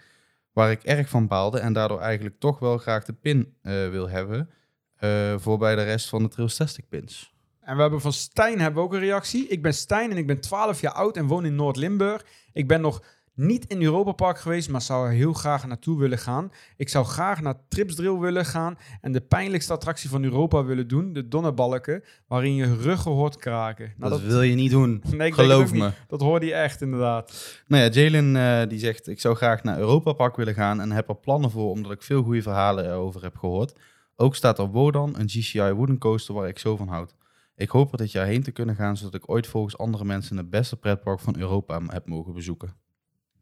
Waar 0.59 0.70
ik 0.70 0.82
erg 0.82 1.09
van 1.09 1.26
baalde 1.26 1.59
en 1.59 1.72
daardoor 1.72 2.00
eigenlijk 2.00 2.38
toch 2.38 2.59
wel 2.59 2.78
graag 2.78 3.04
de 3.04 3.12
pin 3.12 3.54
eh, 3.62 3.88
wil 3.88 4.09
hebben 4.09 4.50
eh, 4.96 5.34
voor 5.36 5.59
bij 5.59 5.74
de 5.74 5.82
rest 5.82 6.09
van 6.09 6.22
de 6.22 6.28
Trailstastic 6.28 6.88
pins. 6.88 7.34
En 7.61 7.76
we 7.76 7.80
hebben 7.82 8.00
van 8.00 8.12
Stijn 8.12 8.61
hebben 8.61 8.82
ook 8.82 8.92
een 8.92 9.00
reactie. 9.00 9.48
Ik 9.48 9.62
ben 9.62 9.74
Stijn 9.74 10.11
en 10.11 10.16
ik 10.16 10.26
ben 10.26 10.40
12 10.40 10.80
jaar 10.80 10.92
oud 10.92 11.16
en 11.16 11.26
woon 11.26 11.44
in 11.44 11.54
Noord-Limburg. 11.54 12.26
Ik 12.52 12.68
ben 12.68 12.80
nog 12.80 13.02
niet 13.39 13.64
in 13.66 13.82
Europa 13.82 14.12
Park 14.12 14.39
geweest, 14.39 14.68
maar 14.68 14.82
zou 14.82 15.07
er 15.07 15.12
heel 15.12 15.32
graag 15.32 15.66
naartoe 15.66 15.99
willen 15.99 16.18
gaan. 16.18 16.53
Ik 16.76 16.89
zou 16.89 17.05
graag 17.05 17.41
naar 17.41 17.55
Tripsdrill 17.68 18.18
willen 18.18 18.45
gaan 18.45 18.78
en 19.01 19.12
de 19.12 19.20
pijnlijkste 19.20 19.72
attractie 19.72 20.11
van 20.11 20.24
Europa 20.24 20.64
willen 20.64 20.89
doen, 20.89 21.12
de 21.12 21.28
Donnerbalken, 21.28 22.05
waarin 22.26 22.55
je 22.55 22.76
ruggen 22.76 23.11
hoort 23.11 23.36
kraken. 23.36 23.93
Nou, 23.97 24.11
dat, 24.11 24.20
wil 24.20 24.43
je 24.43 24.55
niet 24.55 24.70
doen. 24.70 25.03
Nee, 25.18 25.32
Geloof 25.32 25.72
me. 25.72 25.84
niet. 25.84 25.95
Dat 26.09 26.20
hoorde 26.20 26.47
je 26.47 26.55
echt 26.55 26.82
inderdaad. 26.82 27.62
Nou 27.66 27.82
ja, 27.82 27.89
Jalen 27.91 28.36
eh, 28.36 28.68
die 28.68 28.78
zegt, 28.78 29.09
ik 29.09 29.20
zou 29.20 29.36
graag 29.36 29.62
naar 29.62 29.78
Europa 29.78 30.12
Park 30.12 30.36
willen 30.36 30.55
gaan 30.55 30.80
en 30.80 30.93
heb 30.93 31.09
er 31.09 31.16
plannen 31.16 31.51
voor, 31.51 31.70
omdat 31.70 31.93
ik 31.93 32.03
veel 32.03 32.22
goede 32.22 32.43
verhalen 32.43 32.84
erover 32.84 33.22
heb 33.22 33.36
gehoord. 33.36 33.72
Ook 34.16 34.34
staat 34.34 34.59
er 34.59 34.66
Wodan, 34.66 35.14
een 35.18 35.28
GCI 35.28 35.72
wooden 35.72 35.99
coaster 35.99 36.34
waar 36.34 36.49
ik 36.49 36.59
zo 36.59 36.76
van 36.76 36.89
houd. 36.89 37.14
Ik 37.57 37.68
hoop 37.68 37.93
er 37.93 37.99
dit 37.99 38.12
jaar 38.12 38.26
heen 38.26 38.43
te 38.43 38.51
kunnen 38.51 38.74
gaan, 38.74 38.97
zodat 38.97 39.14
ik 39.14 39.30
ooit 39.30 39.47
volgens 39.47 39.78
andere 39.78 40.05
mensen 40.05 40.36
het 40.36 40.51
beste 40.51 40.76
pretpark 40.76 41.20
van 41.20 41.39
Europa 41.39 41.80
heb 41.86 42.07
mogen 42.07 42.32
bezoeken. 42.32 42.86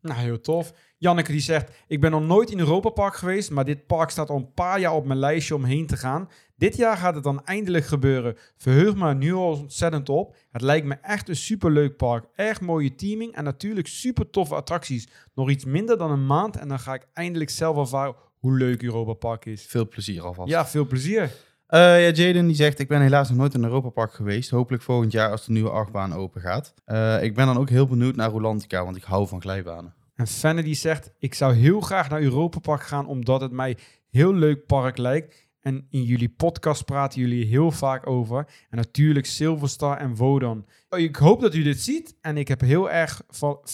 Nou, 0.07 0.21
heel 0.21 0.41
tof. 0.41 0.73
Janneke 0.99 1.33
die 1.33 1.41
zegt, 1.41 1.71
ik 1.87 2.01
ben 2.01 2.11
nog 2.11 2.23
nooit 2.23 2.51
in 2.51 2.59
Europa 2.59 2.89
Park 2.89 3.15
geweest, 3.15 3.51
maar 3.51 3.65
dit 3.65 3.87
park 3.87 4.11
staat 4.11 4.31
al 4.31 4.37
een 4.37 4.53
paar 4.53 4.81
jaar 4.81 4.95
op 4.95 5.07
mijn 5.07 5.19
lijstje 5.19 5.55
om 5.55 5.65
heen 5.65 5.87
te 5.87 5.97
gaan. 5.97 6.29
Dit 6.57 6.77
jaar 6.77 6.97
gaat 6.97 7.15
het 7.15 7.25
dan 7.25 7.45
eindelijk 7.45 7.85
gebeuren. 7.85 8.37
Verheug 8.57 8.95
me 8.95 9.09
er 9.09 9.15
nu 9.15 9.35
al 9.35 9.51
ontzettend 9.51 10.09
op. 10.09 10.37
Het 10.51 10.63
lijkt 10.63 10.87
me 10.87 10.95
echt 10.95 11.29
een 11.29 11.37
superleuk 11.37 11.97
park. 11.97 12.25
Erg 12.35 12.61
mooie 12.61 12.95
teaming 12.95 13.35
en 13.35 13.45
natuurlijk 13.45 13.87
super 13.87 14.31
toffe 14.31 14.55
attracties. 14.55 15.09
Nog 15.35 15.51
iets 15.51 15.65
minder 15.65 15.99
dan 15.99 16.11
een 16.11 16.27
maand 16.27 16.57
en 16.57 16.69
dan 16.69 16.79
ga 16.79 16.95
ik 16.95 17.07
eindelijk 17.13 17.51
zelf 17.51 17.77
ervaren 17.77 18.15
hoe 18.39 18.57
leuk 18.57 18.83
Europa 18.83 19.13
Park 19.13 19.45
is. 19.45 19.67
Veel 19.67 19.89
plezier 19.89 20.23
alvast. 20.23 20.51
Ja, 20.51 20.67
veel 20.67 20.87
plezier. 20.87 21.31
Eh, 21.67 21.81
ja, 21.81 22.11
Jaden 22.11 22.47
die 22.47 22.57
zegt, 22.57 22.79
ik 22.79 22.89
ben 22.89 23.01
helaas 23.01 23.29
nog 23.29 23.39
nooit 23.39 23.55
in 23.55 23.65
Europa 23.65 23.89
Park 23.89 24.13
geweest. 24.13 24.51
Hopelijk 24.51 24.83
volgend 24.83 25.13
jaar 25.13 25.31
als 25.31 25.45
de 25.47 25.53
nieuwe 25.53 25.71
achtbaan 25.71 26.15
open 26.15 26.41
gaat. 26.41 26.75
Eh, 26.85 27.23
ik 27.23 27.35
ben 27.35 27.47
dan 27.47 27.59
ook 27.59 27.69
heel 27.69 27.87
benieuwd 27.87 28.17
naar 28.17 28.31
Rolantica, 28.31 28.85
want 28.85 28.97
ik 28.97 29.03
hou 29.03 29.29
van 29.29 29.41
glijbanen. 29.41 29.95
En 30.17 30.27
Fanny 30.27 30.62
die 30.62 30.75
zegt, 30.75 31.11
ik 31.19 31.35
zou 31.35 31.55
heel 31.55 31.81
graag 31.81 32.09
naar 32.09 32.21
Europa 32.21 32.59
Park 32.59 32.83
gaan 32.83 33.07
omdat 33.07 33.41
het 33.41 33.53
mij 33.53 33.77
heel 34.11 34.35
leuk 34.35 34.67
park 34.67 34.97
lijkt. 34.97 35.49
En 35.61 35.87
in 35.91 36.03
jullie 36.03 36.29
podcast 36.29 36.85
praten 36.85 37.21
jullie 37.21 37.45
heel 37.45 37.71
vaak 37.71 38.07
over. 38.07 38.49
En 38.71 38.77
natuurlijk 38.77 39.27
Silverstar 39.27 39.99
en 39.99 40.14
Wodan. 40.14 40.67
Ik 40.97 41.17
hoop 41.17 41.41
dat 41.41 41.55
u 41.55 41.62
dit 41.62 41.81
ziet. 41.81 42.17
En 42.21 42.37
ik, 42.37 42.49
heb 42.49 42.61
heel 42.61 42.91
erg 42.91 43.23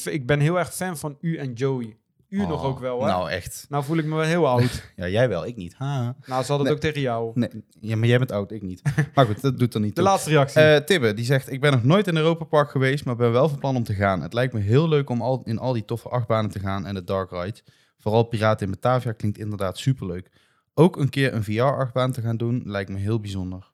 ik 0.04 0.26
ben 0.26 0.40
heel 0.40 0.58
erg 0.58 0.74
fan 0.74 0.96
van 0.96 1.16
u 1.20 1.36
en 1.36 1.52
Joey. 1.52 1.96
U 2.32 2.38
nog 2.46 2.62
Oh, 2.62 2.64
ook 2.64 2.78
wel, 2.78 3.00
hè? 3.00 3.06
Nou. 3.06 3.18
Nou, 3.20 3.30
echt. 3.30 3.66
voel 3.70 3.96
ik 3.96 4.04
me 4.04 4.14
wel 4.14 4.24
heel 4.24 4.48
oud. 4.48 4.82
Ja, 4.96 5.08
jij 5.08 5.28
wel, 5.28 5.46
ik 5.46 5.56
niet. 5.56 5.74
Ha. 5.74 6.16
nou, 6.26 6.42
ze 6.42 6.48
hadden 6.48 6.62
Nee. 6.66 6.72
ook 6.72 6.80
tegen 6.80 7.00
jou. 7.00 7.30
Nee, 7.34 7.48
ja, 7.80 7.96
maar 7.96 8.08
jij 8.08 8.18
bent 8.18 8.32
oud, 8.32 8.50
ik 8.52 8.62
niet. 8.62 8.82
Maar 9.14 9.26
goed, 9.26 9.40
dat 9.40 9.58
doet 9.58 9.74
er 9.74 9.80
niet 9.80 9.88
De 9.88 9.94
toe. 9.94 10.04
laatste 10.04 10.30
reactie. 10.30 10.60
Eh, 10.62 10.84
Tibbe, 10.84 11.14
die 11.14 11.24
zegt, 11.24 11.52
ik 11.52 11.60
ben 11.60 11.72
nog 11.72 11.82
nooit 11.84 12.06
in 12.06 12.16
Europa 12.16 12.44
Park 12.44 12.70
geweest, 12.70 13.04
maar 13.04 13.16
ben 13.16 13.32
wel 13.32 13.48
van 13.48 13.58
plan 13.58 13.76
om 13.76 13.82
te 13.84 13.94
gaan. 13.94 14.22
Het 14.22 14.32
lijkt 14.32 14.52
me 14.52 14.60
heel 14.60 14.88
leuk 14.88 15.10
om 15.10 15.22
al, 15.22 15.40
in 15.44 15.58
al 15.58 15.72
die 15.72 15.84
toffe 15.84 16.08
achtbanen 16.08 16.50
te 16.50 16.58
gaan 16.58 16.86
en 16.86 16.94
de 16.94 17.04
dark 17.04 17.30
rides. 17.30 17.62
Vooral 17.98 18.22
Piraten 18.22 18.66
in 18.66 18.72
Batavia 18.72 19.12
klinkt 19.12 19.38
inderdaad 19.38 19.78
superleuk. 19.78 20.30
Ook 20.74 20.96
een 20.96 21.08
keer 21.08 21.34
een 21.34 21.44
VR-achtbaan 21.44 22.12
te 22.12 22.20
gaan 22.20 22.36
doen 22.36 22.62
lijkt 22.64 22.90
me 22.90 22.98
heel 22.98 23.20
bijzonder. 23.20 23.70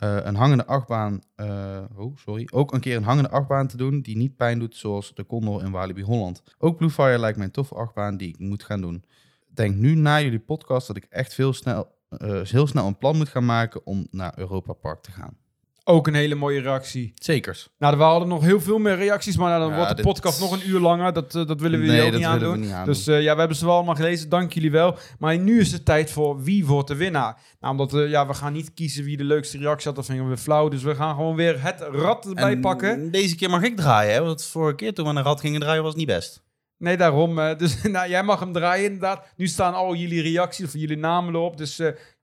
Eh, 0.00 0.16
een 0.22 0.34
hangende 0.34 0.66
achtbaan, 0.66 1.22
eh, 1.34 1.82
oh 1.96 2.16
sorry, 2.16 2.48
ook 2.52 2.72
een 2.72 2.80
keer 2.80 2.96
een 2.96 3.02
hangende 3.02 3.30
achtbaan 3.30 3.66
te 3.66 3.76
doen 3.76 4.00
die 4.00 4.16
niet 4.16 4.36
pijn 4.36 4.58
doet 4.58 4.76
zoals 4.76 5.14
de 5.14 5.26
Condor 5.26 5.64
in 5.64 5.70
Walibi 5.70 6.02
Holland. 6.02 6.42
Ook 6.58 6.76
Blue 6.76 6.90
Fire 6.90 7.18
lijkt 7.18 7.38
me 7.38 7.44
een 7.44 7.50
toffe 7.50 7.74
achtbaan 7.74 8.16
die 8.16 8.28
ik 8.28 8.38
moet 8.38 8.62
gaan 8.62 8.80
doen. 8.80 9.04
Denk 9.48 9.76
nu 9.76 9.94
na 9.94 10.20
jullie 10.20 10.38
podcast 10.38 10.86
dat 10.86 10.96
ik 10.96 11.06
echt 11.08 11.34
veel 11.34 11.52
snel, 11.52 11.94
eh, 12.08 12.40
heel 12.42 12.66
snel 12.66 12.86
een 12.86 12.98
plan 12.98 13.16
moet 13.16 13.28
gaan 13.28 13.44
maken 13.44 13.86
om 13.86 14.06
naar 14.10 14.38
Europa 14.38 14.72
Park 14.72 15.02
te 15.02 15.10
gaan. 15.10 15.36
Ook 15.84 16.06
een 16.06 16.14
hele 16.14 16.34
mooie 16.34 16.60
reactie. 16.60 17.12
Zekers. 17.14 17.68
Nou, 17.78 17.96
we 17.96 18.02
hadden 18.02 18.28
nog 18.28 18.42
heel 18.42 18.60
veel 18.60 18.78
meer 18.78 18.96
reacties, 18.96 19.36
maar 19.36 19.48
nou, 19.48 19.60
dan 19.60 19.70
Ja, 19.70 19.74
wordt 19.76 19.90
de 19.90 19.96
dit- 19.96 20.04
podcast 20.04 20.40
nog 20.40 20.52
een 20.52 20.68
uur 20.68 20.80
langer. 20.80 21.12
Dat, 21.12 21.34
eh, 21.34 21.46
dat 21.46 21.60
willen 21.60 21.80
we 21.80 21.84
jullie 21.86 22.00
ook 22.00 22.04
niet 22.06 22.14
willen 22.14 22.28
aandoen. 22.32 22.52
we 22.52 22.58
niet 22.58 22.70
aandoen. 22.72 22.92
Dus 22.94 23.06
eh, 23.06 23.22
ja, 23.22 23.32
we 23.32 23.38
hebben 23.38 23.56
ze 23.56 23.64
wel 23.64 23.74
allemaal 23.74 23.94
gelezen. 23.94 24.28
Dank 24.28 24.52
jullie 24.52 24.70
wel. 24.70 24.96
Maar 25.18 25.38
nu 25.38 25.60
is 25.60 25.72
het 25.72 25.84
tijd 25.84 26.10
voor 26.10 26.42
wie 26.42 26.66
wordt 26.66 26.88
de 26.88 26.96
winnaar. 26.96 27.38
Nou, 27.60 27.72
omdat 27.72 27.94
eh, 27.94 28.10
ja, 28.10 28.26
we 28.26 28.34
gaan 28.34 28.52
niet 28.52 28.74
kiezen 28.74 29.04
wie 29.04 29.16
de 29.16 29.24
leukste 29.24 29.58
reactie 29.58 29.86
had. 29.86 29.96
Dat 29.96 30.06
vinden 30.06 30.28
we 30.28 30.36
flauw. 30.36 30.68
Dus 30.68 30.82
we 30.82 30.94
gaan 30.94 31.14
gewoon 31.14 31.36
weer 31.36 31.62
het 31.62 31.80
rad 31.92 32.26
erbij 32.26 32.52
En 32.52 32.60
pakken. 32.60 33.10
Deze 33.10 33.36
keer 33.36 33.50
mag 33.50 33.62
ik 33.62 33.76
draaien, 33.76 34.12
hè? 34.14 34.22
Want 34.22 34.44
vorige 34.44 34.74
keer 34.76 34.94
toen 34.94 35.04
we 35.04 35.10
een 35.18 35.22
rad 35.24 35.40
gingen 35.40 35.60
draaien 35.60 35.82
was 35.82 35.90
het 35.90 35.98
niet 36.00 36.08
best. 36.08 36.42
Nee, 36.78 36.96
daarom. 36.96 37.36
dus 37.56 37.82
nou, 37.82 38.08
jij 38.08 38.22
mag 38.22 38.40
hem 38.40 38.52
draaien 38.52 38.84
inderdaad. 38.84 39.22
Nu 39.36 39.46
staan 39.46 39.74
al 39.74 39.94
jullie 39.94 40.22
reacties 40.22 40.66
of 40.66 40.72
jullie 40.72 40.96
namen 40.96 41.34
erop. 41.34 41.56
Dus 41.56 41.76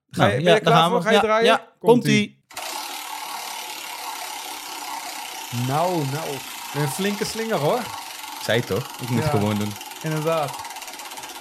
ga 0.10 0.28
je, 0.28 0.42
ben 0.44 0.54
je 0.54 0.60
klaar 0.60 0.90
voor? 0.90 1.02
Ga 1.02 1.10
je 1.10 1.16
Ja, 1.16 1.22
draaien? 1.22 1.46
Ja, 1.46 1.68
komt-ie. 1.80 2.37
Nou, 5.68 6.04
nou. 6.12 6.30
Een 6.76 6.88
flinke 6.88 7.26
slinger 7.26 7.58
hoor. 7.58 7.80
Zei 8.44 8.62
toch? 8.62 9.02
Ik 9.02 9.10
moet 9.10 9.24
Ja. 9.24 9.30
gewoon 9.30 9.56
doen. 9.58 9.72
Inderdaad. 10.04 10.56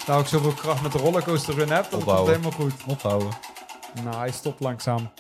Nou, 0.07 0.21
ik 0.21 0.27
zoveel 0.27 0.53
kracht 0.53 0.83
met 0.83 0.93
de 0.93 0.99
rollercoaster 0.99 1.55
run 1.55 1.71
heb, 1.71 1.83
dan 1.83 1.83
komt 1.83 1.93
het 1.93 2.01
Opbouwen. 2.01 2.31
helemaal 2.31 2.51
goed. 2.53 2.73
Ophouden. 2.87 3.29
Nou, 4.05 4.17
hij 4.17 4.31
stopt 4.33 4.61
langzaam. 4.61 5.11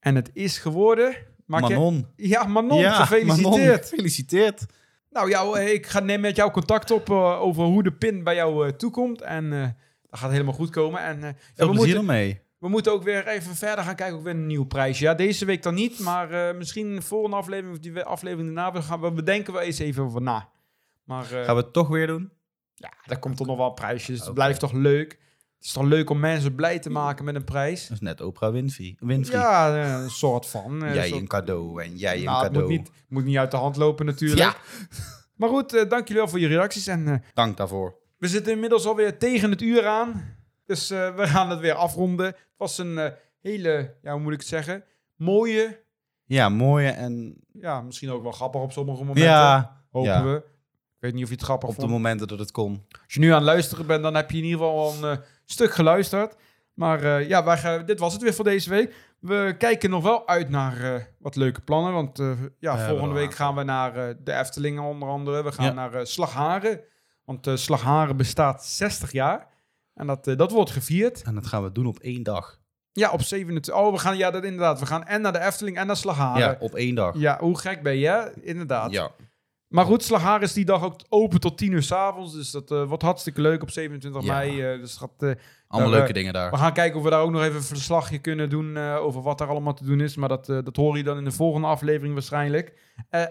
En 0.00 0.14
het 0.14 0.30
is 0.32 0.58
geworden... 0.58 1.16
Maak 1.46 1.68
je- 1.68 1.74
Manon. 1.74 2.06
Ja, 2.16 2.44
Manon, 2.44 2.82
gefeliciteerd. 2.84 3.42
Manon, 3.58 3.78
gefeliciteerd. 3.78 4.66
Nou, 5.10 5.28
jou, 5.30 5.58
eh, 5.58 5.72
ik 5.72 5.86
ga 5.86 6.00
neem 6.00 6.20
met 6.20 6.36
jou 6.36 6.50
contact 6.50 6.90
op 6.90 7.10
eh, 7.10 7.40
over 7.40 7.64
hoe 7.64 7.82
de 7.82 7.92
pin 7.92 8.22
bij 8.24 8.34
jou 8.34 8.66
eh, 8.66 8.72
toekomt. 8.72 9.20
En 9.22 9.52
eh, 9.52 9.68
dat 10.10 10.20
gaat 10.20 10.30
helemaal 10.30 10.52
goed 10.54 10.70
komen. 10.70 11.00
En 11.00 11.16
eh, 11.16 11.28
ja, 11.28 11.34
Veel 11.54 11.66
we, 11.68 11.72
plezier 11.74 11.96
moeten, 11.96 12.14
ermee. 12.14 12.40
We 12.64 12.70
moeten 12.70 12.92
ook 12.92 13.02
weer 13.02 13.26
even 13.26 13.54
verder 13.54 13.84
gaan 13.84 13.94
kijken. 13.94 14.16
Ook 14.16 14.22
weer 14.24 14.32
een 14.34 14.46
nieuw 14.46 14.64
prijsje. 14.64 15.04
Ja, 15.04 15.14
deze 15.14 15.44
week 15.44 15.62
dan 15.62 15.74
niet. 15.74 15.98
Maar 15.98 16.30
eh, 16.48 16.56
misschien 16.56 16.94
de 16.94 17.02
volgende 17.02 17.36
aflevering 17.36 17.74
of 17.76 17.82
die 17.82 18.02
aflevering 18.02 18.54
daarna. 18.54 18.72
We, 18.72 18.82
gaan, 18.82 19.00
we 19.00 19.12
bedenken 19.12 19.52
wel 19.52 19.62
eens 19.62 19.78
even 19.78 20.02
over 20.04 20.22
na. 20.22 20.48
Maar 21.04 21.24
eh, 21.32 21.44
Gaan 21.44 21.56
we 21.56 21.62
het 21.62 21.72
toch 21.72 21.88
weer 21.88 22.06
doen? 22.06 22.30
ja, 22.74 22.92
daar 23.06 23.18
komt 23.18 23.36
toch 23.36 23.46
nog 23.46 23.56
wel 23.56 23.70
prijsjes. 23.72 24.16
Het 24.18 24.24
Oké. 24.24 24.34
blijft 24.34 24.60
toch 24.60 24.72
leuk. 24.72 25.10
Het 25.56 25.64
is 25.64 25.72
toch 25.72 25.82
leuk 25.84 26.10
om 26.10 26.20
mensen 26.20 26.54
blij 26.54 26.78
te 26.78 26.90
maken 26.90 27.24
met 27.24 27.34
een 27.34 27.44
prijs. 27.44 27.82
Dat 27.82 27.90
is 27.96 28.00
net 28.00 28.20
Oprah 28.20 28.52
Winfrey. 28.52 28.96
Winfrey. 28.98 29.40
Ja, 29.40 29.82
eh, 29.82 30.02
een 30.02 30.10
soort 30.10 30.46
van. 30.46 30.78
jij 30.80 31.08
soort- 31.08 31.20
een 31.20 31.26
cadeau 31.28 31.82
en 31.82 31.96
jij 31.96 32.18
een 32.18 32.24
Nou, 32.24 32.36
het 32.44 32.46
cadeau. 32.52 32.70
moet 32.70 32.78
niet, 32.78 32.90
moet 33.08 33.24
niet 33.24 33.36
uit 33.36 33.50
de 33.50 33.56
hand 33.56 33.76
lopen 33.76 34.06
natuurlijk. 34.06 34.40
Ja, 34.40 34.54
Maar 35.36 35.48
goed, 35.48 35.74
eh, 35.74 35.88
dank 35.88 36.02
jullie 36.08 36.22
wel 36.22 36.30
voor 36.30 36.40
je 36.40 36.46
reacties. 36.46 36.86
En 36.86 37.22
dank 37.34 37.56
daarvoor. 37.56 37.94
we 38.18 38.28
zitten 38.28 38.52
inmiddels 38.52 38.86
alweer 38.86 39.18
tegen 39.18 39.50
het 39.50 39.60
uur 39.62 39.86
aan. 39.86 40.36
Dus 40.66 40.90
eh, 40.90 41.14
we 41.14 41.26
gaan 41.26 41.50
het 41.50 41.58
weer 41.60 41.74
afronden. 41.74 42.26
Het 42.26 42.36
was 42.56 42.78
een 42.78 42.98
eh, 42.98 43.12
hele, 43.40 43.94
ja, 44.02 44.12
hoe 44.12 44.20
moet 44.20 44.32
ik 44.32 44.38
het 44.38 44.48
zeggen? 44.48 44.84
Mooie, 45.16 45.82
Ja, 46.24 46.48
mooie 46.48 46.90
en... 46.90 47.34
ja, 47.52 47.80
misschien 47.80 48.10
ook 48.10 48.22
wel 48.22 48.32
grappig 48.32 48.60
op 48.60 48.72
sommige 48.72 48.98
momenten. 49.04 49.24
Ja, 49.24 49.84
hopen 49.90 50.10
ja. 50.10 50.24
we. 50.24 50.36
Ik 50.94 51.10
weet 51.10 51.12
niet 51.14 51.22
of 51.22 51.28
je 51.28 51.34
het 51.34 51.44
grappig 51.44 51.68
op 51.68 51.74
de 51.74 51.80
vond. 51.80 51.92
momenten 51.92 52.28
dat 52.28 52.38
het 52.38 52.50
kon. 52.50 52.86
Als 53.04 53.14
je 53.14 53.20
nu 53.20 53.28
aan 53.28 53.34
het 53.34 53.44
luisteren 53.44 53.86
bent, 53.86 54.02
dan 54.02 54.14
heb 54.14 54.30
je 54.30 54.36
in 54.38 54.44
ieder 54.44 54.58
geval 54.58 54.78
al 54.80 54.94
een 54.94 55.18
eh, 55.18 55.24
stuk 55.44 55.74
geluisterd. 55.74 56.36
Maar 56.74 57.22
ja, 57.22 57.44
wij 57.44 57.84
dit 57.84 57.98
was 57.98 58.12
het 58.12 58.22
weer 58.22 58.34
voor 58.34 58.44
deze 58.44 58.70
week. 58.70 58.94
We 59.18 59.54
kijken 59.58 59.90
nog 59.90 60.02
wel 60.02 60.28
uit 60.28 60.48
naar 60.48 61.06
wat 61.18 61.36
leuke 61.36 61.60
plannen. 61.60 61.92
Want 61.92 62.22
ja, 62.58 62.86
volgende 62.88 63.14
week 63.14 63.34
gaan 63.34 63.54
we 63.54 63.62
naar 63.62 63.92
de 64.24 64.32
Efteling 64.32 64.80
onder 64.80 65.08
andere. 65.08 65.42
We 65.42 65.52
gaan 65.52 65.64
Ja. 65.66 65.72
naar 65.72 65.94
eh, 65.94 66.04
Slagharen. 66.04 66.80
Want 67.24 67.48
Slagharen 67.54 68.16
bestaat 68.16 68.64
60 68.64 69.12
jaar. 69.12 69.46
En 69.94 70.06
dat, 70.06 70.26
eh, 70.26 70.36
dat 70.36 70.50
wordt 70.52 70.70
gevierd. 70.70 71.22
En 71.22 71.34
dat 71.34 71.46
gaan 71.46 71.62
we 71.62 71.72
doen 71.72 71.86
op 71.86 71.98
één 71.98 72.22
dag. 72.22 72.58
Ja, 72.92 73.10
op 73.10 73.22
27. 73.22 73.74
Oh, 73.74 73.92
we 73.92 73.98
gaan, 73.98 74.16
ja, 74.16 74.30
dat 74.30 74.44
inderdaad. 74.44 74.80
We 74.80 74.86
gaan 74.86 75.04
en 75.04 75.20
naar 75.20 75.32
de 75.32 75.40
Efteling 75.40 75.76
en 75.76 75.86
naar 75.86 75.96
Slagharen. 75.96 76.40
Ja, 76.40 76.56
op 76.58 76.74
één 76.74 76.94
dag. 76.94 77.18
Ja, 77.18 77.38
hoe 77.40 77.58
gek 77.58 77.82
ben 77.82 77.96
je? 77.96 78.32
Inderdaad. 78.40 78.90
Ja. 78.92 79.10
Maar 79.68 79.84
goed, 79.84 80.02
Slagharen 80.02 80.42
is 80.42 80.52
die 80.52 80.64
dag 80.64 80.82
ook 80.84 81.00
open 81.08 81.40
tot 81.40 81.58
10 81.58 81.72
uur 81.72 81.82
s'avonds. 81.82 82.32
Dus 82.32 82.50
dat 82.50 82.70
eh, 82.70 82.84
wordt 82.84 83.02
hartstikke 83.02 83.40
leuk 83.40 83.62
op 83.62 83.70
27 83.70 84.22
Ja. 84.24 84.32
mei. 84.34 84.62
eh, 84.62 84.80
dus 84.80 84.98
dat, 84.98 85.10
eh, 85.18 85.30
Allemaal 85.68 85.90
leuke 85.90 86.12
dingen 86.12 86.32
daar. 86.32 86.50
we 86.50 86.56
gaan 86.56 86.72
kijken 86.72 86.98
of 86.98 87.04
we 87.04 87.10
daar 87.10 87.20
ook 87.20 87.30
nog 87.30 87.42
even 87.42 87.56
een 87.56 87.62
verslagje 87.62 88.18
kunnen 88.18 88.50
doen 88.50 88.76
over 88.78 89.22
wat 89.22 89.40
er 89.40 89.46
allemaal 89.48 89.74
te 89.74 89.84
doen 89.84 90.00
is. 90.00 90.16
Maar 90.16 90.28
dat, 90.28 90.46
dat 90.46 90.76
hoor 90.76 90.96
je 90.96 91.02
dan 91.02 91.16
in 91.18 91.24
de 91.24 91.32
volgende 91.32 91.66
aflevering 91.66 92.14
waarschijnlijk. 92.14 92.72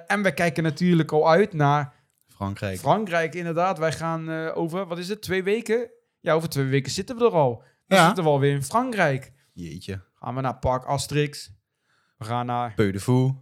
En 0.08 0.24
we 0.24 0.34
kijken 0.34 0.64
natuurlijk 0.64 1.12
al 1.12 1.30
uit 1.30 1.54
naar 1.54 1.94
Frankrijk. 2.28 2.80
Frankrijk, 2.80 3.36
inderdaad. 3.36 3.78
Wij 3.78 3.92
gaan 3.92 4.30
over, 4.54 4.86
wat 4.88 4.98
is 4.98 5.10
het, 5.10 5.22
twee 5.22 5.44
weken? 5.44 5.90
Ja, 6.24 6.34
over 6.34 6.50
twee 6.50 6.66
weken 6.66 6.92
zitten 6.92 7.18
we 7.18 7.26
er 7.26 7.32
al. 7.32 7.64
Dan 7.88 7.98
Ja. 8.00 8.06
zitten 8.06 8.24
we 8.24 8.30
alweer 8.30 8.52
in 8.54 8.64
Frankrijk. 8.64 9.32
Jeetje. 9.54 10.02
Gaan 10.14 10.36
we 10.36 10.42
naar 10.42 10.58
Park 10.60 10.86
Asterix. 10.86 11.52
We 12.18 12.26
gaan 12.26 12.46
naar 12.46 12.74
Peu 12.74 12.92
de 12.92 13.00
Fou. 13.00 13.34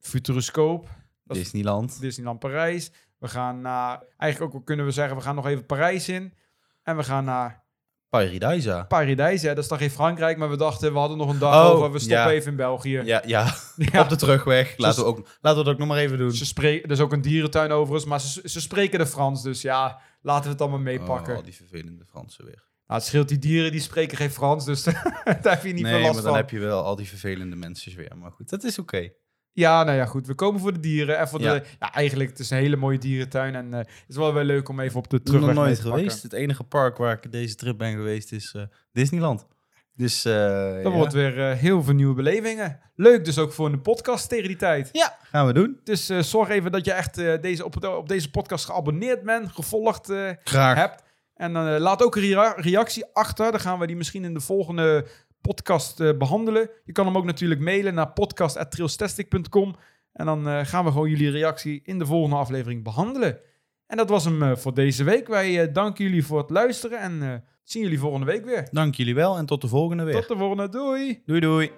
Is 0.00 0.90
Disneyland. 1.26 2.00
Disneyland 2.00 2.38
Parijs. 2.38 2.92
We 3.18 3.28
gaan 3.28 3.60
naar, 3.60 4.02
eigenlijk 4.16 4.54
ook 4.54 4.66
kunnen 4.66 4.84
we 4.84 4.90
zeggen, 4.90 5.16
we 5.16 5.22
gaan 5.22 5.34
nog 5.34 5.46
even 5.46 5.66
Parijs 5.66 6.08
in. 6.08 6.34
En 6.82 6.96
we 6.96 7.02
gaan 7.04 7.24
naar 7.24 7.64
Paradisa. 8.08 8.84
Paradijs. 8.84 9.42
Ja, 9.42 9.54
dat 9.54 9.62
is 9.62 9.68
dan 9.70 9.78
geen 9.78 9.90
Frankrijk, 9.90 10.38
maar 10.38 10.50
we 10.50 10.56
dachten, 10.56 10.92
we 10.92 10.98
hadden 10.98 11.16
nog 11.18 11.28
een 11.30 11.38
dag 11.38 11.64
Oh, 11.64 11.70
over. 11.70 11.92
We 11.92 11.98
stoppen 11.98 12.18
ja. 12.18 12.30
even 12.30 12.50
in 12.50 12.56
België. 12.56 13.00
Ja, 13.04 13.22
ja. 13.26 13.54
Ja. 13.92 14.00
op 14.00 14.08
de 14.08 14.16
terugweg. 14.16 14.74
Laten 14.76 15.02
we, 15.02 15.08
ook, 15.08 15.16
laten 15.40 15.58
we 15.58 15.64
dat 15.64 15.68
ook 15.72 15.78
nog 15.78 15.88
maar 15.88 15.98
even 15.98 16.18
doen. 16.18 16.32
Ze 16.32 16.46
spreken, 16.46 16.84
er 16.84 16.90
is 16.94 17.00
ook 17.00 17.12
een 17.12 17.20
dierentuin 17.22 17.70
overigens, 17.72 18.04
maar 18.04 18.20
ze, 18.20 18.48
ze 18.48 18.60
spreken 18.60 18.98
de 18.98 19.06
Frans. 19.06 19.42
Dus 19.42 19.62
ja, 19.62 20.00
laten 20.26 20.44
we 20.44 20.50
het 20.50 20.60
allemaal 20.60 20.78
meepakken. 20.80 21.32
Oh, 21.32 21.38
al 21.38 21.44
die 21.44 21.54
vervelende 21.54 22.04
Fransen 22.04 22.44
weer. 22.44 22.64
Nou, 22.86 22.98
het 23.00 23.08
scheelt 23.08 23.28
die 23.28 23.38
dieren, 23.38 23.70
die 23.72 23.80
spreken 23.80 24.16
geen 24.16 24.30
Frans, 24.30 24.64
dus 24.64 24.82
daar 25.42 25.42
heb 25.42 25.62
je 25.64 25.72
niet 25.72 25.82
nee, 25.82 25.92
veel 25.92 26.00
last 26.00 26.14
maar 26.14 26.22
dan 26.22 26.32
van. 26.32 26.40
heb 26.40 26.50
je 26.50 26.58
wel 26.58 26.82
al 26.84 26.96
die 26.96 27.06
vervelende 27.08 27.56
mensen 27.56 27.96
weer. 27.96 28.12
Maar 28.16 28.32
goed, 28.32 28.48
dat 28.48 28.64
is 28.64 28.78
oké. 28.78 29.08
Ja, 29.52 29.84
nou 29.84 29.96
ja, 29.96 30.06
goed. 30.06 30.26
We 30.26 30.34
komen 30.34 30.60
voor 30.60 30.72
de 30.72 30.80
dieren 30.80 31.18
en 31.18 31.28
voor 31.28 31.40
Ja. 31.40 31.52
de... 31.54 31.64
Ja, 31.78 31.92
eigenlijk, 31.92 32.30
het 32.30 32.38
is 32.38 32.50
een 32.50 32.56
hele 32.58 32.76
mooie 32.76 32.98
dierentuin 32.98 33.54
en 33.54 33.72
eh, 33.72 33.78
het 33.78 34.04
is 34.08 34.16
wel 34.16 34.34
weer 34.34 34.44
leuk 34.44 34.68
om 34.68 34.80
even 34.80 34.98
op 34.98 35.08
de 35.10 35.16
Ik 35.16 35.22
ben 35.22 35.32
nog 35.32 35.40
terugweg 35.42 35.64
mee 35.64 35.64
nooit 35.64 35.76
te 35.82 35.88
pakken. 35.88 36.04
geweest. 36.04 36.22
Het 36.22 36.32
enige 36.32 36.64
park 36.64 36.96
waar 36.96 37.12
ik 37.22 37.32
deze 37.32 37.54
trip 37.54 37.78
ben 37.78 37.92
geweest 37.92 38.32
is 38.32 38.52
eh, 38.54 38.62
Disneyland. 38.92 39.46
Dus 39.96 40.24
eh 40.24 40.32
Dat 40.74 40.82
ja. 40.82 40.90
wordt 40.90 41.12
weer 41.12 41.50
eh, 41.50 41.56
heel 41.58 41.82
veel 41.82 41.94
nieuwe 41.94 42.14
belevingen. 42.14 42.80
Leuk 42.94 43.24
dus 43.24 43.38
ook 43.38 43.52
voor 43.52 43.66
een 43.66 43.80
podcast 43.82 44.28
tegen 44.28 44.46
die 44.46 44.56
tijd. 44.56 44.88
Ja, 44.92 45.16
gaan 45.22 45.46
we 45.46 45.52
doen. 45.52 45.80
Dus 45.84 46.08
eh, 46.08 46.18
zorg 46.18 46.48
even 46.48 46.72
dat 46.72 46.84
je 46.84 46.92
echt 46.92 47.18
eh, 47.18 47.40
deze, 47.40 47.64
op, 47.64 47.84
op 47.84 48.08
deze 48.08 48.30
podcast 48.30 48.64
geabonneerd 48.64 49.22
bent, 49.22 49.52
gevolgd 49.52 50.10
eh, 50.10 50.30
Graag. 50.44 50.76
hebt. 50.76 51.02
En 51.34 51.52
dan 51.52 51.66
eh, 51.68 51.80
laat 51.80 52.02
ook 52.02 52.16
een 52.16 52.22
rea- 52.22 52.54
reactie 52.56 53.04
achter. 53.12 53.50
Dan 53.50 53.60
gaan 53.60 53.78
we 53.78 53.86
die 53.86 53.96
misschien 53.96 54.24
in 54.24 54.34
de 54.34 54.40
volgende 54.40 55.06
podcast 55.40 56.00
eh, 56.00 56.16
behandelen. 56.18 56.70
Je 56.84 56.92
kan 56.92 57.06
hem 57.06 57.16
ook 57.16 57.24
natuurlijk 57.24 57.60
mailen 57.60 57.94
naar 57.94 58.12
podcast.trailstastic.com. 58.12 59.76
En 60.12 60.26
dan 60.26 60.48
eh, 60.48 60.60
gaan 60.64 60.84
we 60.84 60.90
gewoon 60.90 61.10
jullie 61.10 61.30
reactie 61.30 61.80
in 61.84 61.98
de 61.98 62.06
volgende 62.06 62.36
aflevering 62.36 62.82
behandelen. 62.84 63.38
En 63.86 63.96
dat 63.96 64.08
was 64.08 64.24
hem 64.24 64.42
eh, 64.42 64.56
voor 64.56 64.74
deze 64.74 65.04
week. 65.04 65.28
Wij 65.28 65.62
eh, 65.62 65.72
danken 65.74 66.04
jullie 66.04 66.26
voor 66.26 66.38
het 66.38 66.50
luisteren 66.50 66.98
en 67.00 67.22
eh, 67.22 67.34
zien 67.70 67.82
jullie 67.82 67.98
volgende 67.98 68.26
week 68.26 68.44
weer. 68.44 68.68
Dank 68.70 68.94
jullie 68.94 69.14
wel 69.14 69.36
en 69.36 69.46
tot 69.46 69.60
de 69.60 69.68
volgende 69.68 70.04
weer. 70.04 70.14
Tot 70.14 70.28
de 70.28 70.36
volgende. 70.36 70.68
Doei! 70.68 71.22
Doei 71.26 71.40
doei. 71.40 71.70